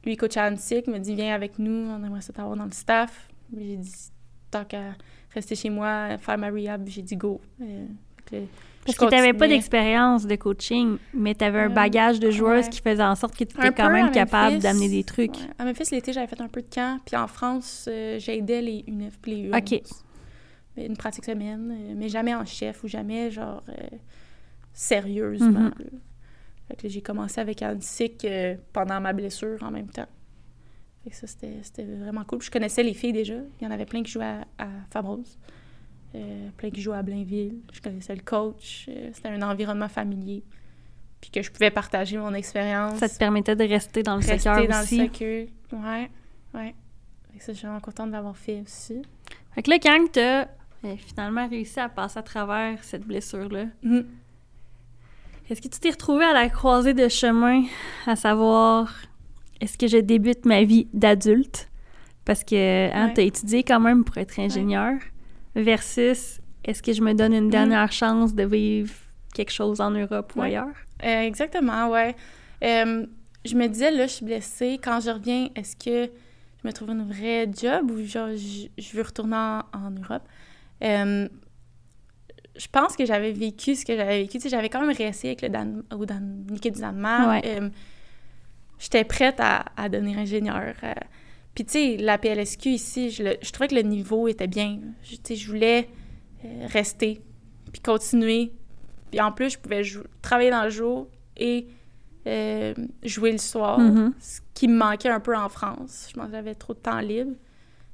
[0.05, 2.65] lui, coach à Antique, il m'a dit, viens avec nous, on aimerait ça t'avoir dans
[2.65, 3.29] le staff.
[3.57, 4.11] J'ai dit,
[4.51, 4.95] tant qu'à
[5.35, 7.41] rester chez moi, faire ma rehab, j'ai dit go.
[7.61, 7.87] Euh,
[8.85, 12.31] Parce que tu n'avais pas d'expérience de coaching, mais tu avais un Euh, bagage de
[12.31, 12.71] joueuse ouais.
[12.71, 15.35] qui faisait en sorte que tu étais quand même capable d'amener des trucs.
[15.37, 15.49] Ouais.
[15.59, 16.99] À Memphis, l'été, j'avais fait un peu de camp.
[17.05, 19.59] Puis en France, euh, j'aidais les UNEF puis les U11.
[19.59, 19.83] OK.
[20.77, 23.63] Une pratique semaine, euh, mais jamais en chef ou jamais, genre,
[24.73, 25.61] sérieusement.
[25.61, 25.75] Mhm.
[26.69, 28.27] Fait que j'ai commencé avec Antic
[28.73, 30.07] pendant ma blessure en même temps.
[31.05, 32.39] Fait que ça, c'était vraiment cool.
[32.39, 33.37] Puis Je connaissais les filles déjà.
[33.61, 34.25] Il y en avait plein qui jouaient
[34.59, 35.39] à, à Fabrose.
[36.15, 37.61] Euh, plein qui jouaient à Blainville.
[37.73, 38.87] Je connaissais le coach.
[38.89, 40.43] Euh, c'était un environnement familier.
[41.21, 44.39] Puis que je pouvais partager mon expérience Ça te permettait de rester dans le rester
[44.39, 44.99] secteur dans aussi.
[44.99, 45.47] le soccer.
[45.73, 46.11] Ouais,
[46.55, 46.75] ouais.
[47.33, 49.01] Fait que ça, je suis vraiment contente d'avoir fait aussi.
[49.55, 50.49] Fait que là, quand tu as
[50.97, 54.07] finalement réussi à passer à travers cette blessure-là, Mhm.
[55.49, 57.65] est-ce que tu t'es retrouvé à la croisée de chemin,
[58.07, 58.93] à savoir,
[59.61, 61.69] est-ce que je débute ma vie d'adulte?
[62.25, 63.15] Parce que hein, Ouais.
[63.15, 64.95] tu as étudié quand même pour être ingénieur,
[65.55, 68.93] versus est-ce que je me donne une dernière chance de vivre
[69.35, 70.47] quelque chose en Europe ou Ouais.
[70.49, 70.77] ailleurs?
[71.05, 72.15] Euh, exactement, ouais.
[72.63, 73.07] Euh,
[73.45, 74.79] je me disais, là, je suis blessée.
[74.83, 76.11] Quand je reviens, est-ce que
[76.63, 80.23] je me trouve une vraie job ou genre, je, je veux retourner en, en Europe?
[80.85, 81.27] Euh,
[82.57, 84.33] je pense que j'avais vécu ce que j'avais vécu.
[84.37, 87.45] Tu sais, j'avais quand même resté avec le Dan au Dan du Danemark.
[87.45, 87.61] Ouais.
[88.81, 90.75] J'étais prête à, à devenir ingénieure.
[90.83, 90.93] Euh,
[91.55, 94.79] Puis, tu sais, la PLSQ ici, je, le- je trouvais que le niveau était bien.
[95.05, 95.89] Je, tu sais, je voulais
[96.45, 97.21] euh, rester,
[97.73, 98.53] puis continuer.
[99.11, 101.67] Puis en plus, je pouvais jou- travailler dans le jour et
[102.27, 104.15] euh, jouer le soir, Mhm.
[104.19, 106.07] ce qui me manquait un peu en France.
[106.09, 107.33] Je pense que j'avais trop de temps libre.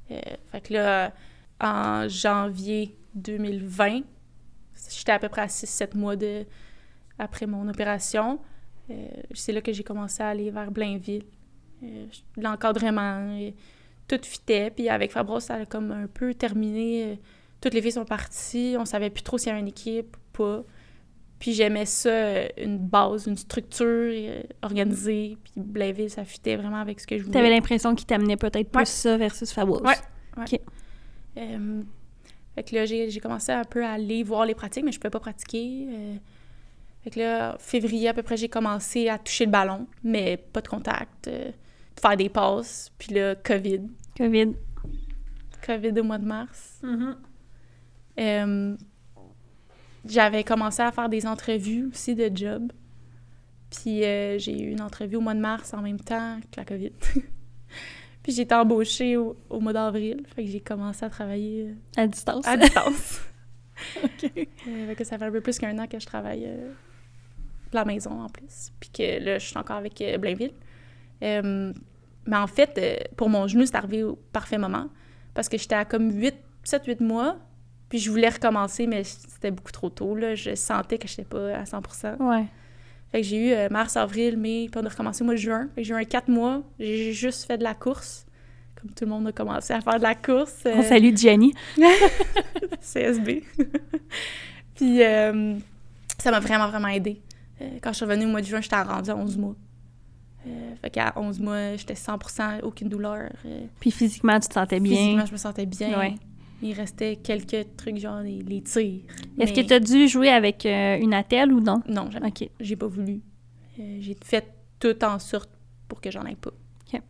[0.08, 1.12] Fait que là,
[1.60, 4.02] en janvier 2020,
[4.90, 6.44] j'étais à peu près à 6-7 mois de,
[7.18, 8.38] après mon opération.
[8.90, 8.94] Euh,
[9.34, 11.24] c'est là que j'ai commencé à aller vers Blainville.
[11.82, 12.06] Euh,
[12.36, 13.38] L'encadrement,
[14.08, 14.70] tout fitait.
[14.70, 17.04] Puis avec Fabros, ça a comme un peu terminé.
[17.04, 17.14] euh,
[17.60, 18.76] toutes les filles sont parties.
[18.78, 20.64] On savait plus trop s'il y avait une équipe ou pas.
[21.38, 25.36] Puis j'aimais ça, une base, une structure euh, organisée.
[25.44, 27.32] Puis Blainville, ça fitait vraiment avec ce que je voulais.
[27.32, 28.84] Tu avais l'impression qu'il t'amenait peut-être plus Ouais.
[28.86, 29.80] ça versus Fabulous.
[29.80, 29.94] Ouais.
[30.36, 30.44] Ouais.
[30.54, 30.60] OK.
[31.38, 31.82] Euh,
[32.54, 34.98] fait que là, j'ai j'ai commencé un peu à aller voir les pratiques, mais je
[34.98, 35.86] pouvais pas pratiquer.
[35.90, 36.16] euh.
[37.07, 40.61] Fait que là, février à peu près, j'ai commencé à toucher le ballon, mais pas
[40.61, 41.53] de contact, euh,
[42.01, 42.91] faire des passes.
[42.99, 43.83] Puis là, COVID.
[44.16, 44.55] COVID.
[45.65, 46.83] COVID au mois de mars.
[48.19, 48.77] Euh,
[50.05, 52.73] J'avais commencé à faire des entrevues aussi de job.
[53.70, 56.65] Puis euh, j'ai eu une entrevue au mois de mars en même temps que la
[56.65, 56.91] COVID.
[58.24, 60.24] Puis j'ai été embauchée au, au mois d'avril.
[60.35, 62.45] Fait que j'ai commencé à travailler euh, À distance.
[62.49, 63.20] à distance.
[64.03, 64.24] OK.
[64.24, 66.73] Euh, fait que ça fait un peu plus qu'un an que je travaille euh,
[67.72, 68.72] la maison en plus.
[68.80, 70.52] Puis que là, je suis encore avec euh, Blainville.
[71.22, 71.72] Euh,
[72.26, 74.88] mais en fait, euh, pour mon genou, c'est arrivé au parfait moment.
[75.34, 77.36] Parce que j'étais à comme 7-8 mois.
[77.88, 80.14] Puis je voulais recommencer, mais c'était beaucoup trop tôt.
[80.16, 80.34] Là.
[80.34, 81.80] Je sentais que je n'étais pas à 100
[82.20, 82.44] Ouais.
[83.12, 85.40] Fait que j'ai eu euh, mars, avril, mai, puis on a recommencé au mois de
[85.40, 85.68] juin.
[85.74, 86.62] Fait que j'ai eu un 4 mois.
[86.80, 88.26] J'ai juste fait de la course.
[88.74, 90.62] Comme tout le monde a commencé à faire de la course.
[90.66, 91.55] On euh, salue Jenny.
[92.80, 93.44] CSB.
[94.74, 97.20] Puis ça m'a vraiment, vraiment aidé.
[97.61, 99.55] Euh, quand je suis revenue au mois de juin, j'étais rendue à 11 mois.
[100.47, 103.31] Euh, fait qu'à 11 mois, j'étais 100% aucune douleur.
[103.45, 104.97] Euh, Puis physiquement, tu te sentais bien?
[104.97, 105.99] Physiquement, je me sentais bien.
[105.99, 106.15] Ouais.
[106.62, 108.83] Il restait quelques trucs, genre les, les tirs.
[109.39, 111.83] Est-ce mais que tu as dû jouer avec euh, une attelle ou non?
[111.89, 112.33] Non, jamais.
[112.61, 113.20] J'ai pas voulu.
[113.77, 114.47] J'ai fait
[114.78, 115.51] tout en sorte
[115.89, 116.51] pour que j'en aille pas.
[116.93, 117.01] OK.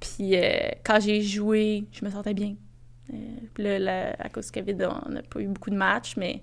[0.00, 0.34] Puis
[0.84, 2.54] quand j'ai joué, je me sentais bien.
[3.54, 4.76] Puis là, la- à cause du COVID,
[5.06, 6.42] on n'a pas eu beaucoup de matchs, mais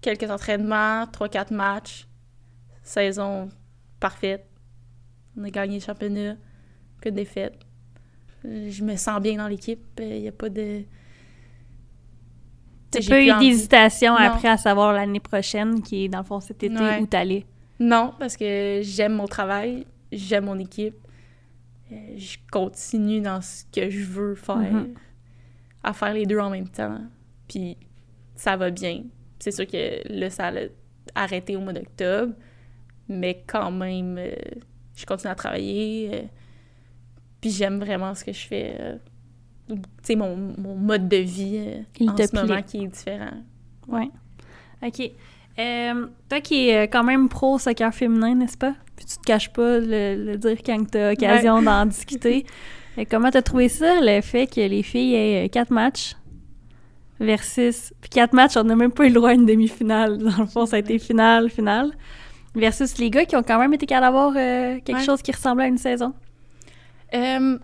[0.00, 2.06] quelques entraînements, 3-4 matchs,
[2.82, 3.48] saison
[4.00, 4.46] parfaite.
[5.36, 6.36] On a gagné le championnat,
[7.00, 7.58] que de défaites.
[8.44, 9.80] Je me sens bien dans l'équipe.
[10.00, 10.82] Il n'y a pas de.
[12.90, 16.40] Tu J'ai pas eu d'hésitation après à savoir l'année prochaine, qui est dans le fond
[16.40, 17.00] cet été, Ouais.
[17.00, 17.44] où t'allais?
[17.78, 20.96] Non, parce que j'aime mon travail, j'aime mon équipe.
[21.92, 24.94] Euh, je continue dans ce que je veux faire, Mhm.
[25.82, 26.98] à faire les deux en même temps.
[27.46, 27.76] Puis
[28.34, 29.02] ça va bien.
[29.38, 30.52] C'est sûr que là, ça a
[31.14, 32.34] arrêté au mois d'octobre,
[33.08, 34.32] mais quand même, euh,
[34.96, 36.10] je continue à travailler.
[36.12, 36.22] euh,
[37.40, 38.76] puis j'aime vraiment ce que je fais.
[38.80, 38.96] euh,
[39.68, 41.58] tu sais, mon, mon mode de vie
[42.08, 43.30] en ce moment qui est différent.
[43.86, 44.08] Ouais.
[44.82, 45.12] OK.
[46.28, 48.74] Toi qui es quand même pro soccer féminin, n'est-ce pas?
[48.96, 52.44] Puis tu te caches pas le, le dire quand tu as occasion d'en discuter.
[53.10, 56.16] Comment t'as trouvé ça, le fait que les filles aient quatre matchs?
[57.20, 57.92] Versus...
[58.00, 60.18] Puis quatre matchs, on n'a même pas eu le droit à une demi-finale.
[60.22, 61.92] Dans le fond, ça a été finale, finale.
[62.54, 65.04] Versus les gars qui ont quand même été capables d'avoir euh, quelque Ouais.
[65.04, 66.14] chose qui ressemblait à une saison.
[67.14, 67.58] Euh,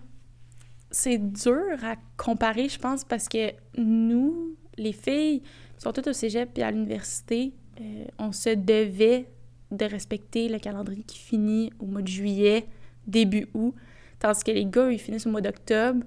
[0.90, 5.43] c'est dur à comparer, je pense, parce que nous, les filles,
[5.82, 9.26] toutes au cégep et à l'université, euh, on se devait
[9.70, 12.66] de respecter le calendrier qui finit au mois de juillet,
[13.06, 13.74] début août,
[14.20, 16.05] tandis que les gars, ils finissent au mois d'octobre.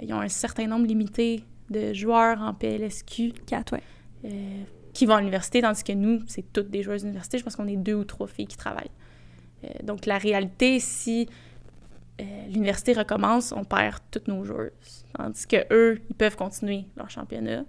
[0.00, 3.82] Ils ont un certain nombre limité de joueurs en PLSQ Quatre, ouais.
[4.24, 4.62] euh,
[4.92, 7.38] qui vont à l'université, tandis que nous, c'est toutes des joueuses d'université.
[7.38, 8.90] Je pense qu'on est deux ou trois filles qui travaillent.
[9.64, 11.28] Euh, donc, la réalité, si
[12.20, 15.04] euh, l'université recommence, on perd toutes nos joueuses.
[15.16, 17.64] Tandis que eux, ils peuvent continuer leur championnat.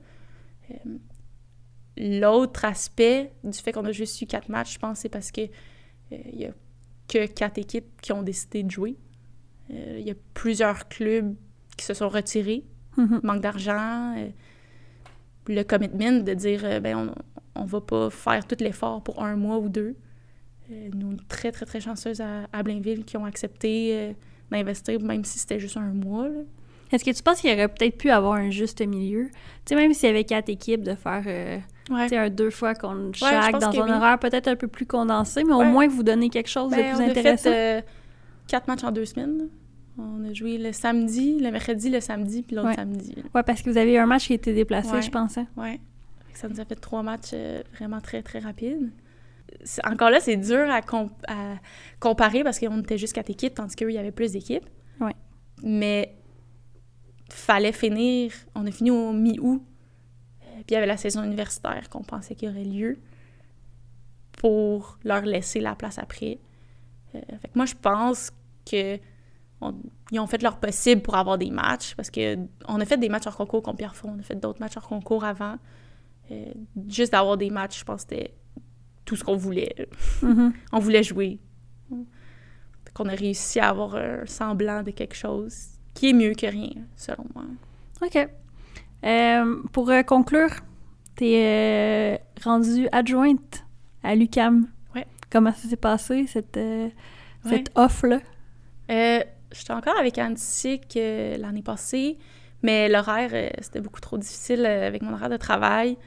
[1.97, 5.41] L'autre aspect du fait qu'on a juste eu quatre matchs, je pense, c'est parce que
[6.11, 6.51] il y a
[7.07, 8.97] que quatre équipes qui ont décidé de jouer.
[9.69, 11.35] Il y a plusieurs clubs
[11.77, 12.65] qui se sont retirés
[12.97, 13.19] Mhm.
[13.23, 14.27] manque d'argent, euh,
[15.47, 16.95] le commitment de dire euh, ben
[17.55, 19.95] on, on va pas faire tout l'effort pour un mois ou deux.
[20.71, 24.15] Euh, nous, très, très, très chanceuses à, à Blainville qui ont accepté
[24.51, 26.27] d'investir, même si c'était juste un mois.
[26.27, 26.39] là.
[26.91, 29.27] Est-ce que tu penses qu'il aurait peut-être pu avoir un juste milieu?
[29.65, 31.57] Tu sais, même s'il y avait quatre équipes, de faire euh,
[31.91, 33.91] un deux fois contre chaque dans un oui.
[33.91, 36.83] horaire peut-être un peu plus condensé, mais au moins vous donner quelque chose Ben, de
[36.83, 37.49] plus on a intéressant.
[37.49, 37.81] fait euh,
[38.47, 39.49] quatre matchs en deux semaines.
[39.97, 42.75] On a joué le samedi, le mercredi, le samedi, puis l'autre Ouais.
[42.75, 43.15] samedi.
[43.33, 45.01] Ouais, parce que vous avez eu un match qui a été déplacé, Ouais.
[45.01, 45.45] je pensais.
[45.55, 45.79] Fait
[46.33, 48.91] que Ça nous a fait trois matchs euh, vraiment très, très rapides.
[49.85, 51.55] Encore là, c'est dur à, com- à
[52.01, 54.65] comparer parce qu'on était juste quatre équipes, tandis qu'eux, il y avait plus d'équipes.
[54.99, 55.13] Ouais.
[55.63, 56.13] Mais
[57.31, 58.33] fallait finir.
[58.53, 59.63] On a fini au mi-août.
[60.41, 62.97] Euh, Puis il y avait la saison universitaire qu'on pensait qu'il y aurait lieu
[64.37, 66.39] pour leur laisser la place après.
[67.15, 68.31] Euh, fait que moi, je pense
[68.69, 68.97] que
[69.61, 69.75] on-
[70.11, 72.37] ils ont fait leur possible pour avoir des matchs parce que
[72.67, 74.87] on a fait des matchs hors concours contre Pierrefonds, on a fait d'autres matchs hors
[74.87, 75.55] concours avant.
[76.31, 76.45] Euh,
[76.87, 78.33] juste d'avoir des matchs, je pense que c'était
[79.05, 79.87] tout ce qu'on voulait.
[80.21, 80.53] Mhm.
[80.71, 81.39] On voulait jouer.
[82.93, 86.71] Qu'on a réussi à avoir un semblant de quelque chose qui est mieux que rien,
[86.95, 87.43] selon moi.
[88.01, 88.29] OK.
[89.03, 90.49] Euh, pour euh, conclure,
[91.15, 93.65] t'es euh, rendue adjointe
[94.01, 94.67] à l'UCAM.
[94.95, 95.05] Ouais.
[95.29, 96.91] Comment ça s'est passé, cette, Ouais.
[97.43, 98.19] cette offre-là?
[99.57, 102.17] J'étais encore avec Antique euh, l'année passée,
[102.61, 105.97] mais l'horaire, euh, c'était beaucoup trop difficile euh, avec mon horaire de travail,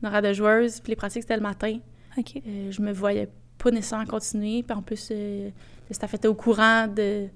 [0.00, 1.78] mon horaire de joueuse, puis les pratiques, c'était le matin.
[2.16, 2.40] OK.
[2.44, 4.62] Je me voyais pas nécessairement continuer.
[4.62, 5.52] Puis en plus, le
[5.90, 7.30] staff était au courant de, de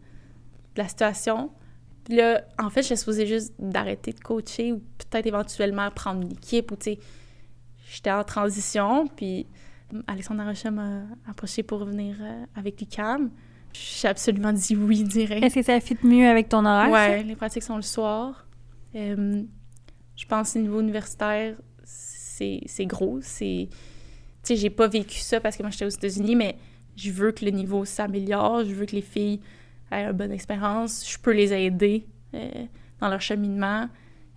[0.76, 1.50] la situation.
[2.04, 6.32] Puis là, en fait, j'étais supposée juste d'arrêter de coacher ou peut-être éventuellement prendre une
[6.32, 6.98] équipe ou, tu sais,
[7.92, 9.06] j'étais en transition.
[9.06, 9.46] Puis
[10.06, 12.16] Alexandre Rocha m'a approché pour venir
[12.56, 13.30] avec l'UQAM.
[13.72, 15.42] J'ai absolument dit oui direct.
[15.42, 16.90] Est-ce que ça fit mieux avec ton horaire?
[16.90, 18.46] Ouais, les pratiques sont le soir.
[18.94, 19.42] Euh,
[20.16, 23.18] je pense au niveau universitaire, c'est c'est gros.
[23.22, 23.76] C'est, tu
[24.42, 26.56] sais, j'ai pas vécu ça parce que moi j'étais aux États-Unis, mais
[26.96, 28.64] je veux que le niveau s'améliore.
[28.64, 29.40] Je veux que les filles
[29.90, 31.08] aient une bonne expérience.
[31.10, 32.50] Je peux les aider euh,
[33.00, 33.88] dans leur cheminement.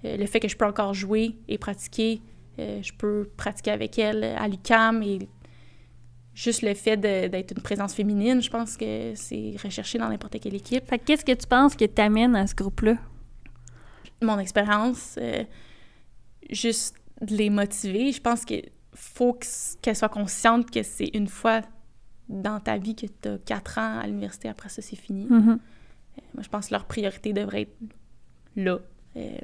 [0.05, 2.21] Euh, le fait que je peux encore jouer et pratiquer,
[2.57, 5.19] je peux pratiquer avec elles à l'UCAM et
[6.35, 10.53] juste le fait d'être une présence féminine, je pense que c'est recherché dans n'importe quelle
[10.53, 10.85] équipe.
[10.87, 12.97] Fait que qu'est-ce que tu penses que t'amènes à ce groupe-là?
[14.21, 15.43] mon expérience, euh,
[16.49, 18.11] juste de les motiver.
[18.11, 19.45] Je pense qu'il faut que-
[19.81, 21.61] qu'elles soient conscientes que c'est une fois
[22.29, 25.25] dans ta vie que tu as quatre ans à l'université, après ça, c'est fini.
[25.29, 25.59] Mhm.
[26.33, 27.75] Moi, je pense que leur priorité devrait être
[28.55, 28.79] là.
[29.17, 29.37] Euh,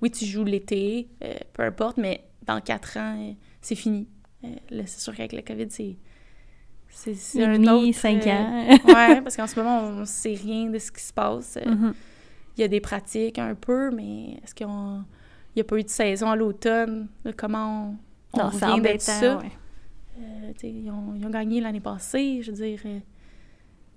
[0.00, 4.08] oui, tu joues l'été, euh, peu importe, mais dans quatre ans, euh, c'est fini.
[4.42, 5.96] Euh, là, c'est sûr qu'avec la COVID, c'est...
[6.96, 7.98] C'est un demi, autre...
[7.98, 8.76] cinq euh, ans.
[8.86, 11.56] ouais, parce qu'en ce moment, on ne sait rien de ce qui se passe.
[11.58, 11.94] Euh, Mhm.
[12.56, 15.88] il y a des pratiques un peu, mais est-ce qu'il n'y a pas eu de
[15.88, 17.08] saison à l'automne?
[17.36, 17.96] Comment
[18.32, 19.36] on, on Non, de embêtant, ça?
[19.38, 19.50] ouais.
[20.20, 22.78] Euh, ils, ont, ils ont gagné l'année passée, je veux dire.
[22.86, 23.00] euh,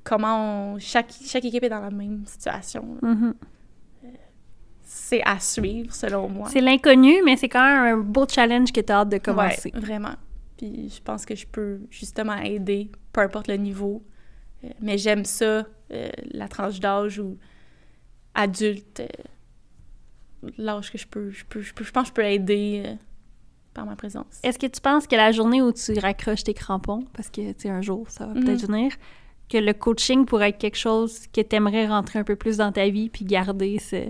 [0.03, 2.97] comment on- chaque, chaque équipe est dans la même situation.
[3.03, 3.35] Mhm.
[4.89, 6.47] C'est à suivre, selon moi.
[6.49, 9.71] C'est l'inconnu, mais c'est quand même un beau challenge que tu as hâte de commencer.
[9.73, 10.13] Ouais, vraiment.
[10.57, 14.03] Puis je pense que je peux justement aider, peu importe le niveau.
[14.63, 17.37] Euh, mais j'aime ça, euh, la tranche d'âge ou
[18.33, 22.25] adulte, euh, l'âge que je peux, je peux, je peux, je pense que je peux
[22.25, 22.83] aider
[23.73, 24.39] par ma présence.
[24.43, 27.61] Est-ce que tu penses que la journée où tu raccroches tes crampons, parce que, tu
[27.63, 28.43] sais, un jour, ça va Mhm.
[28.43, 28.91] peut-être venir,
[29.49, 32.71] que le coaching pourrait être quelque chose que tu aimerais rentrer un peu plus dans
[32.71, 34.09] ta vie puis garder ce...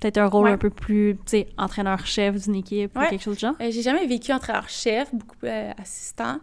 [0.00, 0.52] Peut-être un rôle Ouais.
[0.52, 3.54] un peu plus, tu sais, entraîneur-chef d'une équipe ou quelque chose de genre?
[3.60, 6.38] Euh, J'ai jamais vécu entraîneur-chef, beaucoup euh, assistant.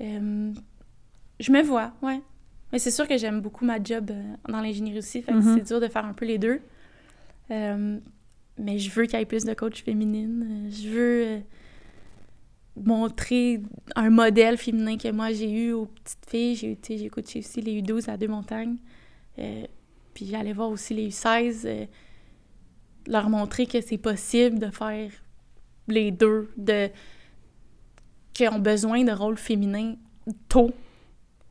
[0.00, 0.52] Euh,
[1.40, 2.20] je me vois, ouais.
[2.72, 4.10] Mais c'est sûr que j'aime beaucoup ma job
[4.48, 5.56] dans l'ingénierie aussi, fait que Mhm.
[5.58, 6.60] c'est dur de faire un peu les deux.
[7.50, 10.68] Mais je veux qu'il y ait plus de coachs féminines.
[10.70, 11.40] Je veux
[12.76, 13.62] montrer
[13.94, 16.54] un modèle féminin que moi j'ai eu aux petites filles.
[16.56, 18.76] J'ai j'ai coaché aussi les U12 à deux montagnes.
[19.38, 19.64] Euh,
[20.14, 21.88] puis j'allais voir aussi les U16.
[23.06, 25.10] Leur montrer que c'est possible de faire
[25.88, 26.88] les deux, de
[28.32, 29.94] qui ont besoin de rôle féminin
[30.48, 30.72] tôt,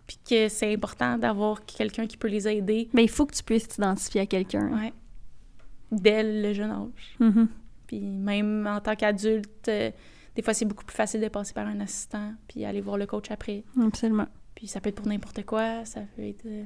[0.05, 3.43] puis que c'est important d'avoir quelqu'un qui peut les aider Mais il faut que tu
[3.43, 4.69] puisses t'identifier à quelqu'un.
[4.71, 4.93] ouais,
[5.91, 7.15] dès le jeune âge.
[7.19, 7.47] Mhm.
[7.87, 9.91] Puis même en tant qu'adulte, euh,
[10.35, 13.05] des fois c'est beaucoup plus facile de passer par un assistant, puis aller voir le
[13.07, 13.63] coach après.
[13.81, 14.27] Absolument.
[14.53, 16.45] Puis ça peut être pour n'importe quoi, ça peut être...
[16.45, 16.65] euh,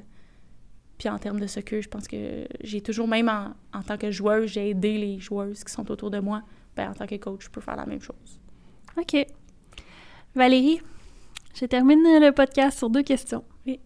[1.00, 4.11] Puis en termes de soccer, je pense que j'ai toujours, même en, en tant que
[4.11, 6.44] joueuse, j'ai aidé les joueuses qui sont autour de moi.
[6.76, 8.40] Ben, en tant que coach, je peux faire la même chose.
[8.98, 9.26] OK.
[10.36, 10.82] Valérie,
[11.56, 13.45] je termine le podcast sur deux questions.
[13.66, 13.80] Oui.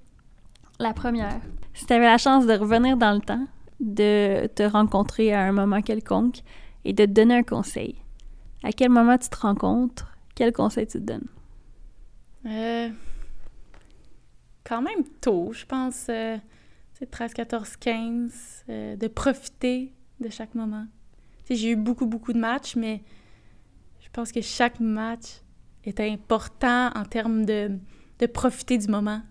[0.80, 1.40] La première,
[1.75, 3.48] si tu avais la chance de revenir dans le temps,
[3.80, 6.40] de te rencontrer à un moment quelconque
[6.83, 7.95] et de te donner un conseil,
[8.64, 11.27] à quel moment tu te rencontres, quel conseil tu te donnes?
[12.48, 12.90] Euh,
[14.64, 16.38] quand même tôt, je pense, euh,
[16.93, 20.85] c'est 13, 14, 15, euh, de profiter de chaque moment.
[21.49, 23.03] J'ai eu beaucoup, beaucoup de matchs, mais
[23.99, 25.41] je pense que chaque match
[25.83, 27.77] était important en termes de,
[28.19, 29.22] de profiter du moment.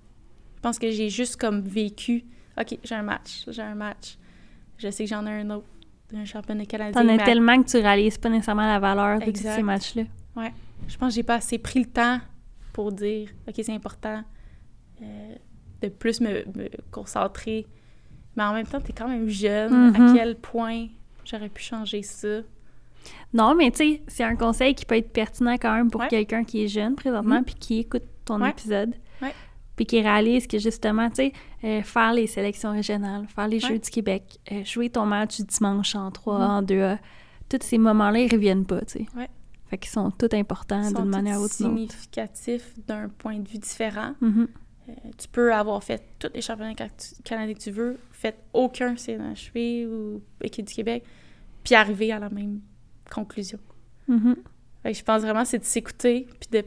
[0.57, 2.25] Je pense que j'ai juste comme vécu,
[2.61, 4.19] OK, j'ai un match, j'ai un match,
[4.79, 5.67] je sais que j'en ai un autre,
[6.15, 6.93] un championnat canadien.
[6.93, 9.57] T'en as mais tellement que tu réalises pas nécessairement la valeur de Exact.
[9.57, 10.05] ces matchs-là.
[10.89, 12.21] Je pense que j'ai pas assez pris le temps
[12.73, 14.23] pour dire OK, c'est important
[15.01, 15.35] euh,
[15.89, 17.67] de plus me, me concentrer.
[18.37, 19.95] Mais en même temps, t'es quand même jeune.
[19.95, 20.87] À quel point
[21.25, 22.39] j'aurais pu changer ça?
[23.35, 26.09] Non, mais tu sais, c'est un conseil qui peut être pertinent quand même pour Ouais.
[26.09, 27.45] quelqu'un qui est jeune présentement Mhm.
[27.45, 28.51] puis qui écoute ton Ouais.
[28.51, 28.95] épisode.
[29.21, 29.35] Ouais.
[29.77, 31.33] Puis qui réalise que justement, tu sais,
[31.65, 33.59] euh, faire les sélections régionales, faire les.
[33.59, 36.51] Jeux du Québec, euh, jouer ton match du dimanche en 3, Mhm.
[36.51, 36.99] en 2A,
[37.49, 39.07] tous ces moments-là, ils reviennent pas, tu sais.
[39.17, 39.29] Ouais.
[39.69, 41.95] Fait qu'ils sont tous importants d'une manière ou d'une autre.
[41.95, 44.13] significatifs d'un point de vue différent.
[44.93, 46.89] Euh, tu peux avoir fait tous les championnats ca-
[47.25, 51.05] canadiens que tu veux, fait aucun CNHP ou équipe du Québec,
[51.65, 52.61] puis arriver à la même
[53.11, 53.59] conclusion.
[54.09, 54.37] Mhm.
[54.83, 56.67] Fait que je pense vraiment c'est de s'écouter puis de tu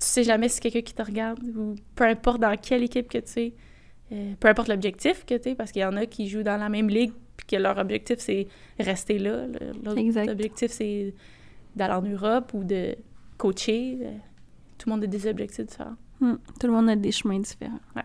[0.00, 3.18] sais jamais si c'est quelqu'un qui te regarde ou peu importe dans quelle équipe que
[3.18, 3.54] tu es,
[4.12, 6.56] euh, peu importe l'objectif que tu es parce qu'il y en a qui jouent dans
[6.58, 8.46] la même ligue puis que leur objectif c'est
[8.78, 9.46] rester là,
[9.84, 10.00] l'autre
[10.30, 11.14] objectif c'est
[11.74, 12.96] d'aller en Europe ou de
[13.36, 14.10] coacher, Euh,
[14.78, 15.96] tout le monde a des objectifs différents.
[16.20, 16.34] Mm.
[16.60, 17.80] Tout le monde a des chemins différents.
[17.94, 18.02] Ouais.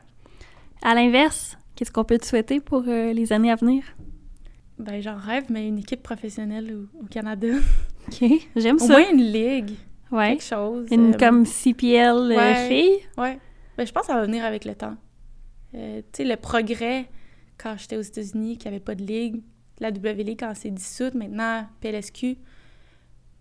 [0.81, 3.83] À l'inverse, qu'est-ce qu'on peut te souhaiter pour euh, les années à venir?
[4.79, 7.49] Ben j'en rêve mais une équipe professionnelle au, au Canada,
[8.07, 8.23] OK,
[8.55, 8.87] j'aime au ça.
[8.87, 9.71] moins une ligue,
[10.11, 10.29] ouais.
[10.31, 10.87] quelque chose.
[10.91, 12.67] Une euh, comme CPL euh, ouais.
[12.67, 12.99] fille?
[13.17, 13.39] Ouais.
[13.77, 14.95] Ben, je pense que ça va venir avec le temps.
[15.75, 17.09] Euh, tu sais, le progrès,
[17.57, 19.43] quand j'étais aux États-Unis, qu'il n'y avait pas de ligue,
[19.79, 22.37] la W League, quand c'est dissoute, maintenant, PLSQ,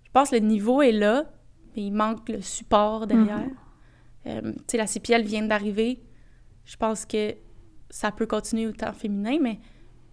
[0.05, 1.25] je pense que le niveau est là,
[1.75, 3.49] mais il manque le support derrière.
[4.27, 6.01] Euh, tu sais, la CPL vient d'arriver.
[6.65, 7.35] Je pense que
[7.89, 9.59] ça peut continuer au temps féminin, mais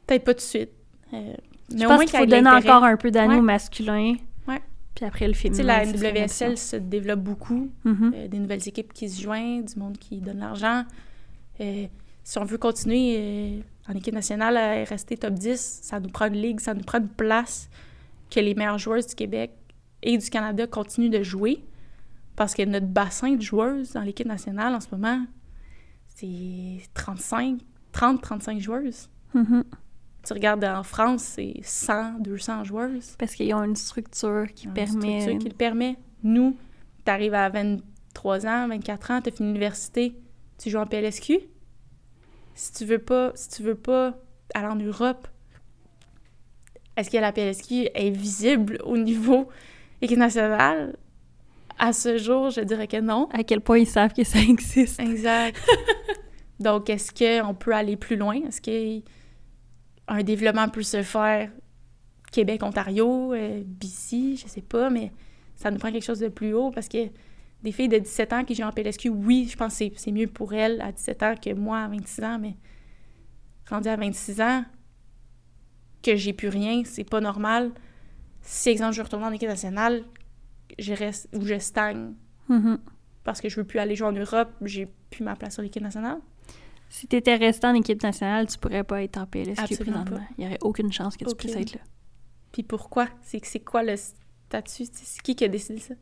[0.05, 0.69] peut-être pas tout de suite.
[1.13, 1.33] Euh,
[1.73, 3.39] mais Je au pense moins qu'il faut donner encore un peu d'années Ouais.
[3.39, 4.15] au masculin.
[4.47, 4.61] Ouais.
[4.95, 5.57] Puis après le Tu féminin.
[5.57, 7.69] sais, la NWSL se développe beaucoup.
[7.83, 8.13] Mhm.
[8.15, 10.83] euh, des nouvelles équipes qui se joignent, du monde qui donne l'argent.
[11.59, 11.85] Euh,
[12.23, 16.41] si on veut continuer en équipe nationale à rester top 10, ça nous prend une
[16.41, 17.69] ligue, ça nous prend une place
[18.29, 19.51] que les meilleures joueuses du Québec
[20.03, 21.63] et du Canada continuent de jouer.
[22.37, 25.25] Parce que notre bassin de joueuses dans l'équipe nationale en ce moment,
[26.07, 27.59] c'est 35,
[27.91, 29.09] 30-35 joueuses.
[29.33, 29.65] Mhm.
[30.25, 33.15] Tu regardes en France, c'est 100, 200 joueuses.
[33.17, 35.21] Parce qu'ils ont une structure qui Une permet.
[35.21, 35.97] structure qui le permet.
[36.23, 36.55] Nous,
[37.05, 40.15] tu arrives à 23 ans, 24 ans, tu as fini l'université,
[40.59, 41.39] tu joues en PLSQ.
[42.53, 44.15] Si tu veux pas, si tu veux pas
[44.53, 45.27] aller en Europe,
[46.97, 49.47] est-ce que la PLSQ est visible au niveau
[50.01, 50.95] équipe nationale?
[51.79, 53.27] À ce jour, je dirais que non.
[53.33, 54.99] À quel point ils savent que ça existe.
[54.99, 55.57] Exact.
[56.59, 58.35] Donc, est-ce qu'on peut aller plus loin?
[58.47, 61.51] Est-ce qu'un développement peut se faire
[62.31, 65.11] Québec, Ontario, euh, BC, je sais pas, mais
[65.55, 67.07] ça nous prend quelque chose de plus haut parce que
[67.63, 70.11] des filles de 17 ans qui jouent en PLSQ, oui, je pense que c'est- c'est
[70.11, 72.55] mieux pour elles à 17 ans que moi à 26 ans, mais
[73.69, 74.63] rendu à 26 ans,
[76.03, 77.71] que j'ai plus rien, c'est pas normal.
[78.41, 80.03] Si, exemple, je retourne en équipe nationale,
[80.79, 82.13] je reste ou je stagne
[82.49, 82.77] Mhm.
[83.23, 85.83] parce que je veux plus aller jouer en Europe, j'ai plus ma place sur l'équipe
[85.83, 86.19] nationale.
[86.89, 90.27] Si tu étais resté en équipe nationale, tu pourrais pas être en PLSQ Absolument présentement.
[90.37, 91.81] Il n'y aurait aucune chance que tu puisses être là.
[92.53, 93.07] Puis pourquoi?
[93.21, 94.85] C'est quoi le statut?
[94.91, 95.95] C'est qui qui a décidé ça?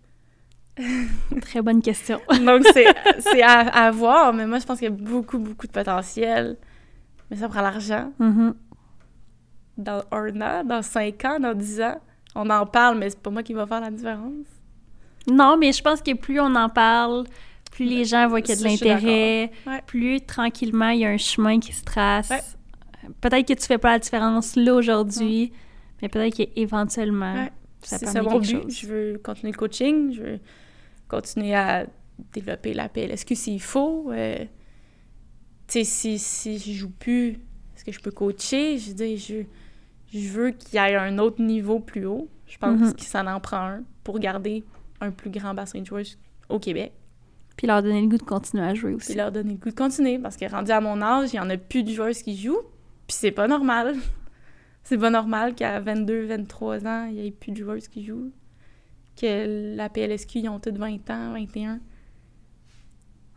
[1.41, 2.19] Très bonne question.
[2.45, 5.71] Donc, c'est à, à voir, mais moi, je pense qu'il y a beaucoup, beaucoup de
[5.71, 6.57] potentiel.
[7.31, 8.11] Mais ça prend l'argent.
[8.19, 8.53] Mhm.
[9.77, 11.99] Dans un an, dans cinq ans, dans dix ans,
[12.35, 14.45] on en parle, mais c'est pas moi qui va faire la différence.
[15.31, 17.25] Non, mais je pense que plus on en parle,
[17.71, 19.51] plus les gens voient qu'il y a de l'intérêt.
[19.67, 19.81] Ouais.
[19.85, 22.29] plus tranquillement il y a un chemin qui se trace.
[22.29, 22.41] Ouais.
[23.21, 25.51] Peut-être que tu fais pas la différence là aujourd'hui,
[26.01, 27.47] mais peut-être qu'éventuellement,
[27.81, 28.49] ça C'est peut ça mon but.
[28.63, 28.77] chose.
[28.79, 30.39] Je veux continuer le coaching, je veux
[31.07, 31.85] continuer à
[32.33, 34.11] développer la PLSQ s'il faut.
[34.11, 34.37] Euh,
[35.67, 37.29] tu sais, si, si je joue plus,
[37.75, 38.77] est-ce que je peux coacher?
[38.77, 39.35] Je dis, je,
[40.13, 42.27] je veux qu'il y ait un autre niveau plus haut.
[42.47, 42.93] Je pense Mhm.
[42.93, 44.63] que ça en prend un pour garder
[45.01, 46.05] un plus grand bassin de joueurs
[46.49, 46.93] au Québec.
[47.57, 49.07] Puis leur donner le goût de continuer à jouer aussi.
[49.07, 50.19] Puis leur donner le goût de continuer.
[50.19, 52.63] Parce que rendu à mon âge, il y en a plus de joueurs qui jouent.
[53.07, 53.95] Puis c'est pas normal.
[54.83, 58.31] c'est pas normal qu'à 22, 23 ans, il y ait plus de joueurs qui jouent.
[59.15, 61.79] Que la PLSQ, ils ont tous 20 ans, 21.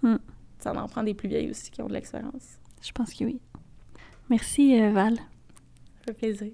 [0.02, 0.16] Hmm.
[0.58, 2.58] Ça en prend des plus vieilles aussi qui ont de l'expérience.
[2.82, 3.40] Je pense que oui.
[4.28, 5.14] Merci, euh, Val.
[5.14, 6.52] Ça fait plaisir.